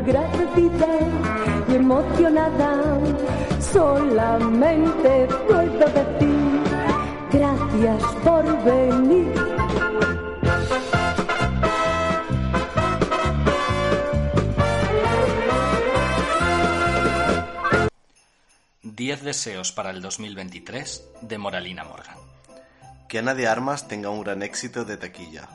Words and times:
agradecida 0.00 0.98
y 1.68 1.74
emocionada, 1.74 2.98
solamente 3.60 5.28
puedo 5.46 5.86
decir 5.98 6.60
gracias 7.30 8.02
por 8.24 8.64
venir. 8.64 9.34
Diez 18.82 19.22
deseos 19.22 19.72
para 19.72 19.90
el 19.90 20.02
2023 20.02 21.04
de 21.22 21.38
Moralina 21.38 21.84
Morgan. 21.84 22.16
Que 23.08 23.18
Ana 23.18 23.34
de 23.34 23.48
Armas 23.48 23.88
tenga 23.88 24.08
un 24.10 24.22
gran 24.22 24.42
éxito 24.42 24.84
de 24.84 24.96
taquilla. 24.96 25.48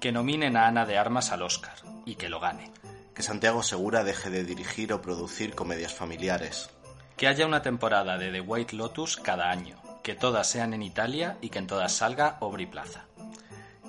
Que 0.00 0.12
nominen 0.12 0.56
a 0.56 0.66
Ana 0.66 0.86
de 0.86 0.98
Armas 0.98 1.30
al 1.30 1.42
Oscar 1.42 1.74
y 2.06 2.14
que 2.14 2.28
lo 2.28 2.40
gane. 2.40 2.70
Que 3.14 3.22
Santiago 3.22 3.62
Segura 3.62 4.04
deje 4.04 4.30
de 4.30 4.42
dirigir 4.42 4.92
o 4.92 5.02
producir 5.02 5.54
comedias 5.54 5.92
familiares. 5.92 6.70
Que 7.16 7.28
haya 7.28 7.46
una 7.46 7.60
temporada 7.60 8.16
de 8.16 8.32
The 8.32 8.40
White 8.40 8.74
Lotus 8.74 9.18
cada 9.18 9.50
año. 9.50 9.76
Que 10.02 10.14
todas 10.14 10.48
sean 10.48 10.72
en 10.72 10.82
Italia 10.82 11.36
y 11.42 11.50
que 11.50 11.58
en 11.58 11.66
todas 11.66 11.92
salga 11.92 12.38
Aubrey 12.40 12.64
Plaza. 12.66 13.04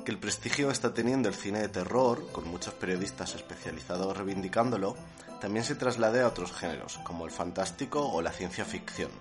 Que 0.03 0.11
el 0.11 0.19
prestigio 0.19 0.67
que 0.67 0.73
está 0.73 0.93
teniendo 0.93 1.29
el 1.29 1.35
cine 1.35 1.59
de 1.59 1.69
terror, 1.69 2.29
con 2.33 2.49
muchos 2.49 2.73
periodistas 2.73 3.33
especializados 3.35 4.17
reivindicándolo, 4.17 4.97
también 5.39 5.63
se 5.63 5.75
traslade 5.75 6.21
a 6.21 6.27
otros 6.27 6.51
géneros, 6.51 6.97
como 7.05 7.25
el 7.25 7.31
fantástico 7.31 8.05
o 8.05 8.21
la 8.21 8.31
ciencia 8.31 8.65
ficción. 8.65 9.11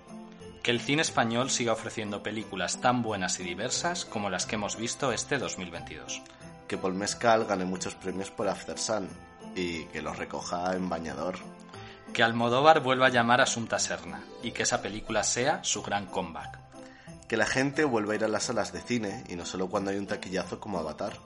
Que 0.64 0.72
el 0.72 0.80
cine 0.80 1.02
español 1.02 1.50
siga 1.50 1.72
ofreciendo 1.72 2.24
películas 2.24 2.80
tan 2.80 3.02
buenas 3.02 3.38
y 3.38 3.44
diversas 3.44 4.04
como 4.04 4.30
las 4.30 4.46
que 4.46 4.56
hemos 4.56 4.76
visto 4.76 5.12
este 5.12 5.38
2022. 5.38 6.22
Que 6.66 6.76
Paul 6.76 6.94
Mescal 6.94 7.44
gane 7.44 7.64
muchos 7.64 7.94
premios 7.94 8.30
por 8.30 8.48
After 8.48 8.78
Sun 8.78 9.08
y 9.54 9.84
que 9.86 10.02
los 10.02 10.16
recoja 10.16 10.74
en 10.74 10.88
bañador. 10.88 11.36
Que 12.12 12.22
Almodóvar 12.22 12.80
vuelva 12.80 13.06
a 13.06 13.10
llamar 13.10 13.40
a 13.40 13.44
Asunta 13.44 13.78
Serna 13.78 14.22
y 14.42 14.52
que 14.52 14.64
esa 14.64 14.82
película 14.82 15.24
sea 15.24 15.64
su 15.64 15.82
gran 15.82 16.06
comeback. 16.06 16.58
Que 17.26 17.36
la 17.36 17.46
gente 17.46 17.84
vuelva 17.84 18.12
a 18.12 18.16
ir 18.16 18.24
a 18.24 18.28
las 18.28 18.44
salas 18.44 18.72
de 18.72 18.82
cine 18.82 19.24
y 19.28 19.36
no 19.36 19.46
solo 19.46 19.68
cuando 19.68 19.90
hay 19.90 19.96
un 19.96 20.06
taquillazo 20.06 20.60
como 20.60 20.78
Avatar. 20.78 21.18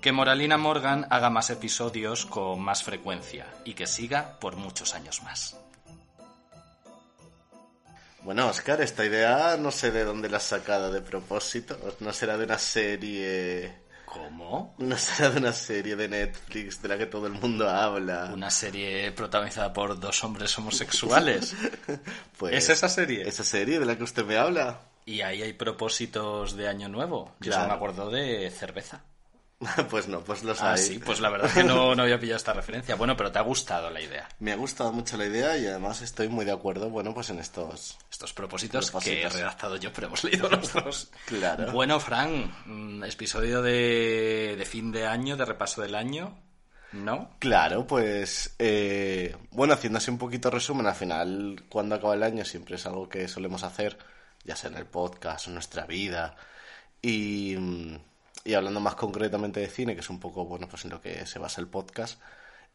Que 0.00 0.12
Moralina 0.12 0.56
Morgan 0.56 1.06
haga 1.10 1.30
más 1.30 1.50
episodios 1.50 2.26
con 2.26 2.60
más 2.60 2.82
frecuencia 2.82 3.46
y 3.64 3.74
que 3.74 3.86
siga 3.86 4.38
por 4.40 4.56
muchos 4.56 4.94
años 4.94 5.22
más. 5.22 5.56
Bueno, 8.22 8.48
Oscar, 8.48 8.80
esta 8.80 9.04
idea 9.04 9.58
no 9.58 9.70
sé 9.70 9.90
de 9.90 10.04
dónde 10.04 10.30
la 10.30 10.38
has 10.38 10.44
sacado 10.44 10.90
de 10.90 11.02
propósito. 11.02 11.78
No 12.00 12.10
será 12.14 12.38
de 12.38 12.44
una 12.44 12.58
serie. 12.58 13.83
¿Cómo? 14.14 14.74
No 14.78 14.96
será 14.96 15.30
de 15.30 15.38
una 15.40 15.52
serie 15.52 15.96
de 15.96 16.08
Netflix 16.08 16.80
de 16.80 16.88
la 16.88 16.96
que 16.98 17.06
todo 17.06 17.26
el 17.26 17.32
mundo 17.32 17.68
habla. 17.68 18.30
Una 18.32 18.50
serie 18.50 19.10
protagonizada 19.12 19.72
por 19.72 19.98
dos 19.98 20.22
hombres 20.24 20.56
homosexuales. 20.58 21.54
Pues, 22.38 22.54
¿Es 22.54 22.68
esa 22.70 22.88
serie? 22.88 23.26
Esa 23.28 23.44
serie 23.44 23.78
de 23.78 23.86
la 23.86 23.96
que 23.96 24.02
usted 24.04 24.24
me 24.24 24.36
habla. 24.36 24.80
Y 25.06 25.20
ahí 25.20 25.42
hay 25.42 25.52
propósitos 25.52 26.56
de 26.56 26.66
año 26.68 26.88
nuevo. 26.88 27.32
Yo 27.40 27.50
Claro. 27.52 27.62
solo 27.62 27.68
me 27.68 27.74
acuerdo 27.74 28.10
de 28.10 28.50
cerveza. 28.50 29.02
pues 29.90 30.08
no, 30.08 30.20
pues 30.22 30.42
los 30.42 30.60
Ah, 30.60 30.72
hay. 30.72 30.78
sí, 30.78 30.98
pues 30.98 31.20
la 31.20 31.30
verdad 31.30 31.46
es 31.48 31.54
que 31.54 31.64
no, 31.64 31.94
no 31.94 32.02
había 32.02 32.18
pillado 32.18 32.36
esta 32.36 32.52
referencia. 32.52 32.96
Bueno, 32.96 33.16
pero 33.16 33.32
te 33.32 33.38
ha 33.38 33.42
gustado 33.42 33.88
la 33.90 34.00
idea. 34.00 34.28
Me 34.38 34.52
ha 34.52 34.56
gustado 34.56 34.92
mucho 34.92 35.16
la 35.16 35.26
idea 35.26 35.56
y 35.56 35.66
además 35.66 36.02
estoy 36.02 36.28
muy 36.28 36.44
de 36.44 36.52
acuerdo, 36.52 36.90
bueno, 36.90 37.14
pues 37.14 37.30
en 37.30 37.38
estos... 37.38 37.96
Estos 38.10 38.32
propósitos, 38.32 38.90
Propósitos. 38.90 39.16
que 39.18 39.22
he 39.26 39.28
redactado 39.28 39.76
yo, 39.76 39.92
pero 39.92 40.08
hemos 40.08 40.24
leído 40.24 40.48
los 40.48 40.72
dos. 40.72 41.10
Claro. 41.26 41.72
Bueno, 41.72 41.98
Fran, 42.00 42.52
mm, 42.66 43.04
episodio 43.04 43.62
de, 43.62 44.54
de 44.58 44.64
fin 44.66 44.92
de 44.92 45.06
año, 45.06 45.36
de 45.36 45.44
repaso 45.44 45.80
del 45.82 45.94
año, 45.94 46.36
¿no? 46.92 47.30
Claro, 47.38 47.86
pues 47.86 48.54
eh, 48.58 49.34
bueno, 49.50 49.74
haciendo 49.74 49.98
así 49.98 50.10
un 50.10 50.18
poquito 50.18 50.50
resumen, 50.50 50.86
al 50.86 50.94
final 50.94 51.64
cuando 51.68 51.94
acaba 51.96 52.14
el 52.14 52.22
año 52.22 52.44
siempre 52.44 52.76
es 52.76 52.86
algo 52.86 53.08
que 53.08 53.26
solemos 53.28 53.62
hacer, 53.64 53.98
ya 54.44 54.54
sea 54.56 54.70
en 54.70 54.76
el 54.76 54.86
podcast 54.86 55.46
en 55.48 55.54
nuestra 55.54 55.86
vida, 55.86 56.36
y, 57.02 57.56
mm, 57.58 57.98
y 58.44 58.54
hablando 58.54 58.80
más 58.80 58.94
concretamente 58.94 59.60
de 59.60 59.68
cine, 59.68 59.94
que 59.94 60.00
es 60.00 60.10
un 60.10 60.20
poco, 60.20 60.44
bueno, 60.44 60.68
pues 60.68 60.84
en 60.84 60.90
lo 60.90 61.00
que 61.00 61.24
se 61.26 61.38
basa 61.38 61.60
el 61.60 61.66
podcast, 61.68 62.20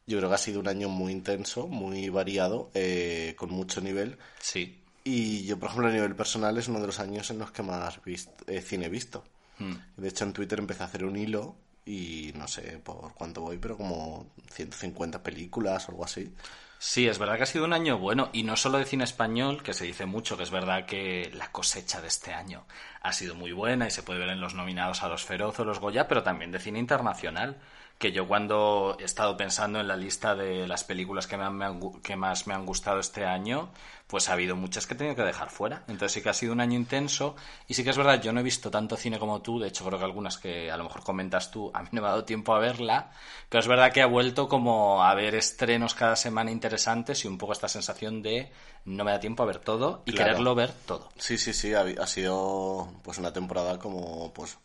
yo 0.08 0.18
creo 0.18 0.30
que 0.30 0.36
ha 0.36 0.40
sido 0.40 0.60
un 0.60 0.68
año 0.68 0.90
muy 0.90 1.12
intenso, 1.12 1.68
muy 1.68 2.10
variado, 2.10 2.72
eh, 2.74 3.36
con 3.38 3.52
mucho 3.52 3.80
nivel, 3.82 4.18
Sí. 4.42 4.82
y 5.04 5.46
yo, 5.46 5.60
por 5.60 5.70
ejemplo, 5.70 5.88
a 5.90 5.92
nivel 5.94 6.16
personal 6.16 6.58
es 6.58 6.68
uno 6.68 6.80
de 6.80 6.88
los 6.88 7.00
años 7.00 7.30
en 7.30 7.38
los 7.40 7.52
que 7.52 7.62
más 7.64 8.02
vist- 8.04 8.30
eh, 8.48 8.62
cine 8.62 8.88
he 8.88 8.90
visto. 8.90 9.24
Mm. 9.60 9.74
De 9.98 10.08
hecho, 10.10 10.24
en 10.24 10.34
Twitter 10.34 10.58
empecé 10.60 10.84
a 10.84 10.88
hacer 10.88 11.06
un 11.06 11.16
hilo 11.18 11.56
y 11.90 12.32
no 12.36 12.48
sé 12.48 12.80
por 12.84 13.16
cuánto 13.16 13.42
voy, 13.42 13.58
pero 13.58 13.76
como 13.76 14.28
150 14.52 15.24
películas 15.24 15.88
o 15.88 15.92
algo 15.92 16.06
así. 16.06 16.32
Sí, 16.78 17.08
es 17.08 17.18
verdad 17.18 17.38
que 17.38 17.44
ha 17.44 17.48
sido 17.48 17.66
un 17.66 17.74
año 17.74 17.98
bueno, 17.98 18.30
y 18.32 18.44
no 18.44 18.56
solo 18.56 18.78
de 18.78 18.86
cine 18.86 19.04
español, 19.04 19.64
que 19.64 19.74
se 19.74 19.86
dice 19.86 20.06
mucho, 20.06 20.38
que 20.38 20.44
es 20.44 20.52
verdad 20.52 20.86
que 20.86 21.32
la 21.34 21.52
cosecha 21.52 22.00
de 22.00 22.08
este 22.08 22.34
año 22.34 22.66
ha 23.02 23.12
sido 23.12 23.34
muy 23.34 23.52
buena 23.54 23.88
y 23.88 23.92
se 23.92 24.04
puede 24.04 24.20
ver 24.20 24.30
en 24.30 24.40
los 24.40 24.54
nominados 24.54 25.02
a 25.02 25.10
los 25.10 25.26
Feroz 25.26 25.60
o 25.60 25.66
los 25.66 25.80
Goya, 25.80 26.08
pero 26.08 26.22
también 26.22 26.52
de 26.52 26.60
cine 26.60 26.80
internacional, 26.80 27.58
que 28.00 28.12
yo 28.14 28.28
cuando 28.30 28.96
he 29.00 29.04
estado 29.04 29.36
pensando 29.36 29.80
en 29.80 29.88
la 29.90 29.98
lista 29.98 30.34
de 30.34 30.66
las 30.68 30.86
películas 30.86 31.28
que, 31.28 31.36
me 31.38 31.44
han- 31.44 32.02
que 32.02 32.16
más 32.16 32.48
me 32.48 32.54
han 32.54 32.66
gustado 32.66 33.00
este 33.02 33.26
año, 33.26 33.70
pues 34.08 34.30
ha 34.30 34.34
habido 34.34 34.56
muchas 34.56 34.88
que 34.88 34.94
he 34.94 34.98
tenido 34.98 35.18
que 35.18 35.22
dejar 35.24 35.50
fuera. 35.50 35.84
Entonces 35.90 36.14
sí 36.14 36.22
que 36.24 36.30
ha 36.30 36.34
sido 36.34 36.54
un 36.54 36.62
año 36.62 36.76
intenso, 36.78 37.36
y 37.68 37.74
sí 37.74 37.84
que 37.84 37.90
es 37.90 37.98
verdad, 37.98 38.22
yo 38.22 38.32
no 38.32 38.40
he 38.40 38.44
visto 38.44 38.72
tanto 38.72 38.96
cine 38.96 39.20
como 39.20 39.42
tú, 39.42 39.60
de 39.60 39.68
hecho 39.68 39.86
creo 39.86 40.00
que 40.00 40.06
algunas 40.06 40.38
que 40.38 40.72
a 40.72 40.78
lo 40.78 40.86
mejor 40.86 41.04
comentas 41.04 41.52
tú, 41.52 41.70
a 41.74 41.84
mí 41.84 41.90
no 41.92 42.02
me 42.02 42.08
ha 42.08 42.12
dado 42.12 42.24
tiempo 42.24 42.56
a 42.56 42.60
verla, 42.60 43.12
pero 43.50 43.60
es 43.60 43.68
verdad 43.68 43.92
que 43.92 44.02
ha 44.02 44.06
vuelto 44.08 44.48
como 44.48 45.04
a 45.04 45.14
ver 45.14 45.36
estrenos 45.36 45.94
cada 45.94 46.16
semana 46.16 46.52
interesantes 46.52 47.26
y 47.26 47.28
un 47.28 47.38
poco 47.38 47.52
esta 47.52 47.68
sensación 47.68 48.22
de 48.24 48.50
no 48.86 49.04
me 49.04 49.12
da 49.12 49.20
tiempo 49.20 49.44
a 49.44 49.46
ver 49.46 49.60
todo 49.60 50.04
y 50.06 50.12
Claro. 50.14 50.30
quererlo 50.32 50.56
ver 50.56 50.72
todo. 50.86 51.10
Sí, 51.18 51.38
sí, 51.38 51.54
sí, 51.54 51.74
ha, 51.74 51.82
ha 51.82 52.08
sido 52.08 52.94
pues 53.04 53.18
una 53.18 53.34
temporada 53.34 53.78
como 53.78 54.32
pues 54.34 54.58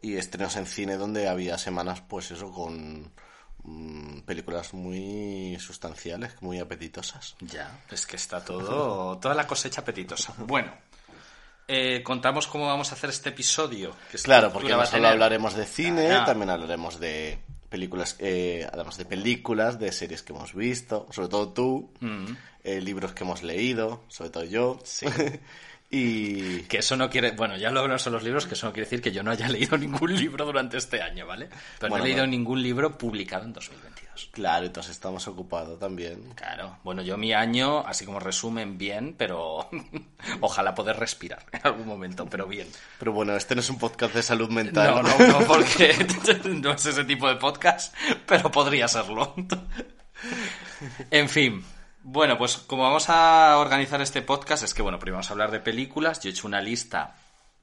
y 0.00 0.16
estrenos 0.16 0.56
en 0.56 0.66
cine 0.66 0.96
donde 0.96 1.28
había 1.28 1.58
semanas 1.58 2.00
pues 2.02 2.30
eso 2.30 2.50
con 2.52 3.12
mm, 3.64 4.20
películas 4.20 4.74
muy 4.74 5.56
sustanciales, 5.60 6.40
muy 6.40 6.58
apetitosas. 6.58 7.36
Ya, 7.40 7.80
es 7.90 8.06
que 8.06 8.16
está 8.16 8.44
todo, 8.44 9.18
toda 9.20 9.34
la 9.34 9.46
cosecha 9.46 9.80
apetitosa. 9.80 10.34
Bueno, 10.38 10.72
eh, 11.66 12.02
contamos 12.02 12.46
cómo 12.46 12.66
vamos 12.66 12.90
a 12.92 12.94
hacer 12.94 13.10
este 13.10 13.28
episodio. 13.28 13.94
que 14.10 14.18
Claro, 14.18 14.52
porque 14.52 14.70
no 14.72 14.86
solo 14.86 15.08
hablaremos 15.08 15.54
de 15.54 15.66
cine, 15.66 16.12
Ah, 16.12 16.24
también 16.24 16.50
hablaremos 16.50 16.98
de 16.98 17.38
películas, 17.68 18.16
eh, 18.18 18.66
además 18.72 18.96
de 18.96 19.04
películas, 19.04 19.78
de 19.78 19.92
series 19.92 20.22
que 20.22 20.32
hemos 20.32 20.54
visto, 20.54 21.06
sobre 21.10 21.28
todo 21.28 21.52
tú, 21.52 21.92
eh, 22.64 22.80
libros 22.80 23.12
que 23.12 23.24
hemos 23.24 23.42
leído, 23.42 24.04
sobre 24.08 24.30
todo 24.30 24.44
yo. 24.44 24.78
y 25.90 26.62
Que 26.64 26.78
eso 26.78 26.96
no 26.96 27.08
quiere, 27.08 27.30
bueno, 27.30 27.56
ya 27.56 27.70
lo 27.70 27.80
hablamos 27.80 28.06
en 28.06 28.12
los 28.12 28.22
libros, 28.22 28.46
que 28.46 28.54
eso 28.54 28.66
no 28.66 28.72
quiere 28.72 28.84
decir 28.84 29.00
que 29.00 29.10
yo 29.10 29.22
no 29.22 29.30
haya 29.30 29.48
leído 29.50 29.78
ningún 29.78 30.14
libro 30.14 30.44
durante 30.44 30.76
este 30.76 31.00
año, 31.00 31.26
¿vale? 31.26 31.48
Pero 31.78 31.90
Bueno, 31.90 31.96
no 31.96 32.04
he 32.04 32.08
leído 32.08 32.20
bueno. 32.22 32.30
ningún 32.32 32.62
libro 32.62 32.98
publicado 32.98 33.44
en 33.44 33.54
2022. 33.54 34.28
claro, 34.32 34.66
entonces 34.66 34.92
estamos 34.92 35.26
ocupados 35.28 35.78
también. 35.78 36.34
Claro, 36.34 36.76
bueno, 36.84 37.00
yo 37.00 37.16
mi 37.16 37.32
año, 37.32 37.86
así 37.86 38.04
como 38.04 38.20
resumen, 38.20 38.76
bien, 38.76 39.14
pero 39.16 39.70
ojalá 40.42 40.74
poder 40.74 40.96
respirar 40.98 41.46
en 41.52 41.60
algún 41.64 41.86
momento, 41.86 42.26
pero 42.28 42.46
bien. 42.46 42.68
Pero 42.98 43.12
bueno, 43.12 43.34
este 43.34 43.54
no 43.54 43.62
es 43.62 43.70
un 43.70 43.78
podcast 43.78 44.14
de 44.14 44.22
salud 44.22 44.50
mental. 44.50 45.02
No, 45.02 45.02
no, 45.02 45.40
no, 45.40 45.46
porque 45.46 45.94
no 46.50 46.72
es 46.72 46.84
ese 46.84 47.04
tipo 47.04 47.26
de 47.28 47.36
podcast, 47.36 47.94
pero 48.26 48.50
podría 48.50 48.88
serlo. 48.88 49.34
En 51.10 51.28
fin, 51.28 51.64
bueno, 52.10 52.38
pues 52.38 52.56
como 52.56 52.84
vamos 52.84 53.08
a 53.10 53.58
organizar 53.58 54.00
este 54.00 54.22
podcast, 54.22 54.62
es 54.62 54.72
que, 54.74 54.82
bueno, 54.82 54.98
primero 54.98 55.16
vamos 55.16 55.28
a 55.30 55.34
hablar 55.34 55.50
de 55.50 55.60
películas. 55.60 56.20
Yo 56.20 56.30
he 56.30 56.32
hecho 56.32 56.46
una 56.46 56.60
lista 56.62 57.16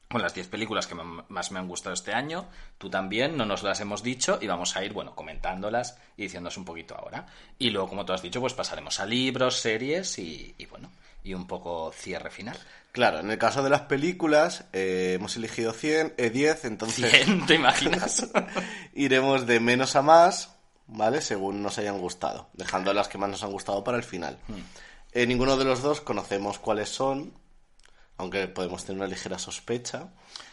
con 0.10 0.22
las 0.22 0.36
10 0.36 0.48
películas 0.50 0.86
que 0.86 0.94
me- 0.96 1.24
más 1.30 1.52
me 1.52 1.58
han 1.60 1.68
gustado 1.68 1.94
este 1.96 2.14
año. 2.14 2.46
Tú 2.78 2.90
también, 2.90 3.36
no 3.38 3.46
nos 3.46 3.64
las 3.64 3.80
hemos 3.82 4.04
dicho 4.04 4.38
y 4.40 4.48
vamos 4.48 4.76
a 4.76 4.84
ir, 4.86 4.94
bueno, 4.94 5.16
comentándolas 5.16 5.98
y 6.16 6.24
diciéndolas 6.24 6.58
un 6.58 6.66
poquito 6.66 6.96
ahora. 6.96 7.26
Y 7.58 7.72
luego, 7.72 7.90
como 7.90 8.06
tú 8.06 8.14
has 8.14 8.22
dicho, 8.22 8.40
pues 8.40 8.54
pasaremos 8.54 9.00
a 9.00 9.06
libros, 9.06 9.56
series 9.58 10.20
y, 10.20 10.54
y 10.60 10.66
bueno, 10.68 10.92
y 11.24 11.34
un 11.34 11.48
poco 11.48 11.92
cierre 11.92 12.30
final. 12.30 12.58
Claro, 12.92 13.20
en 13.20 13.32
el 13.32 13.38
caso 13.40 13.64
de 13.64 13.70
las 13.72 13.82
películas 13.82 14.66
eh, 14.72 15.14
hemos 15.16 15.36
elegido 15.36 15.74
100, 15.74 16.14
eh, 16.18 16.30
10, 16.30 16.66
entonces 16.66 17.12
100, 17.12 17.46
¿te 17.48 17.56
imaginas? 17.56 18.28
iremos 18.94 19.46
de 19.48 19.60
menos 19.60 19.96
a 19.98 20.02
más, 20.02 20.55
¿vale? 20.88 21.22
Según 21.22 21.62
nos 21.64 21.78
hayan 21.78 22.00
gustado, 22.00 22.50
dejando 22.54 22.94
las 22.94 23.08
que 23.08 23.18
más 23.18 23.30
nos 23.30 23.44
han 23.44 23.52
gustado 23.52 23.84
para 23.84 23.98
el 23.98 24.04
final. 24.04 24.38
Hmm. 24.48 24.62
Eh, 25.12 25.26
ninguno 25.28 25.56
de 25.58 25.66
los 25.66 25.82
dos 25.82 26.02
conocemos 26.02 26.60
cuáles 26.60 26.90
son, 26.90 27.34
aunque 28.18 28.48
podemos 28.48 28.84
tener 28.86 29.02
una 29.02 29.08
ligera 29.10 29.40
sospecha. 29.40 30.10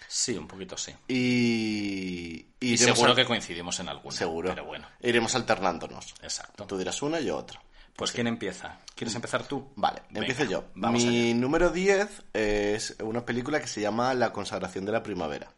Sí, 0.09 0.37
un 0.37 0.47
poquito 0.47 0.77
sí. 0.77 0.93
Y, 1.09 2.47
Y 2.61 2.77
seguro 2.77 3.15
que 3.15 3.25
coincidimos 3.25 3.81
en 3.81 3.89
alguna. 3.89 4.15
Seguro. 4.15 4.51
Pero 4.51 4.65
bueno, 4.67 4.87
Iremos 5.01 5.35
alternándonos. 5.35 6.15
exacto. 6.23 6.67
Tú 6.67 6.77
dirás 6.79 7.01
una 7.03 7.19
y 7.21 7.27
yo 7.27 7.37
otra. 7.39 7.63
Pues 7.97 8.13
¿quién 8.13 8.27
empieza? 8.27 8.79
¿Quieres 8.95 9.15
empezar 9.15 9.47
tú? 9.47 9.71
Vale, 9.77 10.03
Venga, 10.11 10.27
empiezo 10.27 10.45
yo. 10.51 10.65
Vamos 10.75 11.05
Mi 11.05 11.31
allá. 11.31 11.35
número 11.41 11.71
10 11.71 12.23
es 12.33 12.97
una 13.03 13.25
película 13.27 13.61
que 13.61 13.67
se 13.67 13.81
llama 13.81 14.15
La 14.15 14.33
consagración 14.33 14.85
de 14.87 14.93
la 14.93 15.03
primavera, 15.03 15.53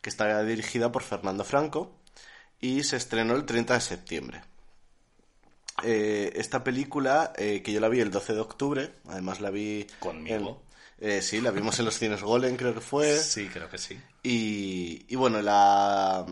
que 0.00 0.08
está 0.08 0.42
dirigida 0.42 0.90
por 0.90 1.02
Fernando 1.02 1.44
Franco 1.44 1.98
y 2.60 2.82
se 2.82 2.96
estrenó 2.96 3.34
el 3.36 3.44
30 3.44 3.74
de 3.74 3.80
septiembre. 3.80 4.42
eh, 5.84 6.32
esta 6.36 6.64
película, 6.64 7.32
eh, 7.36 7.62
que 7.62 7.72
yo 7.72 7.80
la 7.80 7.88
vi 7.88 8.00
el 8.00 8.10
12 8.10 8.32
de 8.32 8.40
octubre, 8.40 8.92
además 9.08 9.40
la 9.40 9.50
vi... 9.50 9.86
Conmigo. 9.98 10.62
en- 10.62 10.66
eh, 10.98 11.20
sí, 11.20 11.42
la 11.42 11.50
vimos 11.50 11.78
en 11.78 11.84
los 11.84 11.98
cines 11.98 12.22
Golem, 12.22 12.56
creo 12.56 12.72
que 12.72 12.80
fue. 12.80 13.18
Sí, 13.20 13.48
creo 13.48 13.68
que 13.68 13.76
sí. 13.76 14.00
Y, 14.22 15.04
y 15.08 15.16
bueno, 15.16 15.42
la, 15.42 16.24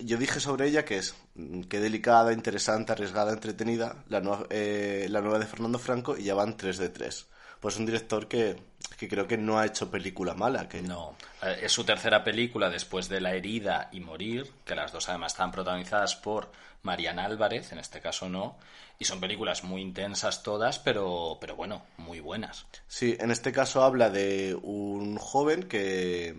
yo 0.00 0.16
dije 0.18 0.40
sobre 0.40 0.66
ella 0.66 0.84
que 0.84 0.96
es 0.98 1.14
mm, 1.36 1.62
que 1.62 1.78
delicada, 1.78 2.32
interesante, 2.32 2.90
arriesgada, 2.90 3.32
entretenida, 3.32 4.02
la 4.08 4.20
nueva, 4.20 4.46
eh, 4.50 5.06
la 5.10 5.20
nueva 5.20 5.38
de 5.38 5.46
Fernando 5.46 5.78
Franco 5.78 6.16
y 6.18 6.24
ya 6.24 6.34
van 6.34 6.56
3 6.56 6.78
de 6.78 6.88
3. 6.88 7.26
Pues 7.60 7.76
un 7.76 7.86
director 7.86 8.28
que, 8.28 8.56
que 8.98 9.08
creo 9.08 9.26
que 9.26 9.36
no 9.36 9.58
ha 9.58 9.66
hecho 9.66 9.90
película 9.90 10.34
mala. 10.34 10.68
Que 10.68 10.82
No, 10.82 11.16
eh, 11.42 11.60
es 11.62 11.72
su 11.72 11.84
tercera 11.84 12.22
película 12.24 12.70
después 12.70 13.08
de 13.08 13.20
La 13.20 13.34
herida 13.34 13.88
y 13.92 14.00
Morir, 14.00 14.50
que 14.64 14.74
las 14.74 14.92
dos 14.92 15.08
además 15.08 15.32
están 15.32 15.52
protagonizadas 15.52 16.16
por 16.16 16.50
Mariana 16.82 17.24
Álvarez, 17.24 17.72
en 17.72 17.78
este 17.78 18.00
caso 18.00 18.28
no, 18.28 18.56
y 18.98 19.04
son 19.04 19.20
películas 19.20 19.64
muy 19.64 19.82
intensas 19.82 20.42
todas, 20.42 20.78
pero, 20.78 21.38
pero 21.40 21.56
bueno, 21.56 21.82
muy 21.96 22.20
buenas. 22.20 22.66
Sí, 22.86 23.16
en 23.18 23.30
este 23.30 23.52
caso 23.52 23.82
habla 23.82 24.10
de 24.10 24.56
un 24.60 25.16
joven 25.18 25.64
que, 25.64 26.34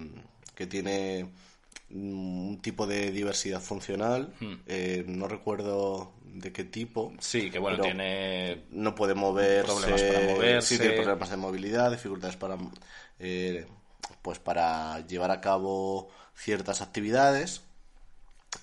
que 0.56 0.68
tiene 0.68 1.30
un 1.92 2.60
tipo 2.62 2.86
de 2.86 3.12
diversidad 3.12 3.62
funcional, 3.62 4.34
eh, 4.68 5.04
no 5.08 5.28
recuerdo 5.28 6.12
de 6.34 6.52
qué 6.52 6.64
tipo. 6.64 7.14
Sí, 7.20 7.50
que 7.50 7.60
bueno, 7.60 7.78
pero 7.78 7.90
tiene 7.90 8.66
no 8.72 8.96
puede 8.96 9.14
moverse, 9.14 9.72
Problemas 9.72 10.02
para 10.04 10.34
moverse. 10.34 10.68
sí, 10.68 10.82
tiene 10.82 10.96
problemas 10.96 11.30
de 11.30 11.38
movilidad, 11.38 11.92
dificultades 11.92 12.36
para 12.36 12.58
eh, 13.20 13.68
pues 14.22 14.40
para 14.40 15.00
llevar 15.08 15.32
a 15.32 15.42
cabo 15.42 16.10
ciertas 16.36 16.82
actividades 16.82 17.64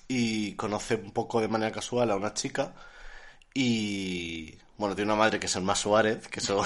y 0.07 0.53
conoce 0.53 0.95
un 0.95 1.11
poco 1.11 1.41
de 1.41 1.47
manera 1.47 1.71
casual 1.71 2.11
a 2.11 2.15
una 2.15 2.33
chica 2.33 2.73
y 3.53 4.57
bueno, 4.77 4.95
tiene 4.95 5.11
una 5.11 5.19
madre 5.19 5.39
que 5.39 5.47
es 5.47 5.55
Elma 5.55 5.75
Suárez, 5.75 6.27
que 6.27 6.39
eso 6.39 6.63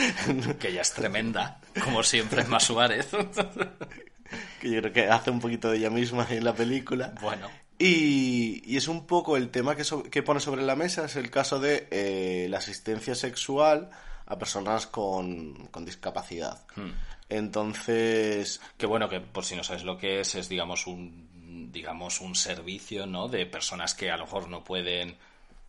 que 0.60 0.72
ya 0.72 0.82
es 0.82 0.92
tremenda, 0.92 1.60
como 1.82 2.02
siempre 2.02 2.42
en 2.42 2.60
Suárez. 2.60 3.08
que 4.60 4.70
yo 4.70 4.80
creo 4.80 4.92
que 4.92 5.08
hace 5.08 5.30
un 5.30 5.40
poquito 5.40 5.70
de 5.70 5.78
ella 5.78 5.90
misma 5.90 6.26
en 6.28 6.44
la 6.44 6.54
película. 6.54 7.14
bueno, 7.22 7.48
Y, 7.78 8.62
y 8.64 8.76
es 8.76 8.88
un 8.88 9.06
poco 9.06 9.36
el 9.36 9.50
tema 9.50 9.76
que, 9.76 9.84
so- 9.84 10.02
que 10.04 10.22
pone 10.22 10.40
sobre 10.40 10.62
la 10.62 10.76
mesa, 10.76 11.04
es 11.04 11.16
el 11.16 11.30
caso 11.30 11.60
de 11.60 11.88
eh, 11.90 12.46
la 12.48 12.58
asistencia 12.58 13.14
sexual 13.14 13.90
a 14.26 14.38
personas 14.38 14.86
con, 14.86 15.66
con 15.68 15.84
discapacidad. 15.84 16.64
Hmm. 16.74 16.90
Entonces, 17.28 18.60
que 18.78 18.86
bueno, 18.86 19.08
que 19.08 19.20
por 19.20 19.44
si 19.44 19.56
no 19.56 19.64
sabes 19.64 19.84
lo 19.84 19.98
que 19.98 20.20
es, 20.20 20.34
es 20.34 20.48
digamos 20.48 20.86
un 20.86 21.70
digamos 21.72 22.20
un 22.20 22.34
servicio, 22.34 23.06
¿no? 23.06 23.28
De 23.28 23.44
personas 23.44 23.94
que 23.94 24.10
a 24.10 24.16
lo 24.16 24.24
mejor 24.24 24.48
no 24.48 24.64
pueden 24.64 25.16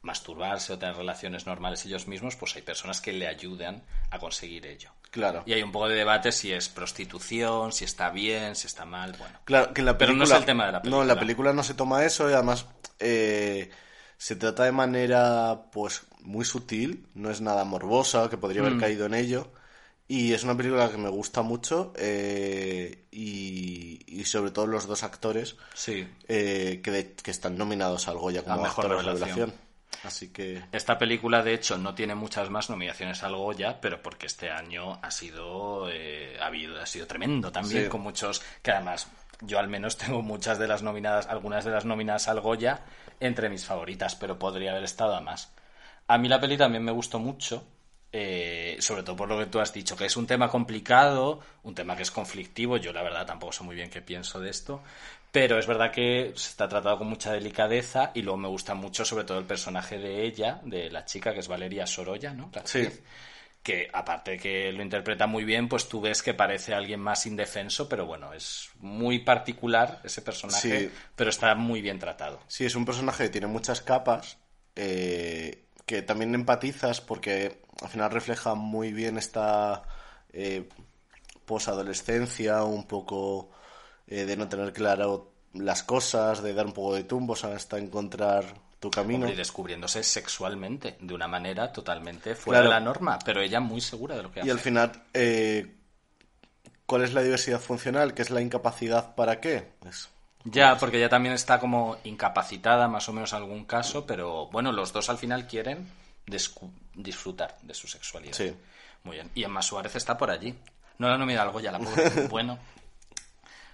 masturbarse 0.01 0.71
o 0.73 0.77
tener 0.79 0.95
relaciones 0.95 1.45
normales 1.45 1.85
ellos 1.85 2.07
mismos, 2.07 2.35
pues 2.37 2.55
hay 2.55 2.61
personas 2.61 3.01
que 3.01 3.11
le 3.11 3.27
ayudan 3.27 3.83
a 4.11 4.19
conseguir 4.19 4.65
ello. 4.65 4.91
Claro. 5.17 5.43
Y 5.45 5.53
hay 5.53 5.61
un 5.63 5.71
poco 5.71 5.87
de 5.89 5.95
debate 5.95 6.31
si 6.31 6.51
es 6.51 6.69
prostitución, 6.69 7.71
si 7.73 7.85
está 7.85 8.09
bien, 8.09 8.55
si 8.55 8.67
está 8.67 8.85
mal, 8.85 9.13
bueno. 9.17 9.39
Claro, 9.45 9.73
que 9.73 9.81
en 9.81 9.85
la 9.85 9.97
Pero 9.97 10.13
no 10.13 10.19
película, 10.19 10.35
es 10.35 10.41
el 10.41 10.45
tema 10.45 10.65
de 10.67 10.71
la 10.73 10.79
No, 10.79 11.01
en 11.01 11.07
la 11.07 11.15
película. 11.15 11.19
película 11.19 11.53
no 11.53 11.63
se 11.63 11.73
toma 11.73 12.05
eso 12.05 12.29
y 12.29 12.33
además 12.33 12.65
eh, 12.99 13.69
se 14.17 14.35
trata 14.35 14.63
de 14.63 14.71
manera 14.71 15.63
pues 15.71 16.03
muy 16.21 16.45
sutil, 16.45 17.07
no 17.13 17.29
es 17.31 17.41
nada 17.41 17.63
morbosa, 17.63 18.29
que 18.29 18.37
podría 18.37 18.61
Mm. 18.61 18.65
haber 18.65 18.79
caído 18.79 19.05
en 19.05 19.13
ello. 19.13 19.51
Y 20.09 20.31
es 20.33 20.43
una 20.43 20.55
película 20.55 20.89
que 20.89 20.97
me 20.97 21.09
gusta 21.09 21.41
mucho 21.41 21.91
eh, 21.97 23.05
y, 23.11 23.99
y 24.07 24.23
sobre 24.25 24.51
todo 24.51 24.65
los 24.65 24.87
dos 24.87 25.03
actores 25.03 25.57
Sí. 25.73 26.07
eh, 26.29 26.79
que, 26.81 26.91
de- 26.91 27.13
que 27.13 27.29
están 27.31 27.57
nominados 27.57 28.07
al 28.07 28.17
Goya 28.17 28.41
como 28.43 28.61
mejor 28.61 28.85
actores 28.85 29.05
revelación. 29.05 29.35
revelación. 29.37 29.66
Así 30.07 30.29
que 30.31 30.63
Esta 30.71 30.97
película, 30.97 31.43
de 31.43 31.53
hecho, 31.53 31.77
no 31.77 31.93
tiene 31.93 32.15
muchas 32.15 32.49
más 32.49 32.69
nominaciones 32.69 33.21
al 33.23 33.35
Goya, 33.35 33.79
pero 33.81 34.01
porque 34.01 34.25
este 34.27 34.49
año 34.49 34.99
ha 35.01 35.11
sido, 35.11 35.89
eh, 35.91 36.37
ha 36.41 36.47
habido, 36.47 36.81
ha 36.81 36.85
sido 36.85 37.05
tremendo 37.07 37.51
también, 37.51 37.83
Sí. 37.83 37.89
con 37.89 38.01
muchos, 38.01 38.41
que 38.61 38.71
además 38.71 39.07
yo 39.41 39.59
al 39.59 39.67
menos 39.67 39.97
tengo 40.17 40.21
muchas 40.21 40.57
de 40.59 40.67
las 40.67 40.81
nominadas, 40.81 41.27
algunas 41.27 41.63
de 41.65 41.71
las 41.71 41.85
nominadas 41.85 42.27
al 42.27 42.39
Goya 42.41 42.81
entre 43.19 43.49
mis 43.49 43.65
favoritas, 43.65 44.15
pero 44.15 44.39
podría 44.39 44.71
haber 44.71 44.83
estado 44.83 45.15
a 45.15 45.21
más. 45.21 45.51
A 46.07 46.17
mí 46.17 46.27
la 46.29 46.39
peli 46.39 46.57
también 46.57 46.83
me 46.83 46.91
gustó 46.91 47.19
mucho, 47.19 47.65
eh, 48.13 48.77
sobre 48.79 49.03
todo 49.03 49.15
por 49.17 49.27
lo 49.27 49.37
que 49.37 49.47
tú 49.47 49.59
has 49.59 49.73
dicho, 49.73 49.97
que 49.97 50.05
es 50.05 50.15
un 50.15 50.25
tema 50.25 50.49
complicado, 50.49 51.41
un 51.63 51.75
tema 51.75 51.95
que 51.97 52.03
es 52.03 52.11
conflictivo, 52.11 52.77
yo 52.77 52.93
la 52.93 53.03
verdad 53.03 53.25
tampoco 53.25 53.51
sé 53.51 53.63
muy 53.63 53.75
bien 53.75 53.89
qué 53.89 54.01
pienso 54.01 54.39
de 54.39 54.49
esto, 54.49 54.81
pero 55.31 55.59
es 55.59 55.67
verdad 55.67 55.91
que 55.91 56.31
se 56.35 56.49
está 56.49 56.67
tratado 56.67 56.97
con 56.99 57.07
mucha 57.07 57.31
delicadeza 57.33 58.11
y 58.13 58.21
luego 58.21 58.37
me 58.37 58.47
gusta 58.47 58.73
mucho 58.73 59.05
sobre 59.05 59.23
todo 59.25 59.37
el 59.39 59.45
personaje 59.45 59.97
de 59.97 60.23
ella, 60.25 60.59
de 60.63 60.89
la 60.89 61.05
chica 61.05 61.33
que 61.33 61.39
es 61.41 61.47
Valeria 61.47 61.85
Sorolla, 61.85 62.33
¿no? 62.33 62.51
Sí. 62.63 62.87
Que 63.61 63.89
aparte 63.91 64.31
de 64.31 64.37
que 64.37 64.71
lo 64.71 64.81
interpreta 64.81 65.27
muy 65.27 65.43
bien, 65.43 65.67
pues 65.67 65.89
tú 65.89 65.99
ves 65.99 66.23
que 66.23 66.33
parece 66.33 66.73
alguien 66.73 67.01
más 67.01 67.25
indefenso, 67.25 67.89
pero 67.89 68.05
bueno, 68.05 68.31
es 68.33 68.69
muy 68.79 69.19
particular 69.19 69.99
ese 70.05 70.21
personaje, 70.21 70.79
Sí. 70.87 70.91
pero 71.15 71.29
está 71.29 71.53
muy 71.55 71.81
bien 71.81 71.99
tratado. 71.99 72.39
sí, 72.47 72.65
es 72.65 72.75
un 72.75 72.85
personaje 72.85 73.25
que 73.25 73.29
tiene 73.29 73.47
muchas 73.47 73.81
capas, 73.81 74.37
eh, 74.75 75.65
que 75.85 76.01
también 76.01 76.33
empatizas 76.33 77.01
porque 77.01 77.61
al 77.81 77.89
final 77.89 78.09
refleja 78.11 78.55
muy 78.55 78.93
bien 78.93 79.17
esta 79.17 79.83
eh, 80.31 80.69
posadolescencia, 81.45 82.63
un 82.63 82.85
poco 82.87 83.49
eh, 84.07 84.25
de 84.25 84.37
no 84.37 84.47
tener 84.47 84.73
claro 84.73 85.31
las 85.53 85.83
cosas, 85.83 86.41
de 86.43 86.53
dar 86.53 86.65
un 86.65 86.73
poco 86.73 86.95
de 86.95 87.03
tumbos 87.03 87.43
hasta 87.43 87.77
encontrar 87.77 88.45
tu 88.79 88.91
camino. 88.91 89.27
Y 89.27 89.33
descubriéndose 89.35 90.03
sexualmente 90.03 90.97
de 90.99 91.13
una 91.13 91.27
manera 91.27 91.71
totalmente 91.73 92.35
fuera 92.35 92.59
Claro. 92.61 92.73
de 92.73 92.79
la 92.79 92.85
norma, 92.85 93.17
pero 93.25 93.41
ella 93.41 93.59
muy 93.59 93.81
segura 93.81 94.15
de 94.15 94.23
lo 94.23 94.31
que 94.31 94.41
hace. 94.41 94.47
Y 94.47 94.51
al 94.51 94.59
final, 94.59 94.91
eh, 95.13 95.75
¿cuál 96.85 97.03
es 97.03 97.13
la 97.13 97.23
diversidad 97.23 97.59
funcional? 97.59 98.13
¿Qué 98.13 98.21
es 98.21 98.29
la 98.29 98.41
incapacidad 98.41 99.15
para 99.15 99.39
qué? 99.39 99.71
Pues, 99.79 100.09
Ya, 100.43 100.77
porque 100.77 100.97
ella 100.97 101.09
también 101.09 101.33
está 101.33 101.59
como 101.59 101.97
incapacitada, 102.03 102.87
más 102.87 103.09
o 103.09 103.13
menos 103.13 103.31
en 103.33 103.37
algún 103.39 103.65
caso, 103.65 104.05
pero 104.05 104.47
bueno, 104.47 104.71
los 104.71 104.93
dos 104.93 105.09
al 105.09 105.17
final 105.17 105.47
quieren 105.47 105.87
disfrutar 106.95 107.57
de 107.63 107.73
su 107.73 107.87
sexualidad. 107.87 108.33
Sí. 108.33 108.53
Muy 109.03 109.15
bien. 109.15 109.31
Y 109.35 109.43
Emma 109.43 109.61
Suárez 109.61 109.95
está 109.95 110.17
por 110.17 110.29
allí. 110.29 110.53
No 110.99 111.09
la 111.09 111.17
nomina 111.17 111.41
algo 111.41 111.59
ya 111.59 111.71
la 111.71 111.79
pobre. 111.79 112.09
bueno. 112.29 112.57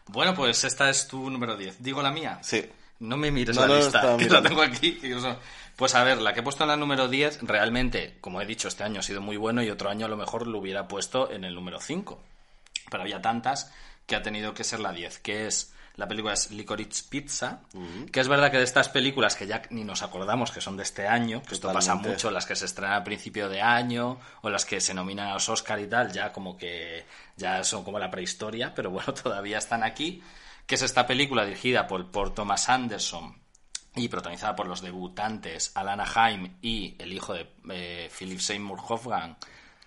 Bueno, 0.08 0.34
pues 0.36 0.64
esta 0.64 0.90
es 0.90 1.08
tu 1.08 1.30
número 1.30 1.56
10. 1.58 1.82
¿Digo 1.82 2.02
la 2.02 2.12
mía? 2.12 2.40
sí. 2.42 2.66
No 3.00 3.18
me 3.18 3.32
mires 3.32 3.54
No, 3.56 3.64
la 3.64 3.68
no, 3.68 3.76
lista, 3.76 4.16
que 4.18 4.30
la 4.30 4.42
tengo 4.42 4.62
aquí. 4.62 4.98
Pues 5.76 5.94
a 5.96 6.04
ver, 6.06 6.22
la 6.22 6.34
que 6.34 6.40
he 6.40 6.44
puesto 6.44 6.64
en 6.64 6.70
la 6.70 6.78
número 6.78 7.10
10, 7.10 7.40
realmente, 7.42 8.16
como 8.22 8.40
he 8.40 8.46
dicho, 8.46 8.70
este 8.70 8.84
año 8.86 9.02
ha 9.02 9.04
sido 9.04 9.20
muy 9.20 9.36
bueno 9.36 9.62
y 9.62 9.70
otro 9.70 9.90
año 9.90 10.06
a 10.06 10.10
lo 10.10 10.16
mejor 10.16 10.48
lo 10.48 10.60
hubiera 10.60 10.88
puesto 10.88 11.30
en 11.30 11.44
el 11.44 11.54
número 11.54 11.82
5. 11.82 12.24
Pero 12.89 13.04
había 13.04 13.22
tantas 13.22 13.74
que 14.06 14.16
ha 14.16 14.22
tenido 14.22 14.54
que 14.54 14.63
ser 14.63 14.80
la 14.80 14.94
10, 14.94 15.20
que 15.20 15.48
es 15.48 15.74
la 15.96 16.08
película 16.08 16.34
es 16.34 16.50
Licorice 16.52 17.04
Pizza, 17.08 17.62
que 18.12 18.20
es 18.20 18.28
verdad 18.28 18.50
que 18.50 18.58
de 18.58 18.64
estas 18.64 18.90
películas 18.90 19.36
que 19.36 19.46
ya 19.46 19.62
ni 19.70 19.84
nos 19.84 20.02
acordamos 20.02 20.52
que 20.52 20.60
son 20.60 20.76
de 20.76 20.84
este 20.84 21.08
año, 21.08 21.44
que 21.44 21.54
esto 21.54 21.72
pasa 21.72 21.96
mucho, 21.96 22.32
las 22.32 22.46
que 22.46 22.56
se 22.56 22.66
estrenan 22.66 22.96
a 22.96 23.04
principio 23.04 23.48
de 23.48 23.62
año 23.62 24.20
o 24.42 24.50
las 24.50 24.66
que 24.66 24.82
se 24.82 24.94
nominan 24.94 25.28
a 25.28 25.34
los 25.34 25.48
Oscar 25.50 25.80
y 25.80 25.88
tal, 25.88 26.12
ya 26.12 26.32
como 26.32 26.58
que 26.58 27.06
ya 27.38 27.64
son 27.64 27.84
como 27.84 28.00
la 28.00 28.10
prehistoria, 28.10 28.74
pero 28.74 28.90
bueno, 28.90 29.14
todavía 29.24 29.60
están 29.60 29.84
aquí, 29.84 30.24
que 30.66 30.76
es 30.76 30.82
esta 30.82 31.06
película 31.06 31.46
dirigida 31.46 31.86
por, 31.86 32.10
por 32.10 32.34
Thomas 32.34 32.70
Anderson 32.70 33.40
y 33.96 34.08
protagonizada 34.08 34.56
por 34.56 34.68
los 34.68 34.82
debutantes 34.82 35.72
Alana 35.76 36.06
Haim 36.16 36.58
y 36.62 36.96
el 36.98 37.14
hijo 37.14 37.36
de 37.36 37.52
eh, 37.70 38.10
Philip 38.18 38.40
Seymour 38.40 38.80
Hoffman, 38.88 39.38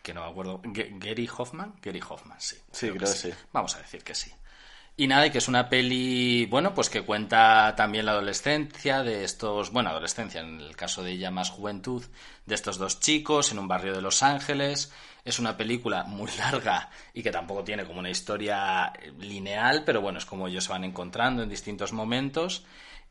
que 0.02 0.14
no 0.14 0.22
me 0.22 0.30
acuerdo, 0.30 0.60
Gary 0.62 1.28
Hoffman, 1.36 1.74
Gary 1.82 2.00
Hoffman, 2.08 2.40
sí. 2.40 2.56
Sí, 2.70 2.90
creo 2.90 3.00
que 3.00 3.06
sí. 3.06 3.30
Vamos 3.52 3.74
a 3.74 3.78
decir 3.78 4.04
que 4.04 4.14
sí. 4.14 4.30
Y 4.98 5.08
nada, 5.08 5.26
y 5.26 5.30
que 5.30 5.38
es 5.38 5.48
una 5.48 5.68
peli, 5.68 6.46
bueno, 6.46 6.72
pues 6.72 6.88
que 6.88 7.02
cuenta 7.02 7.74
también 7.76 8.06
la 8.06 8.12
adolescencia 8.12 9.02
de 9.02 9.24
estos, 9.24 9.70
bueno, 9.70 9.90
adolescencia, 9.90 10.40
en 10.40 10.58
el 10.58 10.74
caso 10.74 11.02
de 11.02 11.12
ella 11.12 11.30
más 11.30 11.50
juventud, 11.50 12.02
de 12.46 12.54
estos 12.54 12.78
dos 12.78 12.98
chicos 12.98 13.52
en 13.52 13.58
un 13.58 13.68
barrio 13.68 13.92
de 13.92 14.00
Los 14.00 14.22
Ángeles. 14.22 14.90
Es 15.22 15.38
una 15.38 15.54
película 15.58 16.04
muy 16.04 16.30
larga 16.38 16.88
y 17.12 17.22
que 17.22 17.30
tampoco 17.30 17.62
tiene 17.62 17.84
como 17.84 17.98
una 17.98 18.08
historia 18.08 18.86
eh, 18.98 19.12
lineal, 19.18 19.84
pero 19.84 20.00
bueno, 20.00 20.18
es 20.18 20.24
como 20.24 20.48
ellos 20.48 20.64
se 20.64 20.72
van 20.72 20.84
encontrando 20.84 21.42
en 21.42 21.50
distintos 21.50 21.92
momentos. 21.92 22.64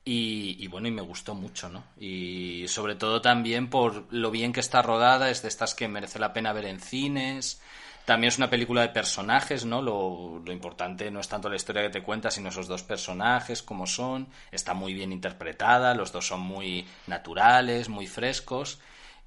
Y, 0.03 0.57
y 0.59 0.67
bueno, 0.67 0.87
y 0.87 0.91
me 0.91 1.01
gustó 1.01 1.35
mucho, 1.35 1.69
¿no? 1.69 1.83
Y 1.99 2.65
sobre 2.67 2.95
todo 2.95 3.21
también 3.21 3.69
por 3.69 4.11
lo 4.11 4.31
bien 4.31 4.53
que 4.53 4.59
está 4.59 4.81
rodada, 4.81 5.29
es 5.29 5.41
de 5.43 5.49
estas 5.49 5.75
que 5.75 5.87
merece 5.87 6.19
la 6.19 6.33
pena 6.33 6.53
ver 6.53 6.65
en 6.65 6.79
cines. 6.79 7.61
También 8.05 8.29
es 8.29 8.37
una 8.37 8.49
película 8.49 8.81
de 8.81 8.89
personajes, 8.89 9.65
¿no? 9.65 9.81
Lo, 9.81 10.41
importante 10.51 11.09
no 11.09 11.19
es 11.19 11.27
tanto 11.27 11.49
la 11.49 11.55
historia 11.55 11.81
que 11.83 11.89
te 11.89 12.03
cuenta, 12.03 12.29
sino 12.29 12.49
esos 12.49 12.67
dos 12.67 12.83
personajes, 12.83 13.63
cómo 13.63 13.87
son. 13.87 14.27
Está 14.51 14.73
muy 14.73 14.93
bien 14.93 15.11
interpretada, 15.11 15.95
los 15.95 16.11
dos 16.11 16.27
son 16.27 16.41
muy 16.41 16.85
naturales, 17.07 17.89
muy 17.89 18.05
frescos. 18.07 18.79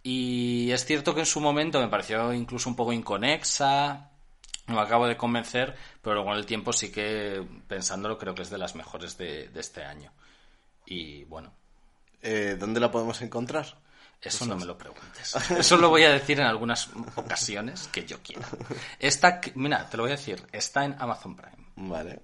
Y 0.03 0.71
es 0.71 0.85
cierto 0.85 1.13
que 1.15 1.21
en 1.21 1.27
su 1.27 1.41
momento 1.41 1.81
me 1.81 1.89
pareció 1.89 2.33
incluso 2.33 2.69
un 2.71 2.77
poco 2.77 2.93
inconexa, 2.93 4.11
no 4.69 4.81
acabo 4.81 5.07
de 5.09 5.17
convencer, 5.17 5.75
pero 6.03 6.23
en 6.31 6.39
el 6.39 6.47
tiempo 6.47 6.73
sí 6.73 6.93
que, 6.93 7.45
pensándolo, 7.67 8.17
creo 8.17 8.35
que 8.35 8.43
es 8.43 8.51
de 8.51 8.59
las 8.59 8.75
mejores 8.77 9.19
de, 9.19 9.49
de 9.49 9.61
este 9.61 9.83
año. 9.85 10.13
Y 10.87 11.25
bueno, 11.25 11.53
Eh, 12.23 12.57
¿Dónde 12.59 12.81
la 12.81 12.91
podemos 12.91 13.23
encontrar? 13.23 13.67
Eso 14.21 14.47
no 14.47 14.57
me 14.57 14.65
lo 14.65 14.77
preguntes. 14.77 15.37
Eso 15.51 15.77
lo 15.77 15.91
voy 15.91 16.03
a 16.05 16.11
decir 16.11 16.41
en 16.41 16.47
algunas 16.47 16.89
ocasiones 17.15 17.89
que 17.93 18.05
yo 18.05 18.19
quiera. 18.23 18.47
Esta, 18.99 19.41
mira, 19.55 19.89
te 19.89 19.97
lo 19.97 20.03
voy 20.05 20.13
a 20.13 20.17
decir, 20.17 20.45
está 20.53 20.85
en 20.85 20.97
Amazon 20.99 21.37
Prime. 21.37 21.57
Vale. 21.77 22.21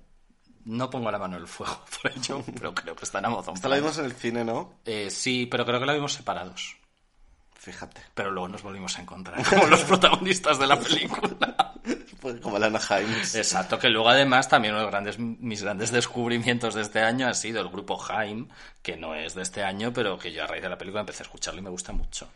No 0.65 0.89
pongo 0.91 1.11
la 1.11 1.19
mano 1.19 1.37
en 1.37 1.43
el 1.43 1.49
fuego 1.49 1.85
por 2.03 2.11
ello, 2.11 2.43
pero 2.55 2.75
creo 2.75 2.97
que 2.97 3.05
está 3.05 3.19
en 3.19 3.27
Amazon 3.27 3.55
Esta 3.55 3.69
la 3.69 3.77
Prime. 3.77 3.89
vimos 3.89 3.99
en 3.99 4.05
el 4.07 4.13
cine, 4.15 4.45
¿no? 4.45 4.81
Eh, 4.85 5.11
sí, 5.11 5.47
pero 5.51 5.65
creo 5.65 5.79
que 5.79 5.87
la 5.87 5.93
vimos 5.95 6.13
separados. 6.15 6.77
Fíjate. 7.64 8.02
Pero 8.12 8.30
luego 8.30 8.49
nos 8.49 8.62
volvimos 8.62 8.99
a 8.99 9.02
encontrar 9.02 9.42
como 9.49 9.66
los 9.66 9.83
protagonistas 9.85 10.59
de 10.59 10.66
la 10.66 10.78
película. 10.78 11.73
Pues 12.21 12.40
como 12.40 12.59
Lana 12.59 12.80
Himes. 12.80 13.35
Exacto, 13.35 13.78
que 13.78 13.90
luego 13.90 14.09
además 14.09 14.49
también 14.49 14.73
uno 14.73 14.78
de 14.80 14.85
los 14.87 14.90
grandes, 14.90 15.18
mis 15.18 15.62
grandes 15.62 15.92
descubrimientos 15.92 16.75
de 16.75 16.80
este 16.80 17.00
año 17.00 17.28
ha 17.28 17.35
sido 17.35 17.61
el 17.61 17.68
grupo 17.68 18.02
Haim, 18.09 18.49
que 18.83 18.97
no 18.97 19.14
es 19.14 19.35
de 19.35 19.42
este 19.42 19.62
año, 19.62 19.92
pero 19.92 20.18
que 20.18 20.33
yo 20.33 20.42
a 20.42 20.47
raíz 20.47 20.62
de 20.62 20.71
la 20.71 20.78
película 20.78 21.00
empecé 21.00 21.23
a 21.23 21.26
escucharlo 21.26 21.61
y 21.61 21.64
me 21.64 21.68
gusta 21.68 21.92
mucho. 21.92 22.26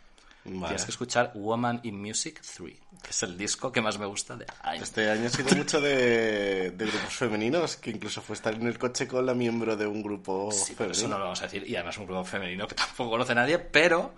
Vale. 0.45 0.67
Tienes 0.67 0.85
que 0.85 0.91
escuchar 0.91 1.31
Woman 1.33 1.79
in 1.81 1.99
Music 1.99 2.39
3, 2.39 2.73
que 3.01 3.09
es 3.09 3.23
el 3.23 3.35
disco 3.35 3.71
que 3.71 3.81
más 3.81 3.97
me 3.97 4.05
gusta 4.05 4.35
de 4.35 4.45
Haim. 4.61 4.83
Este 4.83 5.09
año 5.09 5.25
ha 5.25 5.29
sido 5.31 5.55
mucho 5.57 5.81
de, 5.81 6.69
de 6.69 6.85
grupos 6.85 7.15
femeninos, 7.15 7.75
que 7.77 7.89
incluso 7.89 8.21
fue 8.21 8.35
estar 8.35 8.53
en 8.53 8.67
el 8.67 8.77
coche 8.77 9.07
con 9.07 9.25
la 9.25 9.33
miembro 9.33 9.75
de 9.75 9.87
un 9.87 10.03
grupo 10.03 10.51
Sí, 10.51 10.75
pero 10.77 10.91
eso 10.91 11.01
femenino. 11.01 11.15
no 11.15 11.17
lo 11.17 11.23
vamos 11.25 11.41
a 11.41 11.45
decir. 11.45 11.67
Y 11.67 11.75
además 11.75 11.97
un 11.97 12.05
grupo 12.05 12.23
femenino 12.25 12.67
que 12.67 12.75
tampoco 12.75 13.09
conoce 13.09 13.33
nadie, 13.33 13.57
pero 13.57 14.13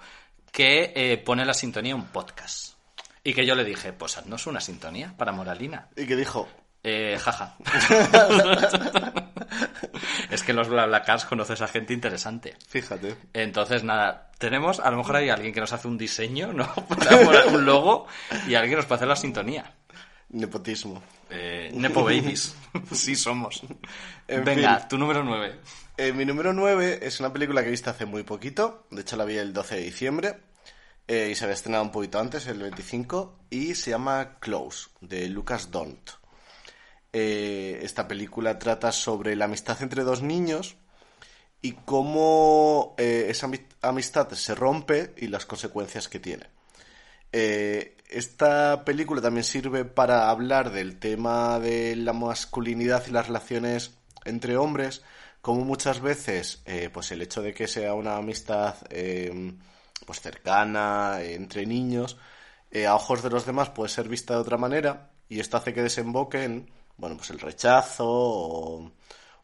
que 0.52 0.92
eh, 0.96 1.18
pone 1.18 1.46
la 1.46 1.54
sintonía 1.54 1.96
un 1.96 2.06
podcast. 2.08 2.74
Y 3.24 3.34
que 3.34 3.46
yo 3.46 3.56
le 3.56 3.64
dije, 3.64 3.94
pues 3.94 4.18
haznos 4.18 4.48
una 4.48 4.60
sintonía 4.62 5.14
para 5.18 5.32
Moralina. 5.32 5.88
Y 5.96 6.06
que 6.08 6.16
dijo, 6.16 6.50
Eh, 6.84 7.18
jaja. 7.22 7.56
es 10.30 10.44
que 10.44 10.52
en 10.52 10.58
los 10.58 10.68
BlaBlaCars 10.70 11.26
conoces 11.26 11.62
a 11.62 11.68
gente 11.68 11.94
interesante. 11.94 12.56
fíjate, 12.68 13.16
Entonces, 13.34 13.84
nada, 13.84 14.32
tenemos, 14.40 14.80
a 14.80 14.90
lo 14.92 14.98
mejor 14.98 15.18
hay 15.18 15.30
alguien 15.30 15.54
que 15.54 15.60
nos 15.60 15.72
hace 15.74 15.88
un 15.88 15.98
diseño, 15.98 16.52
¿no? 16.54 16.74
Para 16.88 17.46
un 17.48 17.66
logo 17.66 18.08
y 18.48 18.56
alguien 18.56 18.78
nos 18.78 18.86
puede 18.86 18.98
hacer 18.98 19.08
la 19.08 19.16
sintonía. 19.16 19.72
nepotismo. 20.30 21.04
Eh, 21.30 21.70
Nepo 21.74 22.04
Babies. 22.04 22.56
sí 22.92 23.16
somos. 23.16 23.62
En 24.28 24.44
Venga, 24.44 24.80
fin. 24.80 24.88
tu 24.90 24.98
número 24.98 25.24
9. 25.24 25.60
Eh, 26.04 26.14
mi 26.14 26.26
número 26.26 26.52
9 26.52 26.98
es 27.04 27.20
una 27.20 27.32
película 27.32 27.62
que 27.62 27.68
he 27.68 27.70
visto 27.78 27.92
hace 27.92 28.08
muy 28.08 28.24
poquito, 28.24 28.88
de 28.90 29.02
hecho 29.02 29.18
la 29.18 29.24
vi 29.24 29.38
el 29.38 29.54
12 29.54 29.76
de 29.76 29.82
diciembre, 29.84 30.40
eh, 31.08 31.30
y 31.32 31.36
se 31.36 31.44
había 31.44 31.54
estrenado 31.54 31.84
un 31.84 31.92
poquito 31.92 32.20
antes, 32.20 32.48
el 32.48 32.58
25, 32.58 33.38
y 33.52 33.76
se 33.76 33.92
llama 33.92 34.40
Close, 34.40 34.90
de 35.00 35.30
Lucas 35.30 35.70
Dont. 35.70 36.10
Eh, 37.14 37.82
esta 37.84 38.08
película 38.08 38.58
trata 38.58 38.92
sobre 38.92 39.36
la 39.36 39.46
amistad 39.46 39.80
entre 39.84 40.02
dos 40.02 40.24
niños 40.24 40.76
y 41.62 41.74
cómo 41.74 42.96
esa 42.98 43.46
ami- 43.48 43.68
amistad 43.84 44.28
se 44.32 44.56
rompe 44.56 45.14
y 45.18 45.28
las 45.28 45.46
consecuencias 45.46 46.08
que 46.08 46.20
tiene. 46.20 46.48
Esta 48.10 48.84
película 48.86 49.22
también 49.22 49.44
sirve 49.44 49.86
para 49.86 50.32
hablar 50.32 50.72
del 50.72 50.98
tema 50.98 51.60
de 51.60 51.96
la 51.96 52.14
masculinidad 52.14 53.04
y 53.08 53.12
las 53.12 53.28
relaciones 53.28 53.92
entre 54.26 54.58
hombres, 54.58 55.04
como 55.42 55.66
muchas 55.66 56.00
veces 56.02 56.62
eh, 56.66 56.90
pues 56.94 57.12
el 57.12 57.22
hecho 57.22 57.42
de 57.42 57.54
que 57.54 57.68
sea 57.68 57.94
una 57.94 58.18
amistad 58.18 58.76
eh, 58.90 59.54
pues 60.06 60.22
cercana 60.22 61.20
entre 61.22 61.66
niños 61.66 62.18
eh, 62.72 62.86
a 62.88 62.96
ojos 62.96 63.24
de 63.24 63.30
los 63.30 63.46
demás 63.46 63.70
puede 63.70 63.90
ser 63.90 64.08
vista 64.08 64.36
de 64.36 64.42
otra 64.42 64.58
manera 64.58 65.12
y 65.30 65.40
esto 65.40 65.58
hace 65.58 65.74
que 65.74 65.82
desemboque 65.84 66.44
en 66.44 66.70
bueno 66.98 67.18
pues 67.18 67.30
el 67.32 67.40
rechazo 67.40 68.06
o, 68.08 68.92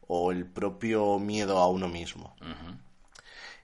o 0.07 0.31
el 0.31 0.45
propio 0.45 1.19
miedo 1.19 1.57
a 1.59 1.67
uno 1.69 1.87
mismo 1.87 2.35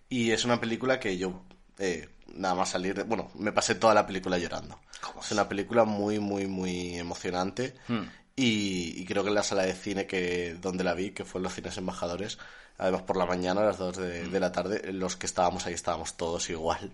y 0.09 0.31
es 0.31 0.45
una 0.45 0.59
película 0.59 0.99
que 0.99 1.17
yo, 1.17 1.41
eh, 1.79 2.07
nada 2.35 2.55
más 2.55 2.69
salir, 2.69 2.95
de- 2.95 3.03
bueno, 3.03 3.31
me 3.35 3.51
pasé 3.51 3.75
toda 3.75 3.93
la 3.93 4.05
película 4.05 4.37
llorando. 4.37 4.79
¿Cómo 5.01 5.21
Es 5.21 5.27
es? 5.27 5.31
una 5.31 5.47
película 5.49 5.85
muy, 5.85 6.19
muy, 6.19 6.45
muy 6.47 6.95
emocionante. 6.97 7.73
Hmm. 7.87 8.03
Y, 8.35 8.99
y 8.99 9.05
creo 9.05 9.23
que 9.23 9.29
en 9.29 9.35
la 9.35 9.43
sala 9.43 9.63
de 9.63 9.73
cine 9.73 10.07
que 10.07 10.55
donde 10.55 10.83
la 10.83 10.93
vi, 10.93 11.11
que 11.11 11.25
fue 11.25 11.39
en 11.39 11.43
los 11.43 11.53
cines 11.53 11.77
embajadores, 11.77 12.39
además 12.77 13.03
por 13.03 13.17
la 13.17 13.25
mañana 13.25 13.61
a 13.61 13.65
las 13.65 13.77
2 13.77 13.97
de, 13.97 14.27
de 14.27 14.39
la 14.39 14.51
tarde, 14.51 14.91
los 14.91 15.15
que 15.15 15.25
estábamos 15.25 15.65
ahí 15.65 15.73
estábamos 15.73 16.17
todos 16.17 16.49
igual, 16.49 16.91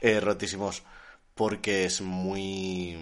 eh, 0.00 0.20
rotísimos, 0.20 0.82
porque 1.34 1.84
es 1.84 2.00
muy, 2.00 2.96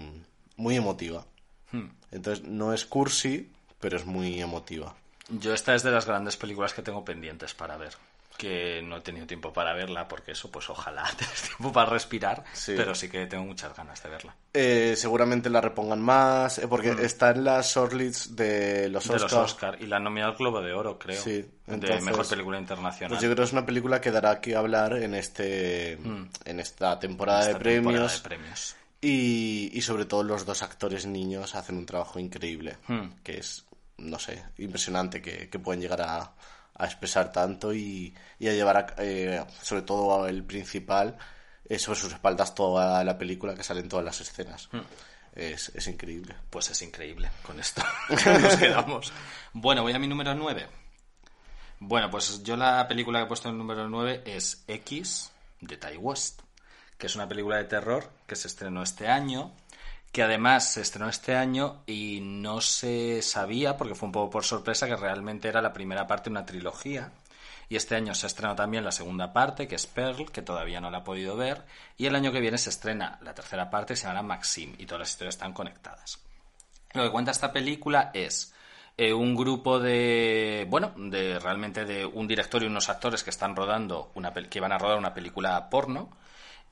muy 0.57 0.75
emotiva. 0.75 1.25
Hmm. 1.71 1.87
Entonces, 2.11 2.45
no 2.45 2.73
es 2.73 2.85
cursi, 2.85 3.51
pero 3.79 3.97
es 3.97 4.05
muy 4.05 4.41
emotiva. 4.41 4.95
Yo 5.29 5.53
esta 5.53 5.75
es 5.75 5.83
de 5.83 5.91
las 5.91 6.05
grandes 6.05 6.37
películas 6.37 6.73
que 6.73 6.81
tengo 6.81 7.03
pendientes 7.03 7.53
para 7.53 7.77
ver. 7.77 7.93
Que 8.37 8.81
no 8.83 8.97
he 8.97 9.01
tenido 9.01 9.25
tiempo 9.25 9.51
para 9.51 9.73
verla, 9.73 10.07
porque 10.07 10.33
eso, 10.33 10.51
pues 10.51 10.69
ojalá 10.69 11.03
tengas 11.17 11.41
tiempo 11.41 11.73
para 11.73 11.89
respirar. 11.89 12.43
Sí. 12.53 12.73
Pero 12.77 12.93
sí 12.93 13.09
que 13.09 13.25
tengo 13.25 13.43
muchas 13.45 13.75
ganas 13.75 14.01
de 14.03 14.09
verla. 14.09 14.35
Eh, 14.53 14.93
seguramente 14.95 15.49
la 15.49 15.59
repongan 15.59 15.99
más, 16.01 16.59
eh, 16.59 16.67
porque 16.67 16.91
está 17.01 17.31
en 17.31 17.43
las 17.43 17.73
shortlists 17.73 18.35
de 18.35 18.89
los 18.89 19.05
Mm. 19.05 19.09
De 19.09 19.15
Oscars. 19.15 19.31
los 19.33 19.41
Oscar. 19.53 19.77
Y 19.81 19.87
la 19.87 19.99
nominada 19.99 20.31
al 20.33 20.37
Globo 20.37 20.61
de 20.61 20.73
Oro, 20.73 20.99
creo. 20.99 21.19
Sí, 21.21 21.43
de 21.65 22.01
Mejor 22.01 22.27
Película 22.27 22.59
Internacional. 22.59 23.09
Pues 23.09 23.21
yo 23.21 23.27
creo 23.29 23.37
que 23.37 23.43
es 23.43 23.53
una 23.53 23.65
película 23.65 23.99
que 23.99 24.11
dará 24.11 24.39
que 24.39 24.55
hablar 24.55 24.93
en 24.97 25.15
este 25.15 25.93
en 25.93 26.59
esta 26.59 26.99
temporada 26.99 27.39
Mm. 27.39 27.41
Esta 27.49 27.57
de 27.57 27.63
temporada 27.63 27.79
premios. 28.03 28.23
de 28.23 28.29
premios. 28.29 28.75
Y, 29.01 29.69
y 29.73 29.81
sobre 29.81 30.05
todo 30.05 30.23
los 30.23 30.45
dos 30.45 30.63
actores 30.63 31.05
niños 31.05 31.55
hacen 31.55 31.77
un 31.77 31.85
trabajo 31.85 32.19
increíble, 32.19 32.77
Hmm. 32.87 33.09
que 33.23 33.37
es, 33.39 33.65
no 33.97 34.17
sé, 34.19 34.43
impresionante 34.57 35.21
que, 35.21 35.49
que 35.49 35.59
pueden 35.59 35.81
llegar 35.81 36.01
a, 36.01 36.33
a 36.77 36.85
expresar 36.85 37.31
tanto 37.31 37.73
y, 37.73 38.13
y 38.39 38.47
a 38.47 38.53
llevar, 38.53 38.77
a- 38.77 38.95
eh, 38.99 39.43
sobre 39.61 39.81
todo 39.81 40.27
el 40.27 40.43
principal, 40.43 41.17
eh, 41.65 41.79
sobre 41.79 41.99
sus 41.99 42.13
espaldas 42.13 42.53
toda 42.55 43.03
la 43.03 43.17
película 43.17 43.55
que 43.55 43.63
sale 43.63 43.79
en 43.81 43.89
todas 43.89 44.05
las 44.05 44.21
escenas. 44.21 44.69
Hmm. 44.71 44.81
Es, 45.33 45.69
es 45.75 45.87
increíble. 45.87 46.35
Pues 46.49 46.69
es 46.71 46.81
increíble. 46.81 47.29
Con 47.43 47.59
esto 47.59 47.83
nos 48.09 48.55
quedamos. 48.55 49.13
Bueno, 49.53 49.83
voy 49.83 49.93
a 49.93 49.99
mi 49.99 50.07
número 50.07 50.33
9. 50.33 50.67
Bueno, 51.79 52.09
pues 52.09 52.41
yo 52.43 52.57
la 52.57 52.87
película 52.87 53.19
que 53.19 53.25
he 53.25 53.27
puesto 53.27 53.47
en 53.49 53.53
el 53.53 53.57
número 53.59 53.87
9 53.87 54.23
es 54.25 54.63
X 54.67 55.31
de 55.61 55.77
Ty 55.77 55.97
West, 55.97 56.41
que 56.97 57.05
es 57.07 57.15
una 57.15 57.27
película 57.27 57.57
de 57.57 57.65
terror 57.65 58.09
que 58.25 58.35
se 58.35 58.47
estrenó 58.47 58.81
este 58.81 59.07
año, 59.07 59.53
que 60.17 60.23
además 60.23 60.71
se 60.71 60.81
estrenó 60.81 61.09
este 61.09 61.35
año 61.35 61.83
y 61.85 62.21
no 62.23 62.59
se 62.59 63.21
sabía, 63.21 63.77
porque 63.77 63.93
fue 63.93 64.07
un 64.07 64.11
poco 64.11 64.31
por 64.31 64.43
sorpresa, 64.43 64.87
que 64.87 64.95
realmente 64.95 65.47
era 65.47 65.61
la 65.61 65.73
primera 65.73 66.07
parte 66.07 66.23
de 66.23 66.31
una 66.31 66.43
trilogía. 66.43 67.11
Y 67.69 67.75
este 67.75 67.93
año 67.93 68.15
se 68.15 68.25
estrenó 68.25 68.55
también 68.55 68.83
la 68.83 68.91
segunda 68.91 69.31
parte, 69.31 69.67
que 69.67 69.75
es 69.75 69.85
Pearl, 69.85 70.31
que 70.31 70.41
todavía 70.41 70.81
no 70.81 70.89
la 70.89 70.97
he 70.97 71.01
podido 71.01 71.37
ver. 71.37 71.65
Y 71.97 72.07
el 72.07 72.15
año 72.15 72.31
que 72.31 72.39
viene 72.39 72.57
se 72.57 72.71
estrena 72.71 73.19
la 73.21 73.35
tercera 73.35 73.69
parte, 73.69 73.95
se 73.95 74.07
llamará 74.07 74.23
Maxim, 74.23 74.73
y 74.79 74.87
todas 74.87 75.01
las 75.01 75.09
historias 75.11 75.35
están 75.35 75.53
conectadas. 75.53 76.17
Lo 76.95 77.03
que 77.03 77.11
cuenta 77.11 77.29
esta 77.29 77.53
película 77.53 78.09
es 78.11 78.55
eh, 78.97 79.13
un 79.13 79.35
grupo 79.35 79.79
de, 79.79 80.65
bueno, 80.67 80.93
de 80.97 81.37
realmente 81.37 81.85
de 81.85 82.07
un 82.07 82.27
director 82.27 82.63
y 82.63 82.65
unos 82.65 82.89
actores 82.89 83.23
que 83.23 83.29
están 83.29 83.55
rodando 83.55 84.11
una 84.15 84.33
que 84.33 84.59
van 84.59 84.71
a 84.71 84.79
rodar 84.79 84.97
una 84.97 85.13
película 85.13 85.69
porno 85.69 86.09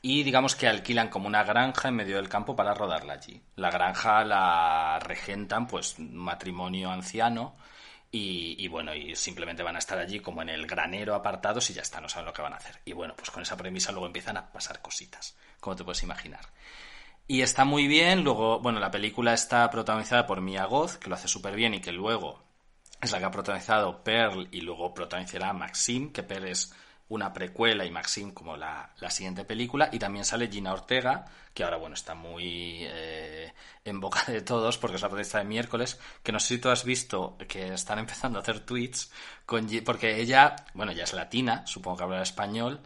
y 0.08 0.22
digamos 0.22 0.56
que 0.56 0.68
alquilan 0.68 1.10
como 1.10 1.26
una 1.26 1.44
granja 1.44 1.88
en 1.88 1.96
medio 1.96 2.18
del 2.18 2.30
campo 2.30 2.56
para 2.56 2.76
rodarla 2.76 3.14
allí. 3.14 3.42
La 3.56 3.72
granja 3.72 4.24
la 4.24 5.00
regentan 5.00 5.66
pues 5.66 5.98
matrimonio 5.98 6.92
anciano 6.92 7.56
y, 8.12 8.68
bueno, 8.68 8.94
y 8.94 9.16
simplemente 9.16 9.64
van 9.64 9.78
a 9.78 9.80
estar 9.80 9.98
allí 9.98 10.20
como 10.20 10.44
en 10.44 10.50
el 10.50 10.68
granero 10.68 11.16
apartados 11.16 11.72
y 11.72 11.74
ya 11.74 11.82
está, 11.82 12.02
no 12.02 12.08
saben 12.08 12.28
lo 12.28 12.34
que 12.34 12.44
van 12.44 12.54
a 12.54 12.58
hacer. 12.58 12.80
Y 12.86 12.94
bueno, 12.94 13.16
pues 13.18 13.32
con 13.32 13.42
esa 13.42 13.58
premisa 13.58 13.92
luego 13.92 14.06
empiezan 14.06 14.38
a 14.38 14.52
pasar 14.52 14.80
cositas, 14.80 15.36
como 15.60 15.76
te 15.76 15.84
puedes 15.84 16.04
imaginar. 16.04 16.46
Y 17.28 17.42
está 17.42 17.66
muy 17.66 17.88
bien. 17.88 18.24
Luego, 18.24 18.60
bueno, 18.60 18.80
la 18.80 18.92
película 18.92 19.34
está 19.34 19.68
protagonizada 19.72 20.28
por 20.28 20.40
Mia 20.40 20.66
Goth, 20.66 20.98
que 20.98 21.10
lo 21.10 21.16
hace 21.16 21.28
súper 21.28 21.56
bien 21.56 21.74
y 21.74 21.82
que 21.82 21.92
luego 21.92 22.44
es 23.02 23.12
la 23.12 23.18
que 23.18 23.26
ha 23.26 23.32
protagonizado 23.32 24.04
Pearl 24.04 24.50
y 24.52 24.62
luego 24.62 24.94
protagonizará 24.94 25.52
Maxim, 25.52 26.14
que 26.14 26.22
Pearl 26.22 26.48
es 26.48 26.76
una 27.10 27.32
precuela 27.34 27.86
y 27.86 27.92
Maxim 27.92 28.32
como 28.32 28.58
la, 28.58 28.90
la 29.00 29.10
siguiente 29.12 29.46
película. 29.46 29.90
Y 29.92 30.00
también 30.00 30.26
sale 30.26 30.48
Gina 30.48 30.74
Ortega, 30.74 31.26
que 31.54 31.64
ahora, 31.64 31.78
bueno, 31.78 31.94
está 31.96 32.16
muy 32.16 32.80
eh, 32.82 33.54
en 33.84 34.00
boca 34.00 34.24
de 34.28 34.42
todos 34.42 34.78
porque 34.78 34.96
es 34.96 35.02
la 35.02 35.08
protagonista 35.10 35.38
de 35.40 35.46
miércoles, 35.46 36.00
que 36.24 36.32
no 36.32 36.40
sé 36.40 36.56
si 36.56 36.58
tú 36.62 36.70
has 36.70 36.84
visto 36.84 37.38
que 37.48 37.74
están 37.74 38.00
empezando 38.00 38.40
a 38.40 38.42
hacer 38.42 38.60
tweets 38.62 39.12
con 39.46 39.68
porque 39.86 40.20
ella, 40.20 40.56
bueno, 40.74 40.92
ya 40.92 41.04
es 41.04 41.14
latina, 41.14 41.66
supongo 41.68 41.98
que 41.98 42.04
habla 42.04 42.22
español, 42.24 42.82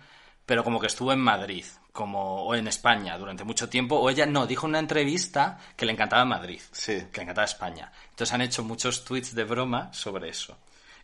pero 0.46 0.64
como 0.64 0.80
que 0.80 0.88
estuvo 0.88 1.14
en 1.14 1.20
Madrid, 1.20 1.66
como 1.92 2.44
o 2.44 2.56
en 2.56 2.68
España 2.68 3.18
durante 3.18 3.44
mucho 3.44 3.70
tiempo, 3.70 3.98
o 3.98 4.10
ella 4.10 4.26
no, 4.26 4.48
dijo 4.48 4.66
en 4.66 4.72
una 4.72 4.80
entrevista 4.80 5.60
que 5.78 5.86
le 5.86 5.94
encantaba 5.94 6.26
Madrid, 6.26 6.62
Sí. 6.72 7.04
que 7.12 7.18
le 7.18 7.24
encantaba 7.24 7.46
España. 7.46 7.92
Entonces 8.10 8.34
han 8.34 8.42
hecho 8.42 8.64
muchos 8.64 9.04
tweets 9.06 9.34
de 9.34 9.44
broma 9.46 9.94
sobre 9.94 10.30
eso. 10.30 10.58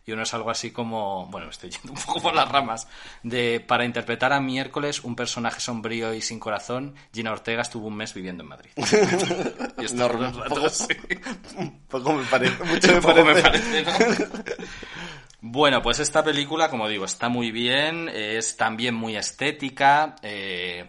Y 0.06 0.12
uno 0.12 0.22
es 0.22 0.32
algo 0.34 0.50
así 0.50 0.70
como, 0.70 1.26
bueno, 1.26 1.50
estoy 1.50 1.70
yendo 1.70 1.92
un 1.92 1.98
poco 2.00 2.20
por 2.22 2.34
las 2.34 2.48
ramas, 2.48 2.86
de 3.24 3.58
para 3.60 3.84
interpretar 3.84 4.32
a 4.32 4.40
miércoles 4.40 5.02
un 5.02 5.16
personaje 5.16 5.60
sombrío 5.60 6.14
y 6.14 6.22
sin 6.22 6.38
corazón, 6.38 6.94
Gina 7.12 7.32
Ortega 7.32 7.62
estuvo 7.62 7.88
un 7.88 7.96
mes 7.96 8.14
viviendo 8.14 8.44
en 8.44 8.48
Madrid. 8.48 8.70
y 8.76 9.84
esto 9.84 9.96
No, 9.96 10.06
un 10.06 10.32
poco- 10.44 10.68
sí. 10.68 10.86
Poco 11.88 12.12
me 12.12 12.24
parece, 12.24 12.64
mucho 12.64 12.92
me 12.92 13.00
Poco 13.00 13.24
me 13.24 13.34
parece. 13.34 13.42
parece, 13.42 13.82
¿no? 13.82 13.92
Bueno, 15.40 15.82
pues 15.82 15.98
esta 16.00 16.24
película, 16.24 16.70
como 16.70 16.88
digo, 16.88 17.04
está 17.04 17.28
muy 17.28 17.50
bien, 17.50 18.08
es 18.08 18.56
también 18.56 18.94
muy 18.94 19.16
estética, 19.16 20.16
eh, 20.22 20.88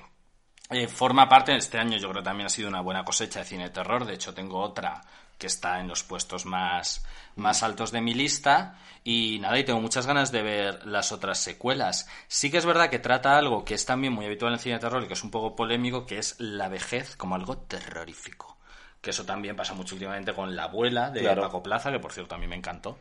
Eh, 0.72 0.88
forma 0.88 1.30
parte, 1.30 1.56
este 1.56 1.80
año 1.80 1.98
yo 1.98 2.10
creo 2.10 2.22
que 2.24 2.26
también 2.30 2.48
ha 2.48 2.50
sido 2.50 2.70
una 2.70 2.82
buena 2.82 3.06
cosecha 3.06 3.40
de 3.40 3.46
cine 3.46 3.64
de 3.66 3.70
terror. 3.72 4.06
De 4.06 4.16
hecho, 4.16 4.34
tengo 4.34 4.60
otra 4.60 5.02
que 5.38 5.48
está 5.48 5.80
en 5.80 5.88
los 5.88 6.04
puestos 6.04 6.46
más, 6.46 7.06
más 7.36 7.64
altos 7.64 7.92
de 7.92 8.02
mi 8.02 8.14
lista. 8.14 8.78
Y 9.04 9.40
nada, 9.40 9.58
y 9.58 9.64
tengo 9.64 9.80
muchas 9.80 10.06
ganas 10.06 10.32
de 10.32 10.42
ver 10.44 10.86
las 10.86 11.12
otras 11.14 11.40
secuelas. 11.40 12.08
Sí 12.28 12.52
que 12.52 12.58
es 12.58 12.66
verdad 12.66 12.90
que 12.90 13.00
trata 13.00 13.38
algo 13.38 13.64
que 13.64 13.74
es 13.74 13.86
también 13.86 14.12
muy 14.14 14.26
habitual 14.26 14.52
en 14.52 14.56
el 14.56 14.60
cine 14.60 14.76
de 14.76 14.82
terror 14.82 15.04
y 15.04 15.08
que 15.08 15.14
es 15.14 15.24
un 15.24 15.32
poco 15.32 15.56
polémico, 15.56 16.06
que 16.06 16.18
es 16.18 16.36
la 16.40 16.68
vejez 16.68 17.16
como 17.16 17.36
algo 17.36 17.58
terrorífico. 17.58 18.58
Que 19.02 19.12
eso 19.12 19.26
también 19.26 19.56
pasa 19.56 19.74
mucho 19.74 19.96
últimamente 19.96 20.34
con 20.34 20.56
La 20.56 20.64
abuela 20.64 21.10
de 21.12 21.22
Claro. 21.22 21.42
Paco 21.44 21.64
Plaza, 21.64 21.92
que 21.92 22.00
por 22.00 22.12
cierto 22.12 22.36
a 22.36 22.38
mí 22.38 22.48
me 22.48 22.56
encantó. 22.58 22.98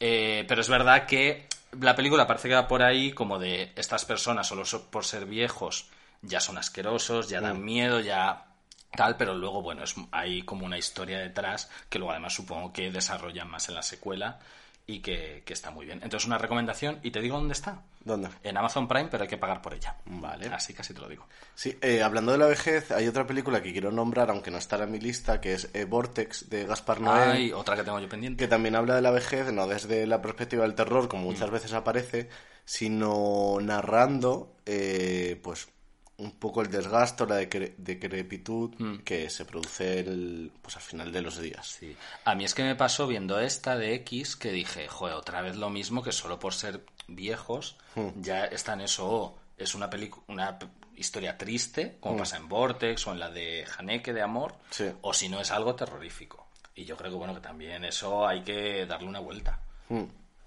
Eh, 0.00 0.44
pero 0.48 0.60
es 0.60 0.68
verdad 0.68 1.06
que 1.06 1.46
la 1.80 1.94
película 1.94 2.26
parece 2.26 2.48
que 2.48 2.54
va 2.54 2.66
por 2.68 2.82
ahí 2.82 3.12
como 3.12 3.38
de 3.38 3.72
estas 3.76 4.04
personas 4.04 4.46
solo 4.46 4.64
so- 4.64 4.90
por 4.90 5.04
ser 5.04 5.26
viejos 5.26 5.88
ya 6.22 6.40
son 6.40 6.56
asquerosos, 6.56 7.28
ya 7.28 7.40
dan 7.42 7.62
miedo, 7.62 8.00
ya 8.00 8.46
tal, 8.96 9.16
pero 9.16 9.34
luego, 9.34 9.62
bueno, 9.62 9.84
es, 9.84 9.94
hay 10.10 10.42
como 10.42 10.66
una 10.66 10.78
historia 10.78 11.18
detrás 11.18 11.70
que 11.88 11.98
luego 11.98 12.12
además 12.12 12.34
supongo 12.34 12.72
que 12.72 12.90
desarrollan 12.90 13.50
más 13.50 13.68
en 13.68 13.74
la 13.74 13.82
secuela 13.82 14.38
y 14.86 15.00
que, 15.00 15.42
que 15.44 15.52
está 15.52 15.70
muy 15.70 15.86
bien. 15.86 16.00
Entonces 16.02 16.26
una 16.26 16.38
recomendación 16.38 17.00
y 17.02 17.10
te 17.10 17.20
digo 17.20 17.38
dónde 17.38 17.54
está. 17.54 17.82
¿Dónde? 18.04 18.28
En 18.42 18.56
Amazon 18.56 18.86
Prime, 18.86 19.08
pero 19.10 19.22
hay 19.22 19.28
que 19.28 19.38
pagar 19.38 19.62
por 19.62 19.72
ella. 19.72 19.96
Vale. 20.04 20.46
Así 20.48 20.74
casi 20.74 20.92
te 20.92 21.00
lo 21.00 21.08
digo. 21.08 21.26
Sí, 21.54 21.78
eh, 21.80 22.02
hablando 22.02 22.32
de 22.32 22.38
la 22.38 22.46
vejez, 22.46 22.90
hay 22.90 23.08
otra 23.08 23.26
película 23.26 23.62
que 23.62 23.72
quiero 23.72 23.90
nombrar, 23.90 24.28
aunque 24.28 24.50
no 24.50 24.58
está 24.58 24.82
en 24.82 24.90
mi 24.90 25.00
lista, 25.00 25.40
que 25.40 25.54
es 25.54 25.70
eh, 25.72 25.86
Vortex 25.86 26.50
de 26.50 26.66
Gaspar 26.66 27.00
Noé. 27.00 27.22
Hay 27.22 27.52
otra 27.52 27.76
que 27.76 27.82
tengo 27.82 27.98
yo 27.98 28.08
pendiente. 28.08 28.44
que 28.44 28.48
también 28.48 28.76
habla 28.76 28.94
de 28.94 29.00
la 29.00 29.10
vejez, 29.10 29.50
no 29.52 29.66
desde 29.66 30.06
la 30.06 30.20
perspectiva 30.20 30.64
del 30.64 30.74
terror, 30.74 31.08
como 31.08 31.24
muchas 31.24 31.50
veces 31.50 31.72
aparece, 31.72 32.28
sino 32.66 33.56
narrando, 33.62 34.54
eh, 34.66 35.40
pues, 35.42 35.68
un 36.16 36.32
poco 36.38 36.62
el 36.62 36.70
desgasto, 36.70 37.26
la 37.26 37.40
decre- 37.40 37.74
decrepitud 37.76 39.00
que 39.02 39.28
se 39.30 39.44
produce 39.44 39.98
el, 40.00 40.52
pues, 40.62 40.76
al 40.76 40.82
final 40.82 41.10
de 41.12 41.22
los 41.22 41.38
días. 41.40 41.66
Sí. 41.66 41.96
A 42.24 42.34
mí 42.34 42.44
es 42.44 42.54
que 42.54 42.62
me 42.62 42.76
pasó 42.76 43.06
viendo 43.06 43.40
esta 43.40 43.76
de 43.76 43.94
X 43.96 44.36
que 44.36 44.52
dije, 44.52 44.86
joder, 44.88 45.16
otra 45.16 45.40
vez 45.42 45.56
lo 45.56 45.70
mismo 45.70 46.02
que 46.02 46.12
solo 46.12 46.38
por 46.38 46.54
ser 46.54 46.84
viejos 47.08 47.76
ya 48.20 48.44
está 48.46 48.74
en 48.74 48.82
eso. 48.82 49.06
o 49.08 49.38
es 49.56 49.74
una 49.76 49.88
película, 49.88 50.24
una 50.28 50.58
historia 50.96 51.36
triste, 51.38 51.96
como 52.00 52.16
pasa 52.18 52.36
en 52.36 52.48
Vortex 52.48 53.06
o 53.06 53.12
en 53.12 53.20
la 53.20 53.30
de 53.30 53.64
Haneke 53.78 54.12
de 54.12 54.20
Amor, 54.22 54.56
Sí. 54.70 54.86
o 55.02 55.12
si 55.14 55.28
no 55.28 55.40
es 55.40 55.50
algo 55.52 55.74
terrorífico. 55.76 56.48
Y 56.74 56.84
yo 56.84 56.96
creo 56.96 57.10
que 57.12 57.16
bueno 57.16 57.34
que 57.34 57.40
también 57.40 57.84
eso 57.84 58.26
hay 58.26 58.42
que 58.42 58.84
darle 58.86 59.06
una 59.08 59.20
vuelta. 59.20 59.60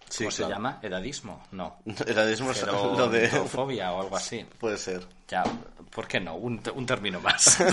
Sí, 0.09 0.23
¿Cómo 0.23 0.31
se 0.31 0.47
llama? 0.47 0.79
¿Edadismo? 0.81 1.43
No. 1.51 1.77
Edadismo 1.85 2.51
es 2.51 2.65
lo 2.65 3.09
de... 3.09 3.27
Gerontofobia 3.29 3.91
o 3.93 4.01
algo 4.01 4.15
así. 4.17 4.45
Puede 4.59 4.77
ser. 4.77 5.05
Ya, 5.27 5.43
¿por 5.91 6.07
qué 6.07 6.19
no? 6.19 6.35
Un, 6.35 6.61
término 6.85 7.19
más. 7.19 7.57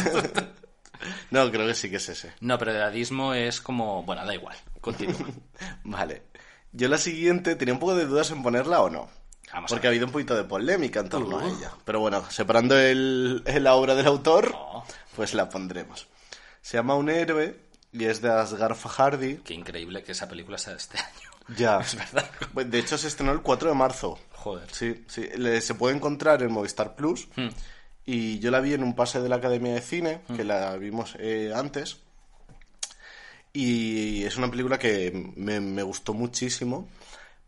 No, 1.31 1.51
creo 1.51 1.67
que 1.67 1.75
sí 1.75 1.91
que 1.91 1.97
es 1.97 2.09
ese. 2.09 2.33
no, 2.41 2.57
pero 2.57 2.71
edadismo 2.73 3.35
es 3.35 3.61
como... 3.61 4.03
Bueno, 4.05 4.25
da 4.25 4.33
igual. 4.35 4.57
Continúa. 4.81 5.19
Vale. 5.85 6.23
Yo 6.73 6.89
la 6.89 6.97
siguiente 6.97 7.57
tenía 7.57 7.75
un 7.75 7.81
poco 7.81 7.95
de 7.95 8.07
dudas 8.07 8.31
en 8.31 8.43
ponerla 8.43 8.81
o 8.81 8.89
no. 8.89 9.11
Vamos 9.53 9.71
porque 9.71 9.87
ha 9.87 9.91
habido 9.91 10.07
un 10.07 10.13
poquito 10.13 10.35
de 10.35 10.45
polémica 10.45 11.01
en 11.01 11.09
torno 11.11 11.39
a 11.41 11.45
Uh. 11.45 11.49
ella. 11.59 11.73
Pero 11.85 12.01
bueno, 12.01 12.25
separando 12.31 12.79
el, 12.79 13.43
la 13.45 13.75
obra 13.75 13.95
del 13.95 14.07
autor, 14.07 14.53
Oh. 14.57 14.85
pues 15.15 15.35
la 15.35 15.49
pondremos. 15.51 16.07
Se 16.63 16.79
llama 16.79 16.95
Un 16.95 17.11
héroe 17.11 17.61
y 17.93 18.05
es 18.07 18.23
de 18.23 18.31
Asghar 18.31 18.75
Farhadi. 18.75 19.39
Qué 19.39 19.53
increíble 19.53 20.03
que 20.03 20.13
esa 20.13 20.27
película 20.29 20.57
sea 20.57 20.73
de 20.73 20.79
este 20.79 20.97
año. 20.99 21.31
Ya. 21.57 21.79
Es 21.81 21.97
verdad. 21.97 22.31
Pues, 22.53 22.71
De 22.71 22.79
hecho, 22.79 22.97
se 22.99 23.09
estrenó 23.09 23.33
el 23.33 23.43
4 23.43 23.69
de 23.69 23.75
marzo. 23.75 24.19
Joder. 24.33 24.69
Sí, 24.71 25.05
sí. 25.09 25.29
Le- 25.37 25.61
se 25.61 25.75
puede 25.75 25.95
encontrar 25.97 26.43
en 26.43 26.53
Movistar 26.53 26.95
Plus. 26.97 27.29
Hmm. 27.37 27.49
Y 28.07 28.39
yo 28.39 28.51
la 28.51 28.61
vi 28.61 28.75
en 28.75 28.83
un 28.83 28.95
pase 28.95 29.21
de 29.21 29.29
la 29.29 29.37
Academia 29.37 29.73
de 29.75 29.81
Cine, 29.81 30.21
que 30.37 30.45
la 30.45 30.77
vimos 30.77 31.17
eh, 31.19 31.53
antes. 31.55 31.99
Y 33.53 34.25
es 34.25 34.37
una 34.37 34.51
película 34.51 34.79
que 34.79 35.33
me, 35.37 35.61
me 35.61 35.83
gustó 35.83 36.13
muchísimo 36.13 36.89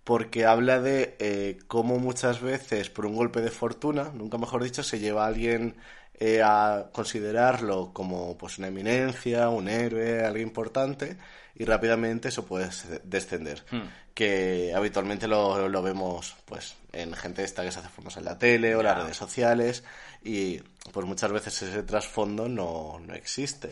porque 0.05 0.47
habla 0.47 0.81
de 0.81 1.17
eh, 1.19 1.59
cómo 1.67 1.99
muchas 1.99 2.41
veces 2.41 2.91
por 2.91 3.07
un 3.07 3.17
golpe 3.17 3.41
de 3.41 3.51
fortuna, 3.51 4.13
nunca 4.15 4.39
mejor 4.39 4.63
dicho, 4.63 4.85
se 4.85 5.01
lleva 5.01 5.25
a 5.25 5.27
alguien 5.27 5.75
eh, 6.15 6.41
a 6.45 6.91
considerarlo 6.93 7.91
como 7.93 8.39
pues 8.39 8.59
una 8.59 8.69
eminencia, 8.69 9.49
un 9.49 9.69
héroe, 9.69 10.25
alguien 10.25 10.47
importante 10.47 11.17
y 11.59 11.65
rápidamente 11.65 12.29
eso 12.29 12.45
puede 12.45 12.69
descender. 13.05 13.65
Que 14.15 14.73
habitualmente 14.75 15.27
lo, 15.27 15.69
lo 15.69 15.83
vemos 15.83 16.35
pues 16.45 16.77
en 16.93 17.15
gente 17.15 17.45
esta 17.45 17.63
que 17.63 17.73
se 17.73 17.79
hace 17.79 17.89
famosa 17.89 18.21
en 18.21 18.27
la 18.27 18.39
tele 18.39 18.75
o 18.75 18.83
las 18.83 18.97
redes 18.97 19.17
sociales 19.17 19.85
y 20.23 20.59
pues 20.93 21.07
muchas 21.07 21.33
veces 21.33 21.63
ese 21.63 21.83
trasfondo 21.83 22.49
no, 22.49 22.99
no 23.05 23.15
existe. 23.15 23.71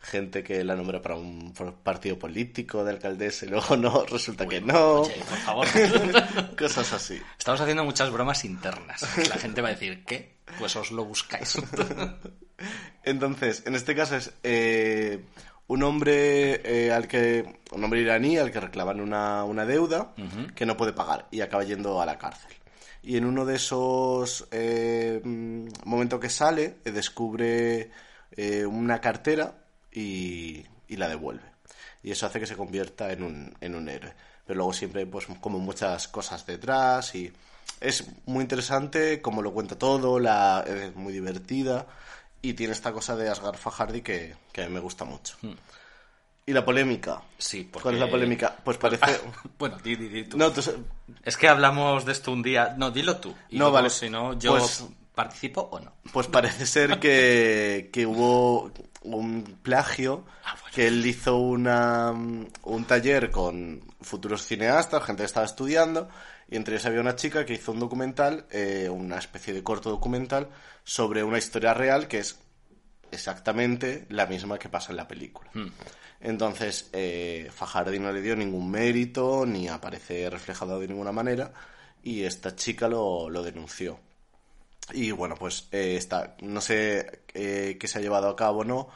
Gente 0.00 0.42
que 0.42 0.62
la 0.62 0.76
nombra 0.76 1.00
para 1.00 1.16
un 1.16 1.52
partido 1.82 2.18
político 2.18 2.84
de 2.84 2.92
alcaldesa 2.92 3.46
y 3.46 3.48
luego 3.48 3.76
no, 3.76 4.04
resulta 4.10 4.46
que 4.46 4.60
no. 4.60 5.00
Oye, 5.02 5.14
por 5.28 5.38
favor. 5.38 5.66
Cosas 6.58 6.92
así. 6.92 7.20
Estamos 7.38 7.60
haciendo 7.60 7.84
muchas 7.84 8.10
bromas 8.10 8.44
internas. 8.44 9.02
La 9.28 9.36
gente 9.36 9.62
va 9.62 9.68
a 9.68 9.72
decir, 9.72 10.04
¿qué? 10.04 10.36
Pues 10.58 10.76
os 10.76 10.90
lo 10.90 11.04
buscáis. 11.04 11.56
Entonces, 13.02 13.62
en 13.66 13.74
este 13.74 13.94
caso 13.94 14.16
es 14.16 14.32
eh, 14.42 15.24
un 15.68 15.82
hombre 15.82 16.60
eh, 16.64 16.92
al 16.92 17.08
que 17.08 17.60
un 17.72 17.84
hombre 17.84 18.00
iraní 18.00 18.38
al 18.38 18.52
que 18.52 18.60
reclaman 18.60 19.00
una, 19.00 19.44
una 19.44 19.66
deuda 19.66 20.14
que 20.54 20.66
no 20.66 20.76
puede 20.76 20.92
pagar 20.92 21.26
y 21.30 21.40
acaba 21.40 21.64
yendo 21.64 22.00
a 22.00 22.06
la 22.06 22.18
cárcel. 22.18 22.52
Y 23.02 23.16
en 23.16 23.24
uno 23.24 23.44
de 23.44 23.56
esos 23.56 24.48
eh, 24.50 25.20
mm, 25.22 25.66
momentos 25.84 26.18
que 26.18 26.28
sale, 26.28 26.78
eh, 26.84 26.90
descubre 26.90 27.90
eh, 28.32 28.66
una 28.66 29.00
cartera 29.00 29.54
y, 29.92 30.64
y 30.88 30.96
la 30.96 31.08
devuelve. 31.08 31.44
Y 32.02 32.10
eso 32.10 32.26
hace 32.26 32.40
que 32.40 32.46
se 32.46 32.56
convierta 32.56 33.12
en 33.12 33.22
un, 33.22 33.54
en 33.60 33.74
un 33.76 33.88
héroe. 33.88 34.12
Pero 34.44 34.56
luego 34.56 34.72
siempre 34.72 35.02
hay 35.02 35.06
pues, 35.06 35.26
como 35.40 35.58
muchas 35.58 36.08
cosas 36.08 36.46
detrás 36.46 37.14
y 37.14 37.32
es 37.80 38.04
muy 38.26 38.42
interesante 38.42 39.20
como 39.20 39.42
lo 39.42 39.52
cuenta 39.52 39.78
todo, 39.78 40.18
la, 40.18 40.64
es 40.66 40.94
muy 40.96 41.12
divertida 41.12 41.86
y 42.50 42.54
tiene 42.54 42.72
esta 42.72 42.92
cosa 42.92 43.16
de 43.16 43.28
Asghar 43.28 43.56
Fajardi 43.56 44.02
que, 44.02 44.34
que 44.52 44.62
a 44.62 44.66
mí 44.68 44.74
me 44.74 44.80
gusta 44.80 45.04
mucho. 45.04 45.36
¿Y 46.48 46.52
la 46.52 46.64
polémica? 46.64 47.20
Sí, 47.38 47.64
porque... 47.70 47.82
¿Cuál 47.82 47.94
es 47.96 48.00
la 48.00 48.10
polémica? 48.10 48.56
Pues 48.64 48.76
parece... 48.76 49.20
bueno, 49.58 49.76
di, 49.82 49.96
di, 49.96 50.08
di 50.08 50.24
tú. 50.24 50.36
No, 50.38 50.52
tú 50.52 50.62
sa- 50.62 50.72
Es 51.24 51.36
que 51.36 51.48
hablamos 51.48 52.04
de 52.04 52.12
esto 52.12 52.30
un 52.30 52.42
día. 52.42 52.74
No, 52.78 52.90
dilo 52.92 53.16
tú. 53.16 53.34
Y 53.50 53.56
No, 53.56 53.64
luego, 53.64 53.72
vale. 53.74 53.90
Si 53.90 54.08
no, 54.08 54.38
yo 54.38 54.52
Pues- 54.52 54.84
participo 55.14 55.62
o 55.72 55.80
no. 55.80 55.92
Pues 56.12 56.26
parece 56.28 56.66
ser 56.66 57.00
que, 57.00 57.90
que 57.92 58.06
hubo 58.06 58.70
un 59.02 59.58
plagio, 59.62 60.24
Ah, 60.44 60.54
bueno. 60.60 60.74
que 60.74 60.86
él 60.86 61.04
hizo 61.06 61.36
una, 61.36 62.10
un 62.12 62.84
taller 62.86 63.30
con 63.30 63.82
futuros 64.00 64.44
cineastas, 64.46 65.02
gente 65.04 65.22
que 65.22 65.26
estaba 65.26 65.46
estudiando, 65.46 66.08
y 66.48 66.56
entre 66.56 66.74
ellos 66.74 66.86
había 66.86 67.00
una 67.00 67.16
chica 67.16 67.44
que 67.44 67.54
hizo 67.54 67.72
un 67.72 67.80
documental, 67.80 68.46
eh, 68.50 68.88
una 68.88 69.18
especie 69.18 69.52
de 69.52 69.62
corto 69.62 69.90
documental, 69.90 70.48
sobre 70.84 71.22
una 71.22 71.38
historia 71.38 71.74
real 71.74 72.08
que 72.08 72.18
es 72.18 72.38
exactamente 73.10 74.06
la 74.10 74.26
misma 74.26 74.58
que 74.58 74.68
pasa 74.68 74.90
en 74.90 74.96
la 74.96 75.08
película. 75.08 75.50
Entonces, 76.20 76.88
eh, 76.92 77.50
Fajardi 77.54 77.98
no 77.98 78.12
le 78.12 78.22
dio 78.22 78.36
ningún 78.36 78.70
mérito, 78.70 79.44
ni 79.46 79.68
aparece 79.68 80.30
reflejado 80.30 80.78
de 80.80 80.88
ninguna 80.88 81.12
manera, 81.12 81.52
y 82.02 82.22
esta 82.22 82.54
chica 82.54 82.88
lo, 82.88 83.28
lo 83.28 83.42
denunció. 83.42 84.00
Y 84.92 85.10
bueno, 85.10 85.34
pues 85.34 85.68
eh, 85.72 85.96
está, 85.96 86.36
no 86.40 86.60
sé 86.60 87.22
eh, 87.34 87.76
qué 87.78 87.88
se 87.88 87.98
ha 87.98 88.02
llevado 88.02 88.28
a 88.28 88.36
cabo 88.36 88.60
o 88.60 88.64
no, 88.64 88.88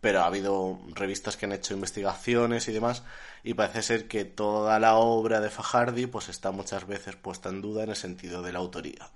pero 0.00 0.20
ha 0.22 0.26
habido 0.26 0.78
revistas 0.94 1.36
que 1.36 1.46
han 1.46 1.52
hecho 1.52 1.74
investigaciones 1.74 2.68
y 2.68 2.72
demás, 2.72 3.02
y 3.44 3.54
parece 3.54 3.82
ser 3.82 4.08
que 4.08 4.24
toda 4.24 4.78
la 4.78 4.94
obra 4.96 5.40
de 5.40 5.50
Fajardi 5.50 6.06
pues 6.06 6.28
está 6.28 6.50
muchas 6.50 6.86
veces 6.86 7.16
puesta 7.16 7.48
en 7.48 7.60
duda 7.62 7.84
en 7.84 7.90
el 7.90 7.96
sentido 7.96 8.42
de 8.42 8.52
la 8.52 8.58
autoría. 8.60 9.08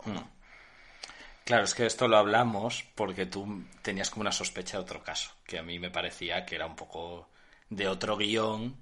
Claro, 1.45 1.65
es 1.65 1.75
que 1.75 1.87
esto 1.87 2.07
lo 2.07 2.17
hablamos 2.17 2.85
porque 2.95 3.27
tú 3.27 3.65
tenías 3.83 4.11
como 4.11 4.21
una 4.23 4.33
sospecha 4.33 4.77
de 4.77 4.85
otro 4.85 5.03
caso, 5.03 5.31
que 5.45 5.59
a 5.59 5.63
mí 5.63 5.79
me 5.79 5.91
parecía 5.91 6.47
que 6.47 6.55
era 6.55 6.67
un 6.67 6.77
poco 6.77 7.29
de 7.69 7.89
otro 7.89 8.17
guion, 8.17 8.77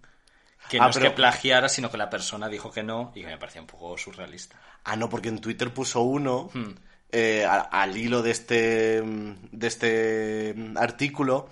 que 0.69 0.79
Ah, 0.79 0.85
no 0.85 0.91
es 0.91 0.99
que 0.99 1.11
plagiara, 1.11 1.69
sino 1.71 1.91
que 1.91 1.97
la 1.97 2.11
persona 2.11 2.49
dijo 2.49 2.71
que 2.71 2.83
no 2.83 3.13
y 3.15 3.23
que 3.23 3.27
me 3.29 3.39
parecía 3.39 3.63
un 3.63 3.67
poco 3.67 3.97
surrealista. 3.97 4.57
Ah, 4.85 4.95
no, 4.97 5.09
porque 5.09 5.29
en 5.31 5.41
Twitter 5.41 5.73
puso 5.73 6.03
uno 6.03 6.51
eh, 7.13 7.45
a- 7.47 7.61
al 7.61 7.97
hilo 7.97 8.21
de 8.23 8.31
este, 8.31 9.03
de 9.03 9.67
este 9.67 10.55
mm, 10.55 10.77
artículo 10.77 11.49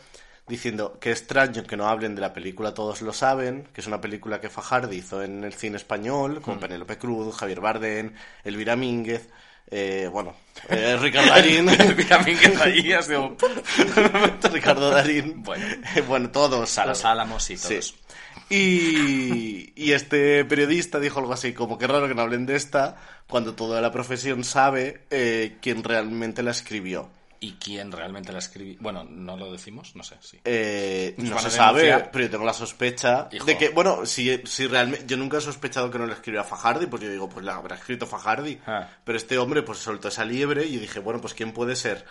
diciendo 0.48 0.98
que 1.00 1.10
extraño 1.10 1.64
que 1.64 1.76
no 1.76 1.86
hablen 1.88 2.14
de 2.14 2.20
la 2.20 2.32
película 2.32 2.74
Todos 2.74 3.02
lo 3.02 3.12
saben, 3.12 3.68
que 3.72 3.80
es 3.80 3.86
una 3.86 4.00
película 4.00 4.40
que 4.40 4.48
Fajardi 4.48 4.96
hizo 4.96 5.22
en 5.22 5.44
el 5.44 5.52
cine 5.54 5.76
español, 5.76 6.40
con 6.40 6.58
Penélope 6.58 6.98
Cruz, 6.98 7.36
Javier 7.36 7.60
Bardem, 7.60 8.12
Elvira 8.44 8.76
Mínguez, 8.76 9.28
eh, 9.70 10.08
bueno, 10.10 10.34
eh, 10.70 10.96
Ricardo 11.00 11.28
Darín, 11.30 11.66
También 12.08 12.38
que 12.38 12.56
ahí 12.62 12.92
ha 12.92 13.02
sido 13.02 13.36
Ricardo 14.52 14.90
Darín, 14.90 15.42
Bueno. 15.42 15.64
Eh, 15.94 16.00
bueno, 16.06 16.30
todos. 16.30 16.76
los 16.86 17.04
álamos 17.04 17.50
y 17.50 17.56
Sí. 17.56 17.68
todos. 17.74 17.94
Y, 18.50 19.72
y 19.76 19.92
este 19.92 20.42
periodista 20.46 20.98
dijo 20.98 21.20
algo 21.20 21.34
así, 21.34 21.52
como 21.52 21.76
que 21.76 21.86
raro 21.86 22.08
que 22.08 22.14
no 22.14 22.22
hablen 22.22 22.46
de 22.46 22.56
esta, 22.56 22.96
cuando 23.26 23.54
toda 23.54 23.80
la 23.82 23.92
profesión 23.92 24.42
sabe 24.42 25.02
eh, 25.10 25.58
quién 25.60 25.84
realmente 25.84 26.42
la 26.42 26.52
escribió. 26.52 27.10
¿Y 27.40 27.52
quién 27.52 27.92
realmente 27.92 28.32
la 28.32 28.40
escribió? 28.40 28.76
Bueno, 28.80 29.04
no 29.04 29.36
lo 29.36 29.52
decimos, 29.52 29.94
no 29.94 30.02
sé, 30.02 30.16
sí. 30.20 30.40
Eh, 30.44 31.14
no 31.18 31.38
se 31.38 31.50
sabe, 31.50 31.82
denunciar. 31.82 32.10
pero 32.10 32.24
yo 32.24 32.30
tengo 32.30 32.44
la 32.44 32.52
sospecha 32.52 33.28
Hijo. 33.30 33.44
de 33.44 33.56
que, 33.56 33.68
bueno, 33.68 34.04
si, 34.06 34.42
si 34.44 34.66
realmente, 34.66 35.06
yo 35.06 35.16
nunca 35.16 35.38
he 35.38 35.40
sospechado 35.40 35.90
que 35.90 35.98
no 35.98 36.06
la 36.06 36.14
escribiera 36.14 36.42
Fajardi, 36.42 36.86
pues 36.86 37.02
yo 37.02 37.10
digo, 37.10 37.28
pues 37.28 37.44
la 37.44 37.54
habrá 37.54 37.76
escrito 37.76 38.06
Fajardi. 38.06 38.60
Ah. 38.66 38.88
Pero 39.04 39.16
este 39.16 39.38
hombre, 39.38 39.62
pues 39.62 39.78
soltó 39.78 40.08
esa 40.08 40.24
liebre 40.24 40.64
y 40.66 40.78
dije, 40.78 40.98
bueno, 40.98 41.20
pues 41.20 41.34
¿quién 41.34 41.52
puede 41.52 41.76
ser? 41.76 42.04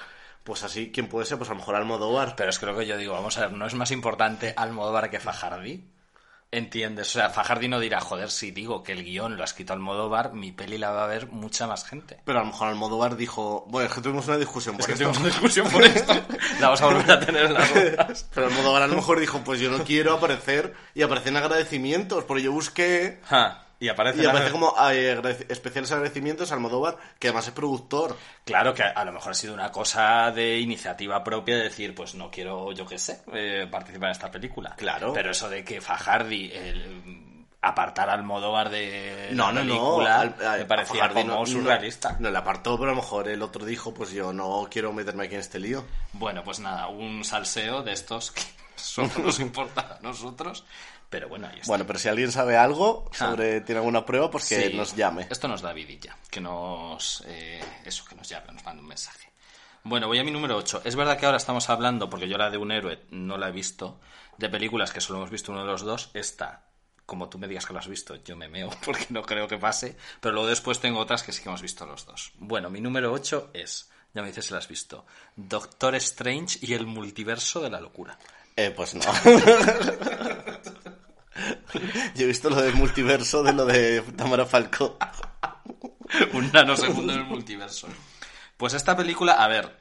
Pues 0.44 0.64
así, 0.64 0.92
¿quién 0.94 1.10
puede 1.10 1.26
ser? 1.26 1.38
Pues 1.38 1.50
a 1.50 1.54
lo 1.54 1.60
mejor 1.60 1.76
Almodóvar. 1.76 2.36
Pero 2.38 2.50
es 2.50 2.58
que 2.58 2.66
lo 2.66 2.78
que 2.78 2.86
yo 2.86 2.96
digo, 2.96 3.14
vamos 3.14 3.38
a 3.38 3.42
ver, 3.42 3.52
¿no 3.52 3.68
es 3.68 3.74
más 3.74 3.92
importante 3.92 4.54
Almodóvar 4.56 5.10
que 5.10 5.20
Fajardi? 5.20 5.84
¿Entiendes? 6.50 7.10
O 7.10 7.12
sea, 7.20 7.30
Fajardi 7.30 7.68
no 7.68 7.78
dirá, 7.80 8.00
joder, 8.00 8.32
si 8.32 8.52
digo 8.52 8.82
que 8.82 8.94
el 8.94 9.04
guion 9.04 9.36
lo 9.36 9.42
ha 9.42 9.46
escrito 9.46 9.74
Almodóvar, 9.74 10.32
mi 10.34 10.54
peli 10.54 10.78
la 10.78 10.92
va 10.92 11.04
a 11.04 11.08
ver 11.08 11.28
mucha 11.28 11.68
más 11.68 11.84
gente. 11.84 12.20
Pero 12.24 12.40
a 12.40 12.42
lo 12.44 12.48
mejor 12.48 12.70
Almodóvar 12.70 13.18
dijo, 13.18 13.66
bueno, 13.68 13.90
es 13.90 13.94
que 13.94 14.00
tuvimos 14.02 14.28
una 14.30 14.38
discusión 14.38 14.78
por 14.78 14.82
Es 14.82 14.88
que 14.88 14.94
esto. 14.94 15.04
tuvimos 15.04 15.18
una 15.20 15.28
discusión 15.30 15.68
por 15.70 15.84
esto. 15.84 16.14
La 16.62 16.68
vamos 16.68 16.82
a 16.82 16.86
volver 16.86 17.12
a 17.12 17.20
tener 17.20 17.46
en 17.48 17.54
las. 17.54 18.24
Pero 18.34 18.48
Almodóvar 18.48 18.82
a 18.84 18.88
lo 18.88 18.96
mejor 18.96 19.20
dijo, 19.20 19.42
pues 19.44 19.60
yo 19.60 19.70
no 19.70 19.84
quiero 19.84 20.14
aparecer 20.14 20.74
y 20.96 21.02
aparecen 21.02 21.36
agradecimientos, 21.36 22.24
porque 22.24 22.44
yo 22.44 22.54
busqué 22.54 23.20
Y 23.80 23.90
aparece, 23.90 24.20
y 24.20 24.24
la- 24.24 24.32
aparece 24.32 24.52
como 24.52 24.76
agradec- 24.76 25.46
especiales 25.50 25.92
agradecimientos 25.92 26.52
a 26.52 26.56
Almodóvar, 26.56 26.98
que 27.20 27.28
además 27.28 27.48
es 27.48 27.54
productor. 27.54 28.18
Claro 28.44 28.74
que 28.74 28.84
a, 28.84 28.88
a 28.90 29.06
lo 29.06 29.12
mejor 29.14 29.32
ha 29.32 29.36
sido 29.36 29.54
una 29.54 29.72
cosa 29.72 30.32
de 30.32 30.58
iniciativa 30.60 31.24
propia 31.24 31.58
de 31.58 31.64
decir, 31.64 31.94
pues 31.94 32.16
no 32.16 32.32
quiero, 32.32 32.72
yo 32.72 32.86
qué 32.88 32.98
sé, 32.98 33.22
eh, 33.34 33.68
participar 33.70 34.10
en 34.10 34.12
esta 34.14 34.32
película. 34.32 34.74
Claro. 34.76 35.14
Pero 35.14 35.30
eso 35.32 35.48
de 35.50 35.64
que 35.64 35.80
Fajardi 35.80 36.52
el, 36.52 37.24
apartar 37.62 38.10
al 38.10 38.20
Almodóvar 38.20 38.70
de 38.70 39.30
No, 39.34 39.48
la 39.52 39.54
no, 39.54 39.64
no. 39.64 39.74
película 39.74 40.20
al- 40.22 40.36
al- 40.46 40.60
me 40.60 40.66
parecía 40.66 41.10
como 41.10 41.24
no- 41.26 41.46
surrealista. 41.46 42.14
No, 42.14 42.18
no 42.22 42.32
le 42.32 42.38
apartó, 42.40 42.78
pero 42.80 42.92
a 42.92 42.96
lo 42.96 43.02
mejor 43.02 43.28
el 43.30 43.42
otro 43.44 43.64
dijo, 43.66 43.94
pues 43.94 44.12
yo 44.12 44.34
no 44.34 44.68
quiero 44.72 44.92
meterme 44.94 45.26
aquí 45.26 45.36
en 45.36 45.42
este 45.42 45.60
lío. 45.60 45.84
Bueno, 46.14 46.44
pues 46.44 46.60
nada, 46.60 46.88
un 46.88 47.24
salseo 47.24 47.84
de 47.84 47.94
estos 47.94 48.32
que 48.32 48.42
solo 48.76 49.12
nos 49.20 49.40
importa 49.40 49.98
a 49.98 50.02
nosotros. 50.02 50.66
Pero 51.10 51.30
bueno, 51.30 51.48
ahí 51.48 51.56
está. 51.60 51.68
Bueno, 51.68 51.88
pero 51.88 52.00
si 52.00 52.10
alguien 52.10 52.32
sabe 52.32 52.58
algo 52.58 53.10
Ah. 53.14 53.30
sobre, 53.30 53.62
tiene 53.62 53.80
alguna 53.80 54.06
prueba, 54.06 54.30
pues 54.30 54.48
que 54.50 54.70
Sí, 54.70 54.74
nos 54.76 54.96
llame. 54.96 55.28
Esto 55.30 55.48
nos 55.48 55.62
da 55.62 55.72
vidilla, 55.74 56.18
que 56.30 56.42
nos... 56.42 57.24
eh, 57.28 57.62
eso, 57.86 58.04
que 58.06 58.16
nos 58.16 58.28
llame, 58.28 58.52
nos 58.54 58.64
mande 58.66 58.82
un 58.82 58.88
mensaje. 58.90 59.32
Bueno, 59.84 60.08
voy 60.08 60.20
a 60.20 60.24
mi 60.26 60.32
número 60.32 60.58
8. 60.58 60.82
Es 60.84 60.98
verdad 60.98 61.18
que 61.18 61.26
ahora 61.26 61.38
estamos 61.38 61.70
hablando, 61.70 62.10
porque 62.10 62.28
yo 62.28 62.38
la 62.38 62.50
de 62.50 62.58
un 62.58 62.72
héroe 62.74 63.04
no 63.12 63.38
la 63.38 63.48
he 63.48 63.52
visto, 63.54 64.02
de 64.38 64.50
películas 64.50 64.92
que 64.92 65.00
solo 65.00 65.20
hemos 65.20 65.30
visto 65.30 65.54
uno 65.54 65.62
de 65.62 65.68
los 65.68 65.82
dos. 65.84 66.10
Esta, 66.14 66.64
como 67.06 67.30
tú 67.30 67.38
me 67.38 67.48
digas 67.48 67.66
que 67.66 67.72
lo 67.72 67.80
has 67.80 67.88
visto, 67.88 68.16
yo 68.18 68.36
me 68.36 68.50
meo, 68.50 68.70
porque 68.86 69.06
no 69.10 69.22
creo 69.24 69.48
que 69.48 69.58
pase. 69.58 69.96
Pero 70.20 70.34
luego 70.34 70.50
después 70.50 70.80
tengo 70.82 71.00
otras 71.00 71.24
que 71.24 71.32
sí 71.32 71.42
que 71.42 71.48
hemos 71.48 71.62
visto 71.62 71.86
los 71.86 72.06
dos. 72.06 72.34
Bueno, 72.36 72.70
mi 72.70 72.82
número 72.82 73.14
8 73.14 73.52
es, 73.54 73.90
ya 74.14 74.22
me 74.22 74.28
dices 74.28 74.48
si 74.48 74.52
la 74.52 74.58
has 74.60 74.68
visto, 74.68 75.06
Doctor 75.38 75.96
Strange 75.96 76.60
y 76.64 76.74
el 76.74 76.86
multiverso 76.86 77.62
de 77.62 77.70
la 77.70 77.80
locura. 77.80 78.20
Eh, 78.58 78.72
pues 78.76 78.94
no. 78.96 79.02
Yo 82.16 82.24
he 82.24 82.28
visto 82.28 82.50
lo 82.50 82.62
del 82.62 82.76
multiverso 82.76 83.44
de 83.44 83.54
lo 83.54 83.66
de 83.66 84.02
Tamara 84.16 84.46
Falcó. 84.46 84.98
un 86.34 86.52
nanosegundo 86.52 87.14
en 87.14 87.20
el 87.20 87.26
multiverso. 87.26 87.88
Pues 88.58 88.74
esta 88.74 88.96
película, 88.96 89.34
a 89.34 89.48
ver, 89.48 89.78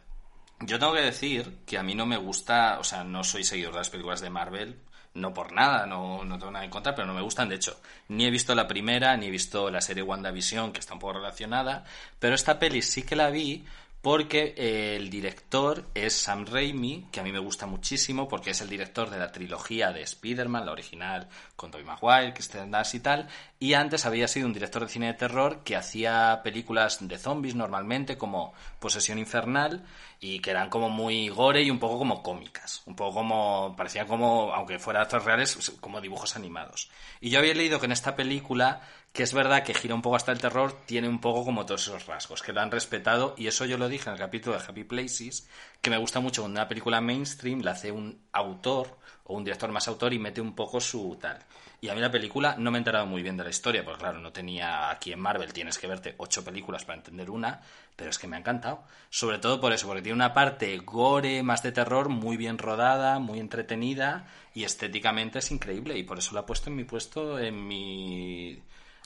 yo 0.60 0.78
tengo 0.78 0.92
que 0.92 1.00
decir 1.00 1.58
que 1.66 1.78
a 1.78 1.82
mí 1.82 1.94
no 1.94 2.06
me 2.06 2.16
gusta, 2.16 2.78
o 2.78 2.84
sea, 2.84 3.04
no 3.04 3.24
soy 3.24 3.44
seguidor 3.44 3.72
de 3.72 3.78
las 3.78 3.90
películas 3.90 4.20
de 4.20 4.30
Marvel, 4.30 4.80
no 5.14 5.32
por 5.32 5.52
nada, 5.52 5.86
no, 5.86 6.24
no 6.24 6.38
tengo 6.38 6.52
nada 6.52 6.64
en 6.64 6.70
contra, 6.70 6.94
pero 6.94 7.06
no 7.06 7.14
me 7.14 7.22
gustan. 7.22 7.48
De 7.48 7.56
hecho, 7.56 7.80
ni 8.08 8.26
he 8.26 8.30
visto 8.30 8.54
la 8.54 8.68
primera, 8.68 9.16
ni 9.16 9.26
he 9.26 9.30
visto 9.30 9.70
la 9.70 9.80
serie 9.80 10.02
WandaVision, 10.02 10.72
que 10.72 10.80
está 10.80 10.94
un 10.94 11.00
poco 11.00 11.14
relacionada, 11.14 11.84
pero 12.18 12.34
esta 12.34 12.58
peli 12.58 12.82
sí 12.82 13.02
que 13.02 13.16
la 13.16 13.30
vi 13.30 13.64
porque 14.06 14.54
eh, 14.56 14.94
el 14.94 15.10
director 15.10 15.84
es 15.92 16.12
Sam 16.12 16.46
Raimi, 16.46 17.08
que 17.10 17.18
a 17.18 17.24
mí 17.24 17.32
me 17.32 17.40
gusta 17.40 17.66
muchísimo 17.66 18.28
porque 18.28 18.50
es 18.50 18.60
el 18.60 18.68
director 18.68 19.10
de 19.10 19.18
la 19.18 19.32
trilogía 19.32 19.90
de 19.90 20.02
Spider-Man, 20.02 20.64
la 20.64 20.70
original, 20.70 21.28
con 21.56 21.72
Tobey 21.72 21.84
Maguire, 21.84 22.32
Kristen 22.32 22.70
Dunst 22.70 22.94
y 22.94 23.00
tal, 23.00 23.26
y 23.58 23.74
antes 23.74 24.06
había 24.06 24.28
sido 24.28 24.46
un 24.46 24.52
director 24.52 24.82
de 24.82 24.90
cine 24.90 25.06
de 25.08 25.14
terror 25.14 25.64
que 25.64 25.74
hacía 25.74 26.40
películas 26.44 26.98
de 27.00 27.18
zombies 27.18 27.56
normalmente, 27.56 28.16
como 28.16 28.54
Posesión 28.78 29.18
Infernal, 29.18 29.84
y 30.20 30.38
que 30.38 30.52
eran 30.52 30.70
como 30.70 30.88
muy 30.88 31.28
gore 31.28 31.64
y 31.64 31.70
un 31.70 31.80
poco 31.80 31.98
como 31.98 32.22
cómicas, 32.22 32.82
un 32.86 32.94
poco 32.94 33.12
como, 33.14 33.74
parecían 33.76 34.06
como, 34.06 34.54
aunque 34.54 34.78
fueran 34.78 35.02
actores 35.02 35.26
reales, 35.26 35.72
como 35.80 36.00
dibujos 36.00 36.36
animados. 36.36 36.90
Y 37.20 37.30
yo 37.30 37.40
había 37.40 37.54
leído 37.54 37.80
que 37.80 37.86
en 37.86 37.92
esta 37.92 38.14
película 38.14 38.82
que 39.16 39.22
es 39.22 39.32
verdad 39.32 39.62
que 39.62 39.72
gira 39.72 39.94
un 39.94 40.02
poco 40.02 40.16
hasta 40.16 40.30
el 40.30 40.38
terror, 40.38 40.74
tiene 40.84 41.08
un 41.08 41.22
poco 41.22 41.42
como 41.42 41.64
todos 41.64 41.88
esos 41.88 42.04
rasgos, 42.04 42.42
que 42.42 42.52
lo 42.52 42.60
han 42.60 42.70
respetado, 42.70 43.34
y 43.38 43.46
eso 43.46 43.64
yo 43.64 43.78
lo 43.78 43.88
dije 43.88 44.10
en 44.10 44.12
el 44.12 44.18
capítulo 44.18 44.58
de 44.58 44.62
Happy 44.62 44.84
Places, 44.84 45.48
que 45.80 45.88
me 45.88 45.96
gusta 45.96 46.20
mucho 46.20 46.42
cuando 46.42 46.60
una 46.60 46.68
película 46.68 47.00
mainstream 47.00 47.62
la 47.62 47.70
hace 47.70 47.90
un 47.90 48.20
autor 48.32 48.98
o 49.24 49.34
un 49.34 49.42
director 49.42 49.72
más 49.72 49.88
autor 49.88 50.12
y 50.12 50.18
mete 50.18 50.42
un 50.42 50.54
poco 50.54 50.82
su 50.82 51.16
tal. 51.18 51.38
Y 51.80 51.88
a 51.88 51.94
mí 51.94 52.00
la 52.00 52.10
película 52.10 52.56
no 52.58 52.70
me 52.70 52.76
he 52.76 52.80
enterado 52.80 53.06
muy 53.06 53.22
bien 53.22 53.38
de 53.38 53.44
la 53.44 53.48
historia, 53.48 53.82
porque 53.82 54.00
claro, 54.00 54.18
no 54.18 54.32
tenía 54.32 54.90
aquí 54.90 55.12
en 55.12 55.20
Marvel, 55.20 55.50
tienes 55.54 55.78
que 55.78 55.86
verte 55.86 56.14
ocho 56.18 56.44
películas 56.44 56.84
para 56.84 56.98
entender 56.98 57.30
una, 57.30 57.62
pero 57.96 58.10
es 58.10 58.18
que 58.18 58.26
me 58.26 58.36
ha 58.36 58.40
encantado. 58.40 58.84
Sobre 59.08 59.38
todo 59.38 59.62
por 59.62 59.72
eso, 59.72 59.86
porque 59.86 60.02
tiene 60.02 60.16
una 60.16 60.34
parte 60.34 60.76
gore, 60.84 61.42
más 61.42 61.62
de 61.62 61.72
terror, 61.72 62.10
muy 62.10 62.36
bien 62.36 62.58
rodada, 62.58 63.18
muy 63.18 63.40
entretenida, 63.40 64.26
y 64.52 64.64
estéticamente 64.64 65.38
es 65.38 65.50
increíble, 65.50 65.96
y 65.96 66.02
por 66.02 66.18
eso 66.18 66.34
la 66.34 66.40
he 66.40 66.44
puesto 66.44 66.68
en 66.68 66.76
mi 66.76 66.84
puesto, 66.84 67.38
en 67.38 67.66
mi 67.66 68.62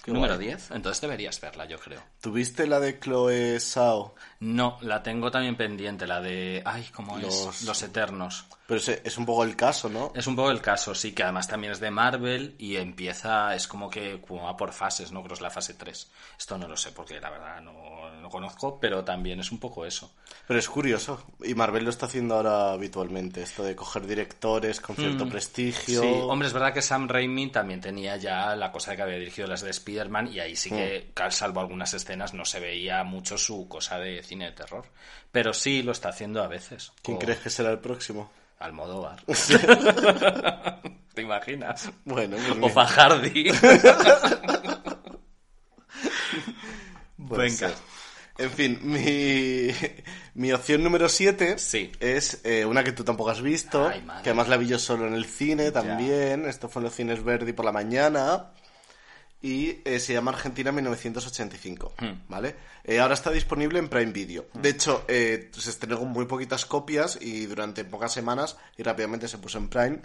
número 0.07 0.35
guay. 0.37 0.49
10. 0.49 0.71
Entonces 0.73 1.01
deberías 1.01 1.41
verla, 1.41 1.65
yo 1.67 1.79
creo. 1.79 2.01
¿Tuviste 2.21 2.67
la 2.67 2.81
de 2.81 2.99
Chloe 2.99 3.61
Sao? 3.61 4.15
No, 4.41 4.79
la 4.81 5.03
tengo 5.03 5.31
también 5.31 5.57
pendiente, 5.57 6.07
la 6.07 6.21
de... 6.21 6.63
Ay, 6.65 6.89
¿cómo 6.95 7.19
es? 7.19 7.25
Los- 7.25 7.63
Los 7.63 7.83
Eternos. 7.83 8.47
Pero 8.67 8.81
es, 9.05 9.19
un 9.19 9.27
poco 9.27 9.43
el 9.43 9.57
caso, 9.57 9.89
¿no? 9.89 10.13
Es 10.15 10.29
un 10.29 10.37
poco 10.37 10.51
el 10.53 10.61
caso, 10.61 10.95
sí, 10.95 11.13
que 11.13 11.25
además 11.25 11.49
también 11.49 11.73
es 11.73 11.81
de 11.81 11.91
Marvel 11.91 12.55
y 12.57 12.77
empieza, 12.77 13.55
es 13.57 13.67
como 13.67 13.91
que 13.91 14.21
como 14.21 14.45
va 14.45 14.57
por 14.57 14.73
fases, 14.73 15.11
¿no? 15.11 15.21
Creo 15.21 15.31
que 15.31 15.35
es 15.35 15.41
la 15.41 15.51
fase 15.51 15.75
3. 15.75 16.09
Esto 16.39 16.57
no 16.57 16.69
lo 16.69 16.77
sé 16.77 16.93
porque 16.93 17.21
la 17.21 17.31
verdad 17.31 17.61
no 17.61 17.73
lo 18.21 18.29
conozco, 18.29 18.79
pero 18.79 19.03
también 19.03 19.41
es 19.41 19.51
un 19.51 19.59
poco 19.59 19.85
eso. 19.85 20.13
Pero 20.47 20.61
es 20.61 20.69
curioso. 20.69 21.21
Y 21.43 21.55
Marvel 21.55 21.83
lo 21.83 21.91
está 21.91 22.07
haciendo 22.07 22.37
ahora 22.37 22.71
habitualmente. 22.73 23.43
Esto 23.43 23.65
de 23.65 23.75
coger 23.75 24.07
directores 24.07 24.81
con 24.81 24.95
cierto 24.95 25.29
prestigio. 25.29 26.01
Mm. 26.01 26.05
Sí, 26.05 26.21
hombre, 26.29 26.47
es 26.49 26.55
verdad 26.55 26.73
que 26.73 26.83
Sam 26.83 27.09
Raimi 27.09 27.51
también 27.51 27.81
tenía 27.81 28.17
ya 28.19 28.55
la 28.55 28.71
cosa 28.71 28.93
de 28.93 28.99
que 28.99 29.03
había 29.03 29.17
dirigido 29.17 29.49
las 29.49 29.63
de 29.63 29.71
Spider-Man 29.91 30.29
y 30.33 30.41
ahí 30.41 30.57
sí 30.57 30.71
que, 30.71 31.13
Mm. 31.17 31.31
salvo 31.31 31.61
algunas 31.61 31.93
escenas, 31.95 32.33
no 32.35 32.45
se 32.45 32.61
veía 32.61 33.03
mucho 33.05 33.37
su 33.39 33.69
cosa 33.69 33.99
de 33.99 34.23
cine 34.23 34.47
de 34.47 34.53
terror. 34.53 34.85
Pero 35.33 35.53
sí 35.53 35.83
lo 35.83 35.93
está 35.93 36.09
haciendo 36.11 36.43
a 36.43 36.49
veces. 36.49 36.93
¿Quién 37.03 37.17
O 37.17 37.21
crees 37.21 37.39
que 37.41 37.51
será 37.51 37.71
el 37.71 37.79
próximo? 37.79 38.31
Almodóvar. 38.59 39.23
¿Te 41.15 41.23
imaginas? 41.23 41.91
Bueno, 42.05 42.37
pues 42.49 42.59
O 42.63 42.69
Fajardi. 42.75 43.51
puede 47.29 47.43
Venga. 47.45 47.51
ser. 47.69 47.75
En 48.39 48.51
fin, 48.51 48.79
mi, 48.83 49.69
mi 50.35 50.53
opción 50.53 50.83
número 50.83 51.11
7 51.11 51.59
Sí. 51.59 51.93
es 52.01 52.41
eh, 52.45 52.65
una 52.65 52.83
que 52.83 52.93
tú 52.93 53.05
tampoco 53.05 53.29
has 53.31 53.43
visto, 53.43 53.87
Ay, 53.87 54.01
que 54.23 54.31
además 54.31 54.49
la 54.49 54.57
vi 54.57 54.67
yo 54.67 54.79
solo 54.79 55.07
en 55.07 55.13
el 55.13 55.27
cine 55.27 55.71
también. 55.73 56.47
Esto 56.47 56.69
fue 56.71 56.81
en 56.81 56.85
los 56.85 56.95
cines 56.95 57.23
Verdi 57.23 57.53
por 57.53 57.67
la 57.67 57.73
mañana. 57.73 58.47
Y 59.43 59.79
eh, 59.85 59.99
se 60.01 60.13
llama 60.13 60.33
Argentina 60.33 60.71
1985, 60.71 61.95
Hmm. 61.99 62.13
¿vale? 62.29 62.57
Eh, 62.85 63.01
ahora 63.01 63.15
está 63.15 63.31
disponible 63.31 63.79
en 63.79 63.89
Prime 63.89 64.13
Video. 64.13 64.47
De 64.55 64.69
hecho, 64.71 65.05
eh, 65.09 65.51
se 65.57 65.71
estrenó 65.71 65.99
con 65.99 66.09
muy 66.09 66.27
poquitas 66.27 66.67
copias 66.67 67.19
y 67.21 67.47
durante 67.47 67.85
pocas 67.85 68.13
semanas 68.13 68.57
y 68.77 68.83
rápidamente 68.83 69.29
se 69.29 69.39
puso 69.39 69.59
en 69.59 69.69
Prime. 69.69 70.01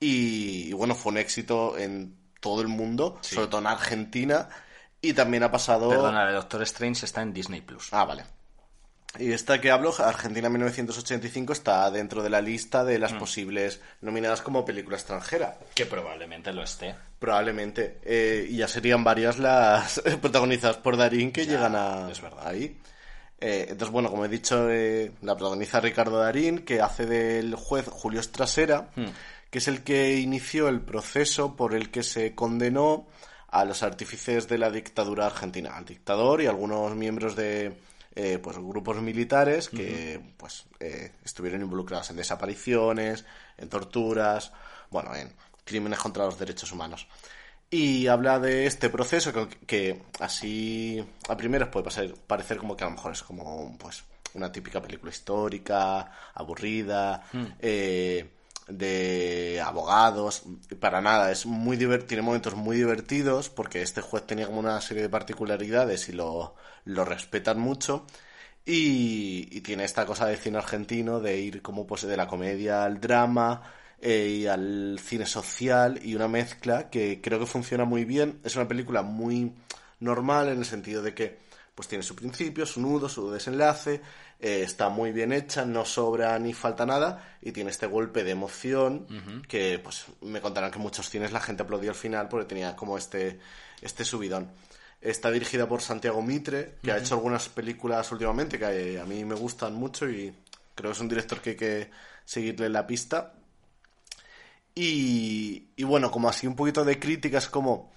Y, 0.00 0.68
y 0.68 0.72
bueno, 0.72 0.94
fue 0.94 1.12
un 1.12 1.18
éxito 1.18 1.76
en 1.78 2.16
todo 2.40 2.62
el 2.62 2.68
mundo, 2.68 3.18
sobre 3.20 3.46
todo 3.48 3.60
en 3.60 3.66
Argentina. 3.68 4.48
Y 5.02 5.12
también 5.12 5.42
ha 5.44 5.50
pasado... 5.50 5.88
Perdona, 5.88 6.28
el 6.28 6.34
Doctor 6.34 6.62
Strange 6.62 7.06
está 7.06 7.22
en 7.22 7.32
Disney 7.32 7.60
Plus. 7.60 7.88
Ah, 7.92 8.04
vale. 8.04 8.24
Y 9.18 9.32
esta 9.32 9.60
que 9.60 9.70
hablo, 9.70 9.92
Argentina 9.98 10.48
1985, 10.48 11.52
está 11.52 11.90
dentro 11.90 12.22
de 12.22 12.30
la 12.30 12.40
lista 12.40 12.84
de 12.84 12.98
Mm. 12.98 13.00
las 13.00 13.12
posibles 13.14 13.80
nominadas 14.02 14.40
como 14.40 14.64
película 14.64 14.96
extranjera. 14.96 15.58
Que 15.74 15.84
probablemente 15.86 16.52
lo 16.52 16.62
esté. 16.62 16.94
Probablemente. 17.20 17.98
Eh, 18.02 18.46
y 18.50 18.56
ya 18.56 18.66
serían 18.66 19.04
varias 19.04 19.38
las 19.38 20.00
protagonizadas 20.20 20.78
por 20.78 20.96
Darín 20.96 21.30
que 21.30 21.44
Ya, 21.46 21.52
llegan 21.52 21.76
a, 21.76 22.10
es 22.10 22.20
verdad. 22.20 22.48
ahí. 22.48 22.76
Eh, 23.40 23.66
entonces, 23.70 23.92
bueno, 23.92 24.10
como 24.10 24.24
he 24.24 24.28
dicho, 24.28 24.68
eh, 24.70 25.12
la 25.22 25.36
protagoniza 25.36 25.80
Ricardo 25.80 26.18
Darín, 26.18 26.58
que 26.64 26.80
hace 26.80 27.06
del 27.06 27.54
juez 27.54 27.86
Julio 27.88 28.22
Strasera, 28.22 28.90
Hmm. 28.96 29.06
que 29.50 29.58
es 29.58 29.68
el 29.68 29.82
que 29.82 30.16
inició 30.18 30.68
el 30.68 30.80
proceso 30.80 31.54
por 31.56 31.74
el 31.74 31.90
que 31.90 32.02
se 32.02 32.34
condenó 32.34 33.06
a 33.48 33.64
los 33.64 33.82
artífices 33.82 34.46
de 34.48 34.58
la 34.58 34.70
dictadura 34.70 35.26
argentina, 35.26 35.76
al 35.76 35.84
dictador 35.84 36.40
y 36.40 36.46
algunos 36.46 36.94
miembros 36.94 37.34
de 37.36 37.72
eh, 38.14 38.38
pues 38.42 38.56
grupos 38.58 39.00
militares 39.02 39.68
que 39.68 40.20
pues 40.36 40.64
eh, 40.80 41.12
estuvieron 41.24 41.60
involucrados 41.62 42.10
en 42.10 42.16
desapariciones, 42.16 43.24
en 43.58 43.68
torturas, 43.68 44.52
bueno, 44.90 45.14
en 45.16 45.32
crímenes 45.70 45.98
contra 46.00 46.24
los 46.26 46.38
derechos 46.38 46.72
humanos. 46.72 47.06
Y 47.70 48.08
habla 48.08 48.38
de 48.40 48.66
este 48.66 48.90
proceso 48.90 49.32
que, 49.32 49.46
que 49.66 50.02
así 50.18 51.02
a 51.28 51.36
primeras 51.36 51.68
puede 51.68 51.84
pasar- 51.88 52.14
parecer 52.26 52.56
como 52.58 52.76
que 52.76 52.84
a 52.84 52.88
lo 52.88 52.94
mejor 52.96 53.12
es 53.12 53.22
como 53.22 53.76
pues 53.78 54.02
una 54.34 54.50
típica 54.50 54.82
película 54.82 55.10
histórica, 55.10 56.10
aburrida, 56.34 57.22
Hmm. 57.32 57.46
eh, 57.60 58.28
de 58.68 59.60
abogados, 59.64 60.42
para 60.80 61.00
nada, 61.00 61.30
es 61.32 61.46
muy 61.46 61.76
tiene 62.06 62.22
momentos 62.22 62.54
muy 62.54 62.76
divertidos 62.76 63.48
porque 63.48 63.82
este 63.82 64.00
juez 64.00 64.26
tenía 64.26 64.46
como 64.46 64.60
una 64.60 64.80
serie 64.80 65.02
de 65.04 65.08
particularidades 65.08 66.08
y 66.08 66.12
lo, 66.12 66.54
lo 66.84 67.04
respetan 67.04 67.58
mucho 67.58 68.06
y, 68.64 69.48
y 69.50 69.60
tiene 69.62 69.84
esta 69.84 70.06
cosa 70.06 70.26
de 70.26 70.36
cine 70.36 70.58
argentino 70.58 71.20
de 71.20 71.38
ir 71.38 71.62
como 71.62 71.86
pues 71.86 72.02
de 72.02 72.16
la 72.16 72.26
comedia 72.28 72.84
al 72.84 73.00
drama 73.00 73.62
eh, 74.00 74.38
y 74.40 74.46
al 74.46 74.98
cine 75.02 75.26
social 75.26 76.00
y 76.02 76.14
una 76.14 76.28
mezcla 76.28 76.88
que 76.88 77.20
creo 77.20 77.38
que 77.38 77.46
funciona 77.46 77.84
muy 77.84 78.04
bien. 78.04 78.40
Es 78.44 78.56
una 78.56 78.66
película 78.68 79.02
muy 79.02 79.52
normal 80.00 80.48
en 80.48 80.58
el 80.58 80.64
sentido 80.64 81.02
de 81.02 81.14
que 81.14 81.38
pues 81.74 81.88
tiene 81.88 82.02
su 82.02 82.14
principio, 82.14 82.66
su 82.66 82.80
nudo, 82.80 83.08
su 83.08 83.30
desenlace, 83.30 84.02
eh, 84.38 84.62
está 84.62 84.88
muy 84.88 85.12
bien 85.12 85.32
hecha, 85.32 85.64
no 85.64 85.84
sobra 85.84 86.38
ni 86.38 86.52
falta 86.52 86.84
nada 86.84 87.36
y 87.40 87.52
tiene 87.52 87.70
este 87.70 87.86
golpe 87.86 88.24
de 88.24 88.30
emoción 88.30 89.06
que 89.48 89.78
pues 89.78 90.06
me 90.22 90.40
contarán 90.40 90.70
que 90.70 90.76
en 90.76 90.82
muchos 90.82 91.08
cines 91.08 91.32
la 91.32 91.40
gente 91.40 91.62
aplaudió 91.62 91.90
al 91.90 91.96
final 91.96 92.28
porque 92.28 92.46
tenía 92.46 92.74
como 92.76 92.98
este, 92.98 93.38
este 93.80 94.04
subidón. 94.04 94.50
Está 95.00 95.30
dirigida 95.30 95.66
por 95.66 95.80
Santiago 95.80 96.20
Mitre, 96.20 96.76
que 96.82 96.92
ha 96.92 96.98
hecho 96.98 97.14
algunas 97.14 97.48
películas 97.48 98.10
últimamente 98.12 98.58
que 98.58 98.94
eh, 98.94 99.00
a 99.00 99.04
mí 99.04 99.24
me 99.24 99.34
gustan 99.34 99.74
mucho 99.74 100.08
y 100.08 100.34
creo 100.74 100.90
que 100.90 100.94
es 100.94 101.00
un 101.00 101.08
director 101.08 101.40
que 101.40 101.50
hay 101.50 101.56
que 101.56 101.90
seguirle 102.24 102.68
la 102.68 102.86
pista. 102.86 103.32
Y, 104.74 105.68
y 105.76 105.84
bueno, 105.84 106.10
como 106.10 106.28
así 106.28 106.46
un 106.46 106.56
poquito 106.56 106.84
de 106.84 106.98
críticas, 106.98 107.48
como 107.48 107.90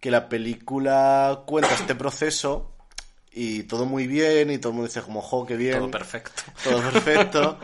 que 0.00 0.10
la 0.10 0.28
película 0.28 1.42
cuenta 1.46 1.74
este 1.74 1.94
proceso 1.94 2.72
y 3.32 3.64
todo 3.64 3.84
muy 3.86 4.06
bien 4.06 4.50
y 4.50 4.58
todo 4.58 4.70
el 4.70 4.74
mundo 4.76 4.88
dice 4.88 5.02
como, 5.02 5.20
jo, 5.22 5.46
qué 5.46 5.56
bien. 5.56 5.78
Todo 5.78 5.90
perfecto. 5.90 6.42
Todo 6.64 6.80
perfecto. 6.90 7.58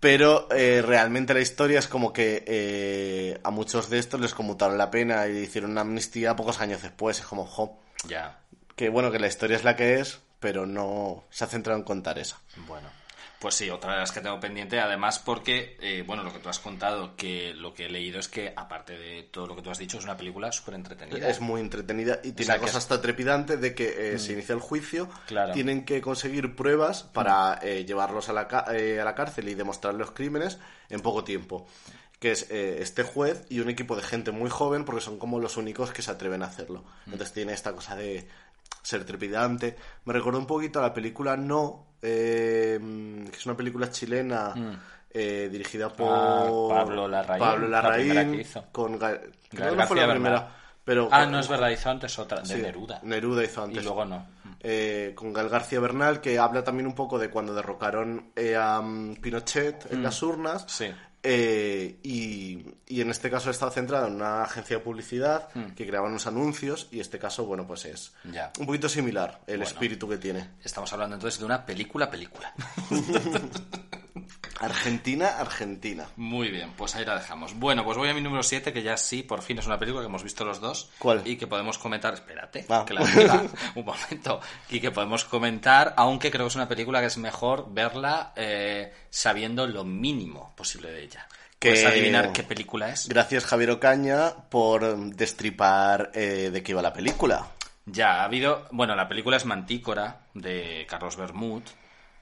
pero 0.00 0.48
eh, 0.50 0.82
realmente 0.84 1.32
la 1.34 1.40
historia 1.40 1.78
es 1.78 1.88
como 1.88 2.12
que 2.12 2.44
eh, 2.46 3.40
a 3.42 3.50
muchos 3.50 3.88
de 3.90 3.98
estos 3.98 4.20
les 4.20 4.34
conmutaron 4.34 4.76
la 4.78 4.90
pena 4.90 5.26
y 5.28 5.38
hicieron 5.38 5.70
una 5.72 5.80
amnistía 5.82 6.36
pocos 6.36 6.60
años 6.60 6.82
después. 6.82 7.18
Es 7.20 7.26
como, 7.26 7.46
jo, 7.46 7.78
Ya. 8.06 8.38
que 8.76 8.88
bueno, 8.90 9.10
que 9.10 9.18
la 9.18 9.26
historia 9.28 9.56
es 9.56 9.64
la 9.64 9.76
que 9.76 10.00
es, 10.00 10.20
pero 10.40 10.66
no 10.66 11.24
se 11.30 11.44
ha 11.44 11.46
centrado 11.46 11.78
en 11.78 11.84
contar 11.84 12.18
esa. 12.18 12.38
Bueno, 12.68 12.88
pues 13.44 13.56
sí, 13.56 13.68
otra 13.68 13.92
de 13.92 13.98
las 13.98 14.10
que 14.10 14.22
tengo 14.22 14.40
pendiente, 14.40 14.80
además 14.80 15.18
porque, 15.18 15.76
eh, 15.82 16.02
bueno, 16.06 16.22
lo 16.22 16.32
que 16.32 16.38
tú 16.38 16.48
has 16.48 16.58
contado, 16.58 17.14
que 17.14 17.52
lo 17.52 17.74
que 17.74 17.84
he 17.84 17.88
leído 17.90 18.18
es 18.18 18.26
que, 18.26 18.54
aparte 18.56 18.96
de 18.96 19.24
todo 19.24 19.46
lo 19.46 19.54
que 19.54 19.60
tú 19.60 19.68
has 19.68 19.76
dicho, 19.76 19.98
es 19.98 20.04
una 20.04 20.16
película 20.16 20.50
súper 20.50 20.72
entretenida. 20.76 21.28
Es 21.28 21.42
muy 21.42 21.60
entretenida 21.60 22.20
y 22.24 22.32
tiene 22.32 22.52
una 22.54 22.60
cosa 22.62 22.78
hasta 22.78 23.02
trepidante 23.02 23.58
de 23.58 23.74
que 23.74 24.14
eh, 24.14 24.18
se 24.18 24.32
inicia 24.32 24.54
el 24.54 24.60
juicio, 24.62 25.10
Claro. 25.26 25.52
tienen 25.52 25.84
que 25.84 26.00
conseguir 26.00 26.56
pruebas 26.56 27.02
para 27.02 27.58
eh, 27.62 27.84
llevarlos 27.84 28.30
a 28.30 28.32
la, 28.32 28.48
ca- 28.48 28.64
eh, 28.74 28.98
a 28.98 29.04
la 29.04 29.14
cárcel 29.14 29.46
y 29.50 29.54
demostrar 29.54 29.92
los 29.92 30.12
crímenes 30.12 30.58
en 30.88 31.00
poco 31.00 31.22
tiempo. 31.22 31.66
Que 32.20 32.30
es 32.32 32.46
eh, 32.50 32.78
este 32.80 33.02
juez 33.02 33.44
y 33.50 33.60
un 33.60 33.68
equipo 33.68 33.94
de 33.94 34.02
gente 34.02 34.30
muy 34.30 34.48
joven 34.48 34.86
porque 34.86 35.02
son 35.02 35.18
como 35.18 35.38
los 35.38 35.58
únicos 35.58 35.92
que 35.92 36.00
se 36.00 36.10
atreven 36.10 36.42
a 36.42 36.46
hacerlo. 36.46 36.82
Entonces 37.04 37.34
tiene 37.34 37.52
esta 37.52 37.72
cosa 37.72 37.94
de 37.94 38.26
ser 38.84 39.04
trepidante. 39.04 39.76
Me 40.04 40.12
recordó 40.12 40.38
un 40.38 40.46
poquito 40.46 40.78
a 40.78 40.82
la 40.82 40.94
película 40.94 41.36
No, 41.36 41.86
eh, 42.02 42.78
que 43.30 43.36
es 43.36 43.46
una 43.46 43.56
película 43.56 43.90
chilena 43.90 44.52
eh, 45.10 45.48
dirigida 45.50 45.88
por 45.88 46.06
Mm. 46.06 46.72
Ah, 46.72 46.84
Pablo 46.84 47.08
Larraín, 47.08 47.40
Pablo 47.40 47.68
la 47.68 47.82
Larraín, 47.82 48.32
que 48.32 48.40
hizo. 48.42 48.64
con 48.72 48.98
Ga- 48.98 49.18
creo 49.20 49.30
Gael 49.52 49.70
que 49.70 49.76
no 49.76 49.86
fue 49.86 49.96
la 49.96 50.02
García 50.02 50.08
primera, 50.12 50.34
Bernal. 50.40 50.52
pero 50.84 51.08
Ah, 51.10 51.24
no 51.26 51.38
es 51.38 51.48
verdad, 51.48 51.70
hizo 51.70 51.88
antes 51.90 52.18
otra, 52.18 52.40
de 52.40 52.46
Sí, 52.46 52.60
Neruda. 52.60 53.00
Neruda 53.04 53.42
hizo 53.44 53.62
antes. 53.62 53.80
Y 53.80 53.84
luego 53.84 54.04
no. 54.04 54.26
Eh, 54.60 55.12
con 55.14 55.32
Gal 55.32 55.48
García 55.48 55.78
Bernal, 55.80 56.20
que 56.20 56.38
habla 56.38 56.64
también 56.64 56.86
un 56.86 56.94
poco 56.94 57.18
de 57.18 57.30
cuando 57.30 57.54
derrocaron 57.54 58.32
eh, 58.36 58.56
a 58.56 58.80
mm, 58.82 59.16
Pinochet 59.16 59.90
en 59.92 60.02
las 60.02 60.22
urnas. 60.22 60.64
Sí. 60.68 60.86
Eh, 61.26 61.98
y, 62.02 62.66
y 62.86 63.00
en 63.00 63.10
este 63.10 63.30
caso 63.30 63.50
estaba 63.50 63.70
centrado 63.70 64.06
en 64.08 64.16
una 64.16 64.42
agencia 64.42 64.76
de 64.76 64.82
publicidad 64.84 65.48
Hmm. 65.54 65.70
que 65.74 65.86
creaban 65.86 66.10
unos 66.10 66.26
anuncios 66.26 66.86
y 66.92 67.00
este 67.00 67.18
caso, 67.18 67.46
bueno, 67.46 67.66
pues 67.66 67.86
es 67.86 68.12
Ya. 68.30 68.52
un 68.60 68.66
poquito 68.66 68.88
similar 68.90 69.40
el 69.46 69.56
Bueno. 69.58 69.64
espíritu 69.72 70.06
que 70.08 70.18
tiene. 70.18 70.50
Estamos 70.62 70.92
hablando 70.92 71.16
entonces 71.16 71.38
de 71.40 71.46
una 71.46 71.64
película, 71.64 72.10
película. 72.10 72.52
Argentina, 74.60 75.38
Argentina. 75.38 76.06
Muy 76.16 76.48
bien, 76.50 76.72
pues 76.76 76.94
ahí 76.94 77.04
la 77.04 77.16
dejamos. 77.16 77.54
Bueno, 77.58 77.84
pues 77.84 77.98
voy 77.98 78.08
a 78.08 78.14
mi 78.14 78.20
número 78.20 78.42
7, 78.42 78.72
que 78.72 78.82
ya 78.82 78.96
sí, 78.96 79.22
por 79.22 79.42
fin 79.42 79.58
es 79.58 79.66
una 79.66 79.78
película 79.78 80.02
que 80.02 80.08
hemos 80.08 80.22
visto 80.22 80.44
los 80.44 80.60
dos. 80.60 80.90
¿Cuál? 80.98 81.22
Y 81.24 81.36
que 81.36 81.46
podemos 81.46 81.78
comentar. 81.78 82.14
Espérate, 82.14 82.64
Ah. 82.68 82.84
que 82.86 82.94
la. 82.94 83.02
Un 83.74 83.84
momento. 83.84 84.40
Y 84.70 84.80
que 84.80 84.90
podemos 84.90 85.24
comentar, 85.24 85.94
aunque 85.96 86.30
creo 86.30 86.44
que 86.46 86.50
es 86.50 86.56
una 86.56 86.68
película 86.68 87.00
que 87.00 87.06
es 87.06 87.18
mejor 87.18 87.72
verla 87.72 88.32
eh, 88.36 88.92
sabiendo 89.10 89.66
lo 89.66 89.84
mínimo 89.84 90.54
posible 90.56 90.90
de 90.90 91.02
ella. 91.02 91.26
¿Puedes 91.58 91.84
adivinar 91.84 92.32
qué 92.32 92.42
película 92.42 92.90
es? 92.90 93.08
Gracias 93.08 93.46
Javier 93.46 93.70
Ocaña 93.70 94.34
por 94.50 94.84
mm, 94.98 95.10
destripar 95.12 96.10
eh, 96.14 96.50
de 96.52 96.62
qué 96.62 96.72
iba 96.72 96.82
la 96.82 96.92
película. 96.92 97.46
Ya, 97.86 98.20
ha 98.20 98.24
habido. 98.24 98.66
Bueno, 98.70 98.94
la 98.94 99.08
película 99.08 99.38
es 99.38 99.44
Mantícora, 99.46 100.20
de 100.34 100.86
Carlos 100.88 101.16
Bermud, 101.16 101.62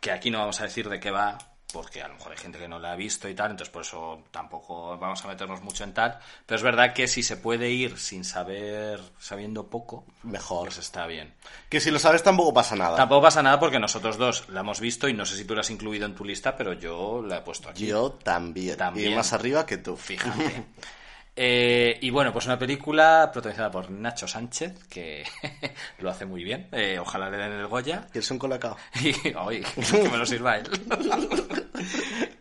que 0.00 0.12
aquí 0.12 0.30
no 0.30 0.38
vamos 0.38 0.60
a 0.60 0.64
decir 0.64 0.88
de 0.88 1.00
qué 1.00 1.10
va, 1.10 1.38
porque 1.72 2.02
a 2.02 2.08
lo 2.08 2.14
mejor 2.14 2.32
hay 2.32 2.38
gente 2.38 2.58
que 2.58 2.68
no 2.68 2.78
la 2.78 2.92
ha 2.92 2.96
visto 2.96 3.28
y 3.28 3.34
tal, 3.34 3.50
entonces 3.52 3.72
por 3.72 3.82
eso 3.82 4.22
tampoco 4.30 4.96
vamos 4.98 5.24
a 5.24 5.28
meternos 5.28 5.62
mucho 5.62 5.84
en 5.84 5.94
tal. 5.94 6.18
Pero 6.46 6.56
es 6.56 6.62
verdad 6.62 6.92
que 6.92 7.08
si 7.08 7.22
se 7.22 7.36
puede 7.36 7.70
ir 7.70 7.98
sin 7.98 8.24
saber, 8.24 9.00
sabiendo 9.18 9.66
poco, 9.68 10.04
Mejor. 10.22 10.66
pues 10.66 10.78
está 10.78 11.06
bien. 11.06 11.34
Que 11.68 11.80
si 11.80 11.90
lo 11.90 11.98
sabes 11.98 12.22
tampoco 12.22 12.52
pasa 12.54 12.76
nada. 12.76 12.96
Tampoco 12.96 13.22
pasa 13.22 13.42
nada 13.42 13.58
porque 13.58 13.78
nosotros 13.78 14.16
dos 14.18 14.48
la 14.48 14.60
hemos 14.60 14.80
visto 14.80 15.08
y 15.08 15.14
no 15.14 15.24
sé 15.26 15.36
si 15.36 15.44
tú 15.44 15.54
la 15.54 15.62
has 15.62 15.70
incluido 15.70 16.06
en 16.06 16.14
tu 16.14 16.24
lista, 16.24 16.56
pero 16.56 16.74
yo 16.74 17.22
la 17.22 17.38
he 17.38 17.40
puesto 17.40 17.68
aquí. 17.68 17.86
Yo 17.86 18.12
también. 18.12 18.76
También. 18.76 19.12
Y 19.12 19.14
más 19.14 19.32
arriba 19.32 19.66
que 19.66 19.78
tú. 19.78 19.96
Fíjate. 19.96 20.64
Eh, 21.34 21.98
y 22.02 22.10
bueno, 22.10 22.30
pues 22.32 22.44
una 22.44 22.58
película 22.58 23.30
protagonizada 23.32 23.70
por 23.70 23.90
Nacho 23.90 24.28
Sánchez, 24.28 24.84
que 24.88 25.24
lo 25.98 26.10
hace 26.10 26.26
muy 26.26 26.44
bien. 26.44 26.68
Eh, 26.72 26.98
ojalá 26.98 27.30
le 27.30 27.38
den 27.38 27.52
el 27.52 27.66
Goya. 27.66 28.06
¿Quieres 28.10 28.30
un 28.30 28.38
colacao? 28.38 28.76
Y, 29.00 29.12
que 29.22 30.08
me 30.10 30.18
lo 30.18 30.26
sirva 30.26 30.58
él. 30.58 30.68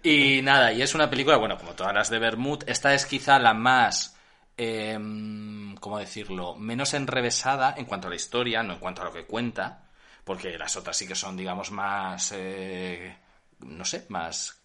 y 0.03 0.41
nada, 0.41 0.73
y 0.73 0.81
es 0.81 0.93
una 0.93 1.09
película, 1.09 1.37
bueno, 1.37 1.57
como 1.57 1.73
todas 1.73 1.93
las 1.93 2.09
de 2.09 2.19
Bermud, 2.19 2.63
esta 2.67 2.93
es 2.93 3.05
quizá 3.05 3.39
la 3.39 3.53
más, 3.53 4.15
eh, 4.57 4.97
¿cómo 5.79 5.97
decirlo?, 5.97 6.55
menos 6.55 6.93
enrevesada 6.93 7.75
en 7.77 7.85
cuanto 7.85 8.07
a 8.07 8.09
la 8.09 8.15
historia, 8.17 8.61
no 8.61 8.73
en 8.73 8.79
cuanto 8.79 9.01
a 9.01 9.05
lo 9.05 9.13
que 9.13 9.25
cuenta, 9.25 9.85
porque 10.23 10.57
las 10.57 10.75
otras 10.75 10.97
sí 10.97 11.07
que 11.07 11.15
son, 11.15 11.37
digamos, 11.37 11.71
más, 11.71 12.33
eh, 12.35 13.15
no 13.59 13.85
sé, 13.85 14.05
más... 14.09 14.57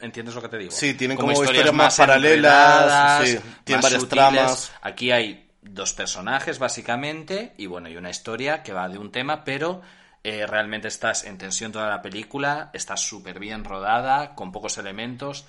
¿Entiendes 0.00 0.34
lo 0.34 0.42
que 0.42 0.48
te 0.48 0.58
digo? 0.58 0.70
Sí, 0.70 0.94
tienen 0.94 1.16
como 1.16 1.32
historias 1.32 1.72
más 1.72 1.96
paralelas, 1.96 3.26
sí, 3.26 3.38
tienen 3.64 3.78
más 3.78 3.82
varias 3.82 4.02
sutiles. 4.02 4.08
tramas. 4.08 4.72
Aquí 4.82 5.10
hay 5.10 5.50
dos 5.62 5.92
personajes, 5.94 6.58
básicamente, 6.58 7.54
y 7.56 7.66
bueno, 7.66 7.88
y 7.88 7.96
una 7.96 8.10
historia 8.10 8.62
que 8.62 8.72
va 8.72 8.88
de 8.88 8.98
un 8.98 9.10
tema, 9.10 9.42
pero 9.44 9.80
eh, 10.22 10.46
realmente 10.46 10.88
estás 10.88 11.24
en 11.24 11.38
tensión 11.38 11.72
toda 11.72 11.88
la 11.88 12.02
película, 12.02 12.70
está 12.72 12.96
súper 12.96 13.38
bien 13.38 13.64
rodada, 13.64 14.34
con 14.34 14.52
pocos 14.52 14.76
elementos, 14.78 15.46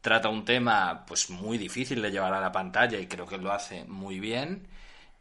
trata 0.00 0.28
un 0.28 0.44
tema 0.44 1.04
pues 1.06 1.30
muy 1.30 1.58
difícil 1.58 2.00
de 2.00 2.10
llevar 2.10 2.32
a 2.32 2.40
la 2.40 2.52
pantalla 2.52 2.98
y 2.98 3.06
creo 3.06 3.26
que 3.26 3.38
lo 3.38 3.52
hace 3.52 3.84
muy 3.84 4.18
bien. 4.20 4.66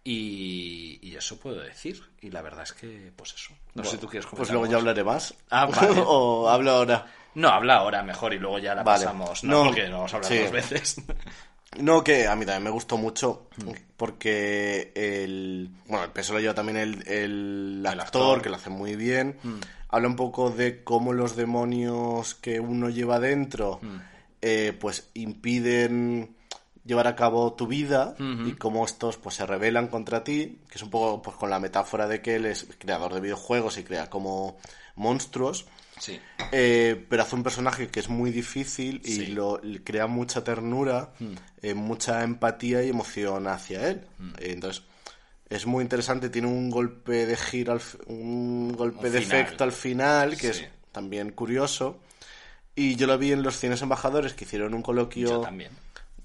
Y, 0.01 0.97
y 1.01 1.15
eso 1.15 1.37
puedo 1.39 1.59
decir. 1.59 2.01
Y 2.21 2.31
la 2.31 2.41
verdad 2.41 2.63
es 2.63 2.73
que, 2.73 3.11
pues 3.15 3.33
eso. 3.33 3.53
No 3.73 3.83
sé 3.83 3.91
si 3.91 3.97
tú 3.97 4.07
quieres 4.07 4.25
Pues 4.25 4.47
comentar 4.47 4.53
luego 4.55 4.71
ya 4.71 4.77
hablaré 4.77 5.03
más. 5.03 5.33
Ah, 5.49 5.65
vale. 5.75 6.01
o 6.05 6.49
hablo 6.49 6.71
ahora. 6.71 7.05
No, 7.35 7.49
habla 7.49 7.75
ahora 7.77 8.03
mejor 8.03 8.33
y 8.33 8.39
luego 8.39 8.59
ya 8.59 8.75
la 8.75 8.83
Vale. 8.83 9.05
pasamos. 9.05 9.43
No, 9.43 9.59
No, 9.59 9.65
porque 9.65 9.87
no 9.87 9.97
vamos 9.97 10.13
a 10.13 10.17
hablar 10.17 10.31
sí. 10.31 10.39
dos 10.39 10.51
veces. 10.51 10.95
No, 11.77 12.03
que 12.03 12.27
a 12.27 12.35
mí 12.35 12.45
también 12.47 12.63
me 12.63 12.69
gustó 12.71 12.97
mucho 12.97 13.47
Mm. 13.57 13.69
porque 13.95 14.91
el... 14.95 15.69
Bueno, 15.85 16.03
el 16.05 16.09
peso 16.11 16.33
lo 16.33 16.39
lleva 16.39 16.55
también 16.55 16.77
el, 16.77 17.07
el 17.07 17.85
actor, 17.85 18.01
actor. 18.01 18.41
que 18.41 18.49
lo 18.49 18.55
hace 18.55 18.71
muy 18.71 18.95
bien. 18.95 19.37
Mm. 19.43 19.59
Habla 19.89 20.07
un 20.07 20.15
poco 20.15 20.49
de 20.49 20.83
cómo 20.83 21.13
los 21.13 21.35
demonios 21.35 22.33
que 22.33 22.59
uno 22.59 22.89
lleva 22.89 23.19
dentro 23.19 23.79
Mm. 23.83 23.97
eh, 24.41 24.75
pues 24.79 25.11
impiden 25.13 26.35
llevar 26.85 27.05
a 27.07 27.15
cabo 27.15 27.53
tu 27.53 27.67
vida 27.67 28.15
y 28.17 28.53
cómo 28.53 28.83
estos 28.83 29.17
pues 29.17 29.35
se 29.35 29.45
rebelan 29.45 29.89
contra 29.89 30.23
ti, 30.23 30.57
que 30.69 30.75
es 30.77 30.81
un 30.81 30.89
poco 30.89 31.21
pues 31.21 31.37
con 31.37 31.51
la 31.51 31.59
metáfora 31.59 32.07
de 32.07 32.19
que 32.23 32.37
él 32.37 32.47
es 32.47 32.65
creador 32.79 33.13
de 33.13 33.19
videojuegos 33.21 33.77
y 33.77 33.83
crea 33.83 34.09
como 34.09 34.57
monstruos. 34.95 35.67
Sí. 35.99 36.19
Eh, 36.51 37.05
pero 37.09 37.23
hace 37.23 37.35
un 37.35 37.43
personaje 37.43 37.87
que 37.89 37.99
es 37.99 38.09
muy 38.09 38.31
difícil 38.31 39.01
y 39.05 39.11
Sí. 39.15 39.31
Hmm. 39.31 39.35
lo 39.35 39.61
crea 39.83 40.07
mucha 40.07 40.43
ternura, 40.43 41.11
eh, 41.61 41.73
mucha 41.73 42.23
empatía 42.23 42.81
y 42.83 42.89
emoción 42.89 43.47
hacia 43.47 43.89
él. 43.89 44.01
Hmm. 44.17 44.29
Eh, 44.39 44.51
entonces, 44.53 44.83
es 45.49 45.65
muy 45.65 45.81
interesante, 45.83 46.29
tiene 46.29 46.47
un 46.47 46.69
golpe 46.69 47.25
de 47.25 47.35
giro, 47.35 47.73
al 47.73 47.81
un 48.07 48.71
golpe 48.75 49.07
Un 49.07 49.13
de 49.13 49.21
final. 49.21 49.41
efecto 49.41 49.63
al 49.63 49.71
final, 49.71 50.37
que 50.37 50.53
Sí. 50.53 50.63
es 50.63 50.69
también 50.91 51.31
curioso. 51.31 51.99
Y 52.75 52.95
yo 52.95 53.05
lo 53.07 53.17
vi 53.17 53.33
en 53.33 53.43
los 53.43 53.59
cines 53.59 53.81
embajadores 53.81 54.33
que 54.33 54.45
hicieron 54.45 54.73
un 54.73 54.81
coloquio. 54.81 55.27
Yo 55.27 55.41
también. 55.41 55.71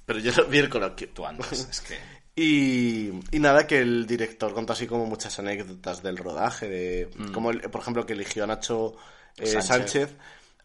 Pero 0.07 0.19
yo 0.21 0.31
lo 0.37 0.47
vi 0.47 0.59
el 0.59 0.69
coloquio. 0.69 1.09
Tú 1.13 1.27
antes. 1.27 1.67
Es 1.71 1.81
que. 1.81 1.97
Y, 2.37 3.11
y 3.31 3.39
nada, 3.39 3.67
que 3.67 3.79
el 3.79 4.07
director 4.07 4.53
contó 4.55 4.73
así 4.73 4.87
como 4.87 5.07
muchas 5.07 5.39
anécdotas 5.39 6.03
del 6.03 6.17
rodaje, 6.17 6.69
de 6.69 7.09
Mm. 7.17 7.33
como, 7.33 7.51
el- 7.51 7.61
por 7.63 7.81
ejemplo, 7.81 8.05
que 8.07 8.13
eligió 8.13 8.45
a 8.45 8.47
Nacho 8.49 8.97
eh, 9.39 9.47
Sánchez. 9.47 9.67
Sánchez. 9.67 10.17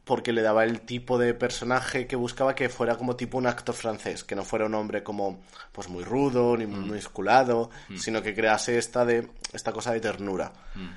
porque 0.03 0.33
le 0.33 0.41
daba 0.41 0.63
el 0.63 0.81
tipo 0.81 1.19
de 1.19 1.35
personaje 1.35 2.07
que 2.07 2.15
buscaba 2.15 2.55
que 2.55 2.67
fuera 2.69 2.97
como 2.97 3.15
tipo 3.15 3.37
un 3.37 3.45
actor 3.45 3.75
francés, 3.75 4.23
que 4.23 4.35
no 4.35 4.43
fuera 4.43 4.65
un 4.65 4.73
hombre 4.73 5.03
como 5.03 5.43
pues 5.71 5.87
muy 5.87 6.03
rudo 6.03 6.57
ni 6.57 6.65
muy 6.65 6.79
musculado, 6.79 7.69
sino 7.95 8.23
que 8.23 8.33
crease 8.33 8.79
esta 8.79 9.05
de 9.05 9.29
esta 9.53 9.71
cosa 9.71 9.93
de 9.93 9.99
ternura 9.99 10.51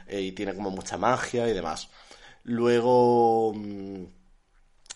Eh, 0.07 0.21
y 0.23 0.33
tiene 0.33 0.55
como 0.55 0.71
mucha 0.71 0.97
magia 0.97 1.47
y 1.47 1.53
demás. 1.53 1.91
Luego 2.45 3.53
mm, 3.55 4.05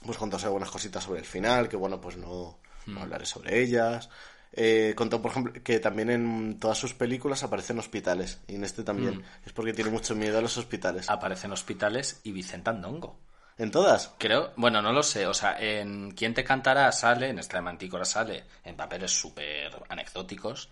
pues 0.05 0.17
contó 0.19 0.39
algunas 0.39 0.71
cositas 0.71 1.05
sobre 1.05 1.21
el 1.21 1.27
final, 1.27 1.69
que 1.69 1.77
bueno, 1.77 2.01
pues 2.01 2.17
no, 2.17 2.59
no 2.87 3.03
hablaré 3.03 3.27
sobre 3.27 3.61
ellas. 3.61 4.09
Eh, 4.53 4.95
contó, 4.97 5.21
por 5.21 5.31
ejemplo, 5.33 5.53
que 5.63 5.81
también 5.81 6.11
en 6.11 6.59
todas 6.59 6.79
sus 6.79 6.95
películas 6.95 7.43
aparecen 7.43 7.79
hospitales, 7.79 8.41
y 8.49 8.55
en 8.55 8.65
este 8.65 8.83
también. 8.83 9.23
Es 9.45 9.53
porque 9.53 9.73
tiene 9.73 9.91
mucho 9.91 10.15
miedo 10.15 10.39
a 10.39 10.43
los 10.43 10.57
hospitales. 10.57 11.11
Aparecen 11.11 11.53
hospitales 11.53 12.21
y 12.25 12.33
Vicenta 12.33 12.71
Andongo. 12.71 13.19
¿En 13.59 13.71
todas? 13.71 14.15
Creo, 14.19 14.53
bueno, 14.57 14.83
no 14.83 14.93
lo 14.93 15.03
sé, 15.03 15.27
o 15.27 15.33
sea, 15.33 15.59
en 15.59 16.11
¿Quién 16.11 16.35
te 16.35 16.45
cantará? 16.45 16.93
sale, 16.93 17.31
en 17.31 17.41
Mantícora 17.63 18.05
sale, 18.05 18.45
en 18.65 18.77
papeles 18.77 19.11
súper 19.11 19.73
anecdóticos, 19.89 20.69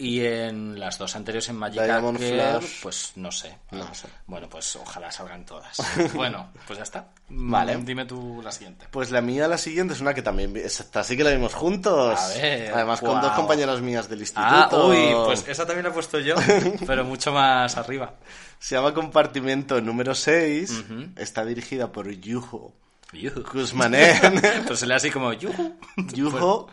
y 0.00 0.24
en 0.24 0.80
las 0.80 0.96
dos 0.96 1.14
anteriores 1.14 1.46
en 1.50 1.56
Magic 1.56 1.82
Diamond 1.82 2.18
Flash. 2.18 2.80
pues 2.82 3.12
no 3.16 3.30
sé. 3.30 3.58
No 3.70 3.92
sé. 3.92 4.08
Bueno, 4.26 4.48
pues 4.48 4.74
ojalá 4.76 5.12
salgan 5.12 5.44
todas. 5.44 5.76
bueno, 6.14 6.50
pues 6.66 6.78
ya 6.78 6.84
está. 6.84 7.08
Vale. 7.28 7.76
Mm, 7.76 7.84
Dime 7.84 8.04
tú 8.06 8.40
la 8.42 8.50
siguiente. 8.50 8.86
Pues 8.90 9.10
la 9.10 9.20
mía, 9.20 9.46
la 9.46 9.58
siguiente, 9.58 9.92
es 9.92 10.00
una 10.00 10.14
que 10.14 10.22
también... 10.22 10.56
Esta 10.56 11.04
sí 11.04 11.18
que 11.18 11.22
la 11.24 11.32
vimos 11.32 11.52
juntos. 11.52 12.18
A 12.18 12.28
ver, 12.28 12.72
Además, 12.72 13.00
con 13.00 13.20
dos 13.20 13.32
compañeras 13.32 13.82
mías 13.82 14.08
del 14.08 14.20
instituto. 14.20 14.48
Ah, 14.48 14.86
uy, 14.86 15.14
pues 15.26 15.46
esa 15.46 15.66
también 15.66 15.84
la 15.84 15.90
he 15.90 15.92
puesto 15.92 16.18
yo, 16.18 16.34
pero 16.86 17.04
mucho 17.04 17.30
más 17.32 17.76
arriba. 17.76 18.14
Se 18.58 18.76
llama 18.76 18.94
Compartimento 18.94 19.82
número 19.82 20.14
6. 20.14 20.84
Está 21.16 21.44
dirigida 21.44 21.92
por 21.92 22.10
Yuho 22.10 22.72
Yuhu. 23.12 23.42
Kuzmanen. 23.42 24.40
Pero 24.40 24.76
se 24.76 24.86
lee 24.86 24.94
así 24.94 25.10
como 25.10 25.32
yuhu. 25.32 25.76
Yuho 26.14 26.68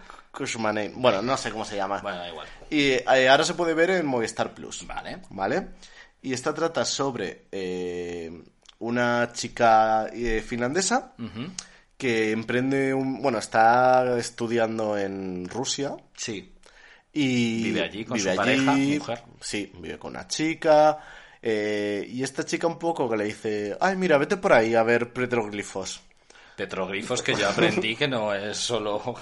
Bueno, 0.95 1.21
no 1.21 1.37
sé 1.37 1.51
cómo 1.51 1.65
se 1.65 1.75
llama. 1.75 1.99
Bueno, 2.01 2.17
da 2.19 2.29
igual. 2.29 2.47
Y 2.69 2.89
eh, 2.91 3.29
ahora 3.29 3.43
se 3.43 3.53
puede 3.53 3.73
ver 3.73 3.89
en 3.91 4.05
Movistar 4.05 4.53
Plus. 4.53 4.85
Vale. 4.85 5.19
¿Vale? 5.29 5.67
Y 6.21 6.33
esta 6.33 6.53
trata 6.53 6.83
sobre 6.85 7.45
eh, 7.51 8.31
una 8.79 9.31
chica 9.33 10.07
eh, 10.13 10.43
finlandesa 10.45 11.13
que 11.97 12.31
emprende 12.31 12.93
un... 12.93 13.21
Bueno, 13.21 13.37
está 13.39 14.17
estudiando 14.19 14.97
en 14.97 15.47
Rusia 15.49 15.95
Sí. 16.15 16.53
y... 17.13 17.63
Vive 17.63 17.81
allí 17.83 18.05
con 18.05 18.17
vive 18.17 18.31
su 18.31 18.35
pareja, 18.37 18.71
mujer. 18.73 19.23
Sí, 19.41 19.71
vive 19.79 19.97
con 19.97 20.11
una 20.11 20.27
chica. 20.27 20.99
eh, 21.41 22.05
y 22.09 22.21
esta 22.23 22.43
chica 22.45 22.67
un 22.67 22.77
poco 22.77 23.09
que 23.09 23.17
le 23.17 23.23
dice, 23.25 23.77
ay, 23.79 23.95
mira, 23.95 24.17
vete 24.17 24.37
por 24.37 24.53
ahí 24.53 24.75
a 24.75 24.83
ver 24.83 25.11
petroglifos. 25.13 26.01
Petroglifos 26.57 27.21
que 27.21 27.35
yo 27.35 27.47
aprendí 27.47 27.95
que 27.95 28.07
no 28.07 28.33
es 28.33 28.57
solo. 28.57 28.97
O 29.05 29.15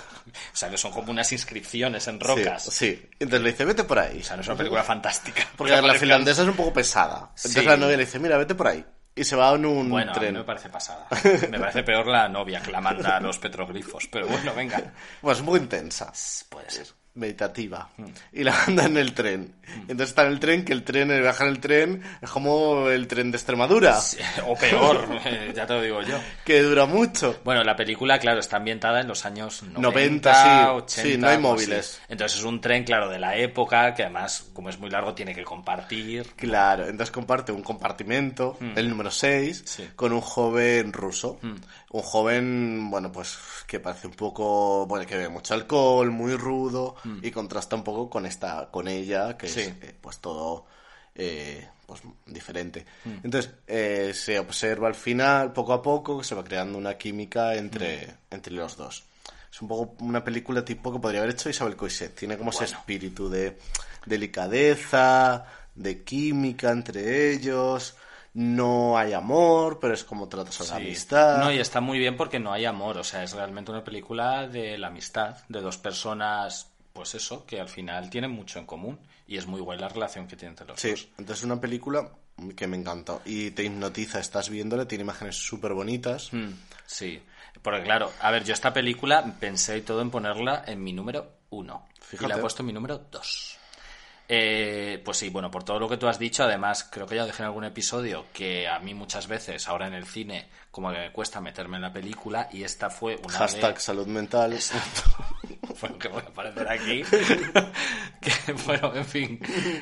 sea, 0.58 0.70
que 0.70 0.78
son 0.78 0.92
como 0.92 1.12
unas 1.12 1.32
inscripciones 1.34 2.08
en 2.08 2.20
rocas. 2.20 2.64
Sí, 2.64 2.72
sí. 2.72 3.10
Entonces 3.20 3.42
le 3.42 3.52
dice, 3.52 3.66
vete 3.66 3.84
por 3.84 4.00
ahí. 4.00 4.20
O 4.22 4.24
sea, 4.24 4.36
no 4.38 4.42
es 4.42 4.48
una 4.48 4.58
película 4.58 4.84
fantástica. 4.84 5.46
Porque 5.58 5.74
la 5.74 5.80
aparezcan- 5.82 6.00
finlandesa 6.00 6.42
es 6.44 6.48
un 6.48 6.56
poco 6.56 6.74
pesada. 6.74 7.30
Entonces 7.36 7.54
Sí. 7.54 7.66
la 7.66 7.78
novia 7.78 7.98
le 7.98 8.06
dice, 8.06 8.20
mira, 8.20 8.38
vete 8.38 8.56
por 8.56 8.68
ahí. 8.68 8.84
Y 9.18 9.24
se 9.24 9.36
va 9.36 9.54
en 9.54 9.66
un 9.66 9.90
Bueno, 9.90 10.12
a 10.12 10.16
mí 10.16 10.20
tren. 10.20 10.34
no 10.34 10.40
me 10.40 10.46
parece 10.46 10.70
pasada. 10.70 11.08
Me 11.50 11.60
parece 11.60 11.84
peor 11.84 12.08
la 12.08 12.28
novia 12.28 12.62
que 12.62 12.72
la 12.72 12.82
manda 12.82 13.18
a 13.18 13.20
los 13.20 13.38
petroglifos. 13.38 14.08
Pero 14.12 14.28
bueno, 14.28 14.54
venga. 14.56 14.82
Bueno, 15.22 15.38
es 15.38 15.44
poco 15.46 15.58
intensa. 15.58 16.12
Puede 16.50 16.70
ser. 16.70 16.88
Meditativa 17.16 17.90
Mm. 17.98 18.06
y 18.34 18.44
la 18.44 18.52
manda 18.68 18.86
en 18.86 18.98
el 18.98 19.14
tren. 19.14 19.56
Entonces 19.82 20.10
está 20.10 20.26
en 20.26 20.32
el 20.34 20.40
tren, 20.40 20.64
que 20.64 20.74
el 20.74 20.84
tren, 20.84 21.10
el 21.12 21.22
viajar 21.22 21.48
en 21.48 21.54
el 21.54 21.60
tren, 21.60 22.02
es 22.22 22.30
como 22.30 22.88
el 22.90 23.08
tren 23.08 23.32
de 23.32 23.38
Extremadura, 23.38 24.00
Sí, 24.00 24.18
O 24.46 24.56
peor, 24.56 25.08
eh, 25.26 25.52
ya 25.56 25.66
te 25.66 25.74
lo 25.74 25.82
digo 25.82 26.02
yo. 26.04 26.20
que 26.46 26.62
dura 26.62 26.86
mucho. 26.86 27.40
Bueno, 27.44 27.64
la 27.64 27.76
película, 27.76 28.20
claro, 28.20 28.40
está 28.40 28.58
ambientada 28.58 29.02
en 29.02 29.08
los 29.08 29.26
años 29.26 29.64
90, 29.64 29.82
90, 29.82 30.34
sí. 30.34 30.70
80. 30.70 31.02
Sí, 31.10 31.18
no 31.18 31.28
hay 31.30 31.38
móviles. 31.40 31.96
así. 31.96 32.02
Entonces 32.10 32.40
es 32.40 32.46
un 32.46 32.62
tren, 32.62 32.84
claro, 32.84 33.10
de 33.10 33.18
la 33.20 33.36
época, 33.38 33.94
que 33.96 34.04
además, 34.04 34.50
como 34.54 34.70
es 34.70 34.78
muy 34.80 34.90
largo, 34.90 35.14
tiene 35.16 35.34
que 35.34 35.44
compartir. 35.44 36.28
Claro, 36.36 36.84
entonces 36.88 37.12
comparte 37.12 37.52
un 37.52 37.64
compartimento, 37.64 38.58
el 38.76 38.90
número 38.90 39.10
6, 39.10 39.62
Mm. 39.64 39.66
Sí. 39.68 39.84
Mm. 39.84 39.96
con 39.96 40.12
un 40.14 40.22
joven 40.22 40.94
ruso. 40.94 41.40
Un 41.96 42.02
joven, 42.02 42.90
bueno, 42.90 43.10
pues 43.10 43.38
que 43.66 43.80
parece 43.80 44.08
un 44.08 44.14
poco, 44.16 44.86
bueno, 44.86 45.06
que 45.06 45.16
bebe 45.16 45.30
mucho 45.30 45.54
alcohol, 45.54 46.12
muy 46.12 46.36
rudo, 46.36 46.96
y 47.22 47.32
contrasta 47.32 47.76
un 47.78 47.84
poco 47.86 48.10
con 48.10 48.26
esta, 48.26 48.70
con 48.70 48.88
ella, 48.90 49.38
que 49.38 49.48
Mm. 49.48 49.50
Sí. 49.50 49.60
es 49.62 49.68
eh, 49.82 49.96
pues 50.02 50.18
todo 50.20 50.66
eh, 51.16 51.66
pues 51.86 52.02
diferente. 52.26 52.86
Mm. 53.06 53.10
Entonces, 53.24 53.52
eh, 53.68 54.12
se 54.14 54.38
observa 54.40 54.90
al 54.90 54.96
final, 54.96 55.54
poco 55.54 55.72
a 55.72 55.82
poco, 55.82 56.18
que 56.20 56.26
se 56.26 56.36
va 56.36 56.44
creando 56.44 56.78
una 56.78 56.98
química 56.98 57.52
Mm. 57.54 57.58
entre, 57.60 58.16
entre 58.30 58.52
los 58.54 58.76
dos. 58.76 59.06
Es 59.50 59.62
un 59.62 59.70
poco 59.70 60.04
una 60.04 60.22
película 60.22 60.66
tipo 60.66 60.92
que 60.92 61.00
podría 61.00 61.22
haber 61.22 61.32
hecho 61.34 61.50
Isabel 61.50 61.78
Coixet. 61.78 62.14
Tiene 62.14 62.38
como 62.38 62.50
ese 62.50 62.66
espíritu 62.66 63.30
de 63.30 63.58
delicadeza, 64.06 65.46
de 65.76 66.04
química 66.04 66.72
entre 66.72 67.32
ellos. 67.32 67.96
No 68.36 68.98
hay 68.98 69.14
amor, 69.14 69.80
pero 69.80 69.94
es 69.94 70.04
como 70.04 70.28
trata 70.28 70.52
sobre 70.52 70.70
la 70.72 70.76
Sí. 70.78 70.84
amistad. 70.84 71.40
No, 71.40 71.52
y 71.54 71.58
está 71.60 71.80
muy 71.82 71.98
bien 72.00 72.18
porque 72.18 72.38
no 72.40 72.52
hay 72.52 72.66
amor, 72.66 72.98
o 72.98 73.04
sea, 73.04 73.24
es 73.24 73.32
realmente 73.32 73.72
una 73.72 73.84
película 73.84 74.46
de 74.48 74.78
la 74.78 74.88
amistad, 74.88 75.38
de 75.48 75.62
dos 75.62 75.78
personas, 75.78 76.70
pues 76.92 77.16
eso, 77.16 77.46
que 77.46 77.62
al 77.62 77.70
final 77.70 78.10
tienen 78.10 78.32
mucho 78.32 78.60
en 78.60 78.66
común 78.66 79.00
y 79.26 79.38
es 79.38 79.48
muy 79.48 79.62
buena 79.62 79.84
la 79.84 79.90
relación 79.90 80.28
que 80.28 80.36
tienen 80.36 80.52
entre 80.52 80.68
los 80.68 80.80
Sí, 80.80 80.92
dos. 80.92 81.08
entonces 81.18 81.38
es 81.40 81.44
una 81.46 81.62
película 81.62 82.10
que 82.58 82.68
me 82.68 82.76
encantó. 82.76 83.22
Y 83.24 83.52
te 83.52 83.64
hipnotiza, 83.64 84.20
estás 84.20 84.50
viéndole, 84.50 84.86
tiene 84.86 85.04
imágenes 85.06 85.38
súper 85.38 85.74
bonitas. 85.74 86.34
Mm, 86.34 86.50
sí, 86.86 87.22
porque 87.62 87.84
claro, 87.84 88.12
a 88.20 88.32
ver, 88.32 88.44
yo 88.44 88.54
esta 88.54 88.74
película 88.74 89.24
pensé 89.40 89.78
y 89.78 89.82
todo 89.82 90.02
en 90.02 90.12
ponerla 90.12 90.64
en 90.68 90.84
mi 90.84 90.92
número 90.92 91.38
uno 91.52 91.88
y 91.98 92.02
Fíjate. 92.04 92.28
la 92.28 92.36
he 92.36 92.42
puesto 92.42 92.64
en 92.64 92.68
mi 92.68 92.74
número 92.74 92.98
dos. 93.10 93.58
Eh, 94.28 95.02
pues 95.06 95.18
sí, 95.18 95.30
bueno, 95.30 95.52
por 95.52 95.64
todo 95.64 95.80
lo 95.80 95.88
que 95.88 95.98
tú 95.98 96.08
has 96.08 96.18
dicho, 96.18 96.44
además 96.44 96.84
creo 96.84 97.06
que 97.06 97.16
ya 97.16 97.26
dejé 97.26 97.44
en 97.44 97.48
algún 97.48 97.64
episodio 97.64 98.26
que 98.34 98.68
a 98.68 98.80
mí 98.80 98.96
muchas 98.96 99.28
veces, 99.28 99.68
ahora 99.68 99.86
en 99.86 99.94
el 99.94 100.08
cine, 100.08 100.48
como 100.72 100.92
que 100.92 100.98
me 100.98 101.12
cuesta 101.12 101.40
meterme 101.42 101.78
en 101.78 101.84
la 101.84 101.94
película 101.94 102.50
y 102.52 102.64
esta 102.64 102.90
fue 102.90 103.18
una 103.24 103.38
Hashtag 103.38 103.76
de... 103.76 103.80
salud 103.80 104.08
mental. 104.08 104.58
que 106.00 106.08
voy 106.08 106.24
a 106.26 106.28
aparecer 106.28 106.68
aquí. 106.68 107.04
que, 108.22 108.54
bueno, 108.66 108.96
en 108.96 109.06
fin. 109.06 109.40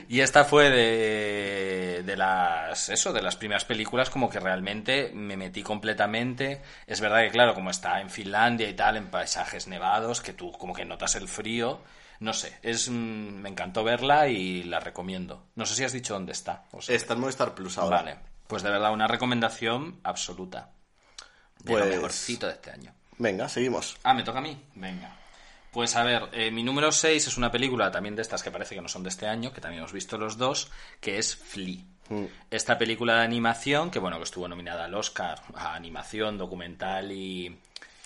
Y 0.09 0.19
esta 0.19 0.43
fue 0.43 0.69
de, 0.69 2.03
de 2.03 2.17
las, 2.17 2.89
eso, 2.89 3.13
de 3.13 3.21
las 3.21 3.37
primeras 3.37 3.63
películas 3.63 4.09
como 4.09 4.29
que 4.29 4.41
realmente 4.41 5.11
me 5.13 5.37
metí 5.37 5.63
completamente. 5.63 6.61
Es 6.85 6.99
verdad 6.99 7.21
que, 7.21 7.31
claro, 7.31 7.53
como 7.53 7.69
está 7.69 8.01
en 8.01 8.09
Finlandia 8.09 8.67
y 8.67 8.73
tal, 8.73 8.97
en 8.97 9.07
paisajes 9.07 9.67
nevados, 9.67 10.19
que 10.19 10.33
tú 10.33 10.51
como 10.51 10.73
que 10.73 10.83
notas 10.83 11.15
el 11.15 11.29
frío. 11.29 11.79
No 12.23 12.31
sé, 12.31 12.57
es, 12.61 12.87
mm, 12.89 12.93
me 12.93 13.49
encantó 13.49 13.83
verla 13.83 14.29
y 14.29 14.63
la 14.63 14.79
recomiendo. 14.79 15.47
No 15.55 15.65
sé 15.65 15.75
si 15.75 15.83
has 15.83 15.91
dicho 15.91 16.13
dónde 16.13 16.31
está. 16.31 16.63
o 16.71 16.81
sea, 16.81 16.95
Está 16.95 17.15
en 17.15 17.19
Movistar 17.19 17.53
Plus 17.53 17.77
ahora. 17.77 17.97
Vale, 17.97 18.17
pues 18.47 18.63
de 18.63 18.69
verdad 18.69 18.93
una 18.93 19.07
recomendación 19.07 19.99
absoluta. 20.03 20.69
De 21.59 21.73
lo 21.73 21.79
Pues- 21.79 21.89
mejorcito 21.95 22.47
de 22.47 22.53
este 22.53 22.71
año. 22.71 22.93
Venga, 23.17 23.49
seguimos. 23.49 23.97
Ah, 24.03 24.13
¿me 24.13 24.23
toca 24.23 24.39
a 24.39 24.41
mí? 24.41 24.57
Venga. 24.75 25.17
Pues 25.71 25.95
a 25.97 26.03
ver, 26.03 26.29
eh, 26.31 26.49
mi 26.49 26.63
número 26.63 26.91
6 26.93 27.27
es 27.27 27.35
una 27.37 27.51
película 27.51 27.91
también 27.91 28.15
de 28.15 28.21
estas 28.21 28.41
que 28.41 28.51
parece 28.51 28.75
que 28.75 28.81
no 28.81 28.87
son 28.87 29.03
de 29.03 29.09
este 29.09 29.27
año, 29.27 29.51
que 29.51 29.59
también 29.59 29.79
hemos 29.79 29.91
visto 29.91 30.17
los 30.17 30.37
dos, 30.37 30.71
que 31.01 31.17
es 31.17 31.35
Flea. 31.35 31.79
Esta 32.51 32.77
película 32.77 33.15
de 33.17 33.23
animación, 33.23 33.89
que 33.91 33.97
bueno, 33.99 34.17
que 34.17 34.23
estuvo 34.23 34.47
nominada 34.47 34.85
al 34.85 34.93
Oscar 34.93 35.41
a 35.55 35.73
animación, 35.73 36.37
documental 36.37 37.11
y, 37.11 37.47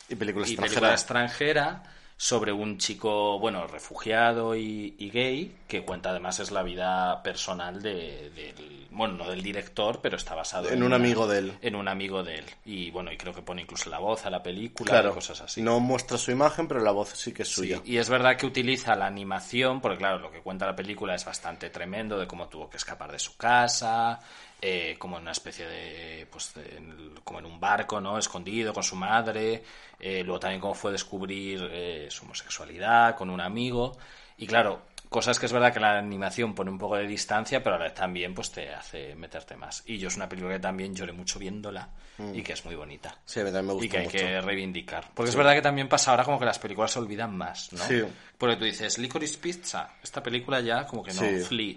Y 0.10 0.15
película 0.15 0.47
y 0.47 0.51
extranjera. 0.51 0.58
película 0.80 0.93
extranjera 0.93 1.84
sobre 2.19 2.51
un 2.51 2.80
chico, 2.80 3.38
bueno, 3.39 3.67
refugiado 3.67 4.56
y, 4.56 4.95
y 4.97 5.10
gay, 5.12 5.56
que 5.67 5.84
cuenta 5.86 6.10
además 6.10 6.39
es 6.39 6.49
la 6.51 6.63
vida 6.63 7.21
personal 7.21 7.82
de, 7.82 8.32
del, 8.32 8.88
bueno, 8.89 9.13
no 9.15 9.30
del 9.30 9.43
director, 9.43 9.99
pero 10.01 10.18
está 10.18 10.34
basado 10.34 10.68
En 10.70 10.80
un 10.80 10.88
una- 10.88 10.95
amigo 10.95 11.28
de 11.28 11.38
él. 11.38 11.53
En 11.61 11.76
un 11.76 11.88
amigo 11.88 12.24
de 12.24 12.39
él. 12.39 12.45
Y 12.65 12.89
bueno, 12.89 13.11
y 13.11 13.18
creo 13.18 13.34
que 13.36 13.43
pone 13.43 13.61
incluso 13.61 13.89
la 13.91 13.99
voz 13.99 14.26
a 14.26 14.32
la 14.32 14.41
película 14.41 14.91
Claro, 14.93 15.11
y 15.11 15.13
cosas 15.13 15.41
así. 15.41 15.61
no 15.61 15.80
muestra 15.80 16.18
su 16.18 16.32
imagen, 16.32 16.68
pero 16.68 16.80
la 16.82 16.91
voz 16.91 17.09
sí 17.09 17.32
que 17.34 17.43
es 17.43 17.49
Sí, 17.49 17.55
suya. 17.55 17.82
y 17.86 17.97
es 17.97 18.09
verdad 18.09 18.36
que 18.36 18.47
utiliza 18.47 18.95
la 18.95 19.05
animación, 19.05 19.80
porque 19.80 19.99
claro, 19.99 20.18
lo 20.18 20.32
que 20.32 20.41
cuenta 20.41 20.65
la 20.65 20.76
película 20.76 21.13
es 21.13 21.24
bastante 21.24 21.70
tremendo 21.70 22.18
de 22.18 22.26
cómo 22.26 22.47
tuvo 22.49 22.68
que 22.68 22.78
escapar 22.78 23.11
de 23.11 23.20
su 23.20 23.38
casa, 23.38 24.20
eh, 24.62 24.95
como 24.97 25.18
en 25.18 25.24
una 25.24 25.32
especie 25.32 25.68
de, 25.68 26.28
pues, 26.32 26.53
de- 26.55 26.78
en 26.78 26.89
el- 26.91 27.22
como 27.24 27.39
en 27.39 27.45
un 27.45 27.60
barco, 27.60 28.01
¿no? 28.01 28.18
Escondido 28.18 28.74
con 28.74 28.84
su 28.84 28.95
madre, 28.95 29.64
eh, 29.99 30.24
luego 30.24 30.39
también 30.39 30.60
cómo 30.62 30.74
fue 30.74 30.91
descubrir 30.91 31.68
eh, 31.72 32.08
su 32.10 32.26
homosexualidad 32.26 33.16
con 33.16 33.30
un 33.30 33.39
amigo, 33.41 33.97
y 34.38 34.47
claro, 34.47 34.82
cosas 35.10 35.39
que 35.39 35.45
es 35.45 35.53
verdad 35.53 35.74
que 35.74 35.80
la 35.80 35.97
animación 35.97 36.53
pone 36.53 36.70
un 36.72 36.78
poco 36.78 36.97
de 36.97 37.08
distancia, 37.08 37.64
pero 37.64 37.76
a 37.76 37.80
la 37.80 37.86
vez 37.86 37.93
también 37.93 38.34
pues 38.34 38.51
te 38.51 38.74
hace 38.74 39.16
meterte 39.16 39.55
más. 39.55 39.84
Y 39.86 39.97
yo 39.99 40.08
es 40.10 40.16
una 40.16 40.28
película 40.28 40.53
que 40.55 40.60
también 40.60 40.93
lloré 40.95 41.14
mucho 41.14 41.39
viéndola 41.39 41.89
y 42.34 42.41
que 42.41 42.53
es 42.53 42.66
muy 42.66 42.74
bonita 42.74 43.16
Sí, 43.26 43.41
me 43.41 43.51
gusta 43.62 43.86
y 43.86 43.89
que 43.89 43.97
hay 43.99 44.05
mucho. 44.05 44.18
que 44.18 44.41
reivindicar. 44.41 45.12
Porque 45.14 45.30
es 45.30 45.36
verdad 45.36 45.53
que 45.53 45.62
también 45.62 45.88
pasa 45.88 46.12
ahora 46.12 46.24
como 46.24 46.39
que 46.39 46.45
las 46.45 46.58
películas 46.60 46.91
se 46.91 46.97
olvidan 46.99 47.38
más, 47.38 47.72
¿no? 47.74 47.84
Sí. 47.84 48.03
Porque 48.39 48.55
tú 48.58 48.66
dices, 48.66 48.97
Licorice 48.97 49.38
Pizza, 49.38 49.91
esta 50.03 50.22
película 50.24 50.60
ya 50.62 50.86
como 50.88 51.03
que 51.03 51.14
no, 51.14 51.22
Sí. 51.22 51.39
Flea. 51.41 51.76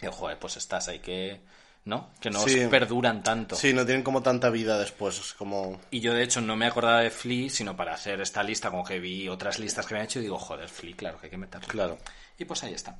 Y 0.00 0.06
joder, 0.10 0.38
pues 0.38 0.56
estas 0.56 0.86
hay 0.88 1.00
que 1.00 1.40
¿no? 1.84 2.10
Que 2.20 2.30
no 2.30 2.40
Sí. 2.40 2.66
perduran 2.70 3.22
tanto. 3.22 3.56
Sí, 3.56 3.72
no 3.72 3.84
tienen 3.84 4.02
como 4.04 4.22
tanta 4.22 4.50
vida 4.50 4.78
después, 4.78 5.18
es 5.18 5.32
como... 5.32 5.80
Y 5.90 6.00
yo, 6.00 6.14
de 6.14 6.22
hecho, 6.22 6.40
no 6.40 6.54
me 6.56 6.66
acordaba 6.66 7.00
de 7.00 7.10
Flea, 7.10 7.50
sino 7.50 7.76
para 7.76 7.94
hacer 7.94 8.20
esta 8.20 8.42
lista, 8.42 8.70
como 8.70 8.84
que 8.84 9.00
vi 9.00 9.28
otras 9.28 9.58
listas 9.58 9.86
que 9.86 9.94
me 9.94 10.00
han 10.00 10.06
hecho 10.06 10.18
y 10.20 10.22
digo, 10.22 10.38
joder, 10.38 10.68
Flea, 10.68 10.94
claro, 10.96 11.18
que 11.18 11.26
hay 11.26 11.30
que 11.30 11.38
meterlo. 11.38 11.66
Claro. 11.68 11.98
Y 12.38 12.44
pues 12.44 12.62
ahí 12.62 12.72
está. 12.74 12.96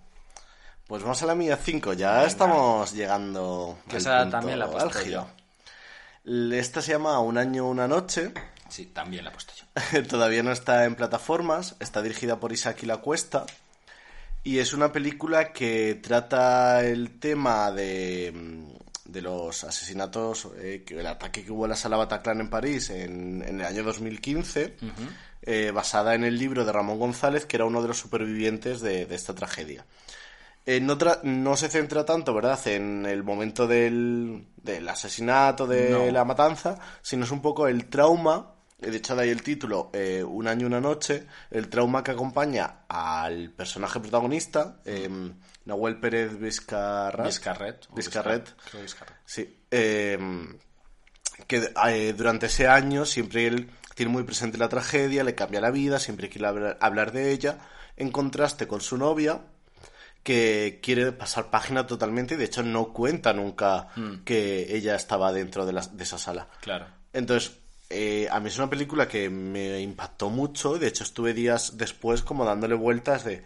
Pues 0.86 1.02
vamos 1.02 1.22
a 1.22 1.26
la 1.26 1.34
mía 1.34 1.56
5, 1.62 1.92
ya 1.94 2.24
estamos 2.24 2.92
llegando 2.92 3.78
Que 3.88 3.96
al 3.96 4.02
esa 4.02 4.18
punto 4.22 4.30
también 4.38 4.58
la 4.58 4.64
álgido. 4.66 5.28
yo. 6.24 6.52
Esta 6.56 6.82
se 6.82 6.92
llama 6.92 7.18
Un 7.20 7.38
año, 7.38 7.68
una 7.68 7.88
noche. 7.88 8.32
Sí, 8.68 8.86
también 8.86 9.24
la 9.24 9.30
he 9.30 9.32
puesto 9.32 9.52
yo. 9.54 10.02
Todavía 10.08 10.42
no 10.42 10.50
está 10.52 10.84
en 10.84 10.94
plataformas. 10.96 11.76
Está 11.80 12.02
dirigida 12.02 12.38
por 12.40 12.52
Isaac 12.52 12.82
La 12.82 12.98
Cuesta. 12.98 13.44
Y 14.44 14.58
es 14.58 14.72
una 14.72 14.90
película 14.92 15.52
que 15.52 15.94
trata 16.02 16.84
el 16.84 17.18
tema 17.20 17.70
de, 17.70 18.32
mm, 18.34 18.71
de 19.04 19.20
los 19.22 19.64
asesinatos, 19.64 20.48
eh, 20.58 20.84
que- 20.86 21.00
el 21.00 21.06
ataque 21.06 21.44
que 21.44 21.50
hubo 21.52 21.64
a 21.64 21.68
la 21.68 21.76
sala 21.76 21.96
Bataclan 21.96 22.40
en 22.40 22.50
París 22.50 22.90
en, 22.90 23.42
en 23.46 23.60
el 23.60 23.66
año 23.66 23.82
2015, 23.82 24.76
eh, 25.42 25.70
basada 25.74 26.14
en 26.14 26.24
el 26.24 26.38
libro 26.38 26.64
de 26.64 26.72
Ramón 26.72 26.98
González, 26.98 27.46
que 27.46 27.56
era 27.56 27.64
uno 27.64 27.82
de 27.82 27.88
los 27.88 27.98
supervivientes 27.98 28.80
de, 28.80 29.06
de 29.06 29.14
esta 29.14 29.34
tragedia. 29.34 29.84
Eh, 30.64 30.80
no, 30.80 30.96
tra- 30.96 31.20
no 31.24 31.56
se 31.56 31.68
centra 31.68 32.04
tanto, 32.04 32.32
¿verdad?, 32.32 32.64
en 32.68 33.04
el 33.06 33.24
momento 33.24 33.66
del, 33.66 34.46
del 34.56 34.88
asesinato, 34.88 35.66
de 35.66 35.90
No. 35.90 36.10
la 36.12 36.24
matanza, 36.24 36.78
sino 37.02 37.24
es 37.24 37.32
un 37.32 37.42
poco 37.42 37.66
el 37.66 37.86
trauma, 37.86 38.52
eh, 38.80 38.90
de 38.92 38.98
hecho 38.98 39.16
de 39.16 39.22
ahí 39.24 39.30
el 39.30 39.42
título, 39.42 39.90
eh, 39.92 40.22
Un 40.22 40.46
año, 40.46 40.68
una 40.68 40.80
noche, 40.80 41.26
el 41.50 41.68
trauma 41.68 42.04
que 42.04 42.12
acompaña 42.12 42.82
al 42.86 43.50
personaje 43.50 43.98
protagonista, 43.98 44.76
eh, 44.84 45.08
Nahuel 45.64 45.98
Pérez 46.00 46.38
Vizcarrat. 46.38 47.26
Vizcarret. 47.26 47.86
Vizcarret. 47.94 48.54
Vizcarret. 48.82 49.16
Sí. 49.24 49.58
eh, 49.70 50.18
que 51.46 51.72
eh, 51.88 52.14
durante 52.16 52.46
ese 52.46 52.68
año 52.68 53.04
siempre 53.04 53.46
él 53.46 53.70
tiene 53.94 54.12
muy 54.12 54.22
presente 54.22 54.58
la 54.58 54.68
tragedia, 54.68 55.24
le 55.24 55.34
cambia 55.34 55.60
la 55.60 55.70
vida, 55.70 55.98
siempre 55.98 56.28
quiere 56.28 56.46
hablar, 56.46 56.78
hablar 56.80 57.12
de 57.12 57.32
ella, 57.32 57.58
en 57.96 58.10
contraste 58.10 58.66
con 58.66 58.80
su 58.80 58.96
novia, 58.96 59.42
que 60.22 60.80
quiere 60.82 61.12
pasar 61.12 61.50
página 61.50 61.86
totalmente 61.86 62.34
y 62.34 62.36
de 62.36 62.44
hecho 62.44 62.62
no 62.62 62.92
cuenta 62.92 63.32
nunca 63.32 63.88
que 64.24 64.74
ella 64.76 64.94
estaba 64.94 65.32
dentro 65.32 65.66
de, 65.66 65.72
la- 65.72 65.86
de 65.86 66.04
esa 66.04 66.18
sala. 66.18 66.48
Claro. 66.60 66.86
Entonces, 67.12 67.52
eh, 67.90 68.28
a 68.30 68.38
mí 68.40 68.48
es 68.48 68.56
una 68.58 68.70
película 68.70 69.08
que 69.08 69.28
me 69.28 69.80
impactó 69.80 70.30
mucho. 70.30 70.78
De 70.78 70.86
hecho, 70.86 71.02
estuve 71.04 71.34
días 71.34 71.76
después 71.76 72.22
como 72.22 72.44
dándole 72.44 72.74
vueltas 72.76 73.24
de, 73.24 73.42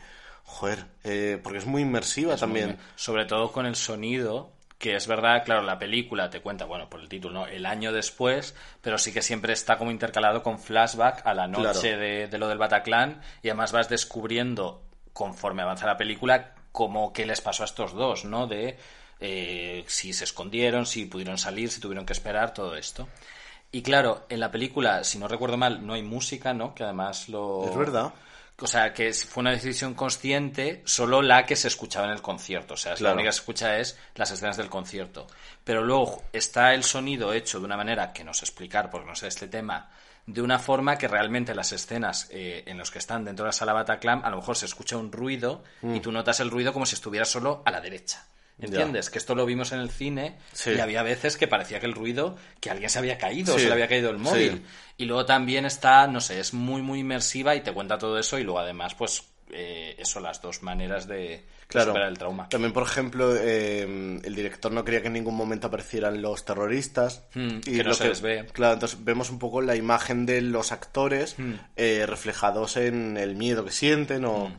joder, 0.47 0.87
eh, 1.05 1.39
porque 1.43 1.59
es 1.59 1.67
muy 1.67 1.83
inmersiva 1.83 2.37
también. 2.37 2.79
Sobre 2.95 3.27
todo 3.27 3.53
con 3.53 3.67
el 3.67 3.77
sonido, 3.77 4.53
que 4.79 4.97
es 4.97 5.07
verdad, 5.07 5.45
claro, 5.45 5.63
la 5.63 5.79
película 5.79 6.31
te 6.31 6.41
cuenta, 6.41 6.65
bueno, 6.65 6.89
por 6.89 7.01
el 7.01 7.09
título, 7.09 7.41
¿no? 7.41 7.47
El 7.47 7.67
año 7.67 7.93
después, 7.93 8.55
pero 8.81 8.97
sí 8.99 9.13
que 9.13 9.23
siempre 9.23 9.53
está 9.53 9.77
como 9.79 9.91
intercalado 9.91 10.43
con 10.43 10.59
flashback 10.59 11.27
a 11.27 11.35
la 11.35 11.47
noche 11.47 11.63
Claro. 11.91 11.99
de, 12.01 12.29
de 12.29 12.39
lo 12.39 12.49
del 12.49 12.59
Bataclan 12.59 13.21
y 13.43 13.49
además 13.49 13.73
vas 13.73 13.89
descubriendo, 13.89 14.83
conforme 15.13 15.63
avanza 15.63 15.87
la 15.87 15.97
película, 15.97 16.55
como 16.73 17.13
qué 17.13 17.27
les 17.27 17.41
pasó 17.41 17.63
a 17.63 17.67
estos 17.67 17.93
dos, 17.95 18.25
¿no? 18.25 18.47
De 18.47 18.79
eh, 19.21 19.85
si 19.89 20.13
se 20.13 20.25
escondieron, 20.25 20.85
si 20.87 21.07
pudieron 21.07 21.39
salir, 21.39 21.71
si 21.71 21.81
tuvieron 21.81 22.05
que 22.07 22.13
esperar, 22.13 22.53
todo 22.53 22.77
esto. 22.77 23.09
Y 23.73 23.83
claro, 23.83 24.27
en 24.29 24.41
la 24.41 24.51
película, 24.51 25.03
si 25.05 25.19
no 25.19 25.27
recuerdo 25.27 25.57
mal, 25.57 25.87
no 25.87 25.95
hay 25.95 26.03
música, 26.03 26.53
¿no? 26.55 26.75
Que 26.75 26.85
además 26.85 27.29
lo... 27.29 27.65
Es 27.69 27.77
verdad. 27.77 28.13
O 28.59 28.67
sea, 28.67 28.95
que 28.95 29.13
fue 29.13 29.43
una 29.43 29.51
decisión 29.51 29.93
consciente, 29.93 30.81
solo 30.87 31.21
la 31.21 31.45
que 31.45 31.57
se 31.57 31.69
escuchaba 31.69 32.07
en 32.07 32.13
el 32.13 32.23
concierto. 32.23 32.75
O 32.75 32.77
sea, 32.77 32.95
la 33.01 33.13
única 33.13 33.29
que 33.29 33.33
se 33.35 33.41
escucha 33.41 33.79
es 33.79 33.99
las 34.15 34.31
escenas 34.31 34.57
del 34.57 34.71
concierto. 34.71 35.27
Pero 35.63 35.85
luego 35.85 36.23
está 36.33 36.73
el 36.73 36.83
sonido 36.83 37.35
hecho 37.35 37.59
de 37.59 37.67
una 37.67 37.77
manera 37.77 38.13
que 38.15 38.25
no 38.25 38.33
sé 38.33 38.47
explicar, 38.47 38.89
porque 38.91 39.09
no 39.09 39.15
sé 39.15 39.27
este 39.27 39.49
tema, 39.49 39.91
de 40.27 40.41
una 40.41 40.59
forma 40.59 40.97
que 40.97 41.07
realmente 41.07 41.55
las 41.55 41.73
escenas 41.73 42.29
eh, 42.31 42.65
en 42.67 42.79
los 42.79 42.91
que 42.91 42.99
están 42.99 43.25
dentro 43.25 43.45
de 43.45 43.49
la 43.49 43.53
sala 43.53 43.75
Bataclan, 43.75 44.25
a 44.25 44.31
lo 44.31 44.39
mejor 44.39 44.57
se 44.57 44.67
escucha 44.67 44.97
un 44.97 45.13
ruido 45.13 45.63
y 45.83 46.01
tú 46.01 46.11
notas 46.11 46.41
el 46.41 46.51
ruido 46.51 46.73
como 46.73 46.87
si 46.87 46.95
estuviera 46.95 47.25
solo 47.25 47.63
a 47.65 47.71
la 47.71 47.81
derecha. 47.81 48.25
¿Entiendes? 48.59 49.11
Que 49.11 49.19
esto 49.19 49.35
lo 49.35 49.45
vimos 49.45 49.73
en 49.73 49.81
el 49.81 49.91
cine 49.91 50.37
Sí. 50.53 50.71
y 50.71 50.81
había 50.81 51.03
veces 51.03 51.37
que 51.37 51.47
parecía 51.47 51.79
que 51.81 51.87
el 51.87 51.93
ruido, 51.93 52.37
que 52.61 52.71
alguien 52.71 52.89
se 52.89 52.99
había 52.99 53.19
caído, 53.19 53.55
o 53.55 53.59
se 53.59 53.67
le 53.67 53.73
había 53.73 53.89
caído 53.89 54.09
el 54.11 54.19
móvil. 54.19 54.53
Sí. 54.53 54.63
Y 54.99 55.05
luego 55.05 55.27
también 55.27 55.67
está, 55.67 56.07
no 56.07 56.21
sé, 56.21 56.41
es 56.41 56.55
muy, 56.55 56.81
muy 56.81 57.01
inmersiva 57.01 57.55
y 57.55 57.61
te 57.61 57.73
cuenta 57.73 57.99
todo 57.99 58.19
eso 58.19 58.39
y 58.39 58.45
luego 58.45 58.61
además, 58.61 58.95
pues, 58.95 59.25
eh, 59.51 59.95
eso, 59.99 60.21
las 60.21 60.41
dos 60.41 60.63
maneras 60.63 61.07
de, 61.07 61.45
Claro. 61.69 61.89
superar 61.89 62.09
el 62.09 62.17
trauma. 62.19 62.49
También, 62.49 62.73
por 62.73 62.85
ejemplo, 62.85 63.35
eh, 63.39 63.83
el 64.25 64.35
director 64.35 64.73
no 64.73 64.85
quería 64.85 65.01
que 65.03 65.09
en 65.09 65.13
ningún 65.15 65.35
momento 65.37 65.67
aparecieran 65.67 66.23
los 66.23 66.45
terroristas. 66.45 67.25
Hmm, 67.35 67.59
que 67.61 67.83
no 67.83 67.91
lo 67.91 67.95
se 67.95 68.09
les 68.09 68.21
ve. 68.23 68.47
Claro, 68.53 68.75
entonces 68.75 69.05
vemos 69.05 69.31
un 69.31 69.39
poco 69.39 69.61
la 69.61 69.77
imagen 69.77 70.25
de 70.27 70.41
los 70.41 70.73
actores 70.73 71.35
Hmm. 71.39 71.55
eh, 71.77 72.05
reflejados 72.07 72.77
en 72.77 73.17
el 73.19 73.37
miedo 73.37 73.65
que 73.65 73.73
sienten 73.73 74.25
o... 74.25 74.51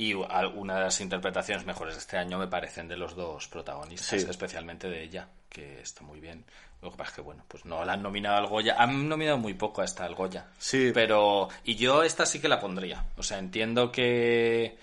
Y 0.00 0.14
algunas 0.30 0.78
de 0.78 0.82
las 0.84 1.00
interpretaciones 1.02 1.66
mejores 1.66 1.94
de 1.94 2.00
este 2.00 2.16
año 2.16 2.38
me 2.38 2.46
parecen 2.46 2.88
de 2.88 2.96
los 2.96 3.14
dos 3.14 3.48
protagonistas, 3.48 4.20
Sí. 4.22 4.26
especialmente 4.30 4.88
de 4.88 5.02
ella, 5.02 5.28
que 5.50 5.82
está 5.82 6.02
muy 6.02 6.20
bien. 6.20 6.42
Lo 6.80 6.90
que 6.90 6.96
pasa 6.96 7.10
es 7.10 7.16
que, 7.16 7.20
bueno, 7.20 7.44
pues 7.46 7.66
no 7.66 7.84
la 7.84 7.92
han 7.92 8.02
nominado 8.02 8.36
al 8.38 8.46
Goya. 8.46 8.76
Han 8.78 9.06
nominado 9.10 9.36
muy 9.36 9.52
poco 9.52 9.82
a 9.82 9.84
esta 9.84 10.06
al 10.06 10.14
Goya. 10.14 10.46
Sí. 10.58 10.90
Pero. 10.94 11.48
Y 11.64 11.74
yo 11.76 12.02
esta 12.02 12.24
sí 12.24 12.40
que 12.40 12.48
la 12.48 12.58
pondría. 12.58 13.04
O 13.18 13.22
sea, 13.22 13.38
entiendo 13.38 13.92
que. 13.92 14.78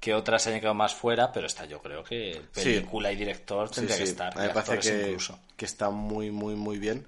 Que 0.00 0.12
otras 0.14 0.42
se 0.42 0.48
hayan 0.50 0.60
quedado 0.60 0.74
más 0.74 0.94
fuera, 0.94 1.30
pero 1.32 1.46
esta 1.46 1.64
yo 1.64 1.80
creo 1.80 2.02
que 2.02 2.42
película 2.52 3.12
y 3.12 3.16
director 3.16 3.70
tendría 3.70 3.96
sí, 3.96 4.02
que 4.02 4.08
estar. 4.10 4.32
a 4.32 4.40
mí 4.40 4.44
y 4.44 4.48
me 4.48 4.54
parece 4.54 4.78
que, 4.80 5.02
incluso. 5.06 5.38
que 5.56 5.64
está 5.64 5.90
muy, 5.90 6.30
muy, 6.32 6.54
muy 6.56 6.78
bien. 6.78 7.06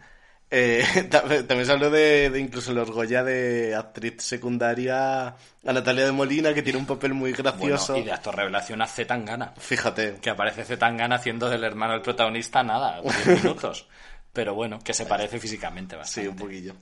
Eh, 0.50 0.82
también 1.10 1.66
se 1.66 1.72
habló 1.72 1.90
de, 1.90 2.30
de 2.30 2.40
incluso 2.40 2.72
los 2.72 2.90
Goya 2.90 3.22
de 3.22 3.74
actriz 3.74 4.22
secundaria 4.22 5.26
a 5.28 5.72
Natalia 5.72 6.06
de 6.06 6.12
Molina, 6.12 6.54
que 6.54 6.62
tiene 6.62 6.78
un 6.78 6.86
papel 6.86 7.12
muy 7.14 7.32
Bueno, 7.32 7.50
gracioso. 7.52 7.96
y 7.98 8.02
de 8.02 8.12
actor 8.12 8.34
revelación 8.34 8.80
a 8.80 8.86
Z 8.86 9.06
Tangana. 9.06 9.52
Fíjate. 9.58 10.16
Que 10.22 10.30
aparece 10.30 10.64
Z 10.64 10.78
Tangana 10.78 11.16
haciendo 11.16 11.48
del 11.50 11.64
hermano 11.64 11.92
del 11.92 12.02
protagonista 12.02 12.62
nada, 12.62 13.00
10 13.02 13.26
minutos. 13.44 13.86
Pero 14.32 14.54
bueno, 14.54 14.78
que 14.78 14.94
se 14.94 15.04
parece 15.06 15.38
físicamente 15.38 15.94
Sí, 15.96 15.98
bastante. 15.98 16.28
un 16.30 16.36
poquillo. 16.36 16.74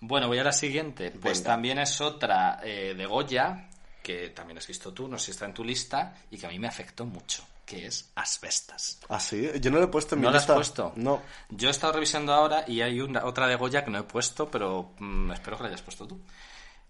Bueno, 0.00 0.28
voy 0.28 0.38
a 0.38 0.44
la 0.44 0.52
siguiente. 0.52 1.10
Pues 1.10 1.38
Venga. 1.38 1.50
también 1.54 1.78
es 1.78 2.00
otra 2.00 2.60
eh, 2.62 2.94
de 2.96 3.06
Goya, 3.06 3.68
que 4.02 4.30
también 4.30 4.58
has 4.58 4.66
visto 4.66 4.92
tú, 4.92 5.08
no 5.08 5.18
sé 5.18 5.26
si 5.26 5.30
está 5.32 5.46
en 5.46 5.54
tu 5.54 5.64
lista, 5.64 6.14
y 6.30 6.38
que 6.38 6.46
a 6.46 6.50
mí 6.50 6.58
me 6.58 6.68
afectó 6.68 7.04
mucho, 7.04 7.42
que 7.68 7.86
es 7.86 8.10
Asbestas. 8.14 8.98
Ah, 9.10 9.20
sí. 9.20 9.50
Yo 9.60 9.70
no 9.70 9.78
lo 9.78 9.84
he 9.84 9.88
puesto 9.88 10.14
en 10.14 10.22
¿No 10.22 10.28
mi 10.28 10.32
la 10.32 10.38
has 10.38 10.46
puesto? 10.46 10.92
No. 10.96 11.22
Yo 11.50 11.68
he 11.68 11.70
estado 11.70 11.92
revisando 11.92 12.32
ahora 12.32 12.64
y 12.66 12.80
hay 12.80 13.00
una, 13.00 13.26
otra 13.26 13.46
de 13.46 13.56
Goya 13.56 13.84
que 13.84 13.90
no 13.90 13.98
he 13.98 14.04
puesto, 14.04 14.50
pero 14.50 14.94
mm, 14.98 15.32
espero 15.32 15.58
que 15.58 15.64
la 15.64 15.68
hayas 15.68 15.82
puesto 15.82 16.06
tú. 16.08 16.18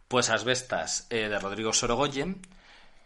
Pues 0.06 0.30
Asbestas, 0.30 1.08
eh, 1.10 1.28
de 1.28 1.38
Rodrigo 1.40 1.72
Sorogoyen, 1.72 2.40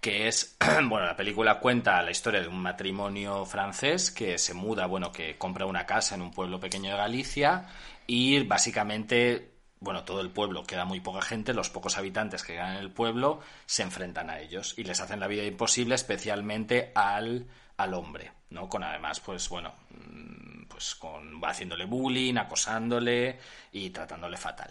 que 0.02 0.28
es, 0.28 0.58
bueno, 0.60 1.06
la 1.06 1.16
película 1.16 1.60
cuenta 1.60 2.02
la 2.02 2.10
historia 2.10 2.42
de 2.42 2.48
un 2.48 2.60
matrimonio 2.60 3.46
francés 3.46 4.10
que 4.10 4.36
se 4.36 4.52
muda, 4.52 4.84
bueno, 4.84 5.10
que 5.10 5.38
compra 5.38 5.64
una 5.64 5.86
casa 5.86 6.14
en 6.14 6.20
un 6.20 6.30
pueblo 6.30 6.60
pequeño 6.60 6.90
de 6.90 6.98
Galicia 6.98 7.68
y 8.06 8.44
básicamente, 8.44 9.54
bueno, 9.80 10.04
todo 10.04 10.20
el 10.20 10.30
pueblo, 10.30 10.64
queda 10.64 10.84
muy 10.84 11.00
poca 11.00 11.22
gente, 11.22 11.54
los 11.54 11.70
pocos 11.70 11.96
habitantes 11.96 12.42
que 12.42 12.52
quedan 12.52 12.72
en 12.72 12.82
el 12.82 12.90
pueblo 12.90 13.40
se 13.64 13.82
enfrentan 13.82 14.28
a 14.28 14.40
ellos 14.40 14.74
y 14.76 14.84
les 14.84 15.00
hacen 15.00 15.20
la 15.20 15.26
vida 15.26 15.44
imposible, 15.44 15.94
especialmente 15.94 16.92
al, 16.94 17.46
al 17.82 17.94
hombre, 17.94 18.32
¿no? 18.50 18.68
Con 18.68 18.82
además, 18.82 19.20
pues 19.20 19.48
bueno, 19.48 19.72
mm, 19.90 20.64
pues 20.64 20.94
con 20.94 21.42
va 21.42 21.50
haciéndole 21.50 21.84
bullying, 21.84 22.36
acosándole 22.36 23.38
y 23.72 23.90
tratándole 23.90 24.36
fatal. 24.36 24.70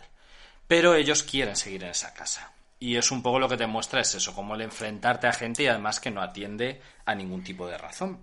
Pero 0.68 0.96
ellos 0.96 1.24
quieren 1.24 1.56
seguir 1.56 1.84
en 1.84 1.90
esa 1.90 2.14
casa. 2.14 2.52
Y 2.80 2.96
es 2.96 3.12
un 3.12 3.22
poco 3.22 3.40
lo 3.40 3.48
que 3.48 3.58
te 3.58 3.68
muestra 3.68 4.02
es 4.02 4.16
eso, 4.16 4.34
como 4.34 4.56
el 4.56 4.62
enfrentarte 4.62 5.28
a 5.28 5.34
gente 5.34 5.64
y 5.64 5.68
además 5.68 6.00
que 6.00 6.10
no 6.10 6.22
atiende 6.22 6.82
a 7.06 7.14
ningún 7.14 7.44
tipo 7.44 7.68
de 7.68 7.78
razón. 7.78 8.20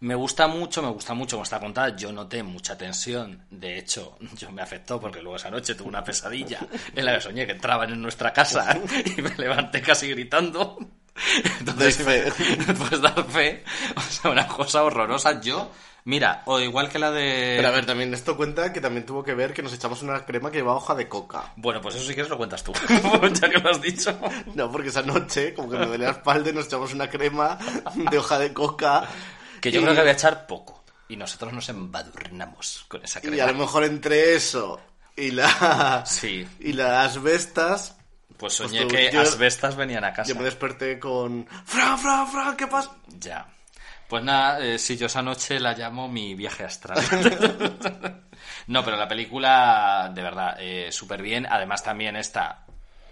Me 0.00 0.14
gusta 0.14 0.46
mucho, 0.46 0.82
me 0.82 0.88
gusta 0.88 1.12
mucho 1.12 1.36
cómo 1.36 1.42
está 1.42 1.60
contada. 1.60 1.94
Yo 1.94 2.10
noté 2.10 2.42
mucha 2.42 2.78
tensión. 2.78 3.44
De 3.50 3.78
hecho, 3.78 4.16
yo 4.38 4.50
me 4.50 4.62
afectó 4.62 4.98
porque 4.98 5.20
luego 5.20 5.36
esa 5.36 5.50
noche 5.50 5.74
tuve 5.74 5.88
una 5.88 6.02
pesadilla 6.02 6.60
en 6.94 7.04
la 7.04 7.14
que 7.14 7.20
soñé 7.20 7.44
que 7.44 7.52
entraban 7.52 7.92
en 7.92 8.00
nuestra 8.00 8.32
casa 8.32 8.78
y 9.16 9.20
me 9.20 9.34
levanté 9.36 9.82
casi 9.82 10.08
gritando. 10.08 10.78
Entonces, 11.60 11.96
fe. 11.98 12.32
pues 12.88 13.00
dar 13.00 13.24
fe. 13.28 13.64
O 13.96 14.00
sea, 14.00 14.30
una 14.30 14.46
cosa 14.46 14.82
horrorosa. 14.82 15.40
Yo, 15.40 15.70
mira, 16.04 16.42
o 16.46 16.58
igual 16.60 16.88
que 16.88 16.98
la 16.98 17.10
de... 17.10 17.54
Pero 17.56 17.68
a 17.68 17.72
ver, 17.72 17.86
también 17.86 18.12
esto 18.14 18.36
cuenta 18.36 18.72
que 18.72 18.80
también 18.80 19.04
tuvo 19.06 19.22
que 19.22 19.34
ver 19.34 19.52
que 19.52 19.62
nos 19.62 19.72
echamos 19.72 20.02
una 20.02 20.24
crema 20.24 20.50
que 20.50 20.58
llevaba 20.58 20.78
hoja 20.78 20.94
de 20.94 21.08
coca. 21.08 21.52
Bueno, 21.56 21.80
pues 21.80 21.94
eso 21.96 22.04
sí 22.06 22.14
que 22.14 22.24
lo 22.24 22.36
cuentas 22.36 22.62
tú, 22.64 22.72
ya 23.40 23.50
que 23.50 23.58
lo 23.58 23.70
has 23.70 23.80
dicho. 23.82 24.18
No, 24.54 24.70
porque 24.70 24.88
esa 24.88 25.02
noche, 25.02 25.54
como 25.54 25.70
que 25.70 25.76
me 25.78 25.86
dolía 25.86 26.06
la 26.06 26.12
espalda 26.12 26.50
y 26.50 26.52
nos 26.52 26.66
echamos 26.66 26.92
una 26.94 27.08
crema 27.10 27.58
de 28.10 28.18
hoja 28.18 28.38
de 28.38 28.52
coca. 28.52 29.04
Que 29.60 29.70
yo 29.70 29.80
Y- 29.80 29.82
creo 29.82 29.94
que 29.94 30.00
voy 30.00 30.10
a 30.10 30.14
echar 30.14 30.46
poco. 30.46 30.82
Y 31.08 31.16
nosotros 31.16 31.52
nos 31.52 31.68
embadurnamos 31.68 32.84
con 32.88 33.04
esa 33.04 33.20
crema. 33.20 33.36
Y 33.36 33.40
a 33.40 33.46
lo 33.48 33.54
mejor 33.54 33.84
entre 33.84 34.34
eso 34.36 34.80
y 35.16 35.32
la... 35.32 36.04
Sí. 36.06 36.46
Y 36.60 36.72
las 36.72 37.20
bestas... 37.20 37.96
Pues 38.40 38.54
soñé 38.54 38.86
Pues 38.86 38.88
tú- 38.88 39.10
que 39.10 39.18
asbestas 39.18 39.76
venían 39.76 40.02
a 40.02 40.14
casa. 40.14 40.32
Yo 40.32 40.34
me 40.38 40.44
desperté 40.44 40.98
con... 40.98 41.46
¡Fran, 41.66 41.98
Fran, 41.98 42.26
Fran! 42.26 42.56
¿Qué 42.56 42.66
pasa? 42.66 42.96
Ya. 43.18 43.46
Pues 44.08 44.24
nada, 44.24 44.58
eh, 44.64 44.78
si 44.78 44.96
yo 44.96 45.06
esa 45.06 45.20
noche 45.20 45.60
la 45.60 45.74
llamo 45.74 46.08
mi 46.08 46.34
viaje 46.34 46.64
astral. 46.64 46.98
no, 48.66 48.82
pero 48.82 48.96
la 48.96 49.06
película, 49.06 50.10
de 50.14 50.22
verdad, 50.22 50.56
eh, 50.58 50.90
súper 50.90 51.20
bien. 51.20 51.46
Además, 51.50 51.82
también 51.84 52.16
esta 52.16 52.64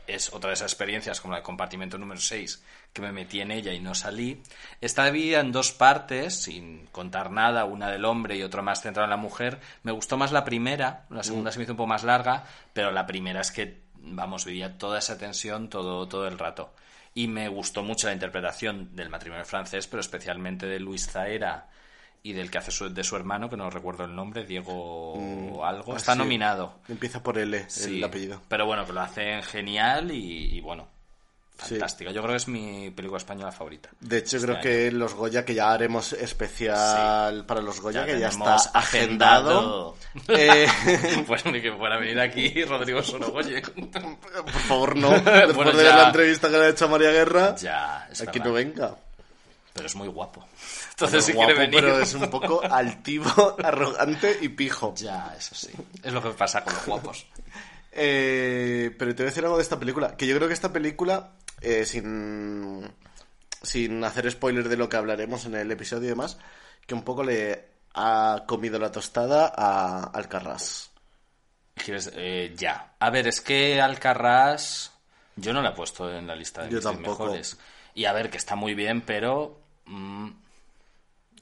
es 0.06 0.32
otra 0.32 0.48
de 0.48 0.54
esas 0.54 0.72
experiencias, 0.72 1.20
como 1.20 1.32
la 1.32 1.40
de 1.40 1.44
compartimento 1.44 1.98
número 1.98 2.18
6, 2.20 2.64
que 2.94 3.02
me 3.02 3.12
metí 3.12 3.42
en 3.42 3.50
ella 3.50 3.74
y 3.74 3.80
no 3.80 3.94
salí. 3.94 4.42
Está 4.80 5.04
dividida 5.04 5.40
en 5.40 5.52
dos 5.52 5.72
partes, 5.72 6.42
sin 6.42 6.86
contar 6.86 7.30
nada, 7.30 7.66
una 7.66 7.90
del 7.90 8.06
hombre 8.06 8.36
y 8.36 8.42
otra 8.42 8.62
más 8.62 8.80
centrada 8.80 9.04
en 9.04 9.10
la 9.10 9.16
mujer. 9.18 9.60
Me 9.82 9.92
gustó 9.92 10.16
más 10.16 10.32
la 10.32 10.44
primera, 10.44 11.04
la 11.10 11.22
segunda 11.22 11.52
se 11.52 11.58
me 11.58 11.64
hizo 11.64 11.74
un 11.74 11.76
poco 11.76 11.88
más 11.88 12.02
larga, 12.04 12.44
pero 12.72 12.90
la 12.90 13.06
primera 13.06 13.42
es 13.42 13.52
que, 13.52 13.82
vamos, 14.02 14.44
vivía 14.44 14.78
toda 14.78 14.98
esa 14.98 15.18
tensión 15.18 15.68
todo, 15.68 16.06
todo 16.08 16.26
el 16.28 16.38
rato. 16.38 16.72
Y 17.14 17.26
me 17.28 17.48
gustó 17.48 17.82
mucho 17.82 18.06
la 18.06 18.12
interpretación 18.12 18.94
del 18.94 19.08
matrimonio 19.10 19.44
francés, 19.44 19.86
pero 19.86 20.00
especialmente 20.00 20.66
de 20.66 20.78
Luis 20.80 21.08
Zaera 21.10 21.68
y 22.22 22.32
del 22.32 22.50
que 22.50 22.58
hace 22.58 22.70
su- 22.70 22.92
de 22.92 23.04
su 23.04 23.16
hermano, 23.16 23.48
que 23.48 23.56
no 23.56 23.70
recuerdo 23.70 24.04
el 24.04 24.14
nombre, 24.14 24.44
Diego 24.44 25.64
algo. 25.64 25.94
Ah, 25.94 25.96
Está 25.96 26.12
sí. 26.12 26.18
nominado. 26.18 26.80
Empieza 26.88 27.22
por 27.22 27.38
L, 27.38 27.64
Sí, 27.68 27.98
el 27.98 28.04
apellido. 28.04 28.42
Pero 28.48 28.66
bueno, 28.66 28.84
que 28.86 28.92
lo 28.92 29.00
hacen 29.00 29.42
genial 29.42 30.10
y, 30.10 30.56
y 30.56 30.60
bueno, 30.60 30.88
Sí. 31.60 31.70
fantástica. 31.70 32.10
Yo 32.12 32.20
creo 32.22 32.32
que 32.32 32.36
es 32.36 32.46
mi 32.48 32.90
película 32.90 33.18
española 33.18 33.50
favorita. 33.50 33.88
De 34.00 34.18
hecho, 34.18 34.36
Este 34.36 34.46
creo 34.46 34.56
año. 34.56 34.62
que 34.62 34.92
los 34.92 35.14
Goya, 35.14 35.44
que 35.44 35.54
ya 35.54 35.72
haremos 35.72 36.12
especial 36.12 37.44
para 37.46 37.60
los 37.60 37.80
Goya, 37.80 38.06
Ya 38.06 38.12
que 38.14 38.20
ya 38.20 38.28
está 38.28 38.54
agendado. 38.74 39.96
Eh, 40.28 40.66
pues 41.26 41.44
ni 41.46 41.60
que 41.60 41.72
fuera 41.72 41.96
a 41.96 41.98
venir 41.98 42.18
aquí 42.18 42.64
Rodrigo 42.64 43.02
Sorogoye. 43.02 43.62
por 43.62 44.50
favor, 44.66 44.96
no. 44.96 45.10
Después 45.20 45.54
Bueno, 45.54 45.72
de 45.72 45.84
ya. 45.84 45.96
la 45.96 46.06
entrevista 46.06 46.48
que 46.48 46.58
le 46.58 46.64
ha 46.64 46.68
hecho 46.70 46.86
a 46.86 46.88
María 46.88 47.10
Guerra, 47.10 47.54
ya, 47.56 48.08
es 48.10 48.20
aquí 48.22 48.38
verdad. 48.38 48.44
no 48.46 48.52
venga. 48.54 48.96
Pero 49.74 49.86
es 49.86 49.94
muy 49.94 50.08
guapo. 50.08 50.44
Entonces, 50.90 51.24
si 51.24 51.32
Guapo, 51.32 51.46
quiere 51.52 51.66
venir. 51.68 51.80
pero 51.80 52.00
es 52.00 52.12
un 52.14 52.28
poco 52.30 52.60
altivo, 52.64 53.56
arrogante 53.62 54.36
y 54.40 54.48
pijo. 54.48 54.92
Ya, 54.96 55.32
eso 55.38 55.54
sí. 55.54 55.70
Es 56.02 56.12
lo 56.12 56.20
que 56.20 56.30
pasa 56.30 56.64
con 56.64 56.74
los 56.74 56.84
guapos. 56.86 57.26
Eh, 57.92 58.94
pero 58.98 59.14
te 59.14 59.22
voy 59.22 59.28
a 59.28 59.30
decir 59.30 59.44
algo 59.44 59.56
de 59.56 59.62
esta 59.62 59.78
película. 59.78 60.16
Que 60.16 60.26
yo 60.26 60.36
creo 60.36 60.48
que 60.48 60.54
esta 60.54 60.72
película, 60.72 61.32
eh, 61.60 61.84
sin, 61.84 62.90
sin 63.62 64.04
hacer 64.04 64.30
spoiler 64.30 64.68
de 64.68 64.76
lo 64.76 64.88
que 64.88 64.96
hablaremos 64.96 65.44
en 65.46 65.54
el 65.54 65.70
episodio 65.70 66.06
y 66.06 66.10
demás, 66.10 66.38
que 66.86 66.94
un 66.94 67.02
poco 67.02 67.24
le 67.24 67.68
ha 67.94 68.44
comido 68.46 68.78
la 68.78 68.92
tostada 68.92 69.52
a 69.54 70.04
Alcarrás. 70.04 70.90
Eh, 71.86 72.54
ya. 72.56 72.94
A 72.98 73.10
ver, 73.10 73.28
es 73.28 73.40
que 73.40 73.80
Alcarrás. 73.80 74.92
Yo 75.36 75.52
no 75.52 75.62
la 75.62 75.70
he 75.70 75.74
puesto 75.74 76.12
en 76.12 76.26
la 76.26 76.34
lista 76.34 76.62
de 76.64 76.70
Yo 76.70 76.76
mis 76.76 76.84
tampoco. 76.84 77.24
mejores. 77.24 77.56
Y 77.94 78.04
a 78.04 78.12
ver, 78.12 78.30
que 78.30 78.36
está 78.38 78.56
muy 78.56 78.74
bien, 78.74 79.00
pero. 79.02 79.60
mm, 79.86 80.28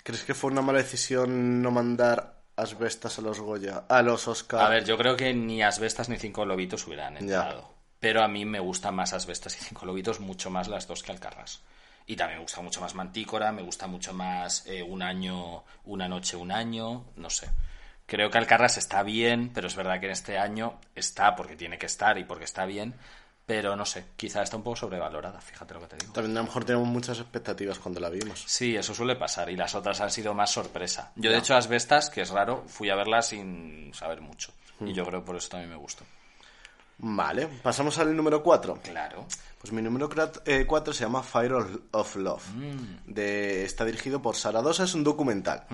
¿Crees 0.02 0.22
que 0.22 0.34
fue 0.34 0.50
una 0.52 0.62
mala 0.62 0.78
decisión 0.78 1.60
no 1.62 1.70
mandar 1.70 2.35
asbestas 2.56 3.18
a 3.18 3.22
los 3.22 3.40
Goya? 3.40 3.84
A 3.88 4.02
los 4.02 4.26
Oscar. 4.28 4.60
A 4.64 4.68
ver, 4.68 4.84
yo 4.84 4.96
creo 4.96 5.16
que 5.16 5.32
ni 5.34 5.62
Asbestas 5.62 6.08
ni 6.08 6.16
Cinco 6.16 6.44
Lobitos 6.44 6.86
hubieran 6.86 7.14
Ya. 7.14 7.20
entrado. 7.20 7.74
Pero 8.00 8.22
a 8.22 8.28
mí 8.28 8.44
me 8.44 8.60
gustan 8.60 8.94
más 8.94 9.12
Asbestas 9.12 9.56
y 9.60 9.64
Cinco 9.64 9.86
Lobitos, 9.86 10.20
mucho 10.20 10.50
más 10.50 10.68
las 10.68 10.86
dos 10.86 11.02
que 11.02 11.12
Alcarrás. 11.12 11.62
Y 12.06 12.14
también 12.16 12.38
me 12.38 12.42
gusta 12.44 12.60
mucho 12.60 12.80
más 12.80 12.94
Mantícora, 12.94 13.50
me 13.52 13.62
gusta 13.62 13.86
mucho 13.88 14.12
más 14.12 14.64
eh, 14.66 14.82
Un 14.82 15.02
año, 15.02 15.64
Una 15.84 16.08
noche, 16.08 16.36
un 16.36 16.52
año, 16.52 17.04
no 17.16 17.30
sé. 17.30 17.48
Creo 18.06 18.30
que 18.30 18.38
Alcarrás 18.38 18.76
está 18.78 19.02
bien, 19.02 19.50
pero 19.52 19.66
es 19.66 19.74
verdad 19.74 19.98
que 19.98 20.06
en 20.06 20.12
este 20.12 20.38
año 20.38 20.78
está 20.94 21.34
porque 21.34 21.56
tiene 21.56 21.78
que 21.78 21.86
estar 21.86 22.16
y 22.18 22.24
porque 22.24 22.44
está 22.44 22.64
bien. 22.64 22.94
Pero 23.46 23.76
no 23.76 23.86
sé, 23.86 24.06
quizá 24.16 24.42
está 24.42 24.56
un 24.56 24.64
poco 24.64 24.74
sobrevalorada, 24.74 25.40
fíjate 25.40 25.72
lo 25.72 25.80
que 25.80 25.86
te 25.86 25.96
digo. 25.98 26.12
También 26.12 26.36
a 26.36 26.40
lo 26.40 26.46
mejor 26.46 26.64
tenemos 26.64 26.88
muchas 26.88 27.20
expectativas 27.20 27.78
cuando 27.78 28.00
la 28.00 28.10
vimos. 28.10 28.42
Sí, 28.44 28.74
eso 28.74 28.92
suele 28.92 29.14
pasar 29.14 29.48
y 29.50 29.56
las 29.56 29.76
otras 29.76 30.00
han 30.00 30.10
sido 30.10 30.34
más 30.34 30.50
sorpresa. 30.50 31.12
Yo, 31.14 31.30
de 31.30 31.38
hecho, 31.38 31.54
Asbestas, 31.54 32.10
que 32.10 32.22
es 32.22 32.30
raro, 32.30 32.64
fui 32.66 32.90
a 32.90 32.96
verla 32.96 33.22
sin 33.22 33.94
saber 33.94 34.20
mucho. 34.20 34.52
Y 34.80 34.92
yo 34.92 35.06
creo 35.06 35.20
que 35.20 35.26
por 35.26 35.36
eso 35.36 35.48
también 35.48 35.70
me 35.70 35.76
gustó. 35.76 36.04
Vale, 36.98 37.46
pasamos 37.62 37.98
al 37.98 38.16
número 38.16 38.42
4. 38.42 38.80
Claro. 38.82 39.26
Pues 39.60 39.72
mi 39.72 39.80
número 39.80 40.08
4 40.08 40.92
se 40.92 41.04
llama 41.04 41.22
Fire 41.22 41.54
of, 41.92 42.16
Love. 42.16 42.48
Mm. 42.54 43.12
De, 43.12 43.64
está 43.64 43.84
dirigido 43.84 44.20
por 44.20 44.34
Sara 44.34 44.60
Dosa, 44.60 44.84
es 44.84 44.94
un 44.94 45.04
documental. 45.04 45.66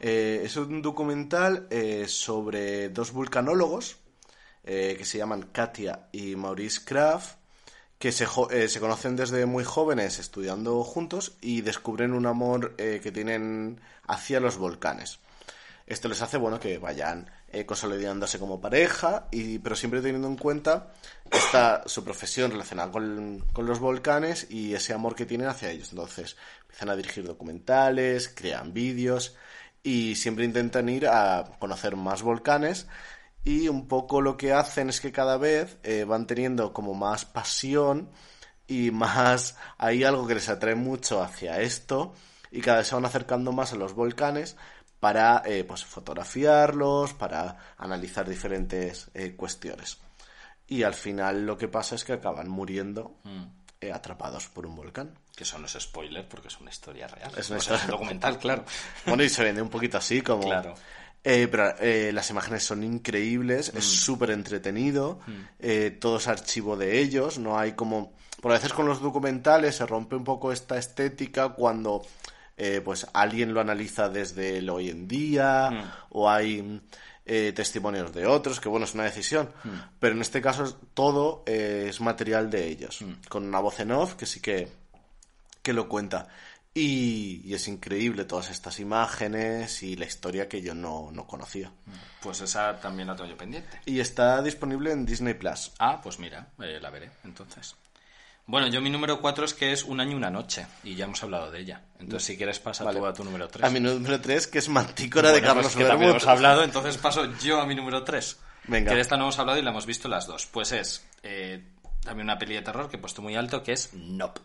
Eh, 0.00 0.42
es 0.44 0.56
un 0.56 0.82
documental 0.82 1.68
eh, 1.70 2.06
sobre 2.08 2.88
dos 2.88 3.12
vulcanólogos 3.12 3.96
eh, 4.66 4.96
que 4.98 5.04
se 5.04 5.18
llaman 5.18 5.48
Katia 5.52 6.08
y 6.12 6.36
Maurice 6.36 6.80
Kraft, 6.84 7.36
que 7.98 8.12
se, 8.12 8.26
eh, 8.50 8.68
se 8.68 8.80
conocen 8.80 9.16
desde 9.16 9.46
muy 9.46 9.64
jóvenes 9.64 10.18
estudiando 10.18 10.82
juntos 10.84 11.36
y 11.40 11.62
descubren 11.62 12.12
un 12.12 12.26
amor 12.26 12.74
eh, 12.78 13.00
que 13.02 13.12
tienen 13.12 13.80
hacia 14.06 14.40
los 14.40 14.58
volcanes. 14.58 15.20
Esto 15.86 16.08
les 16.08 16.20
hace, 16.20 16.36
bueno, 16.36 16.58
que 16.58 16.78
vayan 16.78 17.30
eh, 17.48 17.64
consolidándose 17.64 18.40
como 18.40 18.60
pareja, 18.60 19.28
y, 19.30 19.60
pero 19.60 19.76
siempre 19.76 20.02
teniendo 20.02 20.26
en 20.26 20.36
cuenta 20.36 20.92
esta, 21.30 21.84
su 21.86 22.02
profesión 22.02 22.50
relacionada 22.50 22.90
con, 22.90 23.44
con 23.52 23.66
los 23.66 23.78
volcanes 23.78 24.48
y 24.50 24.74
ese 24.74 24.92
amor 24.92 25.14
que 25.14 25.26
tienen 25.26 25.46
hacia 25.46 25.70
ellos. 25.70 25.90
Entonces, 25.90 26.36
empiezan 26.62 26.90
a 26.90 26.96
dirigir 26.96 27.24
documentales, 27.24 28.28
crean 28.28 28.74
vídeos 28.74 29.36
y 29.84 30.16
siempre 30.16 30.44
intentan 30.44 30.88
ir 30.88 31.06
a 31.06 31.52
conocer 31.60 31.94
más 31.94 32.22
volcanes 32.22 32.88
y 33.46 33.68
un 33.68 33.88
poco 33.88 34.20
lo 34.20 34.36
que 34.36 34.52
hacen 34.52 34.90
es 34.90 35.00
que 35.00 35.12
cada 35.12 35.38
vez 35.38 35.78
eh, 35.84 36.04
van 36.04 36.26
teniendo 36.26 36.72
como 36.74 36.92
más 36.92 37.24
pasión 37.24 38.10
y 38.68 38.90
más 38.92 39.56
hay 39.78 40.04
algo 40.04 40.26
que 40.26 40.34
les 40.34 40.48
atrae 40.50 40.74
mucho 40.74 41.22
hacia 41.22 41.60
esto 41.60 42.12
y 42.50 42.60
cada 42.60 42.78
vez 42.78 42.88
se 42.88 42.94
van 42.94 43.04
acercando 43.06 43.52
más 43.52 43.72
a 43.72 43.76
los 43.76 43.94
volcanes 43.94 44.56
para 45.00 45.42
eh, 45.46 45.62
pues 45.64 45.84
fotografiarlos 45.84 47.12
para 47.14 47.56
analizar 47.78 48.28
diferentes 48.28 49.10
eh, 49.14 49.34
cuestiones 49.36 49.98
y 50.66 50.82
al 50.82 50.94
final 50.94 51.46
lo 51.46 51.56
que 51.56 51.68
pasa 51.68 51.94
es 51.94 52.04
que 52.04 52.14
acaban 52.14 52.48
muriendo 52.48 53.14
eh, 53.80 53.92
atrapados 53.92 54.48
por 54.48 54.66
un 54.66 54.74
volcán 54.74 55.16
Que 55.36 55.44
eso 55.44 55.58
no 55.58 55.66
es 55.66 55.76
spoiler 55.78 56.26
porque 56.28 56.48
es 56.48 56.58
una 56.60 56.70
historia 56.70 57.06
real. 57.06 57.30
Es 57.36 57.50
una 57.50 57.58
O 57.58 57.62
sea, 57.62 57.74
historia- 57.76 57.84
un 57.84 57.90
documental, 58.00 58.38
claro. 58.38 58.64
bueno 59.06 59.22
y 59.22 59.28
se 59.28 59.44
vende 59.44 59.62
un 59.62 59.68
poquito 59.68 59.98
así 59.98 60.22
como 60.22 60.42
Claro. 60.42 60.74
Eh, 61.28 61.48
pero 61.50 61.74
eh, 61.80 62.12
las 62.12 62.30
imágenes 62.30 62.62
son 62.62 62.84
increíbles, 62.84 63.70
es 63.74 63.84
Mm. 63.84 63.88
súper 64.06 64.30
entretenido, 64.30 65.18
eh, 65.58 65.90
todo 66.00 66.18
es 66.18 66.28
archivo 66.28 66.76
de 66.76 67.00
ellos, 67.00 67.38
no 67.40 67.58
hay 67.58 67.72
como... 67.72 68.12
Por 68.40 68.52
a 68.52 68.54
veces 68.54 68.72
con 68.72 68.86
los 68.86 69.00
documentales 69.00 69.74
se 69.74 69.86
rompe 69.86 70.14
un 70.14 70.22
poco 70.22 70.52
esta 70.52 70.78
estética 70.78 71.48
cuando 71.48 72.02
eh, 72.56 72.80
pues 72.84 73.06
alguien 73.12 73.52
lo 73.52 73.60
analiza 73.60 74.08
desde 74.08 74.58
el 74.58 74.70
hoy 74.70 74.88
en 74.88 75.08
día 75.08 75.70
Mm. 75.72 75.84
o 76.10 76.30
hay 76.30 76.80
eh, 77.24 77.52
testimonios 77.56 78.12
de 78.14 78.24
otros, 78.26 78.60
que 78.60 78.68
bueno, 78.68 78.84
es 78.86 78.94
una 78.94 79.02
decisión, 79.02 79.50
pero 79.98 80.14
en 80.14 80.20
este 80.22 80.40
caso 80.40 80.78
todo 80.94 81.42
eh, 81.46 81.86
es 81.88 82.00
material 82.00 82.50
de 82.50 82.68
ellos, 82.68 83.04
con 83.28 83.44
una 83.48 83.58
voz 83.58 83.80
en 83.80 83.90
off 83.90 84.14
que 84.14 84.26
sí 84.26 84.38
que, 84.40 84.68
que 85.60 85.72
lo 85.72 85.88
cuenta. 85.88 86.28
Y, 86.78 87.40
y 87.42 87.54
es 87.54 87.68
increíble 87.68 88.26
todas 88.26 88.50
estas 88.50 88.78
imágenes 88.80 89.82
y 89.82 89.96
la 89.96 90.04
historia 90.04 90.46
que 90.46 90.60
yo 90.60 90.74
no, 90.74 91.10
no 91.10 91.26
conocía. 91.26 91.72
Pues 92.20 92.42
esa 92.42 92.78
también 92.78 93.08
la 93.08 93.16
tengo 93.16 93.30
yo 93.30 93.36
pendiente. 93.36 93.80
Y 93.86 93.98
está 94.00 94.42
disponible 94.42 94.92
en 94.92 95.06
Disney 95.06 95.32
Plus. 95.32 95.72
Ah, 95.78 96.00
pues 96.02 96.18
mira, 96.18 96.48
eh, 96.60 96.78
la 96.80 96.90
veré 96.90 97.10
entonces. 97.24 97.74
Bueno, 98.44 98.68
yo 98.68 98.80
mi 98.82 98.90
número 98.90 99.20
4 99.22 99.44
es 99.46 99.54
que 99.54 99.72
es 99.72 99.84
Un 99.84 100.00
año 100.00 100.12
y 100.12 100.14
una 100.16 100.30
noche. 100.30 100.66
Y 100.84 100.94
ya 100.94 101.06
hemos 101.06 101.22
hablado 101.22 101.50
de 101.50 101.60
ella. 101.60 101.80
Entonces, 101.98 102.26
si 102.26 102.36
quieres, 102.36 102.60
pasa 102.60 102.84
Vale. 102.84 103.00
tú 103.00 103.06
a 103.06 103.12
tu 103.14 103.24
número 103.24 103.48
3. 103.48 103.64
A 103.64 103.70
mi 103.70 103.80
número 103.80 104.20
3, 104.20 104.46
que 104.46 104.58
es 104.58 104.68
Mantícora 104.68 105.32
de 105.32 105.40
Carlos 105.40 105.74
que 105.74 105.84
también 105.84 106.10
hemos 106.10 106.26
hablado, 106.26 106.62
entonces 106.62 106.98
paso 106.98 107.24
yo 107.38 107.58
a 107.60 107.66
mi 107.66 107.74
número 107.74 108.04
3. 108.04 108.36
Venga. 108.68 108.90
Que 108.90 108.96
de 108.96 109.00
esta 109.00 109.16
no 109.16 109.24
hemos 109.24 109.38
hablado 109.38 109.58
y 109.58 109.62
la 109.62 109.70
hemos 109.70 109.86
visto 109.86 110.08
las 110.08 110.26
dos. 110.26 110.46
Pues 110.46 110.72
es 110.72 111.04
eh, 111.22 111.64
también 112.02 112.26
una 112.26 112.38
peli 112.38 112.54
de 112.54 112.62
terror 112.62 112.88
que 112.90 112.96
he 112.96 113.00
puesto 113.00 113.22
muy 113.22 113.34
alto, 113.34 113.62
que 113.62 113.72
es 113.72 113.94
Nope, 113.94 114.42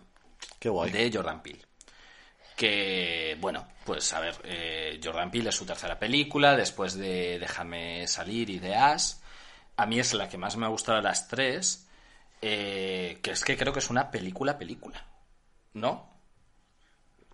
Qué 0.60 0.70
guay. 0.70 0.92
de 0.92 1.12
Jordan 1.14 1.44
Peele. 1.44 1.62
Que, 2.62 3.36
bueno, 3.42 3.66
pues 3.84 4.14
a 4.14 4.20
ver, 4.20 4.36
eh, 4.44 5.00
Jordan 5.04 5.32
Peele 5.32 5.50
es 5.50 5.56
su 5.56 5.66
tercera 5.66 5.98
película, 5.98 6.56
después 6.56 6.94
de 6.94 7.40
Déjame 7.40 8.08
salir 8.08 8.52
y 8.52 8.60
de 8.60 8.76
As. 8.76 9.20
A 9.78 9.88
mí 9.88 10.00
es 10.00 10.14
la 10.14 10.30
que 10.30 10.38
más 10.38 10.58
me 10.58 10.68
ha 10.68 10.70
gustado 10.70 10.98
de 10.98 11.04
las 11.04 11.28
tres, 11.28 11.88
eh, 12.40 13.18
que 13.24 13.32
es 13.32 13.44
que 13.44 13.58
creo 13.58 13.74
que 13.74 13.80
es 13.80 13.90
una 13.90 14.12
película, 14.12 14.60
película. 14.60 15.04
¿No? 15.74 16.08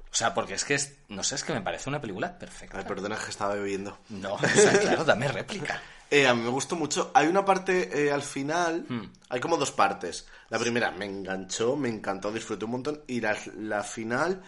O 0.10 0.16
sea, 0.16 0.34
porque 0.34 0.54
es 0.54 0.64
que, 0.64 0.76
es, 0.76 0.96
no 1.10 1.24
sé, 1.24 1.36
es 1.36 1.44
que 1.44 1.52
me 1.52 1.60
parece 1.60 1.90
una 1.90 2.00
película 2.00 2.40
perfecta. 2.40 2.78
Ay, 2.78 2.86
perdona 2.86 3.18
que 3.18 3.30
estaba 3.30 3.56
bebiendo. 3.56 3.98
No, 4.08 4.36
o 4.36 4.40
sea, 4.40 4.80
claro, 4.80 5.04
dame 5.04 5.28
réplica. 5.28 5.82
Eh, 6.10 6.26
a 6.26 6.34
mí 6.34 6.42
me 6.42 6.50
gustó 6.52 6.78
mucho. 6.78 7.12
Hay 7.14 7.28
una 7.28 7.44
parte 7.44 8.06
eh, 8.06 8.14
al 8.14 8.22
final, 8.22 8.86
Hmm. 8.88 9.12
hay 9.28 9.42
como 9.42 9.58
dos 9.58 9.74
partes. 9.74 10.26
La 10.48 10.58
primera 10.58 10.90
me 10.90 11.04
enganchó, 11.04 11.76
me 11.76 11.90
encantó, 11.90 12.32
disfruté 12.32 12.64
un 12.64 12.72
montón. 12.72 13.04
Y 13.08 13.20
la, 13.20 13.36
la 13.58 13.84
final 13.84 14.42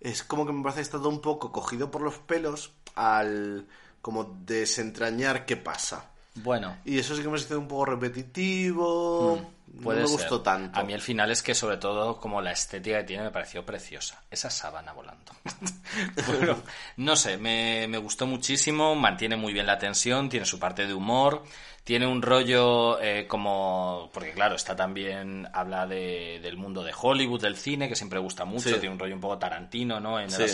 es 0.00 0.22
como 0.22 0.46
que 0.46 0.52
me 0.52 0.62
parece 0.62 0.78
que 0.78 0.82
está 0.82 0.98
todo 0.98 1.08
un 1.08 1.20
poco 1.20 1.52
cogido 1.52 1.90
por 1.90 2.02
los 2.02 2.18
pelos 2.18 2.72
al 2.94 3.66
como 4.02 4.24
desentrañar 4.44 5.46
qué 5.46 5.56
pasa. 5.56 6.10
Bueno, 6.36 6.76
Y 6.84 6.98
eso 6.98 7.16
sí 7.16 7.22
que 7.22 7.28
me 7.28 7.36
ha 7.36 7.38
sido 7.38 7.58
un 7.58 7.68
poco 7.68 7.86
repetitivo. 7.86 9.40
Puede 9.82 10.00
me 10.02 10.06
ser. 10.08 10.16
gustó 10.16 10.40
tanto. 10.42 10.78
A 10.78 10.82
mí 10.82 10.92
el 10.92 11.00
final 11.00 11.30
es 11.30 11.42
que, 11.42 11.54
sobre 11.54 11.76
todo, 11.76 12.18
como 12.18 12.40
la 12.40 12.52
estética 12.52 12.98
que 12.98 13.04
tiene, 13.04 13.24
me 13.24 13.30
pareció 13.30 13.64
preciosa. 13.64 14.22
Esa 14.30 14.50
sábana 14.50 14.92
volando. 14.92 15.32
bueno, 16.26 16.56
no 16.96 17.16
sé, 17.16 17.36
me, 17.36 17.86
me 17.88 17.98
gustó 17.98 18.26
muchísimo, 18.26 18.94
mantiene 18.94 19.36
muy 19.36 19.52
bien 19.52 19.66
la 19.66 19.78
tensión, 19.78 20.28
tiene 20.28 20.46
su 20.46 20.58
parte 20.58 20.86
de 20.86 20.94
humor, 20.94 21.42
tiene 21.84 22.06
un 22.06 22.22
rollo 22.22 23.00
eh, 23.00 23.26
como... 23.26 24.10
Porque, 24.12 24.32
claro, 24.32 24.56
está 24.56 24.74
también... 24.74 25.48
Habla 25.52 25.86
de, 25.86 26.40
del 26.42 26.56
mundo 26.56 26.82
de 26.82 26.92
Hollywood, 26.98 27.40
del 27.42 27.56
cine, 27.56 27.88
que 27.88 27.94
siempre 27.96 28.18
gusta 28.18 28.44
mucho, 28.44 28.68
Sí. 28.70 28.74
tiene 28.80 28.90
un 28.94 28.98
rollo 28.98 29.14
un 29.14 29.20
poco 29.20 29.38
tarantino, 29.38 30.00
¿no? 30.00 30.18
En 30.18 30.30
Sí. 30.30 30.44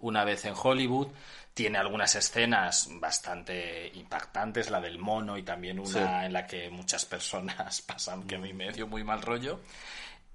Una 0.00 0.24
vez 0.24 0.44
en 0.44 0.54
Hollywood. 0.60 1.08
Tiene 1.54 1.78
algunas 1.78 2.14
escenas 2.16 2.88
bastante 3.00 3.88
impactantes, 3.94 4.70
la 4.70 4.80
del 4.80 4.98
mono 4.98 5.38
y 5.38 5.44
también 5.44 5.78
una 5.78 5.88
Sí. 5.88 5.98
en 6.26 6.32
la 6.32 6.46
que 6.46 6.68
muchas 6.68 7.04
personas 7.04 7.80
pasan 7.86 8.24
que 8.24 8.34
a 8.34 8.38
mí 8.38 8.52
me 8.52 8.72
dio 8.72 8.86
muy 8.88 9.04
mal 9.04 9.22
rollo. 9.22 9.60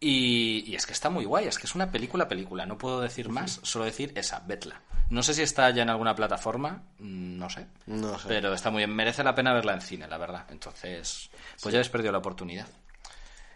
Y, 0.01 0.63
y 0.65 0.75
es 0.75 0.85
que 0.85 0.93
está 0.93 1.09
muy 1.09 1.25
guay, 1.25 1.47
es 1.47 1.59
que 1.59 1.67
es 1.67 1.75
una 1.75 1.91
película 1.91 2.29
película, 2.29 2.65
no 2.65 2.77
puedo 2.77 3.01
decir 3.01 3.27
más, 3.27 3.59
solo 3.63 3.83
decir 3.83 4.13
esa, 4.15 4.39
Betla. 4.39 4.81
No 5.09 5.21
sé 5.23 5.33
si 5.33 5.41
está 5.41 5.69
ya 5.71 5.81
en 5.83 5.89
alguna 5.89 6.15
plataforma, 6.15 6.83
mm, 6.99 7.37
no 7.37 7.49
sé, 7.49 7.67
No 7.85 8.17
sé. 8.17 8.27
pero 8.29 8.53
está 8.53 8.69
muy 8.69 8.79
bien, 8.79 8.95
merece 8.95 9.25
la 9.25 9.35
pena 9.35 9.51
verla 9.53 9.73
en 9.73 9.81
cine, 9.81 10.07
la 10.07 10.17
verdad. 10.17 10.45
Entonces, 10.51 11.29
pues 11.61 11.73
ya 11.73 11.79
habéis 11.79 11.89
perdido 11.89 12.13
la 12.13 12.19
oportunidad, 12.19 12.67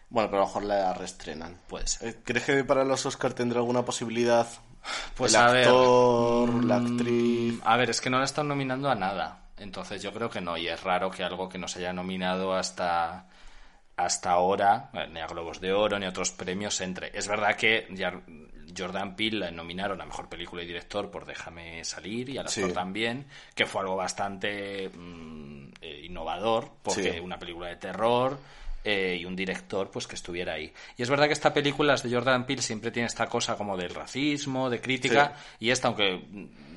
Bueno, 0.10 0.30
pero 0.30 0.42
a 0.42 0.42
lo 0.42 0.48
mejor 0.48 0.64
la 0.66 0.94
reestrenan. 0.94 1.62
puede 1.70 1.88
ser. 1.88 2.10
Eh, 2.10 2.20
¿Crees 2.26 2.44
que 2.44 2.64
para 2.66 2.84
los 2.84 3.06
Oscar 3.06 3.32
tendrá 3.34 3.60
alguna 3.60 3.86
posibilidad? 3.86 4.46
Pues 5.16 5.34
el 5.34 5.40
a 5.42 5.52
ver, 5.52 5.68
la 5.68 6.80
mm, 6.80 6.86
actriz. 6.94 7.60
A 7.64 7.78
ver, 7.78 7.90
es 7.90 8.02
que 8.02 8.10
no 8.10 8.20
la 8.20 8.26
están 8.26 8.48
nominando 8.48 8.90
a 8.90 8.96
nada. 8.96 9.40
Entonces 9.58 10.02
yo 10.02 10.12
creo 10.14 10.30
que 10.30 10.42
no. 10.42 10.58
Y 10.58 10.68
es 10.68 10.82
raro 10.84 11.10
que 11.12 11.24
algo 11.24 11.48
que 11.48 11.58
no 11.58 11.68
se 11.68 11.80
haya 11.80 11.94
nominado 11.94 12.54
hasta, 12.54 13.28
hasta 13.96 14.32
ahora, 14.32 14.90
eh, 14.94 15.08
ni 15.12 15.20
a 15.20 15.28
Globos 15.28 15.62
de 15.62 15.72
Oro, 15.74 16.00
ni 16.00 16.06
a 16.06 16.10
otros 16.10 16.32
premios, 16.32 16.82
entre. 16.82 17.18
Es 17.18 17.28
verdad 17.28 17.56
que 17.56 17.88
ya 17.92 18.22
Jordan 18.76 19.16
Peele 19.16 19.40
la 19.40 19.52
nominaron 19.52 20.02
a 20.02 20.06
Mejor 20.06 20.28
Película 20.28 20.64
y 20.64 20.66
Director 20.66 21.12
por 21.12 21.26
Déjame 21.26 21.84
Salir 21.86 22.30
y 22.30 22.38
al 22.40 22.48
actor 22.48 22.70
Sí. 22.70 22.74
también, 22.74 23.28
que 23.54 23.66
fue 23.68 23.82
algo 23.82 23.96
bastante 23.96 24.90
mm, 24.90 25.66
eh, 25.82 26.02
innovador, 26.06 26.72
porque 26.82 27.14
Sí. 27.14 27.20
una 27.20 27.38
película 27.38 27.68
de 27.68 27.76
terror 27.76 28.38
eh, 28.84 29.18
y 29.20 29.26
un 29.26 29.36
director 29.36 29.90
pues 29.90 30.08
que 30.08 30.16
estuviera 30.16 30.54
ahí. 30.54 30.74
Y 30.98 31.04
es 31.04 31.10
verdad 31.10 31.28
que 31.28 31.34
esta 31.34 31.54
película, 31.54 31.94
las 31.94 32.04
de 32.04 32.14
Jordan 32.14 32.46
Peele, 32.46 32.62
siempre 32.62 32.92
tiene 32.92 33.08
esta 33.08 33.28
cosa 33.28 33.56
como 33.56 33.78
del 33.78 33.94
racismo, 33.94 34.70
de 34.70 34.82
crítica, 34.82 35.36
y 35.60 35.70
esta, 35.70 35.88
aunque 35.88 36.22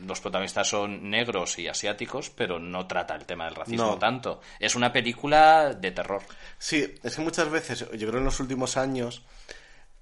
los 0.06 0.20
protagonistas 0.20 0.68
son 0.68 1.10
negros 1.10 1.58
y 1.58 1.68
asiáticos, 1.68 2.30
pero 2.30 2.58
no 2.58 2.86
trata 2.86 3.16
el 3.16 3.24
tema 3.24 3.46
del 3.46 3.56
racismo 3.56 3.86
No. 3.92 3.98
tanto. 3.98 4.40
Es 4.60 4.76
una 4.76 4.92
película 4.92 5.74
de 5.74 5.90
terror. 5.90 6.22
Sí, 6.58 6.94
es 7.02 7.16
que 7.16 7.22
muchas 7.22 7.50
veces, 7.50 7.80
yo 7.80 8.08
creo 8.08 8.18
en 8.18 8.24
los 8.24 8.38
últimos 8.40 8.76
años, 8.76 9.22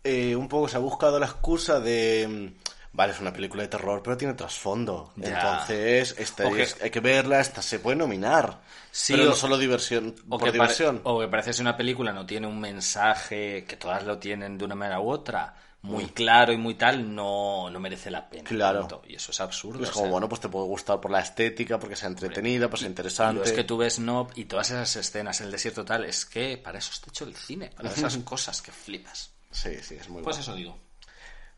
eh, 0.02 0.36
un 0.36 0.48
poco 0.48 0.68
se 0.68 0.76
ha 0.76 0.80
buscado 0.80 1.18
la 1.18 1.26
excusa 1.26 1.80
de. 1.80 2.52
Mm, 2.94 2.96
Vale, 2.96 3.12
es 3.12 3.20
una 3.20 3.32
película 3.32 3.62
de 3.62 3.68
terror, 3.68 4.00
pero 4.02 4.16
tiene 4.16 4.34
trasfondo. 4.34 5.12
Ya. 5.16 5.28
Entonces, 5.28 6.14
esta 6.18 6.46
O 6.46 6.52
que- 6.52 6.62
es- 6.62 6.76
hay 6.80 6.90
que 6.90 7.00
verla, 7.00 7.40
esta 7.40 7.60
se 7.60 7.78
puede 7.80 7.96
nominar. 7.96 8.60
Sí, 8.90 9.12
pero 9.14 9.24
o- 9.26 9.30
no 9.30 9.34
solo 9.36 9.58
diversión, 9.58 10.14
O 10.28 10.38
por 10.38 10.44
que, 10.44 10.52
diversión. 10.52 11.00
o 11.04 11.20
que 11.20 11.28
parece 11.28 11.52
que 11.52 11.60
una 11.60 11.76
película 11.76 12.12
no 12.12 12.24
tiene 12.24 12.46
un 12.46 12.60
mensaje, 12.60 13.64
que 13.66 13.76
todas 13.76 14.04
lo 14.04 14.18
tienen 14.18 14.56
de 14.56 14.64
una 14.64 14.74
manera 14.76 15.00
u 15.00 15.10
otra, 15.10 15.54
muy 15.82 16.06
claro 16.06 16.50
y 16.52 16.56
muy 16.56 16.76
tal, 16.76 17.14
no, 17.14 17.68
no 17.68 17.78
merece 17.80 18.10
la 18.10 18.30
pena. 18.30 18.44
Claro. 18.48 18.80
tanto. 18.86 19.02
Y 19.06 19.16
eso 19.16 19.32
es 19.32 19.40
absurdo. 19.40 19.82
Es 19.82 19.90
o 19.90 19.92
como, 19.92 20.04
sea. 20.06 20.12
bueno, 20.12 20.28
pues 20.28 20.40
te 20.40 20.48
puede 20.48 20.64
gustar 20.66 20.98
por 21.00 21.10
la 21.10 21.20
estética, 21.20 21.78
porque 21.78 21.94
sea 21.96 22.08
entretenida, 22.08 22.70
pues 22.70 22.80
sea 22.80 22.88
interesante. 22.88 23.40
Pero 23.40 23.50
es 23.50 23.56
que 23.56 23.64
tú 23.64 23.76
ves 23.76 23.98
Nob 23.98 24.30
y 24.34 24.44
todas 24.46 24.70
esas 24.70 24.96
escenas, 24.96 25.40
el 25.42 25.50
desierto 25.50 25.84
tal, 25.84 26.04
es 26.06 26.24
que 26.24 26.56
para 26.56 26.78
eso 26.78 26.90
está 26.92 27.10
hecho 27.10 27.24
el 27.24 27.34
cine, 27.36 27.70
para 27.76 27.90
esas 27.90 28.16
cosas 28.24 28.62
que 28.62 28.70
flipas. 28.72 29.30
Sí, 29.50 29.70
sí, 29.82 29.96
es 30.00 30.08
muy 30.08 30.22
Pues 30.22 30.36
bueno. 30.36 30.40
eso 30.40 30.54
digo. 30.54 30.78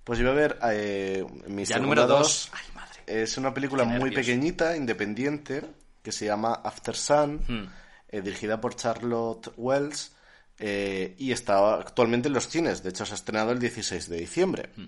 Pues 0.06 0.20
yo 0.20 0.24
voy 0.26 0.32
a 0.32 0.40
ver 0.40 0.58
eh, 0.70 1.26
mi 1.48 1.64
Ya 1.64 1.80
número 1.80 2.06
dos. 2.06 2.20
dos. 2.20 2.50
Ay, 2.52 2.64
madre. 2.74 3.00
Es 3.22 3.36
una 3.38 3.52
película 3.52 3.82
Qué 3.82 3.88
muy 3.88 4.10
nervios. 4.10 4.24
pequeñita, 4.24 4.76
independiente, 4.76 5.64
que 6.02 6.12
se 6.12 6.26
llama 6.26 6.60
After 6.62 6.94
Sun, 6.94 7.40
Hmm. 7.48 7.64
eh, 8.10 8.20
dirigida 8.22 8.60
por 8.60 8.76
Charlotte 8.76 9.52
Wells, 9.56 10.12
eh, 10.60 11.16
y 11.18 11.32
está 11.32 11.74
actualmente 11.74 12.28
en 12.28 12.34
los 12.34 12.48
cines. 12.48 12.84
De 12.84 12.90
hecho, 12.90 13.04
se 13.04 13.12
ha 13.12 13.16
estrenado 13.16 13.50
el 13.50 13.58
16 13.58 14.08
de 14.08 14.16
diciembre. 14.18 14.70
Hmm. 14.76 14.86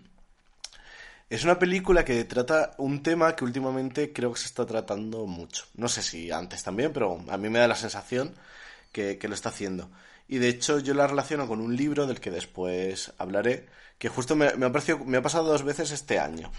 Es 1.30 1.42
una 1.44 1.58
película 1.58 2.04
que 2.04 2.24
trata 2.24 2.70
un 2.78 3.02
tema 3.02 3.34
que 3.36 3.44
últimamente 3.44 4.12
creo 4.12 4.32
que 4.32 4.38
se 4.40 4.46
está 4.46 4.64
tratando 4.64 5.26
mucho. 5.26 5.64
No 5.74 5.88
sé 5.88 6.02
si 6.02 6.30
antes 6.30 6.62
también, 6.62 6.92
pero 6.92 7.20
a 7.28 7.36
mí 7.36 7.48
me 7.50 7.58
da 7.58 7.66
la 7.68 7.74
sensación 7.74 8.34
que, 8.92 9.18
que 9.18 9.26
lo 9.28 9.34
está 9.34 9.48
haciendo. 9.50 9.90
Y 10.28 10.38
de 10.38 10.48
hecho 10.48 10.78
yo 10.78 10.94
la 10.94 11.06
relaciono 11.06 11.48
con 11.48 11.60
un 11.60 11.74
libro 11.76 12.06
del 12.06 12.20
que 12.20 12.30
después 12.30 13.12
hablaré, 13.18 13.66
que 13.98 14.08
justo 14.10 14.36
me, 14.36 14.52
me 14.54 14.66
ha, 14.66 14.70
parecido- 14.72 15.02
me 15.04 15.16
ha 15.16 15.22
pasado 15.22 15.46
dos 15.48 15.64
veces 15.64 15.90
este 15.90 16.18
año. 16.20 16.52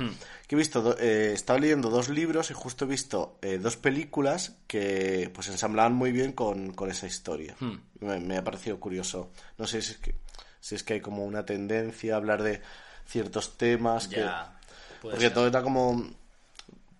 Que 0.47 0.55
he 0.55 0.57
visto, 0.57 0.81
do- 0.81 0.97
eh, 0.99 1.31
estaba 1.33 1.59
leyendo 1.59 1.89
dos 1.89 2.09
libros 2.09 2.49
y 2.51 2.53
justo 2.53 2.85
he 2.85 2.87
visto 2.87 3.37
eh, 3.41 3.59
dos 3.59 3.77
películas 3.77 4.53
que 4.67 5.29
pues 5.33 5.47
ensamblaban 5.49 5.93
muy 5.93 6.11
bien 6.11 6.33
con, 6.33 6.73
con 6.73 6.89
esa 6.89 7.05
historia. 7.07 7.55
Me, 7.99 8.19
me 8.19 8.37
ha 8.37 8.43
parecido 8.43 8.79
curioso. 8.79 9.29
No 9.57 9.67
sé 9.67 9.81
si 9.81 9.91
es 9.91 9.97
que, 9.99 10.15
si 10.59 10.75
es 10.75 10.83
que 10.83 10.95
hay 10.95 11.01
como 11.01 11.23
una 11.23 11.45
tendencia 11.45 12.15
a 12.15 12.17
hablar 12.17 12.43
de 12.43 12.61
ciertos 13.07 13.57
temas 13.57 14.07
que... 14.07 14.17
Ya. 14.21 14.59
Porque 15.01 15.19
ser. 15.21 15.33
todo 15.33 15.47
era 15.47 15.61
como... 15.61 16.09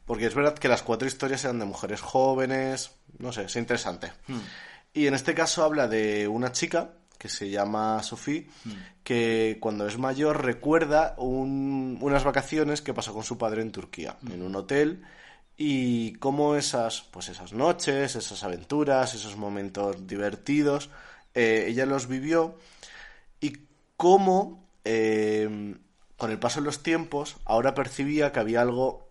Porque 0.06 0.26
es 0.26 0.34
verdad 0.34 0.54
que 0.58 0.68
las 0.70 0.82
cuatro 0.84 1.08
historias 1.08 1.44
eran 1.44 1.60
de 1.60 1.66
mujeres 1.66 2.02
jóvenes, 2.02 2.92
no 3.20 3.32
sé, 3.32 3.44
es 3.44 3.56
interesante. 3.58 4.12
Hmm. 4.28 4.40
Y 4.94 5.08
en 5.08 5.14
este 5.14 5.34
caso 5.34 5.64
habla 5.64 5.88
de 5.88 6.28
una 6.28 6.52
chica 6.52 6.92
que 7.18 7.30
se 7.30 7.50
llama 7.50 8.02
Sophie, 8.02 8.48
Hmm. 8.66 8.72
que 9.04 9.58
cuando 9.60 9.86
es 9.88 9.98
mayor 9.98 10.44
recuerda 10.46 11.16
un- 11.18 11.98
unas 12.02 12.24
vacaciones 12.24 12.82
que 12.82 12.94
pasó 12.94 13.14
con 13.14 13.24
su 13.24 13.38
padre 13.38 13.62
en 13.62 13.72
Turquía, 13.72 14.18
Hmm. 14.22 14.32
en 14.32 14.42
un 14.44 14.56
hotel, 14.56 15.04
y 15.58 16.14
cómo 16.14 16.56
esas, 16.56 17.02
pues 17.12 17.28
esas 17.28 17.52
noches, 17.52 18.16
esas 18.16 18.44
aventuras, 18.44 19.14
esos 19.14 19.36
momentos 19.36 20.08
divertidos, 20.08 20.90
eh, 21.36 21.66
ella 21.68 21.86
los 21.86 22.08
vivió 22.08 22.58
y 23.42 23.54
cómo 23.98 24.66
eh, 24.86 25.76
con 26.18 26.32
el 26.32 26.40
paso 26.40 26.62
de 26.62 26.66
los 26.66 26.82
tiempos 26.82 27.36
ahora 27.46 27.76
percibía 27.76 28.32
que 28.32 28.40
había 28.40 28.62
algo 28.62 29.10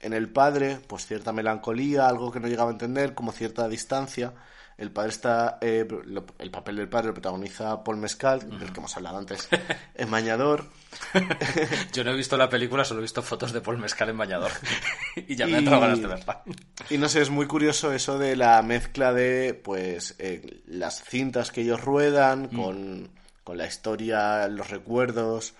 en 0.00 0.12
el 0.12 0.28
padre, 0.28 0.80
pues 0.88 1.06
cierta 1.06 1.32
melancolía, 1.32 2.08
algo 2.08 2.30
que 2.32 2.40
no 2.40 2.48
llegaba 2.48 2.70
a 2.70 2.72
entender, 2.74 3.14
como 3.14 3.30
cierta 3.32 3.68
distancia. 3.68 4.34
El 4.76 4.90
padre 4.90 5.10
está, 5.10 5.58
eh, 5.60 5.86
lo- 6.06 6.26
el 6.38 6.50
papel 6.50 6.76
del 6.76 6.88
padre 6.88 7.08
lo 7.08 7.14
protagoniza 7.14 7.84
Paul 7.84 7.96
Mescal, 7.98 8.40
del 8.58 8.72
que 8.72 8.80
hemos 8.80 8.96
hablado 8.96 9.18
antes, 9.18 9.48
en 9.94 10.10
Mañador. 10.10 10.66
Yo 11.92 12.04
no 12.04 12.10
he 12.12 12.16
visto 12.16 12.36
la 12.36 12.48
película, 12.48 12.84
solo 12.84 13.00
he 13.00 13.02
visto 13.02 13.22
fotos 13.22 13.52
de 13.52 13.60
Paul 13.60 13.78
Mescal 13.78 14.08
en 14.10 14.18
bañador. 14.18 14.50
y 15.28 15.36
ya 15.36 15.46
me 15.46 15.52
han 15.54 15.58
entrado 15.60 15.80
ganas 15.82 16.00
de 16.00 16.06
verla. 16.08 16.42
Y 16.90 16.98
no 16.98 17.08
sé, 17.08 17.22
es 17.22 17.30
muy 17.30 17.46
curioso 17.46 17.92
eso 17.92 18.18
de 18.18 18.36
la 18.36 18.60
mezcla 18.62 19.12
de, 19.12 19.54
pues, 19.54 20.14
eh, 20.18 20.62
las 20.66 21.02
cintas 21.04 21.50
que 21.52 21.62
ellos 21.62 21.80
ruedan 21.80 22.48
con, 22.48 23.10
con 23.44 23.58
la 23.58 23.66
historia, 23.66 24.46
los 24.48 24.70
recuerdos 24.70 25.54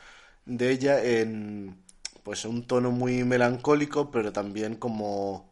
de 0.47 0.71
ella 0.71 1.03
en, 1.03 1.83
pues, 2.23 2.45
un 2.45 2.67
tono 2.67 2.91
muy 2.91 3.25
melancólico, 3.25 4.11
pero 4.11 4.33
también 4.33 4.75
como, 4.77 5.51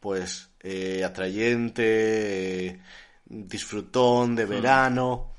pues, 0.00 0.48
eh, 0.62 1.04
atrayente, 1.04 2.66
eh, 2.66 2.80
disfrutón 3.26 4.34
de 4.36 4.46
verano 4.46 5.32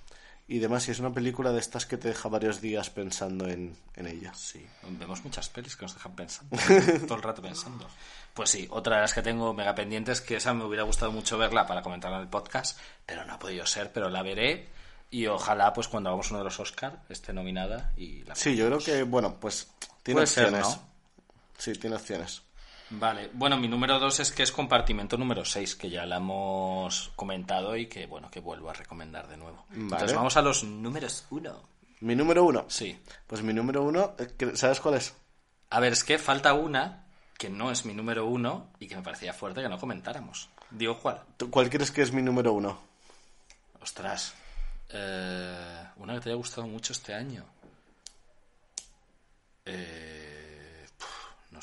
y 0.48 0.60
demás. 0.60 0.88
Y 0.88 0.92
es 0.92 1.00
una 1.00 1.14
película 1.14 1.52
de 1.52 1.60
estas 1.60 1.86
que 1.86 1.98
te 1.98 2.10
deja 2.10 2.30
varios 2.30 2.62
días 2.62 2.90
pensando 2.90 3.48
en, 3.48 3.76
en 3.96 4.08
ella. 4.08 4.34
Sí, 4.34 4.66
vemos 5.00 5.24
muchas 5.24 5.50
pelis 5.50 5.76
que 5.76 5.86
nos 5.86 5.94
dejan 5.94 6.16
pensando. 6.16 6.58
Todo 7.08 7.16
el 7.16 7.24
rato 7.24 7.42
pensando. 7.42 7.88
Pues 8.34 8.50
sí, 8.50 8.68
otra 8.72 8.96
de 8.96 9.02
las 9.04 9.14
que 9.14 9.22
tengo 9.22 9.54
mega 9.54 9.76
pendientes, 9.76 10.20
que 10.20 10.38
esa 10.38 10.56
me 10.56 10.64
hubiera 10.64 10.84
gustado 10.84 11.12
mucho 11.12 11.38
verla 11.38 11.68
para 11.68 11.84
comentarla 11.84 12.18
en 12.18 12.24
el 12.24 12.30
podcast, 12.30 12.80
pero 13.06 13.24
no 13.26 13.34
ha 13.34 13.40
podido 13.40 13.64
ser, 13.68 13.92
pero 13.94 14.10
la 14.10 14.24
veré 14.24 14.70
y 15.14 15.28
ojalá 15.28 15.72
pues 15.72 15.88
cuando 15.88 16.10
hagamos 16.10 16.32
uno 16.32 16.40
de 16.40 16.46
los 16.46 16.60
Oscar 16.60 17.04
esté 17.08 17.32
nominada 17.32 17.94
y 17.96 18.24
la 18.24 18.34
Sí, 18.36 18.56
yo 18.56 18.66
creo 18.66 18.80
que, 18.80 19.04
bueno, 19.04 19.38
pues 19.40 19.68
tiene 20.02 20.22
Puede 20.22 20.28
ser. 20.28 20.52
¿no? 20.52 20.90
Sí, 21.56 21.74
tiene 21.74 21.96
opciones. 21.96 22.42
Vale, 22.90 23.30
bueno, 23.34 23.58
mi 23.58 23.68
número 23.68 23.98
dos 24.00 24.20
es 24.20 24.32
que 24.32 24.44
es 24.44 24.52
compartimento 24.52 25.18
número 25.18 25.44
6, 25.46 25.76
que 25.76 25.90
ya 25.90 26.06
la 26.06 26.18
hemos 26.18 27.12
comentado 27.16 27.76
y 27.76 27.88
que, 27.88 28.06
bueno, 28.06 28.30
que 28.30 28.40
vuelvo 28.40 28.70
a 28.70 28.74
recomendar 28.74 29.28
de 29.28 29.38
nuevo. 29.38 29.66
Entonces 29.72 30.08
Vale. 30.10 30.14
vamos 30.16 30.38
a 30.38 30.42
los 30.44 30.64
números 30.64 31.26
uno. 31.32 31.62
Mi 32.02 32.16
número 32.16 32.44
uno. 32.44 32.66
Sí. 32.68 33.00
Pues 33.26 33.42
mi 33.42 33.54
número 33.54 33.82
uno, 33.84 34.14
eh, 34.20 34.28
que- 34.38 34.56
¿sabes 34.56 34.80
cuál 34.80 34.96
es? 34.96 35.16
A 35.72 35.80
ver, 35.80 35.94
es 35.94 36.04
que 36.04 36.20
falta 36.20 36.54
una 36.54 37.06
que 37.38 37.50
no 37.50 37.72
es 37.72 37.84
mi 37.86 37.94
número 37.94 38.26
uno 38.28 38.70
y 38.80 38.88
que 38.88 38.96
me 38.96 39.02
parecía 39.02 39.34
fuerte 39.34 39.62
que 39.64 39.70
no 39.70 39.80
comentáramos. 39.80 40.50
Digo, 40.70 41.00
¿cuál? 41.00 41.22
¿Tú- 41.38 41.50
¿Cuál 41.50 41.70
crees 41.70 41.90
que 41.92 42.02
es 42.04 42.12
mi 42.12 42.22
número 42.22 42.54
uno? 42.54 42.80
Ostras. 43.82 44.36
eh, 44.96 45.88
una 45.96 46.14
que 46.14 46.20
te 46.20 46.30
haya 46.30 46.36
gustado 46.38 46.68
mucho 46.68 46.94
este 46.94 47.16
año. 47.16 47.44
Eh, 49.66 50.23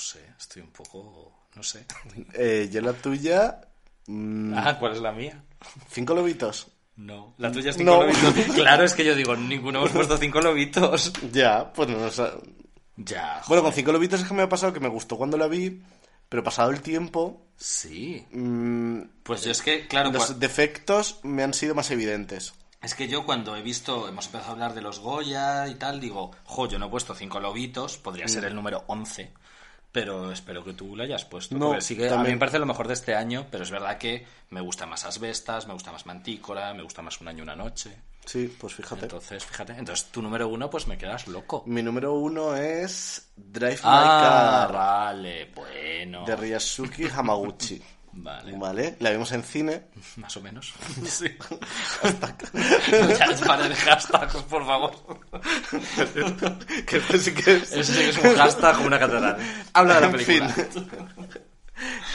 sé, 0.01 0.24
estoy 0.38 0.62
un 0.62 0.70
poco... 0.70 1.32
No 1.55 1.62
sé. 1.62 1.84
Eh, 2.34 2.68
yo 2.72 2.80
la 2.80 2.92
tuya, 2.92 3.61
mm, 4.07 4.55
Ah, 4.57 4.76
¿cuál 4.78 4.92
es 4.92 5.01
la 5.01 5.12
mía? 5.12 5.42
cinco 5.90 6.14
lobitos. 6.14 6.68
No. 6.96 7.34
La 7.38 7.51
tuya 7.53 7.70
es 7.70 7.76
cinco 7.76 7.90
No. 7.92 8.03
lobitos. 8.03 8.34
Claro, 8.55 8.84
es 8.84 8.94
que 8.94 9.05
yo 9.05 9.14
digo, 9.14 9.34
ninguno 9.36 9.78
hemos 9.80 9.90
puesto 9.92 10.16
cinco 10.18 10.40
lobitos. 10.40 11.12
Ya, 11.32 11.72
pues 11.72 11.88
no 11.88 12.11
sé. 12.11 12.24
Ya. 12.96 13.40
Bueno, 13.48 13.62
con 13.62 13.72
cinco 13.72 13.92
lobitos 13.92 14.20
es 14.20 14.28
que 14.28 14.34
me 14.34 14.42
ha 14.42 14.48
pasado 14.48 14.72
que 14.72 14.80
me 14.80 14.88
gustó 14.88 15.16
cuando 15.16 15.36
la 15.38 15.46
vi, 15.46 15.82
pero 16.28 16.42
pasado 16.44 16.70
el 16.70 16.82
tiempo, 16.82 17.46
Sí. 17.57 18.24
mm, 18.32 19.01
Pues 19.22 19.44
yo 19.44 19.51
es 19.53 19.62
que, 19.62 19.86
claro, 19.88 20.11
los 20.12 20.38
defectos 20.38 21.18
me 21.22 21.42
han 21.42 21.53
sido 21.55 21.74
más 21.74 21.90
evidentes. 21.90 22.53
es 22.82 22.94
que 22.94 23.09
yo 23.09 23.24
cuando 23.26 23.57
he 23.57 23.62
visto, 23.62 24.09
hemos 24.09 24.26
empezado 24.26 24.51
a 24.51 24.53
hablar 24.55 24.74
de 24.74 24.80
los 24.82 24.98
Goya 25.01 25.66
y 25.68 25.74
tal, 25.74 26.01
digo, 26.01 26.30
jo, 26.44 26.66
yo 26.68 26.78
no 26.78 26.86
he 26.86 26.90
puesto 26.90 27.14
cinco 27.14 27.40
lobitos, 27.40 27.98
podría 27.98 28.28
ser 28.28 28.44
el 28.44 28.55
número 28.55 28.84
11, 28.86 29.32
pero 29.93 30.30
espero 30.32 30.64
que 30.64 30.72
tú 30.72 30.95
lo 30.97 31.03
hayas 31.03 31.24
puesto. 31.24 31.57
No, 31.57 31.80
sí 31.80 31.97
que 31.97 32.09
a 32.09 32.18
mí 32.18 32.30
me 32.30 32.36
parece 32.38 32.59
lo 32.59 32.66
mejor 32.66 32.86
de 32.88 32.95
este 32.95 33.14
año, 33.14 33.47
pero 33.51 33.64
es 33.64 33.70
verdad 33.70 33.99
que 33.99 34.26
me 34.51 34.61
gusta 34.61 34.86
más 34.86 35.05
Asbestas, 35.05 35.66
me 35.66 35.72
gusta 35.72 35.93
más 35.93 36.07
Mantícora, 36.07 36.72
me 36.74 36.82
gusta 36.82 37.03
más 37.03 37.20
Un 37.20 37.28
año, 37.28 37.43
una 37.43 37.57
noche. 37.57 37.97
Sí, 38.24 38.55
pues 38.61 38.74
fíjate. 38.74 39.03
Entonces, 39.07 39.45
fíjate, 39.45 39.72
entonces 39.72 40.07
tu 40.12 40.22
número 40.22 40.47
uno, 40.47 40.68
pues 40.70 40.86
me 40.86 40.97
quedas 40.99 41.26
loco. 41.26 41.64
Mi 41.66 41.82
número 41.82 42.12
uno 42.14 42.55
es 42.55 43.30
Drive 43.36 43.76
My 43.76 43.78
Ah, 43.84 44.66
Car 44.68 44.72
vale, 44.72 45.47
bueno. 45.55 46.24
de 46.26 46.36
Ryazuki 46.36 47.07
Hamaguchi. 47.09 47.82
Vale. 48.12 48.56
¿Vale? 48.56 48.96
La 49.00 49.11
vimos 49.11 49.30
en 49.32 49.42
cine. 49.44 49.82
Más 50.16 50.36
o 50.36 50.40
menos. 50.40 50.72
Sí. 51.06 51.26
ya 53.18 53.46
para 53.46 53.68
de 53.68 53.74
hashtags, 53.76 54.34
por 54.44 54.66
favor. 54.66 54.92
que 56.86 56.96
esto 56.96 57.18
sí 57.18 57.32
que 57.32 57.56
es... 57.56 57.72
Ese 57.72 57.84
sí 57.94 57.98
que 58.00 58.08
es 58.11 58.18
un 58.18 58.36
hashtag 58.36 58.74
como 58.74 58.86
una 58.88 58.98
catedral. 58.98 59.36
Habla 59.72 59.94
de 59.94 60.00
la 60.00 60.06
En 60.06 60.12
película. 60.12 60.48
fin. 60.50 60.88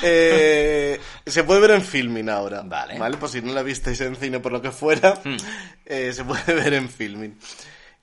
Eh, 0.04 1.00
se 1.26 1.44
puede 1.44 1.60
ver 1.62 1.72
en 1.72 1.82
filming 1.84 2.30
ahora. 2.30 2.62
Vale. 2.64 3.00
¿Vale? 3.00 3.18
Por 3.18 3.30
si 3.30 3.42
no 3.42 3.54
la 3.54 3.64
visteis 3.64 4.00
en 4.02 4.16
cine 4.16 4.40
por 4.40 4.52
lo 4.52 4.62
que 4.62 4.72
fuera, 4.72 5.16
Hmm. 5.24 5.38
eh, 5.86 6.12
se 6.14 6.24
puede 6.24 6.54
ver 6.54 6.74
en 6.74 6.90
filming. 6.90 7.38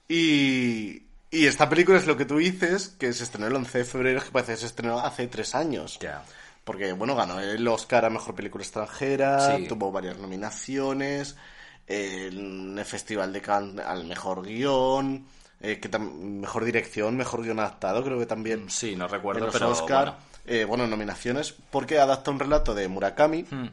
Y, 0.08 1.02
y 1.30 1.46
esta 1.46 1.68
película 1.68 1.98
es 1.98 2.06
lo 2.06 2.16
que 2.16 2.24
tú 2.24 2.38
dices, 2.38 2.88
que 2.98 3.12
se 3.12 3.24
estrenó 3.24 3.46
el 3.46 3.54
11 3.56 3.78
de 3.78 3.84
febrero, 3.84 4.22
que 4.22 4.30
parece 4.30 4.52
que 4.52 4.58
se 4.58 4.66
estrenó 4.66 4.98
hace 5.00 5.26
tres 5.28 5.54
años. 5.54 5.98
Ya. 6.00 6.24
Porque, 6.64 6.92
bueno, 6.92 7.16
ganó 7.16 7.40
el 7.40 7.66
Oscar 7.66 8.04
a 8.04 8.10
Mejor 8.10 8.34
Película 8.34 8.62
Extranjera, 8.62 9.56
Sí. 9.56 9.66
tuvo 9.66 9.90
varias 9.90 10.18
nominaciones, 10.18 11.36
en 11.86 12.78
el 12.78 12.84
Festival 12.84 13.32
de 13.32 13.40
Cannes 13.40 13.84
al 13.84 14.04
Mejor 14.04 14.42
Guión, 14.46 15.26
eh, 15.60 15.80
que 15.80 15.98
Mejor 15.98 16.64
Dirección, 16.64 17.16
Mejor 17.16 17.42
Guión 17.42 17.58
Adaptado, 17.58 18.02
creo 18.04 18.18
que 18.18 18.26
también 18.26 18.70
Sí, 18.70 18.94
no 18.96 19.08
recuerdo, 19.08 19.48
pero 19.52 19.70
Oscar. 19.70 20.04
bueno. 20.10 20.32
Eh, 20.46 20.64
bueno, 20.64 20.86
nominaciones, 20.86 21.52
porque 21.70 21.98
adapta 21.98 22.30
un 22.30 22.38
relato 22.38 22.74
de 22.74 22.88
Murakami, 22.88 23.42
Hmm. 23.48 23.68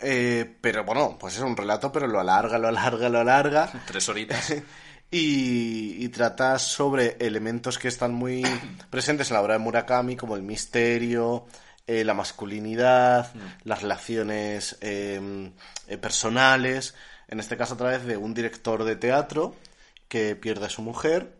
eh, 0.00 0.56
pero 0.60 0.84
bueno, 0.84 1.16
pues 1.18 1.36
es 1.36 1.40
un 1.42 1.56
relato, 1.56 1.92
pero 1.92 2.06
lo 2.06 2.20
alarga, 2.20 2.58
lo 2.58 2.68
alarga, 2.68 3.08
lo 3.08 3.20
alarga. 3.20 3.70
Tres 3.86 4.08
horitas. 4.08 4.54
Y, 5.14 6.02
y 6.02 6.08
trata 6.08 6.58
sobre 6.58 7.18
elementos 7.20 7.78
que 7.78 7.88
están 7.88 8.14
muy 8.14 8.42
presentes 8.90 9.28
en 9.30 9.34
la 9.34 9.42
obra 9.42 9.52
de 9.52 9.58
Murakami, 9.58 10.16
como 10.16 10.36
el 10.36 10.42
misterio, 10.42 11.44
eh, 11.86 12.04
la 12.04 12.14
masculinidad, 12.14 13.32
las 13.64 13.82
relaciones 13.82 14.76
eh, 14.80 15.50
eh, 15.88 15.98
personales. 15.98 16.94
En 17.28 17.40
este 17.40 17.56
caso, 17.56 17.74
a 17.74 17.76
través 17.78 18.04
de 18.04 18.16
un 18.16 18.34
director 18.34 18.84
de 18.84 18.96
teatro 18.96 19.56
que 20.08 20.36
pierde 20.36 20.66
a 20.66 20.70
su 20.70 20.82
mujer, 20.82 21.34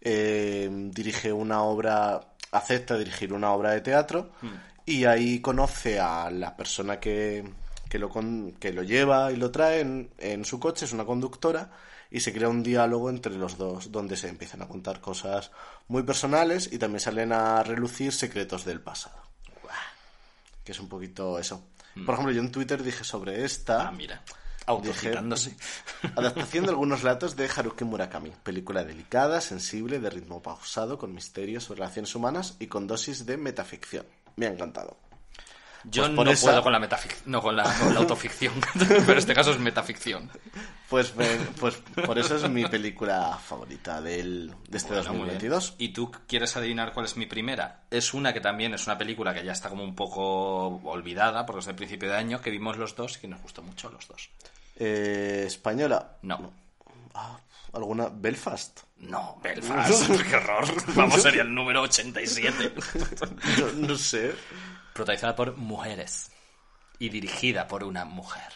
eh, 0.00 0.68
dirige 0.92 1.32
una 1.32 1.62
obra, 1.62 2.20
acepta 2.52 2.96
dirigir 2.96 3.32
una 3.32 3.52
obra 3.52 3.72
de 3.72 3.80
teatro 3.80 4.30
y 4.84 5.04
ahí 5.04 5.40
conoce 5.40 5.98
a 5.98 6.30
la 6.30 6.56
persona 6.56 7.00
que, 7.00 7.44
que, 7.88 7.98
lo, 7.98 8.08
con- 8.08 8.52
que 8.52 8.72
lo 8.72 8.82
lleva 8.82 9.32
y 9.32 9.36
lo 9.36 9.50
trae 9.50 9.80
en, 9.80 10.10
en 10.18 10.44
su 10.44 10.58
coche, 10.60 10.84
es 10.84 10.92
una 10.92 11.04
conductora, 11.04 11.70
y 12.10 12.20
se 12.20 12.32
crea 12.32 12.48
un 12.48 12.62
diálogo 12.62 13.10
entre 13.10 13.34
los 13.34 13.58
dos 13.58 13.90
donde 13.90 14.16
se 14.16 14.28
empiezan 14.28 14.62
a 14.62 14.68
contar 14.68 15.00
cosas 15.00 15.50
muy 15.88 16.04
personales 16.04 16.70
y 16.72 16.78
también 16.78 17.00
salen 17.00 17.32
a 17.32 17.62
relucir 17.64 18.12
secretos 18.12 18.64
del 18.64 18.80
pasado. 18.80 19.16
Que 20.66 20.72
es 20.72 20.80
un 20.80 20.88
poquito 20.90 21.38
eso. 21.38 21.68
Por 22.04 22.12
ejemplo, 22.12 22.30
yo 22.34 22.42
en 22.42 22.52
Twitter 22.52 22.82
dije 22.82 23.04
sobre 23.04 23.42
esta 23.46 23.88
Ah, 23.88 23.92
mira. 23.92 24.20
Autocitándose. 24.66 25.56
adaptación 26.16 26.64
de 26.64 26.70
algunos 26.72 27.02
relatos 27.02 27.36
de 27.36 27.48
Haruki 27.48 27.84
Murakami. 27.84 28.32
Película 28.42 28.82
delicada, 28.84 29.40
sensible, 29.40 30.00
de 30.00 30.10
ritmo 30.10 30.42
pausado, 30.42 30.98
con 30.98 31.14
misterios 31.14 31.64
sobre 31.64 31.78
relaciones 31.80 32.14
humanas 32.14 32.56
y 32.58 32.66
con 32.66 32.86
dosis 32.88 33.24
de 33.24 33.36
metaficción. 33.36 34.04
Me 34.34 34.46
ha 34.46 34.50
encantado. 34.50 34.98
Yo 35.84 36.02
Pues 36.02 36.26
no 36.26 36.30
esa- 36.32 36.46
puedo 36.48 36.62
con 36.64 36.72
la 36.72 36.80
metafic- 36.80 37.22
no 37.26 37.40
con 37.40 37.54
la, 37.56 37.62
con 37.78 37.94
la 37.94 38.00
autoficción, 38.00 38.52
pero 38.78 39.12
en 39.12 39.18
este 39.18 39.34
caso 39.34 39.52
es 39.52 39.60
metaficción. 39.60 40.28
Pues, 40.88 41.12
pues 41.58 41.82
por 42.04 42.16
eso 42.18 42.36
es 42.36 42.48
mi 42.48 42.64
película 42.66 43.36
favorita 43.44 44.00
del, 44.00 44.54
de 44.68 44.78
este 44.78 44.94
Bueno, 44.94 45.14
muy 45.14 45.28
bien. 45.28 45.34
2022. 45.34 45.74
¿Y 45.78 45.88
tú 45.88 46.12
quieres 46.28 46.56
adivinar 46.56 46.92
cuál 46.92 47.06
es 47.06 47.16
mi 47.16 47.26
primera? 47.26 47.82
Es 47.90 48.14
una 48.14 48.32
que 48.32 48.40
también 48.40 48.72
es 48.72 48.86
una 48.86 48.96
película 48.96 49.34
que 49.34 49.44
ya 49.44 49.52
está 49.52 49.68
como 49.68 49.82
un 49.82 49.96
poco 49.96 50.80
olvidada, 50.84 51.44
porque 51.44 51.60
es 51.60 51.66
de 51.66 51.74
principio 51.74 52.08
de 52.08 52.16
año, 52.16 52.40
que 52.40 52.50
vimos 52.50 52.76
los 52.76 52.94
dos 52.94 53.16
y 53.16 53.20
que 53.20 53.28
nos 53.28 53.42
gustó 53.42 53.62
mucho 53.62 53.90
los 53.90 54.06
dos. 54.06 54.30
Eh, 54.76 55.44
española. 55.46 56.18
No. 56.22 56.52
Ah, 57.14 57.36
¿Alguna? 57.72 58.08
Belfast. 58.08 58.80
No, 58.98 59.40
Belfast, 59.42 60.08
qué 60.30 60.36
horror. 60.36 60.94
Vamos, 60.94 61.20
sería 61.20 61.42
el 61.42 61.52
número 61.52 61.82
87. 61.82 62.74
No, 63.58 63.72
no 63.88 63.96
sé. 63.96 64.34
Protagonizada 64.92 65.34
por 65.34 65.56
mujeres 65.56 66.30
y 66.98 67.08
dirigida 67.08 67.66
por 67.66 67.84
una 67.84 68.04
mujer. 68.04 68.52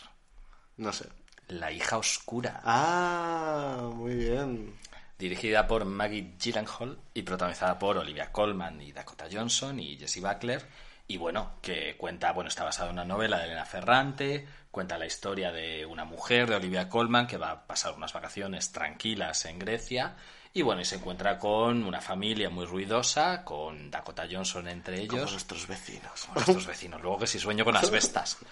No 0.76 0.92
sé. 0.92 1.06
La 1.50 1.72
hija 1.72 1.98
oscura. 1.98 2.60
Ah, 2.64 3.90
muy 3.92 4.14
bien. 4.14 4.74
Dirigida 5.18 5.66
por 5.66 5.84
Maggie 5.84 6.34
Gyllenhaal 6.38 6.96
y 7.12 7.22
protagonizada 7.22 7.78
por 7.78 7.98
Olivia 7.98 8.30
Colman 8.30 8.80
y 8.80 8.92
Dakota 8.92 9.26
Johnson 9.30 9.78
y 9.80 9.96
Jessie 9.96 10.22
Buckler. 10.22 10.64
Y 11.08 11.16
bueno, 11.16 11.56
que 11.60 11.96
cuenta, 11.96 12.32
bueno, 12.32 12.46
está 12.46 12.62
basada 12.62 12.90
en 12.90 12.94
una 12.94 13.04
novela 13.04 13.38
de 13.38 13.46
Elena 13.46 13.64
Ferrante, 13.64 14.46
cuenta 14.70 14.96
la 14.96 15.06
historia 15.06 15.50
de 15.50 15.84
una 15.84 16.04
mujer, 16.04 16.48
de 16.48 16.54
Olivia 16.54 16.88
Colman, 16.88 17.26
que 17.26 17.36
va 17.36 17.50
a 17.50 17.66
pasar 17.66 17.94
unas 17.94 18.12
vacaciones 18.12 18.70
tranquilas 18.70 19.44
en 19.44 19.58
Grecia. 19.58 20.14
Y 20.52 20.62
bueno, 20.62 20.80
y 20.80 20.84
se 20.84 20.96
encuentra 20.96 21.38
con 21.38 21.84
una 21.84 22.00
familia 22.00 22.50
muy 22.50 22.66
ruidosa, 22.66 23.44
con 23.44 23.88
Dakota 23.88 24.26
Johnson 24.28 24.66
entre 24.66 25.00
ellos. 25.00 25.30
nuestros 25.30 25.68
vecinos. 25.68 26.24
Como 26.26 26.34
nuestros 26.34 26.66
vecinos. 26.66 27.00
Luego 27.00 27.20
que 27.20 27.28
si 27.28 27.38
sueño 27.38 27.64
con 27.64 27.76
asbestas. 27.76 28.38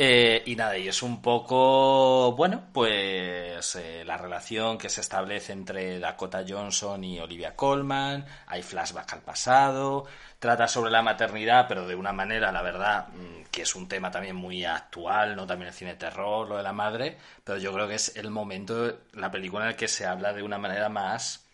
Eh, 0.00 0.44
y 0.46 0.54
nada, 0.54 0.78
y 0.78 0.86
es 0.86 1.02
un 1.02 1.20
poco, 1.20 2.30
bueno, 2.36 2.66
pues 2.72 3.74
eh, 3.74 4.04
la 4.06 4.16
relación 4.16 4.78
que 4.78 4.88
se 4.88 5.00
establece 5.00 5.52
entre 5.52 5.98
Dakota 5.98 6.44
Johnson 6.48 7.02
y 7.02 7.18
Olivia 7.18 7.56
Colman. 7.56 8.24
Hay 8.46 8.62
flashback 8.62 9.14
al 9.14 9.22
pasado. 9.22 10.06
Trata 10.38 10.68
sobre 10.68 10.90
la 10.92 11.02
maternidad, 11.02 11.66
pero 11.68 11.86
de 11.86 11.96
una 11.96 12.12
manera, 12.12 12.52
la 12.52 12.62
verdad, 12.62 13.08
mm, 13.08 13.44
que 13.50 13.62
es 13.62 13.74
un 13.74 13.88
tema 13.88 14.10
también 14.10 14.36
muy 14.36 14.64
actual, 14.64 15.34
¿no? 15.34 15.46
También 15.46 15.68
el 15.68 15.74
cine 15.74 15.92
de 15.92 15.96
terror, 15.98 16.48
lo 16.48 16.56
de 16.56 16.62
la 16.62 16.72
madre. 16.72 17.18
Pero 17.42 17.58
yo 17.58 17.72
creo 17.72 17.88
que 17.88 17.96
es 17.96 18.16
el 18.16 18.30
momento, 18.30 19.00
la 19.14 19.30
película 19.30 19.64
en 19.64 19.70
el 19.70 19.76
que 19.76 19.88
se 19.88 20.06
habla 20.06 20.32
de 20.32 20.42
una 20.44 20.58
manera 20.58 20.88
más 20.88 21.44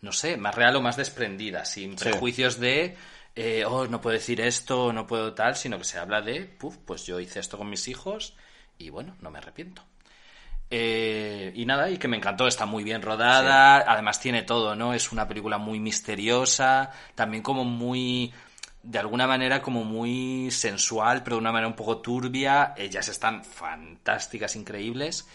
no 0.00 0.12
sé, 0.12 0.36
más 0.36 0.54
real 0.54 0.76
o 0.76 0.82
más 0.82 0.96
desprendida, 0.96 1.64
sin 1.64 1.96
Sí. 1.98 2.04
prejuicios 2.10 2.60
de, 2.60 2.96
eh, 3.34 3.64
oh, 3.66 3.86
no 3.86 4.00
puedo 4.00 4.12
decir 4.14 4.40
esto, 4.40 4.92
no 4.92 5.06
puedo 5.06 5.32
tal, 5.34 5.56
sino 5.56 5.78
que 5.78 5.84
se 5.84 5.98
habla 5.98 6.20
de, 6.20 6.44
puf, 6.44 6.76
pues 6.84 7.06
yo 7.06 7.20
hice 7.20 7.40
esto 7.40 7.56
con 7.56 7.70
mis 7.70 7.88
hijos 7.88 8.36
y 8.78 8.90
bueno, 8.90 9.16
no 9.20 9.30
me 9.30 9.38
arrepiento. 9.38 9.82
Eh, 10.70 11.52
y 11.54 11.66
nada, 11.66 11.90
y 11.90 11.98
que 11.98 12.08
me 12.08 12.16
encantó, 12.16 12.46
está 12.48 12.66
muy 12.66 12.82
bien 12.84 13.02
rodada, 13.02 13.76
además 13.86 14.18
tiene 14.20 14.42
todo, 14.42 14.74
¿no? 14.74 14.92
Es 14.94 15.12
una 15.12 15.28
película 15.28 15.58
muy 15.58 15.78
misteriosa, 15.78 16.90
también 17.14 17.42
como 17.42 17.64
muy, 17.64 18.32
de 18.82 18.98
alguna 18.98 19.26
manera 19.26 19.62
como 19.62 19.84
muy 19.84 20.50
sensual, 20.50 21.22
pero 21.22 21.36
de 21.36 21.40
una 21.40 21.52
manera 21.52 21.68
un 21.68 21.76
poco 21.76 21.98
turbia. 21.98 22.74
Ellas 22.76 23.08
están 23.08 23.44
fantásticas, 23.44 24.56
increíbles. 24.56 25.28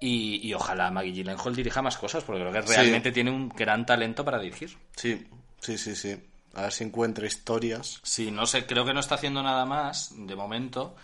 Y, 0.00 0.46
y 0.48 0.54
ojalá 0.54 0.92
Maggie 0.92 1.12
Gyllenhaal 1.12 1.56
dirija 1.56 1.82
más 1.82 1.98
cosas, 1.98 2.22
porque 2.22 2.40
creo 2.42 2.52
que 2.52 2.62
Sí. 2.62 2.74
realmente 2.76 3.10
tiene 3.10 3.32
un 3.32 3.48
gran 3.48 3.84
talento 3.84 4.24
para 4.24 4.38
dirigir. 4.38 4.78
Sí, 4.94 5.26
sí, 5.60 5.76
sí, 5.76 5.96
sí. 5.96 6.16
A 6.54 6.62
ver 6.62 6.72
si 6.72 6.84
encuentra 6.84 7.26
historias. 7.26 7.98
Sí, 8.04 8.30
no 8.30 8.46
sé, 8.46 8.64
creo 8.64 8.84
que 8.84 8.94
no 8.94 9.00
está 9.00 9.16
haciendo 9.16 9.42
nada 9.42 9.64
más 9.66 10.12
de 10.16 10.36
momento, 10.36 10.94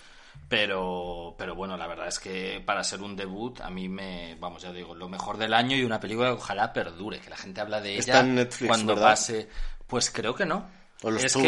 pero, 0.49 1.35
pero 1.39 1.55
bueno, 1.55 1.77
la 1.77 1.87
verdad 1.87 2.09
es 2.09 2.19
que 2.19 2.63
para 2.65 2.85
ser 2.85 3.01
un 3.03 3.17
debut, 3.17 3.61
a 3.61 3.71
mí 3.71 3.89
me, 3.89 4.37
vamos, 4.39 4.63
ya 4.63 4.73
digo, 4.73 4.95
lo 4.95 5.09
mejor 5.09 5.37
del 5.39 5.55
año 5.55 5.77
y 5.77 5.85
una 5.85 6.01
película 6.01 6.29
que 6.29 6.35
ojalá 6.35 6.73
perdure, 6.73 7.21
que 7.21 7.31
la 7.31 7.37
gente 7.37 7.61
habla 7.61 7.81
de 7.81 7.93
ella 7.93 8.01
Está 8.01 8.21
en 8.21 8.35
Netflix, 8.35 8.69
cuando 8.69 8.95
¿verdad? 8.95 9.11
pase. 9.11 9.49
Pues 9.87 10.11
creo 10.11 10.35
que 10.35 10.47
no. 10.47 10.69
¿O 11.03 11.11
lo 11.11 11.19
es 11.19 11.25
estuvo? 11.27 11.43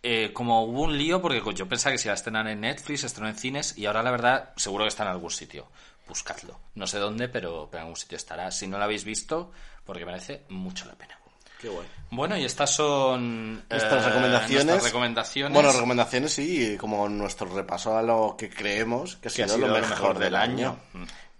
que, 0.00 0.24
eh, 0.24 0.32
como 0.32 0.64
hubo 0.64 0.82
un 0.82 0.96
lío, 0.96 1.20
porque 1.22 1.42
yo 1.54 1.68
pensaba 1.68 1.92
que 1.92 1.98
se 1.98 2.08
iba 2.08 2.12
a 2.12 2.16
estrenar 2.16 2.46
en 2.48 2.60
Netflix, 2.60 3.04
estrenó 3.04 3.28
en 3.28 3.36
cines, 3.36 3.76
y 3.78 3.86
ahora 3.86 4.02
la 4.02 4.10
verdad, 4.10 4.52
seguro 4.56 4.84
que 4.84 4.88
está 4.88 5.04
en 5.04 5.10
algún 5.10 5.30
sitio. 5.30 5.68
Buscadlo. 6.08 6.58
No 6.74 6.86
sé 6.86 6.98
dónde, 6.98 7.28
pero, 7.28 7.68
pero 7.70 7.80
en 7.80 7.86
algún 7.86 7.96
sitio 7.96 8.16
estará. 8.16 8.50
Si 8.50 8.66
no 8.66 8.76
lo 8.78 8.84
habéis 8.84 9.04
visto, 9.04 9.52
porque 9.84 10.04
merece 10.04 10.44
mucho 10.48 10.84
la 10.86 10.94
pena. 10.94 11.18
Qué 11.62 11.68
guay. 11.68 11.86
Bueno, 12.10 12.36
y 12.36 12.44
estas 12.44 12.70
son 12.74 13.54
Nuestras 13.70 14.04
eh, 14.04 14.08
recomendaciones. 14.08 14.66
nuestras 14.66 14.84
recomendaciones. 14.92 15.54
Bueno, 15.54 15.72
recomendaciones 15.72 16.32
sí, 16.32 16.76
como 16.78 17.08
nuestro 17.08 17.46
repaso 17.46 17.96
a 17.96 18.02
lo 18.02 18.34
que 18.36 18.50
creemos 18.50 19.16
que 19.16 19.28
ha 19.28 19.30
que 19.30 19.36
sido, 19.36 19.46
ha 19.46 19.48
sido 19.56 19.68
lo 19.68 19.74
mejor, 19.78 20.18
del 20.18 20.34
año. 20.34 20.76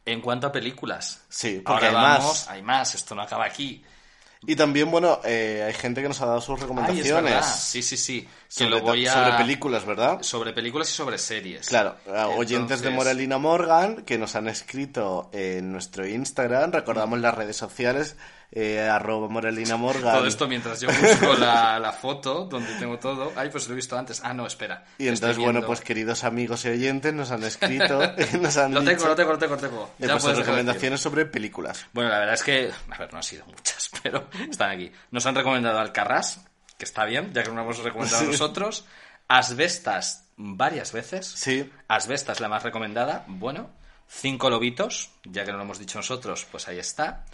En 0.07 0.21
cuanto 0.21 0.47
a 0.47 0.53
películas, 0.53 1.23
Sí, 1.29 1.61
porque 1.65 1.87
ahora 1.87 1.89
hay 1.89 1.95
más. 2.07 2.19
vamos, 2.21 2.49
hay 2.49 2.63
más, 2.63 2.95
esto 2.95 3.15
no 3.15 3.23
acaba 3.23 3.45
aquí. 3.45 3.85
Y 4.45 4.57
también, 4.57 4.91
bueno, 4.91 5.21
eh, 5.25 5.63
hay 5.65 5.73
gente 5.75 6.03
que 6.03 6.09
nos 6.09 6.21
ha 6.21 6.27
dado 6.27 6.41
sus 6.41 6.51
Ay, 6.51 6.55
es 6.57 6.61
recomendaciones. 6.63 7.47
Sí, 7.47 7.81
sí, 7.83 7.97
sí. 7.97 8.23
Que 8.23 8.29
sobre, 8.49 8.71
lo 8.71 8.81
voy 8.81 9.07
a... 9.07 9.13
sobre 9.13 9.33
películas, 9.35 9.85
¿verdad? 9.85 10.21
Sobre 10.23 10.53
películas 10.53 10.91
y 10.91 10.93
sobre 10.95 11.19
series. 11.19 11.69
Claro, 11.69 11.97
a 12.13 12.27
oyentes 12.27 12.81
de 12.81 12.91
Moralina 12.91 13.39
Morgan 13.39 14.03
que 14.03 14.19
nos 14.19 14.35
han 14.35 14.49
escrito 14.49 15.31
en 15.33 15.71
nuestro 15.71 16.07
Instagram, 16.09 16.73
recordamos 16.73 17.21
las 17.21 17.35
redes 17.37 17.57
sociales, 17.57 18.17
eh, 18.55 18.81
arroba 18.81 19.29
Moralina 19.29 19.77
Morgan. 19.79 20.15
Todo 20.15 20.27
esto 20.27 20.47
mientras 20.47 20.81
yo 20.81 20.89
busco 20.89 21.35
la, 21.35 21.79
la 21.81 21.93
foto 21.93 22.45
donde 22.45 22.75
tengo 22.75 22.99
todo. 22.99 23.33
Ay, 23.35 23.49
pues 23.51 23.67
lo 23.67 23.73
he 23.73 23.77
visto 23.77 23.97
antes. 23.99 24.21
Ah, 24.23 24.35
no, 24.35 24.47
espera. 24.47 24.85
Y 24.99 25.09
entonces, 25.09 25.39
bueno, 25.39 25.63
pues 25.65 25.81
queridos 25.81 26.23
amigos 26.25 26.65
y 26.67 26.69
oyentes 26.69 27.15
nos 27.15 27.31
han 27.31 27.43
escrito 27.45 28.03
y 28.33 28.37
nos 28.41 28.57
han 28.59 28.75
Lo 28.75 28.81
tengo, 28.81 28.93
dicho 28.93 29.09
lo 29.09 29.17
tengo, 29.17 29.33
lo 29.33 29.39
tengo, 29.39 29.55
lo 29.57 29.61
tengo. 29.61 29.91
eh, 29.99 30.07
Ya 30.07 30.19
pues, 30.19 30.37
recomendaciones 30.37 31.01
sobre 31.01 31.25
películas. 31.27 31.87
Bueno, 31.93 32.11
la 32.11 32.19
verdad 32.19 32.35
es 32.35 32.43
que, 32.43 32.71
a 32.91 32.99
ver, 32.99 33.11
no 33.11 33.17
han 33.19 33.25
sido 33.25 33.47
muchas, 33.47 33.91
pero 34.03 34.29
están 34.51 34.71
aquí. 34.71 34.93
Nos 35.11 35.25
han 35.27 35.35
recomendado 35.35 35.79
Alcarrás, 35.79 36.45
que 36.77 36.85
está 36.85 37.05
bien, 37.07 37.33
ya 37.33 37.43
que 37.43 37.49
no 37.49 37.57
lo 37.57 37.63
hemos 37.63 37.79
recomendado 37.79 38.23
Sí. 38.23 38.27
nosotros. 38.31 38.85
Asbestas 39.29 40.29
varias 40.37 40.93
veces. 40.93 41.27
Sí. 41.27 41.71
Asbestas 41.89 42.41
la 42.41 42.49
más 42.49 42.63
recomendada. 42.63 43.25
Bueno, 43.29 43.71
Cinco 44.07 44.51
Lobitos, 44.51 45.11
ya 45.25 45.45
que 45.45 45.53
no 45.53 45.57
lo 45.57 45.65
hemos 45.65 45.79
dicho 45.79 45.99
nosotros, 45.99 46.47
pues 46.51 46.69
ahí 46.69 46.79
está. 46.79 47.25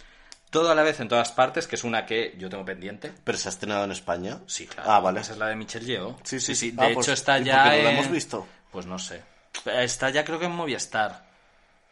Todo 0.49 0.71
a 0.71 0.75
la 0.75 0.81
vez 0.83 0.99
en 0.99 1.07
todas 1.07 1.31
partes, 1.31 1.67
que 1.67 1.75
es 1.75 1.83
una 1.83 2.05
que 2.05 2.35
yo 2.37 2.49
tengo 2.49 2.65
pendiente. 2.65 3.11
Pero 3.23 3.37
se 3.37 3.49
ha 3.49 3.51
estrenado 3.51 3.83
en 3.85 3.91
España. 3.91 4.39
Sí, 4.47 4.65
claro. 4.65 4.89
Ah, 4.91 4.99
vale. 4.99 5.21
Esa 5.21 5.33
es 5.33 5.37
la 5.37 5.47
de 5.47 5.55
Michelle 5.55 5.85
Yeoh. 5.85 6.17
Sí, 6.23 6.39
sí, 6.39 6.55
sí. 6.55 6.73
Ah, 6.77 6.87
De 6.87 6.93
pues, 6.95 7.05
hecho, 7.07 7.13
está 7.13 7.37
¿y 7.37 7.41
por 7.41 7.47
ya. 7.47 7.63
qué 7.63 7.77
no 7.77 7.83
la 7.83 7.89
en- 7.91 7.97
hemos 7.97 8.11
visto? 8.11 8.47
Pues 8.71 8.85
no 8.87 8.97
sé. 8.97 9.21
Está 9.65 10.09
ya 10.09 10.23
creo 10.25 10.39
que 10.39 10.45
en 10.45 10.51
Movistar. 10.53 11.27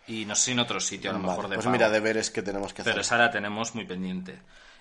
Y 0.08 0.26
no 0.26 0.36
sé 0.36 0.46
si 0.46 0.52
en 0.54 0.60
otro 0.60 0.80
sitio, 0.80 1.10
a 1.10 1.14
lo 1.14 1.20
Vale, 1.20 1.30
mejor 1.32 1.50
de 1.50 1.56
pues 1.56 1.66
pago. 1.66 1.74
mira, 1.74 1.90
deberes 1.90 2.32
que 2.32 2.42
tenemos 2.42 2.74
que 2.74 2.82
hacer. 2.82 2.94
Pero 2.94 3.02
esa 3.02 3.18
la 3.18 3.30
tenemos 3.30 3.76
muy 3.76 3.86
pendiente. 3.86 4.40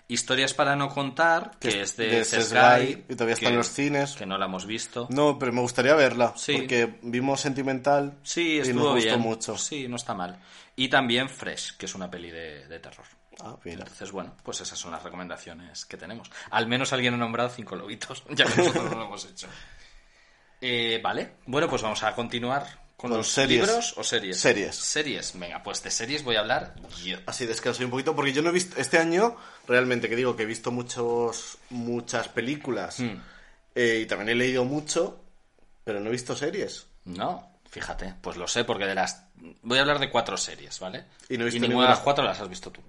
Historias 0.09 0.55
para 0.55 0.77
no 0.77 0.89
contar, 0.89 1.51
que, 1.59 1.83
es 1.83 1.97
de, 1.97 2.07
de 2.07 2.25
Sky, 2.25 2.43
Sky, 2.43 3.05
y 3.09 3.15
todavía 3.17 3.35
está 3.35 3.49
en 3.49 3.57
los 3.57 3.67
cines. 3.69 4.13
Que 4.15 4.25
no 4.25 4.39
la 4.39 4.45
hemos 4.47 4.65
visto. 4.65 5.09
No, 5.11 5.37
pero 5.37 5.53
me 5.53 5.61
gustaría 5.63 5.95
verla. 5.97 6.33
Sí. 6.37 6.53
Porque 6.59 6.99
vimos 7.03 7.41
Sentimental 7.41 8.17
Sí, 8.23 8.59
y 8.65 8.73
nos 8.73 8.85
gustó 8.85 8.95
bien. 8.95 9.21
mucho. 9.21 9.59
Sí, 9.59 9.89
no 9.89 9.97
está 9.97 10.15
mal. 10.15 10.39
Y 10.77 10.89
también 10.89 11.29
Fresh, 11.29 11.77
que 11.77 11.87
es 11.87 11.95
una 11.97 12.09
peli 12.09 12.31
de, 12.31 12.69
de 12.69 12.79
terror. 12.79 13.05
Ah, 13.41 13.57
mira. 13.65 13.79
Entonces, 13.81 14.11
bueno, 14.13 14.35
pues 14.43 14.61
esas 14.61 14.79
son 14.79 14.93
las 14.93 15.03
recomendaciones 15.03 15.85
que 15.85 15.97
tenemos. 15.97 16.31
Al 16.51 16.67
menos 16.67 16.93
alguien 16.93 17.15
ha 17.15 17.17
nombrado 17.17 17.49
cinco 17.51 17.77
lobitos, 17.77 18.25
ya 18.31 18.45
que 18.47 18.57
nosotros 18.57 18.85
no 18.91 18.99
lo 18.99 19.05
hemos 19.07 19.25
hecho. 19.27 19.49
Eh, 20.61 21.01
vale, 21.03 21.33
bueno, 21.47 21.69
pues 21.69 21.83
vamos 21.83 22.03
a 22.03 22.15
continuar 22.15 22.63
con, 22.97 23.11
Con 23.11 23.19
los 23.19 23.29
series. 23.29 23.61
libros 23.61 23.95
o 23.99 24.03
series. 24.05 24.41
Series. 24.41 24.75
Series, 24.75 25.39
venga, 25.39 25.63
pues 25.63 25.83
de 25.83 25.91
series 25.91 26.25
voy 26.25 26.37
a 26.37 26.41
hablar 26.41 26.75
yo. 27.05 27.19
Así 27.27 27.45
descanso 27.45 27.85
un 27.85 27.91
poquito 27.91 28.17
porque 28.17 28.33
yo 28.33 28.41
no 28.41 28.49
he 28.49 28.53
visto 28.53 28.81
este 28.81 28.97
año 28.99 29.37
realmente 29.69 30.09
que 30.09 30.17
digo 30.17 30.35
que 30.35 30.45
he 30.45 30.47
visto 30.47 30.71
muchos 30.73 31.59
muchas 31.71 32.29
películas 32.29 33.01
Hmm. 33.01 33.21
eh, 33.75 34.01
y 34.03 34.07
también 34.07 34.31
he 34.31 34.35
leído 34.35 34.65
mucho 34.65 35.21
pero 35.85 36.01
no 36.01 36.09
he 36.09 36.13
visto 36.13 36.35
series 36.35 36.87
No, 37.05 37.51
fíjate, 37.69 38.15
pues 38.23 38.37
lo 38.39 38.49
sé 38.49 38.65
porque 38.65 38.87
de 38.87 38.95
las... 38.95 39.25
Voy 39.63 39.77
a 39.79 39.83
hablar 39.83 39.99
de 39.99 40.11
cuatro 40.11 40.37
series, 40.39 40.81
¿vale? 40.81 41.05
Y 41.29 41.37
no 41.37 41.43
he 41.43 41.47
visto 41.47 41.61
ninguna 41.61 41.69
ninguna. 41.69 41.87
de 41.89 41.91
las 41.91 42.01
cuatro 42.01 42.25
las 42.25 42.41
has 42.41 42.49
visto 42.49 42.71
tú. 42.73 42.81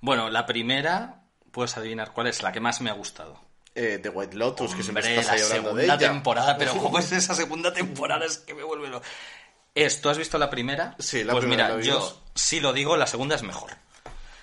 Bueno, 0.00 0.30
la 0.30 0.46
primera, 0.46 1.22
puedes 1.50 1.76
adivinar 1.76 2.12
cuál 2.12 2.26
es, 2.26 2.42
la 2.42 2.52
que 2.52 2.60
más 2.60 2.80
me 2.80 2.90
ha 2.90 2.94
gustado. 2.94 3.38
Eh, 3.74 3.98
The 4.02 4.08
White 4.08 4.36
Lotus 4.36 4.74
que 4.74 4.82
siempre 4.82 5.08
estás 5.08 5.28
ahí 5.30 5.38
la 5.38 5.44
hablando 5.46 5.74
de 5.74 5.82
segunda 5.82 5.94
ella 5.94 6.12
temporada, 6.12 6.56
pero 6.58 6.74
¿cómo 6.78 6.98
es 6.98 7.12
esa 7.12 7.34
segunda 7.34 7.72
temporada? 7.72 8.24
Es 8.24 8.38
que 8.38 8.54
me 8.54 8.62
vuelve 8.62 8.88
lo... 8.88 9.02
Es, 9.74 10.00
¿Tú 10.00 10.08
has 10.08 10.18
visto 10.18 10.38
la 10.38 10.50
primera? 10.50 10.96
Sí, 10.98 11.22
la 11.22 11.32
pues 11.32 11.44
primera 11.44 11.64
mira, 11.64 11.76
la 11.76 11.82
yo 11.82 12.22
sí 12.34 12.60
lo 12.60 12.72
digo, 12.72 12.96
la 12.96 13.06
segunda 13.06 13.36
es 13.36 13.42
mejor. 13.42 13.70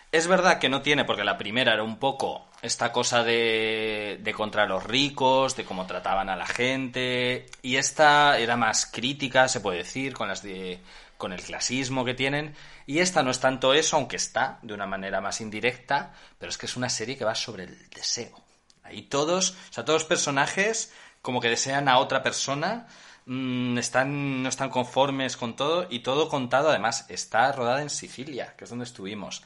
Es 0.10 0.28
verdad 0.28 0.60
que 0.60 0.70
no 0.70 0.82
tiene, 0.82 1.04
porque 1.04 1.26
la 1.26 1.38
primera 1.38 1.74
era 1.74 1.84
un 1.84 2.00
poco 2.00 2.48
esta 2.62 2.94
cosa 2.94 3.24
de, 3.24 4.20
de 4.22 4.34
contra 4.34 4.66
los 4.66 4.84
ricos, 4.84 5.58
de 5.58 5.66
cómo 5.66 5.86
trataban 5.86 6.30
a 6.30 6.38
la 6.38 6.48
gente, 6.48 7.48
y 7.62 7.76
esta 7.76 8.40
era 8.40 8.56
más 8.56 8.86
crítica, 8.86 9.50
se 9.50 9.60
puede 9.60 9.80
decir, 9.80 10.14
con 10.14 10.30
las 10.30 10.42
de, 10.42 10.80
con 11.18 11.34
el 11.34 11.42
clasismo 11.42 12.06
que 12.06 12.14
tienen, 12.14 12.56
y 12.86 13.00
esta 13.00 13.24
no 13.24 13.32
es 13.32 13.40
tanto 13.40 13.74
eso, 13.74 13.98
aunque 13.98 14.16
está 14.16 14.60
de 14.62 14.74
una 14.74 14.86
manera 14.86 15.22
más 15.22 15.42
indirecta, 15.42 16.14
pero 16.38 16.50
es 16.50 16.58
que 16.58 16.66
es 16.66 16.78
una 16.78 16.90
serie 16.90 17.18
que 17.18 17.26
va 17.26 17.36
sobre 17.36 17.64
el 17.64 17.90
deseo. 17.90 18.42
Ahí 18.84 19.04
todos, 19.04 19.52
o 19.70 19.74
sea, 19.74 19.84
todos 19.84 20.02
los 20.02 20.08
personajes 20.08 20.94
como 21.22 21.42
que 21.42 21.50
desean 21.50 21.90
a 21.90 21.98
otra 21.98 22.24
persona, 22.24 22.88
mm, 23.26 23.78
están, 23.78 24.44
no 24.44 24.50
están 24.50 24.70
conformes 24.70 25.36
con 25.36 25.56
todo 25.56 25.88
y 25.90 26.00
todo 26.00 26.30
contado, 26.30 26.70
además, 26.70 27.06
está 27.10 27.52
rodada 27.52 27.82
en 27.82 27.90
Sicilia, 27.90 28.56
que 28.58 28.64
es 28.64 28.70
donde 28.70 28.86
estuvimos. 28.86 29.44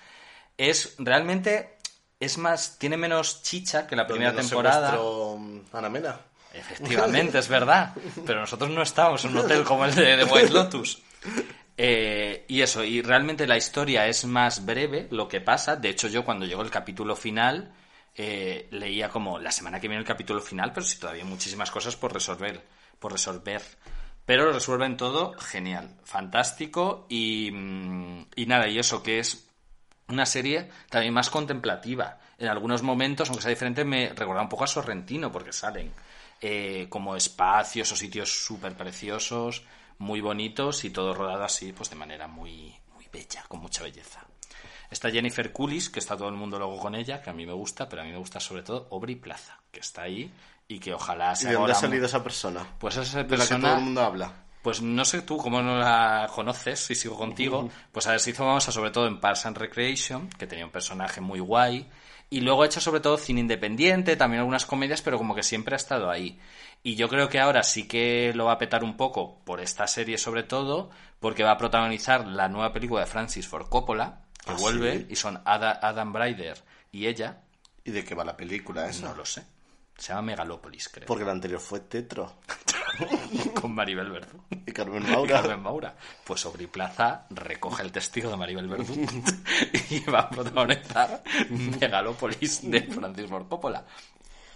Es 0.58 0.96
realmente, 1.00 1.78
es 2.20 2.38
más, 2.38 2.78
tiene 2.78 2.98
menos 2.98 3.42
chicha 3.42 3.88
que 3.88 3.96
la 3.96 4.06
primera 4.06 4.32
nos 4.32 4.48
temporada. 4.48 4.96
mm, 4.96 5.62
Ana 5.74 5.90
Mena 5.90 6.20
Efectivamente, 6.54 7.40
es 7.40 7.48
verdad. 7.48 7.94
Pero 8.26 8.42
nosotros 8.42 8.70
no 8.70 8.82
estábamos 8.82 9.24
en 9.26 9.32
un 9.32 9.38
hotel 9.38 9.64
como 9.64 9.86
el 9.86 9.96
de, 9.96 10.18
de 10.18 10.24
White 10.26 10.52
Lotus. 10.52 11.02
Eh, 11.78 12.46
y 12.48 12.62
eso, 12.62 12.84
y 12.84 13.02
realmente 13.02 13.48
la 13.48 13.58
historia 13.58 14.08
es 14.08 14.26
más 14.26 14.66
breve 14.66 15.08
lo 15.12 15.28
que 15.28 15.42
pasa. 15.42 15.76
De 15.76 15.90
hecho, 15.90 16.08
yo 16.08 16.24
cuando 16.26 16.46
llegó 16.46 16.62
el 16.62 16.70
capítulo 16.70 17.16
final, 17.16 17.74
eh, 18.16 18.68
leía 18.72 19.10
como 19.10 19.40
la 19.40 19.52
semana 19.52 19.80
que 19.80 19.88
viene 19.88 20.02
el 20.02 20.08
capítulo 20.08 20.42
final, 20.42 20.72
pero 20.74 20.86
sí 20.86 21.00
todavía 21.00 21.24
hay 21.24 21.30
muchísimas 21.30 21.72
cosas 21.72 21.96
por 21.96 22.14
resolver. 22.14 22.62
Por 23.00 23.12
resolver. 23.12 23.62
Pero 24.26 24.46
lo 24.46 24.54
resuelven 24.54 24.98
todo 24.98 25.34
genial, 25.40 25.98
fantástico 26.04 27.08
y, 27.10 27.50
mm, 27.52 28.28
y 28.36 28.46
nada, 28.46 28.68
y 28.68 28.78
eso 28.78 29.02
que 29.02 29.20
es 29.20 29.48
una 30.08 30.26
serie 30.26 30.70
también 30.90 31.14
más 31.14 31.30
contemplativa. 31.30 32.20
En 32.38 32.48
algunos 32.48 32.84
momentos, 32.84 33.30
aunque 33.30 33.42
sea 33.42 33.50
diferente, 33.50 33.84
me 33.86 34.10
recuerda 34.10 34.42
un 34.42 34.50
poco 34.50 34.66
a 34.66 34.68
Sorrentino, 34.68 35.32
porque 35.32 35.54
salen 35.54 35.92
eh, 36.42 36.88
como 36.90 37.16
espacios 37.16 37.92
o 37.92 37.96
sitios 37.96 38.46
súper 38.46 38.76
preciosos, 38.76 39.64
muy 40.02 40.20
bonitos 40.20 40.84
y 40.84 40.90
todo 40.90 41.14
rodado 41.14 41.44
así, 41.44 41.72
pues 41.74 41.90
de 41.90 41.96
manera 41.96 42.28
muy, 42.28 42.74
muy 42.94 43.08
bella, 43.14 43.44
con 43.48 43.62
mucha 43.62 43.84
belleza. 43.84 44.26
Está 44.90 45.10
Jennifer 45.10 45.54
Coolidge, 45.54 45.92
que 45.92 46.00
está 46.00 46.18
todo 46.18 46.28
el 46.28 46.36
mundo 46.36 46.58
luego 46.58 46.78
con 46.80 46.96
ella, 46.96 47.22
que 47.22 47.30
a 47.30 47.34
mí 47.34 47.46
me 47.46 47.54
gusta, 47.54 47.88
pero 47.88 48.02
a 48.02 48.06
mí 48.06 48.12
me 48.12 48.18
gusta 48.18 48.40
sobre 48.40 48.64
todo 48.64 48.90
Aubrey 48.92 49.16
Plaza, 49.16 49.60
que 49.72 49.80
está 49.80 50.02
ahí 50.02 50.34
y 50.68 50.80
que 50.80 50.94
ojalá 50.94 51.34
¿y 51.34 51.36
se 51.38 51.48
de 51.50 51.54
dónde 51.54 51.72
ha 51.72 51.76
salido 51.76 52.06
esa 52.06 52.24
persona? 52.24 52.68
Pues 52.80 52.98
esa 52.98 53.24
de 53.24 53.24
la 53.24 53.30
que 53.30 53.38
persona 53.38 53.70
todo 53.70 53.78
el 53.78 53.84
mundo 53.86 54.02
habla 54.02 54.34
pues 54.62 54.82
no 54.82 55.06
sé 55.06 55.24
tú 55.24 55.38
cómo 55.38 55.62
no 55.62 55.80
la 55.80 56.30
conoces, 56.34 56.80
si 56.80 56.96
sigo 56.96 57.18
contigo. 57.18 57.70
Pues 57.92 58.08
a 58.08 58.12
ver, 58.12 58.20
se 58.20 58.30
hizo 58.30 58.44
famosa 58.44 58.72
sobre 58.72 58.92
todo 58.92 59.08
en 59.08 59.20
Parks 59.20 59.46
and 59.46 59.58
Recreation, 59.58 60.30
que 60.30 60.48
tenía 60.48 60.66
un 60.66 60.72
personaje 60.72 61.20
muy 61.20 61.40
guay. 61.40 61.90
Y 62.30 62.40
luego 62.40 62.64
ha 62.64 62.66
hecho 62.66 62.80
sobre 62.80 63.02
todo 63.02 63.18
cine 63.18 63.42
independiente, 63.42 64.16
también 64.16 64.40
algunas 64.40 64.66
comedias, 64.66 65.02
pero 65.02 65.18
como 65.18 65.36
que 65.36 65.44
siempre 65.44 65.76
ha 65.76 65.78
estado 65.78 66.10
ahí. 66.10 66.40
Y 66.84 66.96
yo 66.96 67.08
creo 67.10 67.30
que 67.30 67.40
ahora 67.40 67.62
sí 67.64 67.88
que 67.88 68.32
lo 68.34 68.46
va 68.46 68.54
a 68.54 68.58
petar 68.58 68.84
un 68.84 68.98
poco 68.98 69.40
por 69.46 69.62
esta 69.62 69.86
serie 69.88 70.18
sobre 70.18 70.44
todo, 70.44 70.90
porque 71.20 71.44
va 71.44 71.52
a 71.52 71.58
protagonizar 71.58 72.26
la 72.28 72.48
nueva 72.50 72.74
película 72.74 73.02
de 73.02 73.08
Francis 73.08 73.48
Ford 73.48 73.68
Coppola, 73.70 74.22
que 74.44 74.52
¿Ah, 74.52 74.58
vuelve, 74.60 75.00
sí? 75.02 75.06
y 75.12 75.16
son 75.16 75.40
Ada- 75.46 75.80
Adam 75.82 76.12
Brider 76.12 76.58
y 76.92 77.06
ella, 77.08 77.42
¿y 77.84 77.92
de 77.92 78.04
qué 78.04 78.16
va 78.16 78.26
la 78.26 78.36
película 78.36 78.88
esa? 78.90 79.10
no 79.10 79.16
lo 79.16 79.26
sé. 79.26 79.44
Se 79.98 80.10
llama 80.10 80.24
Megalópolis, 80.24 80.90
creo. 80.90 81.06
porque 81.06 81.24
la 81.24 81.32
anterior 81.32 81.60
fue 81.60 81.82
Tetro 81.82 82.38
Con 83.62 83.74
Maribel 83.76 84.10
Verdú. 84.12 84.42
y 84.50 84.72
Carmen 84.72 85.04
Y 85.08 85.12
Maura 85.12 85.42
Carmen 85.42 85.62
Maura. 85.62 85.96
Pues 86.26 86.44
Aubrey 86.46 86.66
Plaza 86.68 87.26
recoge 87.30 87.84
el 87.84 87.92
testigo 87.92 88.30
de 88.32 88.38
Maribel 88.38 88.68
Verdú 88.68 88.94
y 89.92 90.00
va 90.10 90.22
a 90.22 90.30
protagonizar 90.30 91.22
Megalópolis 91.50 92.70
de 92.70 92.82
Francis 92.92 93.28
Ford 93.30 93.48
Coppola. 93.48 93.86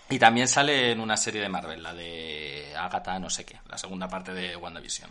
Y 0.10 0.20
también 0.20 0.47
sale 0.47 0.91
en 0.91 0.99
una 0.99 1.18
serie 1.18 1.41
de 1.41 1.49
Marvel, 1.49 1.82
la 1.82 1.93
de 1.93 2.74
Agatha 2.78 3.18
no 3.20 3.30
sé 3.30 3.43
qué, 3.43 3.60
la 3.68 3.78
segunda 3.78 4.08
parte 4.08 4.34
de 4.34 4.56
WandaVision. 4.56 5.10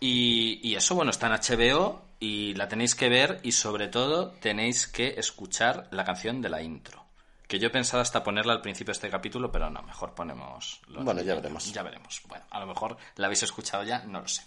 Y, 0.00 0.60
y 0.62 0.76
eso, 0.76 0.94
bueno, 0.94 1.10
está 1.10 1.26
en 1.26 1.32
HBO 1.32 2.02
y 2.20 2.54
la 2.54 2.68
tenéis 2.68 2.94
que 2.94 3.08
ver 3.08 3.40
y 3.42 3.52
sobre 3.52 3.88
todo 3.88 4.30
tenéis 4.32 4.86
que 4.86 5.14
escuchar 5.16 5.88
la 5.90 6.04
canción 6.04 6.42
de 6.42 6.50
la 6.50 6.62
intro. 6.62 7.04
Que 7.46 7.58
yo 7.58 7.68
he 7.68 7.70
pensado 7.70 8.02
hasta 8.02 8.22
ponerla 8.22 8.52
al 8.52 8.60
principio 8.60 8.92
de 8.92 8.96
este 8.96 9.10
capítulo, 9.10 9.50
pero 9.50 9.70
no, 9.70 9.82
mejor 9.82 10.14
ponemos... 10.14 10.82
Bueno, 10.88 11.22
ya 11.22 11.34
veremos. 11.34 11.72
Ya 11.72 11.82
veremos. 11.82 12.20
Bueno, 12.28 12.44
a 12.50 12.60
lo 12.60 12.66
mejor 12.66 12.98
la 13.16 13.26
habéis 13.26 13.42
escuchado 13.42 13.84
ya, 13.84 14.00
no 14.00 14.20
lo 14.20 14.28
sé. 14.28 14.42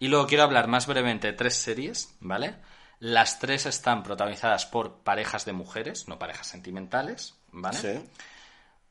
Y 0.00 0.08
luego 0.08 0.26
quiero 0.26 0.42
hablar 0.42 0.66
más 0.66 0.88
brevemente 0.88 1.28
de 1.28 1.32
tres 1.34 1.54
series, 1.54 2.12
¿vale? 2.18 2.56
Las 2.98 3.38
tres 3.38 3.66
están 3.66 4.02
protagonizadas 4.02 4.66
por 4.66 4.98
parejas 5.04 5.44
de 5.44 5.52
mujeres, 5.52 6.08
no 6.08 6.18
parejas 6.18 6.48
sentimentales, 6.48 7.34
¿vale? 7.52 7.78
sí 7.78 8.02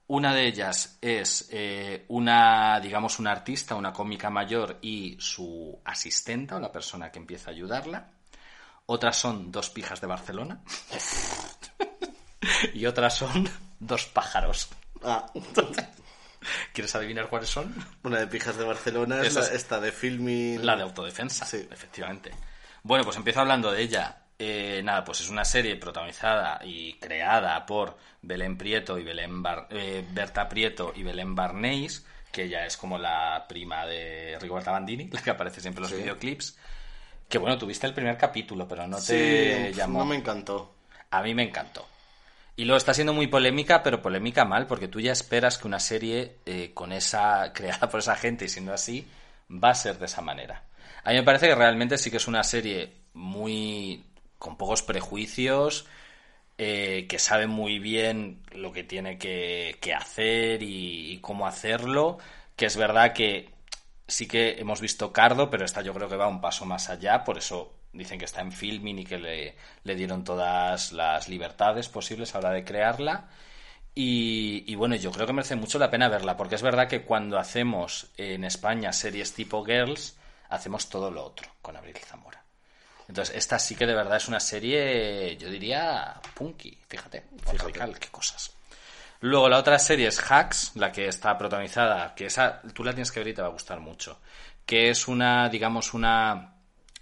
Una 0.08 0.34
de 0.34 0.48
ellas 0.48 0.98
es 1.02 1.48
eh, 1.52 2.06
una, 2.10 2.80
digamos, 2.82 3.20
una 3.20 3.32
artista, 3.32 3.76
una 3.76 3.94
cómica 3.94 4.30
mayor 4.30 4.78
y 4.82 5.16
su 5.20 5.80
asistenta 5.86 6.58
o 6.58 6.60
la 6.60 6.72
persona 6.72 7.12
que 7.12 7.20
empieza 7.20 7.50
a 7.50 7.54
ayudarla. 7.54 8.10
Otras 8.86 9.16
son 9.18 9.52
dos 9.52 9.70
pijas 9.70 10.02
de 10.02 10.08
Barcelona. 10.08 10.62
y 12.74 12.86
otras 12.86 13.16
son 13.16 13.50
dos 13.80 14.06
pájaros. 14.08 14.70
Ah, 15.04 15.26
¿Quieres 16.74 16.94
adivinar 16.96 17.30
cuáles 17.30 17.50
son? 17.50 17.74
una 18.04 18.20
de 18.20 18.28
Pijas 18.28 18.58
de 18.58 18.66
Barcelona 18.66 19.22
es 19.22 19.34
la- 19.36 19.48
esta 19.48 19.80
de 19.80 19.92
filming. 19.92 20.66
La 20.66 20.76
de 20.76 20.84
autodefensa, 20.84 21.46
Sí. 21.46 21.66
efectivamente. 21.72 22.32
Bueno, 22.84 23.06
pues 23.06 23.16
empiezo 23.16 23.40
hablando 23.40 23.72
de 23.72 23.82
ella. 23.82 24.23
Eh, 24.46 24.82
nada, 24.84 25.06
pues 25.06 25.22
es 25.22 25.30
una 25.30 25.46
serie 25.46 25.78
protagonizada 25.78 26.60
y 26.66 26.96
creada 26.96 27.66
por 27.66 27.98
Belén 28.22 28.58
Prieto 28.58 29.00
y 29.00 29.04
Belén 29.04 29.42
Bar- 29.42 29.68
eh, 29.70 30.04
Berta 30.12 30.50
Prieto 30.50 30.92
y 30.94 31.02
Belén 31.04 31.34
Barnéis, 31.34 32.06
que 32.30 32.44
ella 32.44 32.66
es 32.66 32.76
como 32.76 32.98
la 32.98 33.46
prima 33.48 33.86
de 33.86 34.38
Rigoberta 34.42 34.72
Bandini, 34.72 35.08
la 35.12 35.22
que 35.22 35.30
aparece 35.30 35.62
siempre 35.62 35.80
en 35.80 35.84
los 35.84 35.92
Sí. 35.92 35.98
videoclips. 35.98 36.58
Que 37.30 37.38
bueno, 37.38 37.58
tuviste 37.58 37.88
el 37.88 37.94
primer 37.94 38.18
capítulo, 38.18 38.68
pero 38.68 38.86
no 38.86 39.00
Sí, 39.00 39.14
te 39.14 39.72
llamó. 39.74 40.00
no 40.00 40.06
me 40.06 40.18
encantó. 40.18 40.76
A 41.10 41.22
mí 41.22 41.34
me 41.34 41.44
encantó. 41.44 41.88
Y 42.58 42.66
luego 42.66 42.78
está 42.78 42.94
siendo 42.94 43.14
muy 43.14 43.28
polémica, 43.28 43.82
pero 43.82 44.02
polémica 44.02 44.44
mal, 44.46 44.68
porque 44.68 44.90
tú 44.90 45.00
ya 45.00 45.14
esperas 45.14 45.58
que 45.58 45.68
una 45.68 45.80
serie 45.80 46.36
eh, 46.46 46.72
con 46.74 46.92
esa 46.92 47.54
creada 47.54 47.90
por 47.90 48.02
esa 48.02 48.16
gente 48.18 48.44
y 48.46 48.50
siendo 48.50 48.74
así 48.74 49.08
va 49.50 49.70
a 49.70 49.76
ser 49.76 49.98
de 50.00 50.06
esa 50.06 50.22
manera. 50.22 50.64
A 51.06 51.12
mí 51.12 51.16
me 51.16 51.24
parece 51.24 51.48
que 51.48 51.56
realmente 51.56 51.98
sí 51.98 52.12
que 52.12 52.18
es 52.18 52.28
una 52.28 52.44
serie 52.44 52.92
muy 53.14 54.04
con 54.44 54.58
pocos 54.58 54.84
prejuicios, 54.84 55.86
eh, 56.58 57.08
que 57.08 57.18
sabe 57.18 57.48
muy 57.48 57.80
bien 57.80 58.44
lo 58.52 58.74
que 58.74 58.84
tiene 58.84 59.18
que, 59.18 59.96
hacer 59.98 60.62
y, 60.62 61.20
cómo 61.22 61.48
hacerlo, 61.48 62.18
que 62.58 62.66
es 62.66 62.76
verdad 62.76 63.14
que 63.14 63.52
sí 64.06 64.28
que 64.28 64.60
hemos 64.60 64.82
visto 64.82 65.14
Cardo, 65.14 65.50
pero 65.50 65.64
esta 65.64 65.82
yo 65.82 65.94
creo 65.94 66.10
que 66.10 66.18
va 66.18 66.28
un 66.28 66.42
paso 66.42 66.66
más 66.66 66.90
allá, 66.90 67.24
por 67.24 67.38
eso 67.38 67.74
dicen 67.94 68.20
que 68.20 68.26
está 68.26 68.42
en 68.42 68.52
filming 68.52 69.00
y 69.00 69.06
que 69.06 69.18
le, 69.18 69.96
dieron 69.96 70.26
todas 70.26 70.92
las 70.92 71.30
libertades 71.30 71.88
posibles 71.88 72.36
a 72.36 72.42
la 72.42 72.50
hora 72.50 72.58
de 72.58 72.66
crearla. 72.66 73.30
Y 73.96 74.76
bueno, 74.76 74.96
yo 74.96 75.12
creo 75.12 75.28
que 75.28 75.34
merece 75.34 75.56
mucho 75.56 75.80
la 75.80 75.90
pena 75.90 76.10
verla, 76.10 76.36
porque 76.36 76.56
es 76.56 76.62
verdad 76.62 76.90
que 76.90 77.04
cuando 77.04 77.40
hacemos 77.40 78.08
en 78.18 78.44
España 78.44 78.92
series 78.92 79.34
tipo 79.34 79.64
Girls, 79.64 80.18
hacemos 80.50 80.90
todo 80.90 81.12
lo 81.12 81.24
otro 81.24 81.50
con 81.62 81.78
Abril 81.78 81.98
Zamora. 81.98 82.43
Entonces, 83.08 83.36
esta 83.36 83.60
sí 83.60 83.76
que 83.76 83.86
de 83.86 83.96
verdad 83.96 84.18
es 84.18 84.28
una 84.28 84.40
serie, 84.40 85.38
yo 85.38 85.50
diría, 85.50 86.20
punky, 86.34 86.78
fíjate, 86.88 87.24
radical, 87.58 88.00
qué 88.00 88.08
cosas. 88.10 88.52
Luego 89.20 89.48
la 89.48 89.58
otra 89.58 89.80
serie 89.80 90.08
es 90.08 90.20
Hacks, 90.20 90.72
la 90.76 90.92
que 90.92 91.08
está 91.08 91.38
protagonizada, 91.38 92.14
que 92.14 92.26
esa 92.26 92.62
tú 92.74 92.84
la 92.84 92.92
tienes 92.92 93.12
que 93.12 93.22
ver 93.22 93.30
y 93.30 93.34
te 93.34 93.42
va 93.42 93.48
a 93.48 93.52
gustar 93.52 93.80
mucho, 93.80 94.20
que 94.66 94.90
es 94.90 95.08
una, 95.08 95.48
digamos, 95.48 95.94
una 95.94 96.54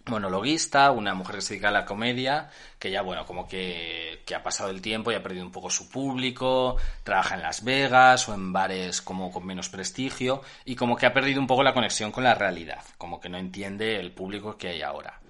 monologuista, 0.05 0.91
una 0.91 1.13
mujer 1.13 1.35
que 1.35 1.41
se 1.41 1.53
dedica 1.53 1.69
a 1.69 1.71
la 1.71 1.85
comedia, 1.85 2.49
que 2.79 2.91
ya, 2.91 3.01
bueno, 3.01 3.25
como 3.25 3.47
que, 3.47 4.21
que 4.25 4.35
ha 4.35 4.43
pasado 4.43 4.69
el 4.69 4.81
tiempo 4.81 5.11
y 5.11 5.15
ha 5.15 5.23
perdido 5.23 5.45
un 5.45 5.51
poco 5.51 5.69
su 5.69 5.89
público, 5.89 6.77
trabaja 7.03 7.35
en 7.35 7.41
Las 7.41 7.63
Vegas 7.63 8.27
o 8.29 8.33
en 8.33 8.53
bares 8.53 9.01
como 9.01 9.31
con 9.31 9.45
menos 9.45 9.69
prestigio, 9.69 10.41
y 10.65 10.75
como 10.75 10.95
que 10.95 11.05
ha 11.05 11.13
perdido 11.13 11.39
un 11.39 11.47
poco 11.47 11.63
la 11.63 11.73
conexión 11.73 12.11
con 12.11 12.23
la 12.23 12.35
realidad, 12.35 12.83
como 12.97 13.19
que 13.19 13.29
no 13.29 13.37
entiende 13.37 13.99
el 13.99 14.11
público 14.11 14.57
que 14.57 14.69
hay 14.69 14.81
ahora. 14.81 15.20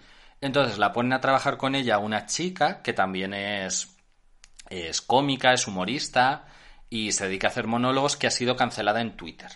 Entonces 0.41 0.79
la 0.79 0.91
ponen 0.91 1.13
a 1.13 1.21
trabajar 1.21 1.57
con 1.57 1.75
ella 1.75 1.99
una 1.99 2.25
chica 2.25 2.81
que 2.81 2.93
también 2.93 3.33
es, 3.33 3.95
es 4.69 5.01
cómica, 5.01 5.53
es 5.53 5.67
humorista 5.67 6.45
y 6.89 7.11
se 7.11 7.25
dedica 7.25 7.47
a 7.47 7.51
hacer 7.51 7.67
monólogos 7.67 8.17
que 8.17 8.27
ha 8.27 8.31
sido 8.31 8.55
cancelada 8.55 9.01
en 9.01 9.15
Twitter 9.15 9.51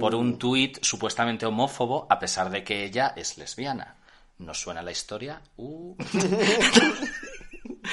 por 0.00 0.14
un 0.14 0.38
tuit 0.38 0.82
supuestamente 0.82 1.46
homófobo 1.46 2.06
a 2.08 2.18
pesar 2.18 2.50
de 2.50 2.64
que 2.64 2.84
ella 2.84 3.12
es 3.16 3.36
lesbiana. 3.38 3.96
¿Nos 4.38 4.60
suena 4.60 4.82
la 4.82 4.90
historia? 4.90 5.40
Uh. 5.56 5.94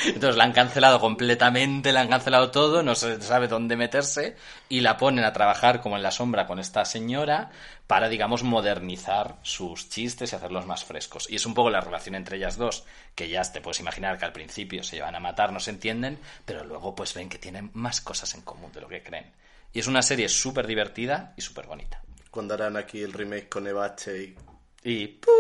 Entonces 0.06 0.36
la 0.36 0.46
han 0.46 0.52
cancelado 0.52 1.00
completamente, 1.00 1.94
la 1.94 2.02
han 2.02 2.10
cancelado 2.10 2.52
todo, 2.52 2.84
no 2.84 2.96
se 2.96 3.22
sabe 3.22 3.48
dónde 3.48 3.78
meterse 3.78 4.36
y 4.70 4.82
la 4.82 4.98
ponen 4.98 5.24
a 5.24 5.34
trabajar 5.34 5.82
como 5.82 5.96
en 5.98 6.04
la 6.04 6.12
sombra 6.12 6.46
con 6.48 6.60
esta 6.60 6.84
señora 6.86 7.52
para, 7.88 8.10
digamos, 8.10 8.44
modernizar 8.44 9.38
sus 9.44 9.90
chistes 9.90 10.32
y 10.32 10.36
hacerlos 10.36 10.66
más 10.66 10.84
frescos. 10.84 11.30
Y 11.30 11.36
es 11.36 11.46
un 11.46 11.54
poco 11.54 11.70
la 11.70 11.82
relación 11.82 12.16
entre 12.16 12.38
ellas 12.38 12.58
dos, 12.58 12.86
que 13.16 13.30
ya 13.30 13.42
te 13.44 13.62
puedes 13.62 13.80
imaginar 13.80 14.18
que 14.18 14.26
al 14.26 14.34
principio 14.34 14.84
se 14.84 14.96
llevan 14.96 15.16
a 15.16 15.20
matar, 15.20 15.52
no 15.52 15.60
se 15.60 15.72
entienden, 15.72 16.20
pero 16.46 16.64
luego 16.64 16.96
pues 16.96 17.14
ven 17.14 17.30
que 17.30 17.38
tienen 17.38 17.70
más 17.74 18.02
cosas 18.02 18.34
en 18.36 18.42
común 18.42 18.72
de 18.72 18.82
lo 18.82 18.88
que 18.88 19.04
creen. 19.04 19.32
Y 19.74 19.80
es 19.80 19.88
una 19.88 20.02
serie 20.02 20.28
súper 20.30 20.68
divertida 20.68 21.34
y 21.38 21.42
súper 21.42 21.68
bonita. 21.68 22.02
Cuando 22.30 22.54
harán 22.54 22.78
aquí 22.78 23.02
el 23.02 23.14
remake 23.14 23.50
con 23.50 23.68
Evache 23.68 24.24
y... 24.24 24.36
Y... 24.84 25.20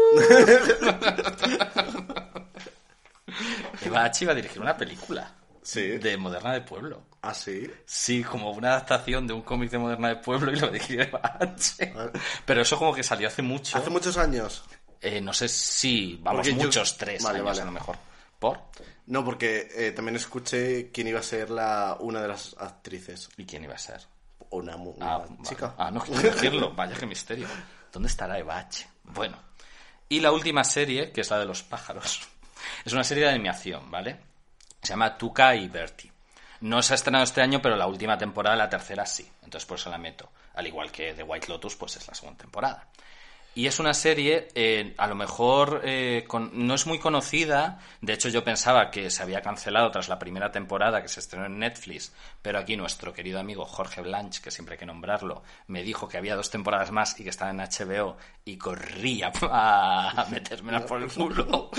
Eva 3.81 4.03
H. 4.05 4.23
iba 4.25 4.33
a 4.33 4.35
dirigir 4.35 4.61
una 4.61 4.75
película 4.77 5.35
Sí. 5.63 5.81
de 5.97 6.17
Moderna 6.17 6.53
de 6.53 6.61
Pueblo. 6.61 7.05
¿Ah, 7.21 7.33
sí? 7.33 7.69
Sí, 7.85 8.23
como 8.23 8.49
una 8.51 8.69
adaptación 8.69 9.27
de 9.27 9.33
un 9.33 9.43
cómic 9.43 9.69
de 9.69 9.77
Moderna 9.77 10.07
de 10.09 10.15
Pueblo 10.17 10.51
y 10.51 10.55
lo 10.55 10.67
H. 10.67 11.11
Ah. 11.95 12.11
Pero 12.45 12.61
eso 12.61 12.77
como 12.77 12.93
que 12.95 13.03
salió 13.03 13.27
hace 13.27 13.41
mucho. 13.41 13.77
Hace 13.77 13.89
muchos 13.89 14.17
años. 14.17 14.63
Eh, 14.99 15.21
no 15.21 15.33
sé 15.33 15.47
si, 15.47 16.19
vamos, 16.21 16.39
Porque 16.47 16.57
yo- 16.57 16.63
muchos, 16.65 16.97
tres 16.97 17.23
Vale, 17.23 17.37
años 17.39 17.45
vale. 17.49 17.61
a 17.61 17.65
lo 17.65 17.71
mejor. 17.71 17.95
¿Por? 18.39 18.59
No, 19.07 19.23
porque 19.23 19.67
eh, 19.75 19.91
también 19.91 20.15
escuché 20.15 20.89
quién 20.91 21.07
iba 21.07 21.19
a 21.19 21.23
ser 21.23 21.49
la 21.51 21.95
una 21.99 22.21
de 22.21 22.27
las 22.27 22.55
actrices. 22.59 23.29
¿Y 23.37 23.45
quién 23.45 23.63
iba 23.63 23.75
a 23.75 23.79
ser? 23.79 24.01
Una, 24.49 24.77
mu- 24.77 24.91
una 24.91 25.13
Ah, 25.13 25.17
vale. 25.19 25.37
chica. 25.43 25.75
Ah, 25.77 25.91
no 25.91 26.01
quiero 26.03 26.21
decirlo. 26.21 26.73
Vaya 26.73 26.95
qué 26.97 27.05
misterio. 27.05 27.47
¿Dónde 27.91 28.09
estará 28.09 28.39
Eva 28.39 28.57
H? 28.57 28.87
Bueno. 29.03 29.37
Y 30.09 30.19
la 30.21 30.31
última 30.31 30.63
serie, 30.63 31.11
que 31.11 31.21
es 31.21 31.29
la 31.29 31.39
de 31.39 31.45
los 31.45 31.61
pájaros, 31.63 32.21
es 32.85 32.93
una 32.93 33.03
serie 33.03 33.25
de 33.25 33.31
animación, 33.31 33.89
¿vale? 33.89 34.17
Se 34.81 34.89
llama 34.89 35.17
Tuca 35.17 35.55
y 35.55 35.67
Bertie. 35.67 36.11
No 36.61 36.81
se 36.81 36.93
ha 36.93 36.95
estrenado 36.95 37.23
este 37.23 37.41
año, 37.41 37.61
pero 37.61 37.75
la 37.75 37.87
última 37.87 38.17
temporada, 38.17 38.55
la 38.55 38.69
tercera, 38.69 39.05
sí. 39.05 39.27
Entonces 39.43 39.65
por 39.65 39.77
eso 39.77 39.89
la 39.89 39.97
meto. 39.97 40.29
Al 40.53 40.67
igual 40.67 40.91
que 40.91 41.13
The 41.13 41.23
White 41.23 41.47
Lotus, 41.47 41.75
pues 41.75 41.97
es 41.97 42.07
la 42.07 42.13
segunda 42.13 42.37
temporada. 42.39 42.87
Y 43.53 43.67
es 43.67 43.79
una 43.79 43.93
serie, 43.93 44.47
eh, 44.55 44.93
a 44.97 45.07
lo 45.07 45.15
mejor 45.15 45.81
eh, 45.83 46.23
con- 46.25 46.51
no 46.53 46.73
es 46.73 46.87
muy 46.87 46.99
conocida. 46.99 47.79
De 47.99 48.13
hecho, 48.13 48.29
yo 48.29 48.45
pensaba 48.45 48.89
que 48.91 49.09
se 49.09 49.21
había 49.23 49.41
cancelado 49.41 49.91
tras 49.91 50.07
la 50.07 50.17
primera 50.17 50.53
temporada 50.53 51.01
que 51.01 51.09
se 51.09 51.19
estrenó 51.19 51.47
en 51.47 51.59
Netflix. 51.59 52.13
Pero 52.41 52.59
aquí 52.59 52.77
nuestro 52.77 53.11
querido 53.11 53.41
amigo 53.41 53.65
Jorge 53.65 54.01
Blanch, 54.01 54.39
que 54.39 54.51
siempre 54.51 54.75
hay 54.75 54.79
que 54.79 54.85
nombrarlo, 54.85 55.43
me 55.67 55.83
dijo 55.83 56.07
que 56.07 56.17
había 56.17 56.37
dos 56.37 56.49
temporadas 56.49 56.91
más 56.91 57.19
y 57.19 57.23
que 57.25 57.29
estaba 57.29 57.51
en 57.51 57.57
HBO 57.57 58.15
y 58.45 58.57
corría 58.57 59.33
a 59.41 60.25
metérmela 60.31 60.85
por 60.85 61.01
el 61.03 61.11
culo. 61.11 61.69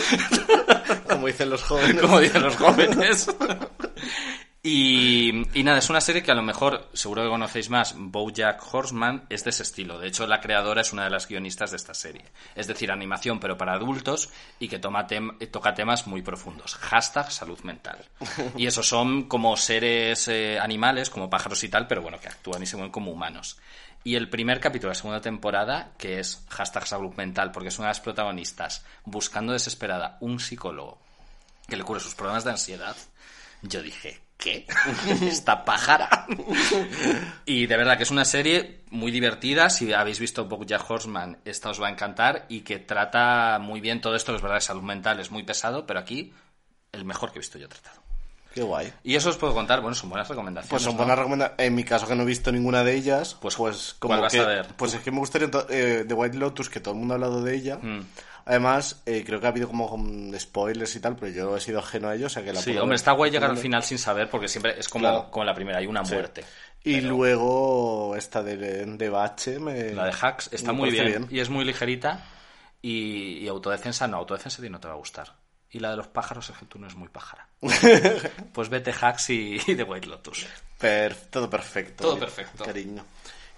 Como 1.08 1.26
dicen 1.26 1.48
los 1.48 1.62
jóvenes. 1.62 2.00
como 2.02 2.20
dicen 2.20 2.42
los 2.42 2.56
jóvenes. 2.56 3.30
Y, 4.64 5.58
y 5.58 5.64
nada, 5.64 5.78
es 5.78 5.90
una 5.90 6.00
serie 6.00 6.22
que 6.22 6.30
a 6.30 6.36
lo 6.36 6.42
mejor, 6.42 6.88
seguro 6.92 7.24
que 7.24 7.28
conocéis 7.28 7.68
más, 7.68 7.96
Bojack 7.98 8.62
Horseman 8.72 9.26
es 9.28 9.42
de 9.42 9.50
ese 9.50 9.64
estilo. 9.64 9.98
De 9.98 10.06
hecho, 10.06 10.24
la 10.28 10.40
creadora 10.40 10.82
es 10.82 10.92
una 10.92 11.02
de 11.02 11.10
las 11.10 11.26
guionistas 11.26 11.72
de 11.72 11.78
esta 11.78 11.94
serie. 11.94 12.24
Es 12.54 12.68
decir, 12.68 12.92
animación, 12.92 13.40
pero 13.40 13.58
para 13.58 13.72
adultos 13.72 14.30
y 14.60 14.68
que 14.68 14.78
toma 14.78 15.08
tem- 15.08 15.36
toca 15.50 15.74
temas 15.74 16.06
muy 16.06 16.22
profundos. 16.22 16.76
Hashtag 16.76 17.32
salud 17.32 17.58
mental. 17.64 17.98
Y 18.56 18.66
esos 18.66 18.86
son 18.86 19.24
como 19.24 19.56
seres 19.56 20.28
eh, 20.28 20.60
animales, 20.60 21.10
como 21.10 21.28
pájaros 21.28 21.64
y 21.64 21.68
tal, 21.68 21.88
pero 21.88 22.00
bueno, 22.02 22.20
que 22.20 22.28
actúan 22.28 22.62
y 22.62 22.66
se 22.66 22.76
mueven 22.76 22.92
como 22.92 23.10
humanos. 23.10 23.58
Y 24.04 24.14
el 24.14 24.28
primer 24.28 24.60
capítulo 24.60 24.90
de 24.90 24.94
la 24.96 25.00
segunda 25.00 25.20
temporada, 25.20 25.90
que 25.98 26.20
es 26.20 26.44
hashtag 26.50 26.86
salud 26.86 27.12
mental, 27.16 27.50
porque 27.50 27.68
es 27.70 27.78
una 27.80 27.88
de 27.88 27.94
las 27.94 28.00
protagonistas 28.00 28.84
buscando 29.04 29.52
desesperada 29.54 30.18
un 30.20 30.38
psicólogo 30.38 31.00
que 31.68 31.76
le 31.76 31.82
cure 31.82 31.98
sus 32.00 32.14
problemas 32.14 32.44
de 32.44 32.50
ansiedad, 32.50 32.96
yo 33.62 33.80
dije, 33.82 34.20
¿qué? 34.42 34.66
Esta 35.22 35.64
pájara. 35.64 36.26
y 37.46 37.66
de 37.66 37.76
verdad 37.76 37.96
que 37.96 38.02
es 38.02 38.10
una 38.10 38.24
serie 38.24 38.80
muy 38.90 39.12
divertida. 39.12 39.70
Si 39.70 39.92
habéis 39.92 40.18
visto 40.18 40.46
Bojack 40.46 40.90
Horseman, 40.90 41.38
esta 41.44 41.70
os 41.70 41.80
va 41.80 41.88
a 41.88 41.90
encantar 41.90 42.46
y 42.48 42.60
que 42.60 42.78
trata 42.78 43.58
muy 43.60 43.80
bien 43.80 44.00
todo 44.00 44.16
esto. 44.16 44.34
Es 44.34 44.42
verdad, 44.42 44.56
de 44.56 44.62
salud 44.62 44.82
mental 44.82 45.20
es 45.20 45.30
muy 45.30 45.44
pesado, 45.44 45.86
pero 45.86 46.00
aquí 46.00 46.32
el 46.90 47.04
mejor 47.04 47.30
que 47.30 47.38
he 47.38 47.40
visto 47.40 47.58
yo 47.58 47.68
tratado. 47.68 48.02
Qué 48.54 48.62
guay. 48.62 48.92
Y 49.02 49.14
eso 49.14 49.30
os 49.30 49.38
puedo 49.38 49.54
contar, 49.54 49.80
bueno, 49.80 49.94
son 49.94 50.10
buenas 50.10 50.28
recomendaciones. 50.28 50.68
Pues 50.70 50.82
son 50.82 50.92
¿no? 50.92 50.98
buenas 50.98 51.16
recomendaciones. 51.16 51.66
En 51.66 51.74
mi 51.74 51.84
caso, 51.84 52.06
que 52.06 52.14
no 52.14 52.22
he 52.24 52.26
visto 52.26 52.52
ninguna 52.52 52.84
de 52.84 52.94
ellas, 52.94 53.34
Pues, 53.40 53.56
pues, 53.56 53.96
¿cuál 53.98 54.20
vas 54.20 54.32
que, 54.32 54.40
a 54.40 54.46
ver? 54.46 54.66
Pues 54.76 54.92
es 54.92 55.00
que 55.00 55.10
me 55.10 55.18
gustaría 55.20 55.48
eh, 55.70 56.04
The 56.06 56.12
White 56.12 56.36
Lotus, 56.36 56.68
que 56.68 56.80
todo 56.80 56.92
el 56.92 57.00
mundo 57.00 57.14
ha 57.14 57.16
hablado 57.16 57.42
de 57.42 57.54
ella. 57.54 57.76
Mm. 57.80 58.00
Además, 58.44 59.02
eh, 59.06 59.22
creo 59.26 59.40
que 59.40 59.46
ha 59.46 59.50
habido 59.50 59.68
como 59.68 60.32
spoilers 60.38 60.96
y 60.96 61.00
tal, 61.00 61.16
pero 61.16 61.32
yo 61.32 61.56
he 61.56 61.60
sido 61.60 61.78
ajeno 61.78 62.08
a 62.08 62.14
ello, 62.14 62.26
o 62.26 62.30
sea 62.30 62.42
que 62.42 62.52
la 62.52 62.60
Sí, 62.60 62.76
hombre, 62.76 62.96
está 62.96 63.12
guay 63.12 63.30
llegar 63.30 63.50
al 63.50 63.56
final 63.58 63.82
sin 63.82 63.98
saber, 63.98 64.28
porque 64.28 64.48
siempre 64.48 64.78
es 64.78 64.88
como, 64.88 65.02
Claro. 65.04 65.30
como 65.30 65.44
la 65.44 65.54
primera, 65.54 65.78
hay 65.78 65.86
una 65.86 66.04
Sí. 66.04 66.14
muerte. 66.14 66.44
Y 66.84 66.96
Pero- 66.96 67.08
luego 67.10 68.16
esta 68.16 68.42
de, 68.42 68.56
de 68.56 69.08
Bache 69.08 69.58
me... 69.60 69.92
La 69.92 70.06
de 70.06 70.14
Hacks 70.20 70.48
está 70.52 70.72
muy 70.72 70.90
bien, 70.90 71.26
y 71.30 71.38
es 71.40 71.48
muy 71.48 71.64
ligerita. 71.64 72.24
Y, 72.84 73.38
y 73.38 73.46
autodefensa 73.48 74.08
no, 74.08 74.16
autodefensa 74.16 74.60
a 74.60 74.64
ti 74.64 74.68
no 74.70 74.80
te 74.80 74.88
va 74.88 74.94
a 74.94 74.96
gustar. 74.96 75.32
Y 75.70 75.78
la 75.78 75.90
de 75.92 75.96
los 75.96 76.08
pájaros 76.08 76.50
es 76.50 76.56
que 76.58 76.66
tú 76.66 76.78
no 76.80 76.88
es 76.88 76.96
muy 76.96 77.08
pájara. 77.08 77.46
pues 78.52 78.68
vete 78.68 78.92
Hacks 79.00 79.30
y, 79.30 79.60
y 79.66 79.74
The 79.76 79.84
White 79.84 80.08
Lotus. 80.08 80.46
Per- 80.78 81.14
todo 81.30 81.48
perfecto. 81.48 82.02
Todo 82.02 82.18
perfecto. 82.18 82.64
Cariño. 82.64 83.04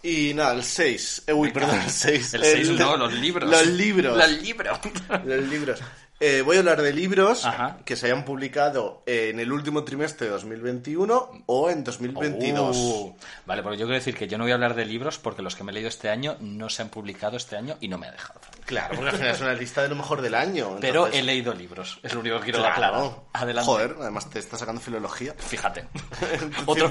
Y 0.05 0.35
nada, 0.35 0.53
el 0.53 0.63
6. 0.63 1.25
uy, 1.35 1.51
perdón, 1.51 1.81
el 1.81 1.91
6. 1.91 2.35
El 2.35 2.45
6 2.45 2.71
no, 2.73 2.99
los 2.99 3.15
libros. 3.15 3.51
Los 3.51 3.67
libros. 3.67 4.17
Los 4.19 4.43
libros. 4.43 4.79
Los 5.25 5.49
libros. 5.49 5.81
Eh, 6.21 6.43
voy 6.43 6.57
a 6.57 6.59
hablar 6.61 6.83
de 6.83 6.93
libros 6.93 7.45
Ajá. 7.47 7.79
que 7.87 7.97
se 7.97 8.07
hayan 8.07 8.25
publicado 8.25 9.03
en 9.07 9.41
el 9.41 9.51
último 9.51 9.83
trimestre 9.83 10.27
de 10.27 10.33
2021 10.33 11.45
o 11.47 11.71
en 11.71 11.83
2022. 11.83 12.77
Uh, 12.77 13.17
vale, 13.47 13.63
porque 13.63 13.79
yo 13.79 13.87
quiero 13.87 13.99
decir 13.99 14.15
que 14.15 14.29
yo 14.29 14.37
no 14.37 14.45
voy 14.45 14.53
a 14.53 14.55
hablar 14.55 14.75
de 14.75 14.85
libros 14.85 15.19
porque 15.19 15.43
los 15.43 15.57
que 15.57 15.65
me 15.65 15.73
he 15.73 15.75
leído 15.75 15.89
este 15.89 16.11
año 16.11 16.37
no 16.39 16.69
se 16.69 16.83
han 16.83 16.91
publicado 16.91 17.39
este 17.39 17.57
año 17.57 17.77
y 17.81 17.89
no 17.89 17.97
me 17.99 18.07
ha 18.07 18.13
dejado. 18.13 18.41
Claro, 18.67 18.95
porque 18.95 19.11
al 19.11 19.17
final 19.17 19.35
es 19.35 19.41
una 19.41 19.53
lista 19.53 19.83
de 19.83 19.89
lo 19.89 19.97
mejor 19.97 20.23
del 20.23 20.35
año. 20.35 20.79
Pero 20.81 21.07
he 21.09 21.23
leído 21.23 21.53
libros, 21.53 22.01
es 22.03 22.15
lo 22.15 22.21
único 22.21 22.39
que 22.39 22.45
quiero 22.45 22.61
Claro. 22.61 22.73
aclarar. 22.73 23.13
Adelante. 23.33 23.67
Joder, 23.67 23.97
además 24.01 24.31
te 24.31 24.39
está 24.39 24.57
sacando 24.57 24.81
filología. 24.81 25.35
Fíjate. 25.37 25.87
otro, 26.67 26.89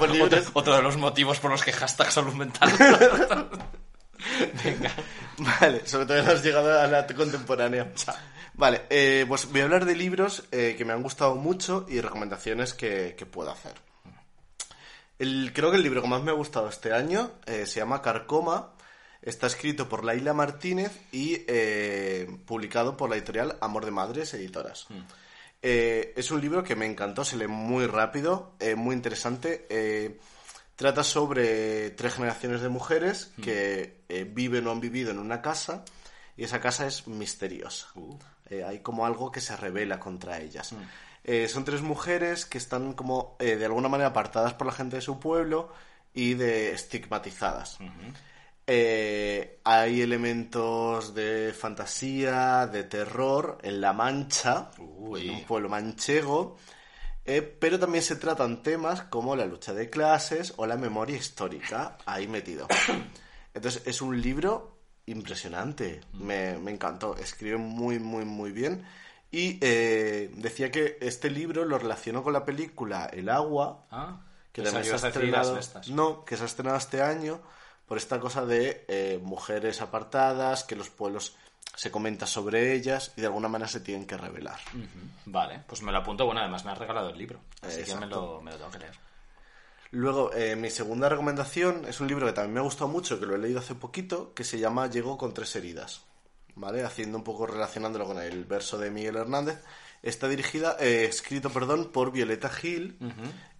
de 0.76 0.82
los 0.82 0.96
motivos 0.96 1.40
por 1.40 1.50
los 1.50 1.62
que 1.62 1.72
hashtag 1.72 2.12
salud 2.12 2.34
mental. 2.34 2.70
Venga. 4.64 4.90
Vale, 5.38 5.86
sobre 5.86 6.06
todo 6.06 6.32
has 6.32 6.42
llegado 6.42 6.80
a 6.80 6.86
la 6.86 7.06
contemporánea. 7.06 7.92
Vale, 8.54 8.82
eh, 8.88 9.24
pues 9.26 9.50
voy 9.50 9.60
a 9.60 9.64
hablar 9.64 9.84
de 9.84 9.96
libros 9.96 10.44
eh, 10.52 10.74
que 10.78 10.84
me 10.84 10.92
han 10.92 11.02
gustado 11.02 11.34
mucho 11.34 11.86
y 11.88 12.00
recomendaciones 12.00 12.72
que, 12.72 13.16
que 13.18 13.26
puedo 13.26 13.50
hacer. 13.50 13.74
El, 15.18 15.52
creo 15.54 15.70
que 15.70 15.76
el 15.76 15.82
libro 15.82 16.02
que 16.02 16.08
más 16.08 16.22
me 16.22 16.30
ha 16.30 16.34
gustado 16.34 16.68
este 16.68 16.92
año 16.92 17.32
eh, 17.46 17.66
se 17.66 17.80
llama 17.80 18.00
Carcoma. 18.02 18.73
Está 19.24 19.46
escrito 19.46 19.88
por 19.88 20.04
Laila 20.04 20.34
Martínez 20.34 20.92
y 21.10 21.42
eh, 21.48 22.28
publicado 22.44 22.96
por 22.96 23.08
la 23.08 23.16
editorial 23.16 23.56
Amor 23.62 23.86
de 23.86 23.90
Madres 23.90 24.34
Editoras. 24.34 24.86
Eh, 25.62 26.12
es 26.14 26.30
un 26.30 26.42
libro 26.42 26.62
que 26.62 26.76
me 26.76 26.84
encantó, 26.84 27.24
se 27.24 27.38
lee 27.38 27.46
muy 27.46 27.86
rápido, 27.86 28.52
eh, 28.60 28.74
muy 28.74 28.94
interesante. 28.94 29.66
trata 30.76 31.02
sobre 31.02 31.90
tres 31.90 32.14
generaciones 32.14 32.60
de 32.60 32.68
mujeres 32.68 33.32
que 33.42 34.02
eh, 34.10 34.28
viven 34.30 34.66
o 34.66 34.72
han 34.72 34.80
vivido 34.80 35.10
en 35.10 35.18
una 35.18 35.40
casa 35.40 35.84
y 36.36 36.44
esa 36.44 36.60
casa 36.60 36.86
es 36.86 37.06
misteriosa. 37.06 37.88
Eh, 38.50 38.62
hay 38.62 38.80
como 38.80 39.06
algo 39.06 39.32
que 39.32 39.40
se 39.40 39.56
revela 39.56 39.98
contra 39.98 40.38
ellas. 40.38 40.74
Eh, 41.22 41.48
son 41.48 41.64
tres 41.64 41.80
mujeres 41.80 42.44
que 42.44 42.58
están 42.58 42.92
como 42.92 43.36
de 43.38 43.64
alguna 43.64 43.88
manera 43.88 44.10
apartadas 44.10 44.52
por 44.52 44.66
la 44.66 44.74
gente 44.74 44.96
de 44.96 45.02
su 45.02 45.18
pueblo 45.18 45.72
y 46.12 46.34
de 46.34 46.72
estigmatizadas. 46.72 47.78
Eh, 48.66 49.60
hay 49.64 50.00
elementos 50.00 51.14
de 51.14 51.52
fantasía, 51.52 52.66
de 52.66 52.84
terror 52.84 53.58
en 53.62 53.80
La 53.80 53.92
Mancha, 53.92 54.70
Uy. 54.78 55.28
en 55.28 55.34
un 55.34 55.44
pueblo 55.44 55.68
manchego, 55.68 56.56
eh, 57.26 57.42
pero 57.42 57.78
también 57.78 58.02
se 58.02 58.16
tratan 58.16 58.62
temas 58.62 59.02
como 59.02 59.36
la 59.36 59.44
lucha 59.44 59.74
de 59.74 59.90
clases 59.90 60.54
o 60.56 60.66
la 60.66 60.76
memoria 60.76 61.16
histórica 61.16 61.98
ahí 62.06 62.26
metido. 62.26 62.66
Entonces 63.54 63.82
es 63.86 64.00
un 64.00 64.20
libro 64.20 64.78
impresionante, 65.06 66.00
me, 66.14 66.56
me 66.58 66.70
encantó, 66.70 67.16
escribe 67.16 67.58
muy, 67.58 67.98
muy, 67.98 68.24
muy 68.24 68.50
bien. 68.50 68.84
Y 69.30 69.58
eh, 69.60 70.30
decía 70.36 70.70
que 70.70 70.96
este 71.00 71.28
libro 71.28 71.64
lo 71.64 71.76
relacionó 71.78 72.22
con 72.22 72.32
la 72.32 72.44
película 72.44 73.06
El 73.12 73.28
agua, 73.28 73.84
Ah, 73.90 74.20
que 74.52 74.62
también 74.62 74.84
se 74.84 74.92
ha 74.92 75.08
estrenado, 75.08 75.58
no, 75.88 76.24
que 76.24 76.36
se 76.36 76.44
ha 76.44 76.46
estrenado 76.46 76.78
este 76.78 77.02
año 77.02 77.42
por 77.86 77.98
esta 77.98 78.20
cosa 78.20 78.46
de 78.46 78.84
eh, 78.88 79.20
mujeres 79.22 79.80
apartadas, 79.80 80.64
que 80.64 80.76
los 80.76 80.90
pueblos 80.90 81.36
se 81.76 81.90
comenta 81.90 82.26
sobre 82.26 82.72
ellas 82.74 83.12
y 83.16 83.20
de 83.20 83.26
alguna 83.26 83.48
manera 83.48 83.68
se 83.68 83.80
tienen 83.80 84.06
que 84.06 84.16
revelar. 84.16 84.60
Vale, 85.26 85.62
pues 85.66 85.82
me 85.82 85.92
lo 85.92 85.98
apunto. 85.98 86.24
Bueno, 86.24 86.40
además 86.40 86.64
me 86.64 86.72
has 86.72 86.78
regalado 86.78 87.10
el 87.10 87.18
libro, 87.18 87.40
así 87.62 87.82
que 87.82 87.96
me 87.96 88.06
lo, 88.06 88.40
me 88.40 88.52
lo 88.52 88.56
tengo 88.56 88.70
que 88.70 88.78
leer. 88.78 88.94
Luego, 89.90 90.32
eh, 90.34 90.56
mi 90.56 90.70
segunda 90.70 91.08
recomendación 91.08 91.84
es 91.86 92.00
un 92.00 92.08
libro 92.08 92.26
que 92.26 92.32
también 92.32 92.54
me 92.54 92.60
ha 92.60 92.64
gustado 92.64 92.88
mucho, 92.88 93.20
que 93.20 93.26
lo 93.26 93.36
he 93.36 93.38
leído 93.38 93.60
hace 93.60 93.76
poquito, 93.76 94.34
que 94.34 94.42
se 94.42 94.58
llama 94.58 94.88
Llego 94.88 95.16
con 95.16 95.32
tres 95.32 95.54
heridas. 95.54 96.02
¿Vale? 96.56 96.84
Haciendo 96.84 97.18
un 97.18 97.24
poco 97.24 97.46
relacionándolo 97.46 98.06
con 98.06 98.18
el 98.18 98.44
verso 98.44 98.78
de 98.78 98.90
Miguel 98.90 99.16
Hernández. 99.16 99.60
Está 100.02 100.28
dirigida, 100.28 100.76
eh, 100.80 101.04
escrito, 101.04 101.50
perdón, 101.50 101.90
por 101.92 102.12
Violeta 102.12 102.48
Gil 102.48 102.98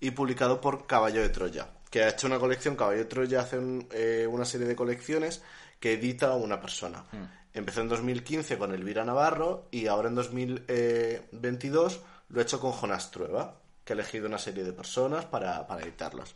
y 0.01 0.11
publicado 0.11 0.61
por 0.61 0.87
Caballo 0.87 1.23
de 1.23 1.29
Troya, 1.29 1.69
que 1.95 2.03
ha 2.03 2.09
hecho 2.09 2.27
una 2.27 2.41
colección, 2.41 2.75
Caballo 2.75 2.99
de 2.99 3.05
Troya 3.05 3.43
hace 3.43 3.57
un- 3.57 3.87
eh, 3.93 4.27
una 4.29 4.45
serie 4.45 4.67
de 4.67 4.75
colecciones 4.75 5.43
que 5.79 5.93
edita 5.93 6.35
una 6.35 6.61
persona. 6.61 7.05
Empezó 7.53 7.83
en 7.83 7.89
2015 7.89 8.59
con 8.59 8.75
Elvira 8.75 9.05
Navarro 9.05 9.69
y 9.71 9.87
ahora 9.87 10.09
en 10.09 10.17
2022 10.17 12.01
lo 12.31 12.41
ha 12.41 12.43
hecho 12.43 12.59
con 12.59 12.73
Jonás 12.73 13.13
Trueba, 13.13 13.61
que 13.85 13.93
ha 13.93 13.95
elegido 13.95 14.27
una 14.27 14.39
serie 14.39 14.65
de 14.65 14.73
personas 14.73 15.25
para, 15.27 15.69
para 15.69 15.83
editarlos. 15.83 16.35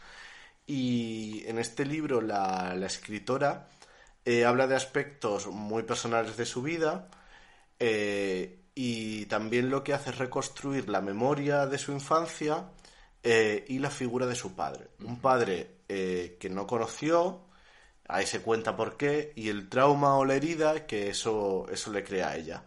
Y 0.64 1.42
en 1.46 1.59
este 1.59 1.84
libro 1.84 2.20
la, 2.20 2.76
la 2.76 2.86
escritora 2.86 3.66
eh, 4.24 4.44
habla 4.44 4.68
de 4.68 4.76
aspectos 4.76 5.48
muy 5.48 5.82
personales 5.82 6.36
de 6.36 6.46
su 6.46 6.62
vida 6.62 7.09
eh, 7.80 8.61
y 8.76 9.26
también 9.26 9.70
lo 9.70 9.82
que 9.82 9.92
hace 9.94 10.11
es 10.11 10.18
reconstruir 10.18 10.88
la 10.88 11.00
memoria 11.00 11.66
de 11.66 11.78
su 11.78 11.90
infancia 11.90 12.64
eh, 13.31 13.66
y 13.68 13.79
la 13.79 13.91
figura 13.91 14.24
de 14.26 14.35
su 14.35 14.55
padre. 14.55 14.89
Un 15.05 15.20
padre 15.20 15.81
eh, 15.87 16.39
que 16.41 16.49
no 16.49 16.66
conoció, 16.66 17.43
ahí 18.09 18.24
se 18.24 18.41
cuenta 18.41 18.74
por 18.74 18.97
qué, 18.97 19.35
y 19.37 19.51
el 19.51 19.68
trauma 19.68 20.16
o 20.16 20.24
la 20.24 20.35
herida 20.35 20.87
que 20.87 21.11
eso, 21.11 21.66
eso 21.70 21.93
le 21.93 22.03
crea 22.05 22.31
a 22.31 22.37
ella. 22.37 22.64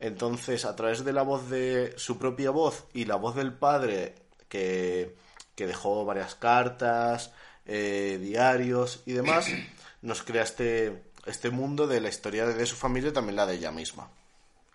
Entonces, 0.00 0.64
a 0.64 0.74
través 0.74 1.04
de 1.04 1.12
la 1.12 1.22
voz 1.22 1.48
de 1.48 1.94
su 1.96 2.18
propia 2.18 2.50
voz 2.50 2.86
y 2.92 3.04
la 3.04 3.14
voz 3.14 3.36
del 3.36 3.52
padre, 3.52 4.16
que, 4.48 5.14
que 5.54 5.68
dejó 5.68 6.04
varias 6.04 6.34
cartas, 6.34 7.32
eh, 7.64 8.18
diarios 8.20 9.04
y 9.06 9.12
demás, 9.12 9.46
nos 10.02 10.24
crea 10.24 10.42
este, 10.42 11.04
este 11.24 11.50
mundo 11.50 11.86
de 11.86 12.00
la 12.00 12.08
historia 12.08 12.46
de 12.46 12.66
su 12.66 12.74
familia 12.74 13.10
y 13.10 13.12
también 13.12 13.36
la 13.36 13.46
de 13.46 13.54
ella 13.54 13.70
misma. 13.70 14.10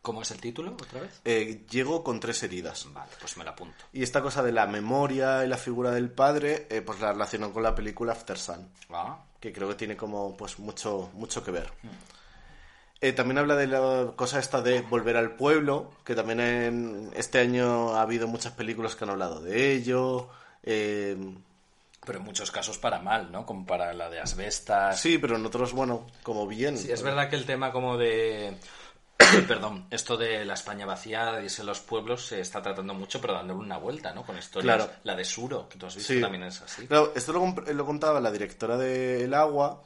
¿Cómo 0.06 0.22
es 0.22 0.30
el 0.30 0.39
título 0.39 0.74
otra 0.74 1.01
vez? 1.01 1.20
Eh, 1.26 1.66
llego 1.68 2.03
con 2.03 2.20
tres 2.20 2.43
heridas. 2.43 2.86
Vale, 2.93 3.10
pues 3.20 3.38
me 3.38 3.43
lo 3.43 3.49
apunto. 3.49 3.86
Y 3.91 4.03
esta 4.03 4.22
cosa 4.22 4.43
de 4.43 4.51
la 4.51 4.68
memoria 4.68 5.43
y 5.43 5.47
la 5.47 5.58
figura 5.58 5.89
del 5.89 6.12
padre, 6.12 6.68
eh, 6.70 6.82
pues 6.84 6.99
la 6.99 7.12
relacionó 7.12 7.51
con 7.51 7.64
la 7.64 7.74
película 7.74 8.12
After 8.12 8.38
Sun, 8.38 8.70
Ah, 8.91 9.18
que 9.39 9.51
creo 9.51 9.68
que 9.68 9.74
tiene 9.74 9.97
como 9.97 10.38
pues 10.38 10.60
mucho, 10.60 11.10
mucho 11.16 11.43
que 11.43 11.49
ver. 11.49 11.72
Eh, 13.01 13.14
también 13.14 13.39
habla 13.39 13.56
de 13.56 13.66
la 13.66 14.12
cosa 14.16 14.38
esta 14.39 14.62
de 14.62 14.82
volver 14.82 15.18
al 15.18 15.36
pueblo, 15.36 15.91
que 16.03 16.14
también 16.14 16.39
en 16.39 17.12
este 17.16 17.39
año 17.39 17.95
ha 17.95 18.01
habido 18.03 18.28
muchas 18.28 18.53
películas 18.53 18.95
que 18.95 19.03
han 19.06 19.10
hablado 19.10 19.41
de 19.41 19.74
ello. 19.74 20.30
eh, 20.62 21.18
pero 22.06 22.20
en 22.20 22.26
muchos 22.26 22.51
casos 22.51 22.78
para 22.78 22.99
mal, 22.99 23.32
¿no? 23.32 23.47
Como 23.47 23.66
para 23.66 23.91
la 23.91 24.12
de 24.12 24.20
asbestas. 24.20 25.01
sí, 25.01 25.18
pero 25.18 25.38
en 25.38 25.45
otros, 25.47 25.74
bueno, 25.74 26.06
como 26.22 26.45
bien. 26.45 26.78
Sí, 26.78 26.91
es 26.91 27.01
verdad 27.01 27.32
que 27.32 27.36
el 27.36 27.45
tema 27.47 27.72
como 27.72 27.97
de... 27.97 28.56
Perdón, 29.47 29.88
esto 29.91 30.18
de 30.18 30.43
la 30.45 30.55
España 30.55 30.86
vaciada 30.86 31.41
y 31.41 31.47
en 31.47 31.66
los 31.66 31.80
pueblos 31.80 32.26
se 32.26 32.41
está 32.41 32.61
tratando 32.61 32.93
mucho, 32.93 33.22
pero 33.22 33.34
dándole 33.34 33.59
una 33.59 33.78
vuelta, 33.78 34.13
¿no? 34.13 34.26
Con 34.26 34.38
historias. 34.38 34.76
Claro. 34.78 34.91
La 35.03 35.16
de 35.16 35.24
Suro, 35.24 35.70
que 35.70 35.78
tú 35.78 35.86
has 35.86 35.95
visto, 35.95 36.13
Sí. 36.13 36.22
también 36.22 36.43
es 36.43 36.61
así. 36.61 36.88
Claro, 36.88 37.13
esto 37.16 37.32
lo, 37.34 37.86
contaba 37.86 38.20
la 38.20 38.32
directora 38.32 38.78
de 38.78 39.24
El 39.24 39.34
Agua, 39.34 39.84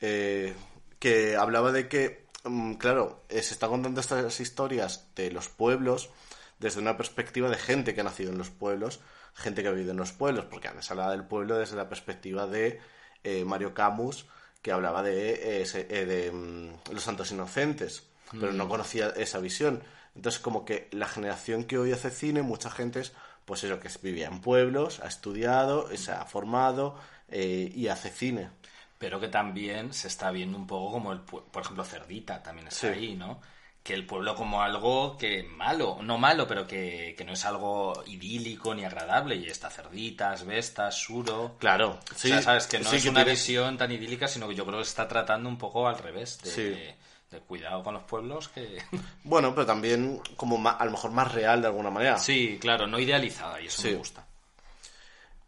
eh, 0.00 0.54
que 0.98 1.36
hablaba 1.36 1.72
de 1.72 1.88
que, 1.88 2.26
mm, 2.44 2.74
claro, 2.74 3.24
eh, 3.28 3.42
se 3.42 3.54
está 3.54 3.68
contando 3.68 4.00
estas 4.00 4.40
historias 4.40 5.08
de 5.16 5.30
los 5.30 5.48
pueblos 5.48 6.10
desde 6.58 6.80
una 6.80 6.96
perspectiva 6.96 7.50
de 7.50 7.56
gente 7.56 7.94
que 7.94 8.00
ha 8.00 8.04
nacido 8.04 8.30
en 8.30 8.38
los 8.38 8.50
pueblos, 8.50 9.00
gente 9.34 9.62
que 9.62 9.68
ha 9.68 9.72
vivido 9.72 9.90
en 9.90 9.98
los 9.98 10.12
pueblos, 10.12 10.46
porque 10.46 10.68
antes 10.68 10.90
hablaba 10.90 11.10
del 11.10 11.24
pueblo 11.24 11.58
desde 11.58 11.76
la 11.76 11.88
perspectiva 11.88 12.46
de 12.46 12.80
eh, 13.24 13.44
Mario 13.44 13.74
Camus, 13.74 14.26
que 14.62 14.72
hablaba 14.72 15.02
de, 15.02 15.62
eh, 15.62 16.06
de 16.06 16.32
mm, 16.32 16.92
los 16.92 17.02
santos 17.02 17.30
inocentes, 17.32 18.04
pero 18.32 18.52
no 18.52 18.68
conocía 18.68 19.08
esa 19.16 19.38
visión. 19.38 19.82
Entonces, 20.16 20.40
como 20.40 20.64
que 20.64 20.88
la 20.92 21.08
generación 21.08 21.64
que 21.64 21.78
hoy 21.78 21.92
hace 21.92 22.10
cine, 22.10 22.42
mucha 22.42 22.70
gente 22.70 23.00
es, 23.00 23.12
pues 23.44 23.64
eso, 23.64 23.80
que 23.80 23.88
vivía 24.02 24.26
en 24.28 24.40
pueblos, 24.40 25.00
ha 25.00 25.08
estudiado, 25.08 25.94
se 25.96 26.12
ha 26.12 26.24
formado 26.24 26.96
eh, 27.28 27.70
y 27.74 27.88
hace 27.88 28.10
cine. 28.10 28.50
Pero 28.98 29.20
que 29.20 29.28
también 29.28 29.92
se 29.92 30.08
está 30.08 30.30
viendo 30.30 30.56
un 30.56 30.66
poco 30.66 30.92
como 30.92 31.12
el... 31.12 31.20
Por 31.20 31.62
ejemplo, 31.62 31.84
Cerdita 31.84 32.42
también 32.42 32.68
está 32.68 32.92
Sí. 32.92 32.98
ahí, 32.98 33.14
¿no? 33.16 33.40
Que 33.82 33.92
el 33.92 34.06
pueblo 34.06 34.34
como 34.34 34.62
algo 34.62 35.18
que 35.18 35.42
malo, 35.42 35.98
no 36.00 36.16
malo, 36.16 36.46
pero 36.48 36.66
que, 36.66 37.14
que 37.18 37.24
no 37.24 37.32
es 37.34 37.44
algo 37.44 38.02
idílico 38.06 38.74
ni 38.74 38.84
agradable. 38.84 39.36
Y 39.36 39.46
está 39.46 39.68
Cerdita, 39.68 40.30
Asbestas, 40.30 40.96
Suro... 40.96 41.56
Claro, 41.58 41.98
o 42.14 42.18
sea, 42.18 42.40
sabes 42.40 42.66
que 42.66 42.78
no 42.78 42.88
sí, 42.88 42.96
es 42.96 43.02
que 43.02 43.10
una 43.10 43.20
tiene- 43.20 43.32
visión 43.32 43.76
tan 43.76 43.92
idílica, 43.92 44.26
sino 44.28 44.48
que 44.48 44.54
yo 44.54 44.64
creo 44.64 44.78
que 44.78 44.84
se 44.84 44.90
está 44.90 45.06
tratando 45.08 45.48
un 45.50 45.58
poco 45.58 45.86
al 45.86 45.98
revés. 45.98 46.40
De, 46.40 46.50
Sí. 46.50 46.94
Cuidado 47.40 47.82
con 47.82 47.94
los 47.94 48.04
pueblos 48.04 48.48
que... 48.48 48.78
Bueno, 49.24 49.54
pero 49.54 49.66
también 49.66 50.20
como 50.36 50.56
ma- 50.58 50.72
a 50.72 50.84
lo 50.84 50.90
mejor 50.92 51.10
más 51.12 51.32
real 51.32 51.60
de 51.60 51.68
alguna 51.68 51.90
manera. 51.90 52.18
Sí, 52.18 52.58
claro, 52.60 52.86
no 52.86 52.98
idealizada 52.98 53.60
y 53.60 53.66
eso 53.66 53.82
Sí. 53.82 53.88
me 53.90 53.94
gusta. 53.96 54.26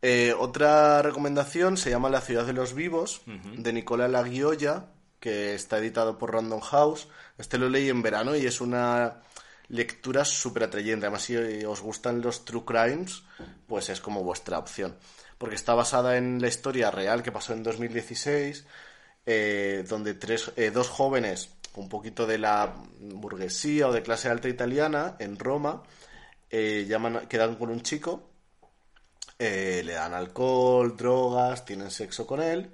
Eh, 0.02 0.34
otra 0.38 1.02
recomendación 1.02 1.76
se 1.76 1.90
llama 1.90 2.10
La 2.10 2.20
ciudad 2.20 2.44
de 2.44 2.52
los 2.52 2.74
vivos, 2.74 3.22
de 3.26 3.72
Nicola 3.72 4.08
Laguiolla, 4.08 4.86
que 5.20 5.54
está 5.54 5.78
editado 5.78 6.18
por 6.18 6.32
Random 6.32 6.60
House. 6.60 7.08
Este 7.38 7.58
lo 7.58 7.68
leí 7.68 7.88
en 7.88 8.02
verano 8.02 8.36
y 8.36 8.46
es 8.46 8.60
una 8.60 9.22
lectura 9.68 10.24
súper 10.24 10.64
atrayente. 10.64 11.06
Además, 11.06 11.22
si 11.22 11.36
os 11.64 11.80
gustan 11.80 12.20
los 12.20 12.44
true 12.44 12.64
crimes, 12.64 13.22
pues 13.66 13.88
es 13.88 14.00
como 14.00 14.22
vuestra 14.22 14.58
opción. 14.58 14.96
Porque 15.38 15.56
está 15.56 15.74
basada 15.74 16.16
en 16.16 16.40
la 16.40 16.48
historia 16.48 16.90
real 16.90 17.22
que 17.22 17.32
pasó 17.32 17.52
en 17.52 17.62
2016, 17.62 18.64
eh, 19.26 19.84
donde 19.88 20.14
tres, 20.14 20.52
eh, 20.56 20.70
dos 20.70 20.88
jóvenes 20.88 21.50
un 21.76 21.88
poquito 21.88 22.26
de 22.26 22.38
la 22.38 22.74
burguesía 23.00 23.88
o 23.88 23.92
de 23.92 24.02
clase 24.02 24.28
alta 24.28 24.48
italiana 24.48 25.16
en 25.18 25.38
Roma. 25.38 25.82
eh, 26.50 26.86
llaman, 26.88 27.26
quedan 27.28 27.56
con 27.56 27.70
un 27.70 27.82
chico, 27.82 28.30
eh, 29.38 29.82
le 29.84 29.94
dan 29.94 30.14
alcohol, 30.14 30.96
drogas, 30.96 31.64
tienen 31.64 31.90
sexo 31.90 32.26
con 32.26 32.40
él 32.40 32.70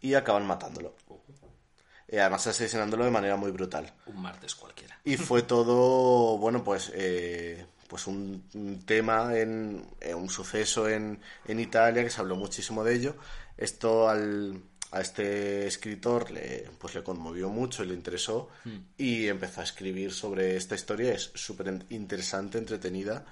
y 0.00 0.14
acaban 0.14 0.46
matándolo. 0.46 0.94
Eh, 2.08 2.20
además 2.20 2.46
asesinándolo 2.46 3.04
de 3.04 3.10
manera 3.10 3.36
muy 3.36 3.50
brutal. 3.50 3.92
Un 4.06 4.20
martes 4.20 4.54
cualquiera. 4.54 4.98
Y 5.04 5.16
fue 5.16 5.42
todo, 5.42 6.36
bueno, 6.38 6.62
pues, 6.62 6.92
pues 7.88 8.06
un, 8.06 8.44
un 8.54 8.84
tema, 8.84 9.36
en, 9.36 9.86
un 10.14 10.28
suceso 10.28 10.88
en, 10.88 11.20
en 11.46 11.60
Italia 11.60 12.04
que 12.04 12.10
se 12.10 12.20
habló 12.20 12.36
muchísimo 12.36 12.84
de 12.84 12.94
ello. 12.94 13.16
Esto 13.56 14.08
al, 14.08 14.60
a 14.94 15.00
este 15.00 15.66
escritor 15.66 16.30
le, 16.30 16.70
pues 16.78 16.94
le 16.94 17.02
conmovió 17.02 17.48
mucho 17.48 17.82
y 17.82 17.88
le 17.88 17.94
interesó 17.94 18.48
y 18.96 19.26
empezó 19.26 19.60
a 19.60 19.64
escribir 19.64 20.12
sobre 20.12 20.56
esta 20.56 20.76
historia. 20.76 21.12
Es 21.12 21.32
súper 21.34 21.84
interesante, 21.90 22.58
entretenida 22.58 23.24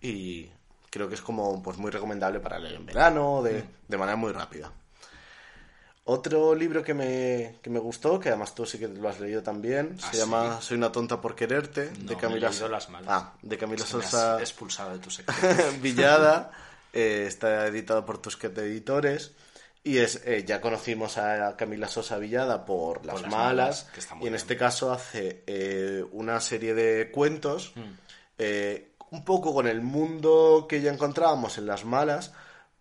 y 0.00 0.48
creo 0.90 1.08
que 1.08 1.16
es 1.16 1.20
como 1.20 1.60
pues 1.60 1.76
muy 1.76 1.90
recomendable 1.90 2.38
para 2.38 2.60
leer 2.60 2.76
en 2.76 2.86
verano, 2.86 3.42
de, 3.42 3.64
de 3.88 3.96
manera 3.98 4.16
muy 4.16 4.30
rápida. 4.30 4.72
Otro 6.04 6.54
libro 6.54 6.84
que 6.84 6.94
me, 6.94 7.56
que 7.60 7.68
me 7.68 7.80
gustó, 7.80 8.20
que 8.20 8.28
además 8.28 8.54
tú 8.54 8.64
sí 8.64 8.78
que 8.78 8.86
lo 8.86 9.08
has 9.08 9.18
leído 9.18 9.42
también, 9.42 9.98
¿Ah, 10.00 10.10
se 10.12 10.18
llama? 10.18 10.60
Soy 10.62 10.78
una 10.78 10.92
tonta 10.92 11.20
por 11.20 11.34
quererte, 11.34 11.90
No, 11.98 11.98
de 11.98 12.04
me 12.04 12.12
he 12.12 12.16
Camila 12.16 12.50
Las 12.70 12.88
Malas. 12.88 13.08
Ah, 13.08 13.32
de 13.42 13.58
Camila 13.58 13.82
Es 13.82 13.90
que 13.90 13.96
me 13.96 14.04
has 14.04 14.10
Sosa 14.10 14.40
expulsado 14.40 14.92
de 14.92 15.00
tu. 15.00 15.10
Villada, 15.82 16.52
eh, 16.92 17.24
está 17.26 17.66
editado 17.66 18.06
por 18.06 18.18
Tusquete 18.18 18.62
Editores. 18.62 19.32
Y 19.84 19.98
es, 19.98 20.20
eh, 20.26 20.44
ya 20.46 20.60
conocimos 20.60 21.16
a 21.18 21.56
Camila 21.56 21.88
Sosa 21.88 22.18
Villada 22.18 22.64
por 22.64 23.06
Las, 23.06 23.22
Las 23.22 23.30
Malas, 23.30 23.84
que 23.94 24.00
y 24.00 24.04
en 24.12 24.18
bien. 24.20 24.34
este 24.34 24.56
caso 24.56 24.92
hace 24.92 25.44
eh, 25.46 26.04
una 26.12 26.40
serie 26.40 26.74
de 26.74 27.10
cuentos, 27.10 27.72
Mm. 27.76 27.80
eh, 28.38 28.90
un 29.10 29.24
poco 29.24 29.54
con 29.54 29.66
el 29.66 29.80
mundo 29.80 30.66
que 30.68 30.82
ya 30.82 30.92
encontrábamos 30.92 31.56
en 31.58 31.66
Las 31.66 31.84
Malas, 31.86 32.32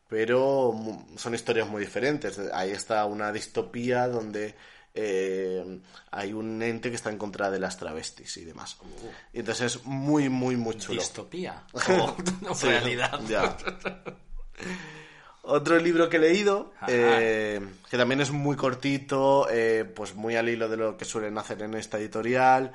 pero 0.10 0.76
son 1.16 1.36
historias 1.36 1.68
muy 1.70 1.82
diferentes. 1.82 2.38
Ahí 2.54 2.72
está 2.72 3.06
una 3.06 3.32
distopía 3.32 4.08
donde 4.10 4.56
eh, 4.94 5.80
hay 6.12 6.34
un 6.34 6.62
ente 6.62 6.90
que 6.90 6.96
está 6.96 7.10
en 7.12 7.18
contra 7.18 7.50
de 7.52 7.60
las 7.60 7.78
travestis 7.78 8.36
y 8.38 8.44
demás. 8.46 8.78
Y 9.32 9.40
entonces 9.40 9.76
es 9.76 9.86
muy, 9.86 10.28
muy, 10.28 10.58
muy 10.58 10.76
chulo. 10.78 11.00
Distopía. 11.00 11.64
O 12.50 12.54
realidad. 12.64 13.20
Otro 15.50 15.78
libro 15.80 16.10
que 16.10 16.18
he 16.18 16.20
leído, 16.20 16.74
eh, 16.88 17.62
que 17.90 17.98
también 17.98 18.22
es 18.22 18.32
muy 18.32 18.56
cortito, 18.58 19.48
eh, 19.50 19.86
pues 19.86 20.14
muy 20.16 20.36
al 20.36 20.50
hilo 20.50 20.68
de 20.68 20.78
lo 20.78 20.98
que 20.98 21.06
suelen 21.06 21.38
hacer 21.38 21.62
en 21.62 21.74
esta 21.76 21.98
editorial, 21.98 22.74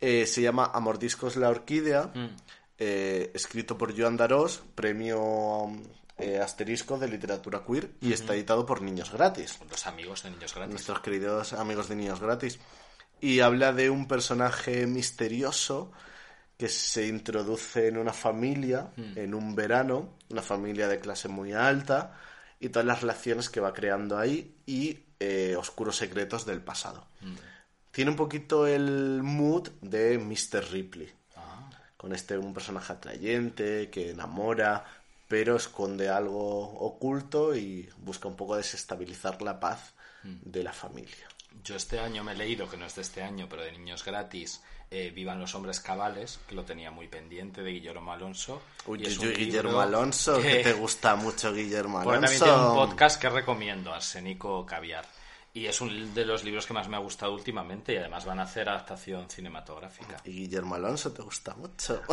eh, 0.00 0.26
se 0.26 0.42
llama 0.42 0.70
Amordiscos 0.74 1.36
la 1.36 1.48
Orquídea, 1.48 2.10
Mm. 2.14 2.28
escrito 3.34 3.76
por 3.76 3.96
Joan 3.98 4.16
Darós, 4.16 4.62
premio 4.74 5.68
asterisco 6.42 6.96
de 6.98 7.08
literatura 7.08 7.62
queer, 7.66 7.90
y 8.00 8.12
está 8.12 8.34
editado 8.34 8.64
por 8.66 8.82
Niños 8.82 9.10
Gratis 9.12 9.58
Los 9.70 9.86
amigos 9.86 10.22
de 10.24 10.30
niños 10.30 10.54
grandes. 10.54 10.74
nuestros 10.74 11.00
queridos 11.00 11.52
amigos 11.54 11.88
de 11.88 11.96
Niños 11.96 12.20
Gratis. 12.20 12.58
Y 13.20 13.40
habla 13.40 13.72
de 13.72 13.90
un 13.90 14.06
personaje 14.06 14.86
misterioso 14.86 15.90
que 16.58 16.68
se 16.68 17.06
introduce 17.06 17.86
en 17.86 17.96
una 17.96 18.12
familia, 18.12 18.90
en 18.96 19.32
un 19.32 19.54
verano, 19.54 20.16
una 20.28 20.42
familia 20.42 20.88
de 20.88 20.98
clase 20.98 21.28
muy 21.28 21.52
alta, 21.52 22.18
y 22.58 22.68
todas 22.68 22.84
las 22.84 23.00
relaciones 23.00 23.48
que 23.48 23.60
va 23.60 23.72
creando 23.72 24.18
ahí 24.18 24.56
y 24.66 24.98
eh, 25.20 25.54
oscuros 25.56 25.96
secretos 25.96 26.44
del 26.44 26.60
pasado. 26.60 27.06
Tiene 27.92 28.10
un 28.10 28.16
poquito 28.16 28.66
el 28.66 29.22
mood 29.22 29.68
de 29.80 30.18
Mr. 30.18 30.72
Ripley, 30.72 31.10
Ah, 31.36 31.70
con 31.96 32.12
este 32.12 32.36
un 32.36 32.52
personaje 32.52 32.92
atrayente 32.92 33.88
que 33.90 34.10
enamora, 34.10 34.84
pero 35.28 35.56
esconde 35.56 36.08
algo 36.08 36.64
oculto 36.80 37.54
y 37.54 37.88
busca 37.98 38.28
un 38.28 38.36
poco 38.36 38.56
desestabilizar 38.56 39.40
la 39.42 39.60
paz 39.60 39.94
de 40.22 40.64
la 40.64 40.72
familia. 40.72 41.28
Yo 41.62 41.76
este 41.76 42.00
año 42.00 42.24
me 42.24 42.32
he 42.32 42.36
leído, 42.36 42.68
que 42.68 42.76
no 42.76 42.86
es 42.86 42.96
de 42.96 43.02
este 43.02 43.22
año, 43.22 43.46
pero 43.48 43.62
de 43.62 43.72
niños 43.72 44.04
gratis, 44.04 44.62
eh, 44.90 45.10
Vivan 45.14 45.38
los 45.40 45.54
hombres 45.54 45.80
cabales, 45.80 46.40
que 46.48 46.54
lo 46.54 46.64
tenía 46.64 46.90
muy 46.90 47.08
pendiente, 47.08 47.62
de 47.62 47.70
Guillermo 47.72 48.12
Alonso. 48.12 48.62
Uy, 48.86 49.00
y 49.02 49.06
es 49.06 49.18
uy, 49.18 49.34
Guillermo 49.34 49.80
Alonso, 49.80 50.40
que... 50.40 50.48
que- 50.58 50.62
te 50.64 50.72
gusta 50.72 51.14
mucho 51.16 51.52
Guillermo 51.52 52.02
Porque 52.02 52.18
Alonso. 52.18 52.38
también 52.44 52.58
tiene 52.60 52.70
un 52.70 52.88
podcast 52.88 53.20
que 53.20 53.28
recomiendo, 53.28 53.92
Arsénico 53.92 54.64
Caviar. 54.64 55.04
Y 55.54 55.66
es 55.66 55.80
un 55.80 56.14
de 56.14 56.24
los 56.24 56.44
libros 56.44 56.66
que 56.66 56.74
más 56.74 56.88
me 56.88 56.96
ha 56.96 57.00
gustado 57.00 57.32
últimamente 57.34 57.92
y 57.92 57.96
además 57.96 58.24
van 58.24 58.38
a 58.38 58.44
hacer 58.44 58.68
adaptación 58.68 59.28
cinematográfica. 59.28 60.16
Y 60.24 60.30
Guillermo 60.32 60.74
Alonso 60.76 61.12
te 61.12 61.22
gusta 61.22 61.54
mucho. 61.54 62.00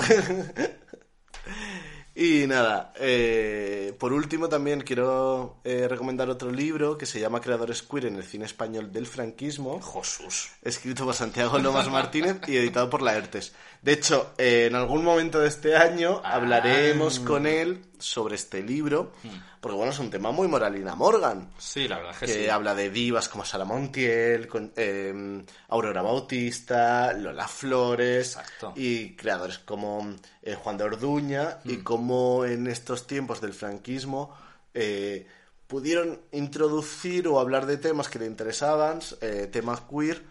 y 2.15 2.47
nada, 2.47 2.93
eh, 2.97 3.93
por 3.99 4.13
último 4.13 4.47
también 4.47 4.81
quiero 4.81 5.57
eh, 5.65 5.87
recomendar 5.89 6.29
otro 6.29 6.49
libro 6.49 6.97
que 6.97 7.05
se 7.05 7.19
llama 7.19 7.41
Creadores 7.41 7.81
Queer 7.83 8.05
en 8.05 8.15
el 8.15 8.23
cine 8.23 8.45
español 8.45 8.91
del 8.93 9.05
franquismo. 9.05 9.81
Jesús. 9.81 10.49
escrito 10.61 11.03
por 11.03 11.13
Santiago 11.13 11.59
Lomas 11.59 11.89
Martínez 11.89 12.37
y 12.47 12.55
editado 12.55 12.89
por 12.89 13.01
Laertes. 13.01 13.53
De 13.81 13.91
hecho, 13.93 14.31
eh, 14.37 14.67
en 14.69 14.75
algún 14.75 15.03
momento 15.03 15.39
de 15.39 15.49
este 15.49 15.75
año 15.75 16.21
Ah. 16.23 16.35
hablaremos 16.35 17.19
con 17.19 17.45
él 17.45 17.81
sobre 17.99 18.35
este 18.35 18.61
libro, 18.63 19.11
porque 19.59 19.75
bueno, 19.77 19.91
es 19.91 19.99
un 19.99 20.09
tema 20.09 20.31
muy 20.31 20.47
Moralina 20.47 20.95
Morgan, 20.95 21.49
Sí, 21.57 21.87
la 21.87 21.97
verdad 21.97 22.13
es 22.13 22.19
que 22.19 22.25
que 22.25 22.43
sí. 22.45 22.49
habla 22.49 22.75
de 22.75 22.89
divas 22.89 23.29
como 23.29 23.45
Sara 23.45 23.65
Montiel, 23.65 24.47
con, 24.47 24.71
eh, 24.75 25.43
Aurora 25.69 26.01
Bautista, 26.01 27.13
Lola 27.13 27.47
Flores 27.47 28.35
Exacto. 28.37 28.73
y 28.75 29.15
creadores 29.15 29.59
como 29.59 30.15
eh, 30.41 30.55
Juan 30.55 30.77
de 30.77 30.83
Orduña 30.85 31.59
y 31.63 31.77
cómo 31.77 32.45
en 32.45 32.67
estos 32.67 33.07
tiempos 33.07 33.41
del 33.41 33.53
franquismo 33.53 34.35
eh, 34.73 35.27
pudieron 35.67 36.19
introducir 36.31 37.27
o 37.27 37.39
hablar 37.39 37.65
de 37.65 37.77
temas 37.77 38.09
que 38.09 38.19
le 38.19 38.25
interesaban, 38.27 38.99
eh, 39.21 39.49
temas 39.51 39.81
queer, 39.81 40.23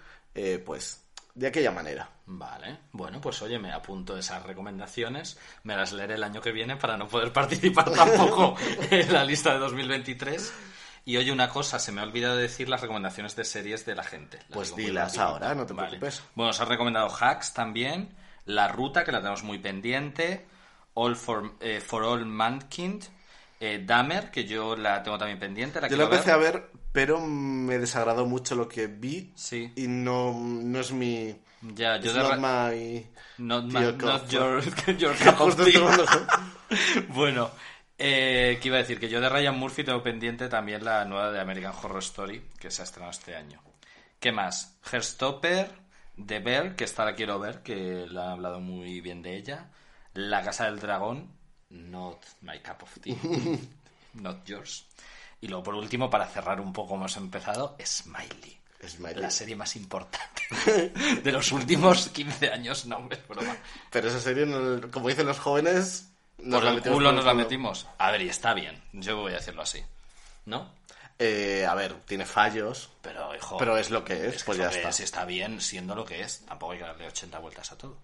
pues 0.64 1.03
de 1.34 1.46
aquella 1.48 1.70
manera. 1.70 2.08
Vale, 2.26 2.78
bueno, 2.92 3.20
pues 3.20 3.42
oye, 3.42 3.58
me 3.58 3.72
apunto 3.72 4.16
esas 4.16 4.42
recomendaciones, 4.44 5.38
me 5.62 5.76
las 5.76 5.92
leeré 5.92 6.14
el 6.14 6.22
año 6.24 6.40
que 6.40 6.52
viene 6.52 6.76
para 6.76 6.96
no 6.96 7.06
poder 7.08 7.32
participar 7.34 7.90
tampoco 7.92 8.54
en 8.90 9.12
la 9.12 9.24
lista 9.24 9.52
de 9.52 9.58
2023. 9.58 10.52
Y 11.06 11.18
oye, 11.18 11.30
una 11.32 11.50
cosa, 11.50 11.78
se 11.78 11.92
me 11.92 12.00
ha 12.00 12.04
olvidado 12.04 12.36
decir 12.36 12.68
las 12.70 12.80
recomendaciones 12.80 13.36
de 13.36 13.44
series 13.44 13.84
de 13.84 13.94
la 13.94 14.04
gente. 14.04 14.38
Las 14.38 14.48
Pues 14.48 14.74
dilas 14.76 15.18
ahora, 15.18 15.54
no 15.54 15.66
te 15.66 15.74
Vale. 15.74 15.88
preocupes. 15.98 16.22
Bueno, 16.34 16.50
os 16.50 16.60
ha 16.60 16.64
recomendado 16.64 17.14
Hacks 17.14 17.52
también, 17.52 18.16
La 18.46 18.68
Ruta, 18.68 19.04
que 19.04 19.12
la 19.12 19.18
tenemos 19.18 19.42
muy 19.42 19.58
pendiente, 19.58 20.46
All 20.94 21.14
for, 21.16 21.56
eh, 21.60 21.82
for 21.82 22.04
All 22.04 22.24
Mankind, 22.24 23.04
eh, 23.66 23.82
Dahmer, 23.84 24.30
que 24.30 24.44
yo 24.44 24.76
la 24.76 25.02
tengo 25.02 25.16
también 25.18 25.38
pendiente. 25.38 25.80
La 25.80 25.88
Yo 25.88 25.96
lo 25.96 26.04
empecé 26.04 26.26
ver. 26.26 26.34
a 26.34 26.36
ver, 26.38 26.70
pero 26.92 27.20
me 27.20 27.78
desagradó 27.78 28.26
mucho 28.26 28.54
lo 28.54 28.68
que 28.68 28.86
vi 28.86 29.32
Sí. 29.36 29.72
y 29.76 29.86
no, 29.88 30.32
no 30.38 30.80
es 30.80 30.92
mi... 30.92 31.34
Ya, 31.62 31.96
yo 31.98 32.10
it's 32.10 32.14
de 32.14 32.22
not 32.22 32.38
my... 32.38 33.06
Not, 33.38 33.64
my- 33.64 33.92
not 33.96 34.28
your, 34.28 34.62
Bueno, 37.08 37.50
eh, 37.98 38.58
¿qué 38.60 38.68
iba 38.68 38.76
a 38.76 38.80
decir? 38.80 38.98
Que 39.00 39.08
yo 39.08 39.20
de 39.20 39.28
Ryan 39.28 39.58
Murphy 39.58 39.84
tengo 39.84 40.02
pendiente 40.02 40.48
también 40.48 40.84
la 40.84 41.04
nueva 41.04 41.30
de 41.32 41.40
American 41.40 41.72
Horror 41.82 42.00
Story, 42.02 42.42
que 42.58 42.70
se 42.70 42.82
ha 42.82 42.84
estrenado 42.84 43.10
este 43.12 43.36
año. 43.36 43.60
¿Qué 44.20 44.32
más? 44.32 44.78
Herstopper, 44.90 45.70
The 46.24 46.40
Bear, 46.40 46.76
que 46.76 46.84
esta 46.84 47.04
la 47.04 47.14
quiero 47.14 47.38
ver, 47.38 47.62
que 47.62 48.06
la 48.08 48.24
han 48.26 48.30
hablado 48.32 48.60
muy 48.60 49.00
bien 49.00 49.22
de 49.22 49.36
ella. 49.36 49.70
La 50.14 50.42
Casa 50.42 50.66
del 50.66 50.80
Dragón, 50.80 51.30
not 51.74 52.18
my 52.42 52.58
cup 52.60 52.82
of 52.82 52.98
tea, 53.00 53.16
not 54.14 54.44
yours. 54.46 54.86
Y 55.40 55.48
luego, 55.48 55.64
por 55.64 55.74
último, 55.74 56.08
para 56.08 56.26
cerrar 56.26 56.60
un 56.60 56.72
poco 56.72 56.94
hemos 56.94 57.16
empezado, 57.16 57.76
Smiley. 57.84 58.58
Smiley. 58.86 59.20
La 59.20 59.30
serie 59.30 59.56
más 59.56 59.76
importante 59.76 60.42
de 61.22 61.32
los 61.32 61.52
últimos 61.52 62.08
15 62.08 62.50
años, 62.50 62.86
no, 62.86 63.08
es 63.10 63.26
broma. 63.28 63.56
Pero 63.90 64.08
esa 64.08 64.20
serie, 64.20 64.46
como 64.90 65.08
dicen 65.08 65.26
los 65.26 65.38
jóvenes... 65.38 66.10
nos 66.38 66.56
Por 66.60 66.64
la 66.64 66.70
el 66.70 66.76
metimos 66.76 66.96
culo 66.96 67.12
nos 67.12 67.24
la 67.24 67.34
metimos. 67.34 67.86
A 67.98 68.10
ver, 68.10 68.22
y 68.22 68.28
está 68.28 68.54
bien. 68.54 68.82
Yo 68.92 69.16
voy 69.16 69.32
a 69.32 69.36
decirlo 69.36 69.62
así. 69.62 69.82
¿No? 70.46 70.70
Eh, 71.18 71.64
a 71.68 71.74
ver, 71.74 71.94
tiene 72.06 72.26
fallos, 72.26 72.90
Pero, 73.00 73.34
hijo. 73.34 73.56
pero 73.56 73.78
es 73.78 73.90
lo 73.90 74.04
que 74.04 74.28
es, 74.28 74.42
pues 74.44 74.58
es 74.58 74.64
ya 74.64 74.70
está. 74.70 74.88
es, 74.88 75.00
y 75.00 75.02
está 75.04 75.24
bien 75.24 75.60
siendo 75.60 75.94
lo 75.94 76.04
que 76.04 76.22
es. 76.22 76.44
Tampoco 76.46 76.72
hay 76.72 76.78
que 76.78 76.84
darle 76.84 77.06
80 77.06 77.38
vueltas 77.38 77.72
a 77.72 77.78
todo. 77.78 77.98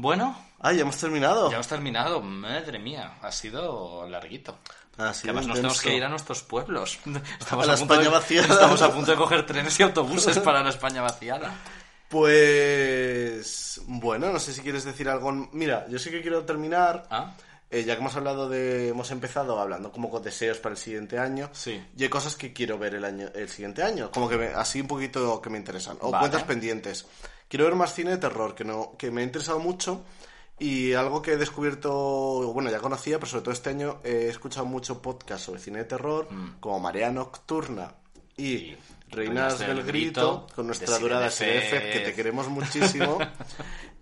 Bueno, 0.00 0.34
Ah, 0.60 0.72
ya 0.72 0.82
hemos 0.82 0.96
terminado. 0.96 1.48
ya 1.50 1.54
hemos 1.56 1.68
terminado. 1.68 2.20
Madre 2.22 2.78
mía, 2.78 3.14
ha 3.22 3.30
sido 3.32 4.06
larguito. 4.08 4.58
Ah, 4.98 5.12
sí, 5.14 5.22
además 5.28 5.46
nos 5.46 5.56
tenemos 5.56 5.80
que 5.80 5.94
ir 5.96 6.04
a 6.04 6.08
nuestros 6.08 6.42
pueblos. 6.42 6.98
Estamos 7.40 7.64
A 7.64 7.72
la 7.72 7.76
punto 7.78 7.94
España 7.94 8.08
de, 8.10 8.14
vaciada. 8.16 8.54
Estamos 8.54 8.82
a 8.82 8.92
punto 8.92 9.10
de 9.10 9.16
coger 9.16 9.46
trenes 9.46 9.78
y 9.78 9.82
autobuses 9.82 10.38
para 10.40 10.62
la 10.62 10.70
España 10.70 11.02
vaciada. 11.02 11.52
Pues... 12.08 13.80
Bueno, 13.86 14.32
no 14.32 14.38
sé 14.38 14.52
si 14.52 14.60
quieres 14.62 14.84
decir 14.84 15.08
algo... 15.08 15.32
Mira, 15.52 15.86
yo 15.88 15.98
sí 15.98 16.10
que 16.10 16.20
quiero 16.22 16.44
terminar 16.44 17.06
¿Ah? 17.10 17.34
eh, 17.70 17.84
ya 17.84 17.94
que 17.94 18.00
hemos 18.00 18.16
hablado 18.16 18.48
de, 18.48 18.88
hemos 18.88 19.10
empezado 19.10 19.60
hablando 19.60 19.90
como 19.92 20.10
con 20.10 20.22
deseos 20.22 20.58
para 20.58 20.74
el 20.74 20.78
siguiente 20.78 21.18
año, 21.18 21.48
Sí. 21.52 21.82
y 21.96 22.02
hay 22.02 22.08
cosas 22.08 22.34
que 22.36 22.52
quiero 22.52 22.78
ver 22.78 22.94
el 22.96 23.04
año, 23.04 23.28
el 23.34 23.48
siguiente 23.48 23.82
año, 23.82 24.10
como 24.10 24.28
que 24.28 24.36
me- 24.36 24.48
así 24.48 24.80
un 24.80 24.88
poquito 24.88 25.40
que 25.40 25.50
me 25.50 25.58
interesan, 25.58 25.96
o 26.00 26.10
Vale. 26.10 26.22
cuentas 26.22 26.42
pendientes. 26.44 27.06
Quiero 27.50 27.64
ver 27.64 27.74
más 27.74 27.92
cine 27.92 28.12
de 28.12 28.18
terror, 28.18 28.54
que 28.54 28.62
no, 28.62 28.92
que 28.96 29.10
me 29.10 29.22
ha 29.22 29.24
interesado 29.24 29.58
mucho 29.58 30.04
y 30.60 30.92
algo 30.92 31.20
que 31.20 31.32
he 31.32 31.36
descubierto, 31.36 32.52
bueno, 32.52 32.70
ya 32.70 32.78
conocía, 32.78 33.18
pero 33.18 33.28
sobre 33.28 33.42
todo 33.42 33.52
este 33.52 33.70
año 33.70 34.00
he 34.04 34.28
escuchado 34.28 34.66
mucho 34.66 35.02
podcast 35.02 35.46
sobre 35.46 35.58
cine 35.58 35.78
de 35.78 35.84
terror, 35.86 36.28
como 36.60 36.78
Marea 36.78 37.10
Nocturna 37.10 37.92
y 38.36 38.76
Reinas 39.08 39.58
del 39.58 39.82
Grito, 39.82 40.46
con 40.54 40.66
nuestra 40.66 40.96
durada 40.98 41.28
SDF, 41.28 41.92
que 41.92 42.02
te 42.04 42.14
queremos 42.14 42.48
muchísimo. 42.50 43.18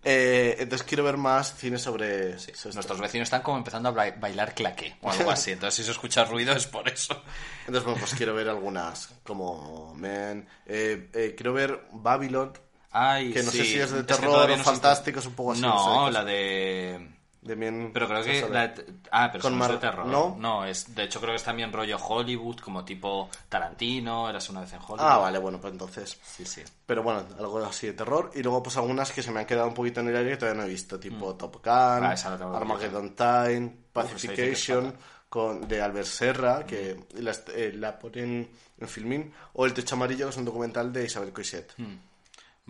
Eh, 0.05 0.57
entonces 0.59 0.87
quiero 0.87 1.05
ver 1.05 1.17
más 1.17 1.57
cine 1.57 1.79
sobre. 1.79 2.33
Nuestros 2.75 3.01
vecinos 3.01 3.27
están 3.27 3.43
como 3.43 3.57
empezando 3.57 3.89
a 3.89 3.93
bailar 3.93 4.55
claqué 4.55 4.97
o 5.01 5.11
algo 5.11 5.31
así. 5.31 5.53
Entonces, 5.53 5.77
si 5.77 5.85
se 5.85 5.93
escucha 5.93 6.25
ruido 6.25 6.53
es 6.53 6.67
por 6.67 6.89
eso. 6.89 7.23
Entonces, 7.61 7.85
bueno, 7.85 7.99
pues 7.99 8.15
quiero 8.15 8.35
ver 8.35 8.49
algunas, 8.49 9.09
como 9.25 9.97
eh, 10.05 10.45
eh, 10.67 11.35
quiero 11.37 11.53
ver 11.53 11.87
Babylon, 11.93 12.53
Ay, 12.91 13.33
que 13.33 13.43
no 13.43 13.51
sé 13.51 13.65
si 13.65 13.79
es 13.79 13.91
de 13.91 14.05
terror 14.05 14.51
o 14.51 14.57
no 14.57 14.65
fantástico, 14.65 15.19
es 15.21 15.27
un 15.27 15.35
poco 15.35 15.53
así. 15.53 15.61
No, 15.63 16.11
la 16.11 16.25
de. 16.25 17.15
De 17.41 17.55
Mien- 17.57 17.93
Pero 17.95 18.09
creo 18.09 18.23
que. 18.25 18.49
la 18.51 18.75
Ah, 19.13 19.29
pero 19.31 19.43
Con 19.43 19.57
no 19.57 19.65
es 19.65 19.69
de 19.69 19.75
Mar- 19.75 19.81
terror. 19.81 20.37
¿no? 20.37 20.65
es. 20.67 20.95
De 20.95 21.05
hecho, 21.05 21.21
creo 21.21 21.33
que 21.33 21.37
es 21.37 21.45
también 21.45 21.73
rollo 21.73 21.97
Hollywood, 21.97 22.57
como 22.59 22.85
tipo 22.85 23.31
Tarantino, 23.49 24.29
eras 24.29 24.51
una 24.51 24.63
vez 24.63 24.73
en 24.73 24.81
Hollywood. 24.81 24.99
Ah, 25.01 25.19
vale, 25.19 25.39
bueno, 25.39 25.61
pues 25.61 25.73
entonces. 25.73 26.19
Sí, 26.23 26.45
sí. 26.45 26.63
Pero 26.85 27.03
bueno, 27.03 27.25
algo 27.39 27.59
así 27.65 27.87
de 27.87 27.93
terror. 27.93 28.33
Y 28.35 28.43
luego, 28.43 28.63
pues 28.63 28.77
algunas 28.77 29.13
que 29.13 29.23
se 29.23 29.31
me 29.31 29.41
han 29.41 29.47
quedado 29.47 29.69
un 29.69 29.75
poquito 29.75 30.01
en 30.01 30.09
el 30.09 30.17
aire 30.17 30.31
que 30.31 30.37
todavía 30.39 30.61
no 30.63 30.67
he 30.67 30.71
visto, 30.71 30.99
tipo 30.99 31.35
Top 31.37 31.55
Gun, 31.65 31.65
Ah. 32.05 32.15
Armageddon 32.57 33.15
Time, 33.15 33.73
Pacification, 33.93 34.87
fatal. 34.87 34.99
con, 35.29 35.69
de 35.69 35.81
Albert 35.81 36.07
Serra, 36.09 36.67
que 36.67 37.05
la, 37.15 37.33
eh, 37.55 37.73
la 37.75 37.99
ponen 37.99 38.51
en 38.79 38.89
Filmin, 38.89 39.33
o 39.55 39.65
El 39.65 39.73
Techo 39.75 39.95
Amarillo, 39.95 40.27
que 40.27 40.31
es 40.31 40.37
un 40.37 40.45
documental 40.45 40.93
de 40.93 41.05
Isabel 41.05 41.33
Coixet. 41.33 41.73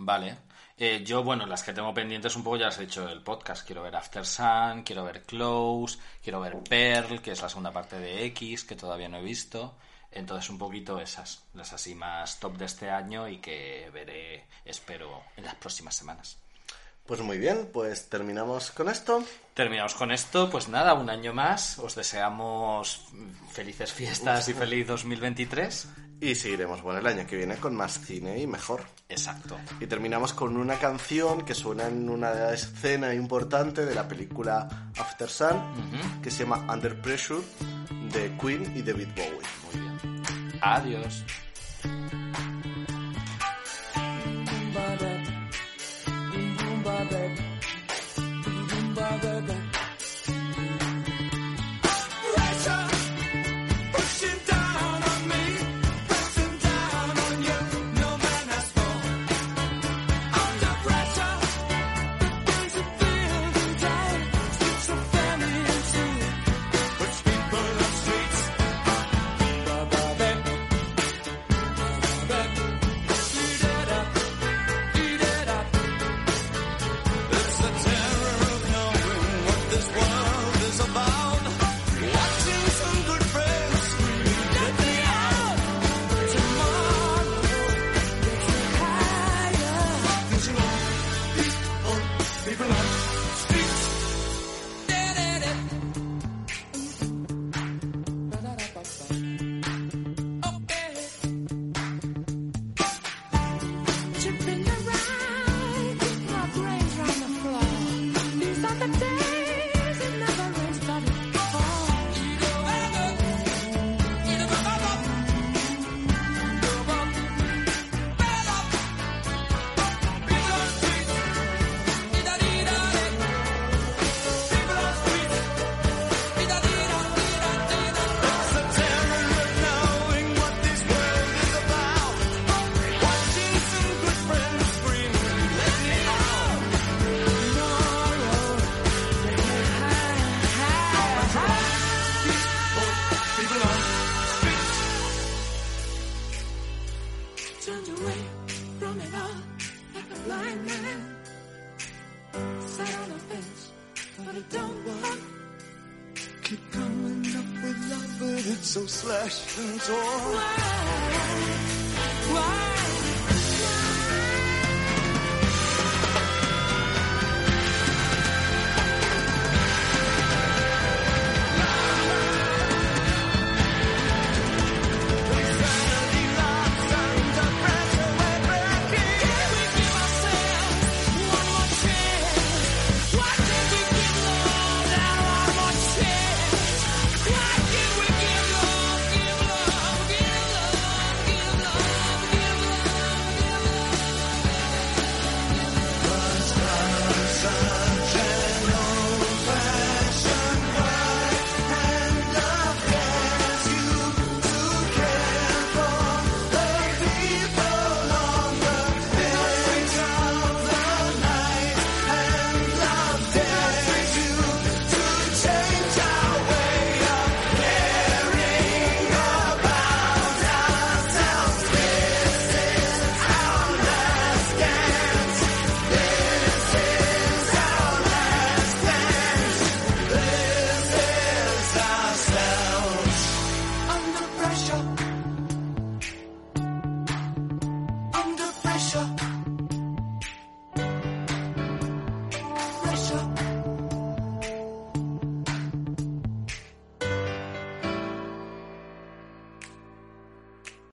Vale. 0.01 0.37
Eh, 0.77 1.03
yo, 1.05 1.23
bueno, 1.25 1.45
las 1.45 1.61
que 1.61 1.73
tengo 1.73 1.93
pendientes 1.93 2.33
un 2.37 2.43
poco 2.43 2.55
ya 2.55 2.67
las 2.67 2.77
he 2.77 2.85
dicho 2.85 3.05
del 3.05 3.21
podcast. 3.21 3.65
Quiero 3.65 3.83
ver 3.83 3.97
After 3.97 4.25
Sun, 4.25 4.83
quiero 4.83 5.03
ver 5.03 5.23
Close, 5.23 5.99
quiero 6.23 6.39
ver 6.39 6.57
Pearl, 6.59 7.21
que 7.21 7.33
es 7.33 7.41
la 7.41 7.49
segunda 7.49 7.73
parte 7.73 7.99
de 7.99 8.23
X, 8.27 8.63
que 8.63 8.77
todavía 8.77 9.09
no 9.09 9.17
he 9.17 9.21
visto. 9.21 9.75
Entonces, 10.09 10.49
un 10.49 10.57
poquito 10.57 11.01
esas, 11.01 11.43
las 11.53 11.73
así 11.73 11.95
más 11.95 12.39
top 12.39 12.57
de 12.57 12.65
este 12.65 12.89
año 12.89 13.27
y 13.27 13.39
que 13.39 13.89
veré, 13.93 14.45
espero, 14.63 15.21
en 15.35 15.43
las 15.43 15.55
próximas 15.55 15.95
semanas. 15.95 16.37
Pues 17.05 17.19
muy 17.19 17.37
bien, 17.39 17.69
pues 17.73 18.07
terminamos 18.07 18.71
con 18.71 18.87
esto. 18.87 19.21
Terminamos 19.53 19.95
con 19.95 20.11
esto, 20.11 20.49
pues 20.49 20.69
nada, 20.69 20.93
un 20.93 21.09
año 21.09 21.33
más. 21.33 21.77
Os 21.79 21.93
deseamos 21.93 23.05
felices 23.51 23.91
fiestas 23.91 24.47
y 24.47 24.53
feliz 24.53 24.87
2023. 24.87 25.89
Y 26.21 26.35
seguiremos, 26.35 26.81
bueno, 26.81 26.99
el 26.99 27.07
año 27.07 27.25
que 27.25 27.37
viene 27.37 27.55
con 27.55 27.75
más 27.75 27.99
cine 28.01 28.37
y 28.39 28.47
mejor. 28.47 28.83
Exacto. 29.07 29.57
Y 29.79 29.87
terminamos 29.87 30.33
con 30.33 30.57
una 30.57 30.77
canción 30.77 31.43
que 31.43 31.53
suena 31.53 31.87
en 31.87 32.09
una 32.09 32.51
escena 32.51 33.13
importante 33.13 33.85
de 33.85 33.95
la 33.95 34.07
película 34.07 34.91
After 34.97 35.29
Sun, 35.29 36.21
que 36.21 36.29
se 36.29 36.43
llama 36.43 36.71
Under 36.71 37.01
Pressure, 37.01 37.41
de 38.11 38.35
Queen 38.37 38.73
y 38.75 38.81
David 38.81 39.07
Bowie. 39.15 39.39
Muy 39.71 39.81
bien. 39.81 40.59
Adiós. 40.61 41.23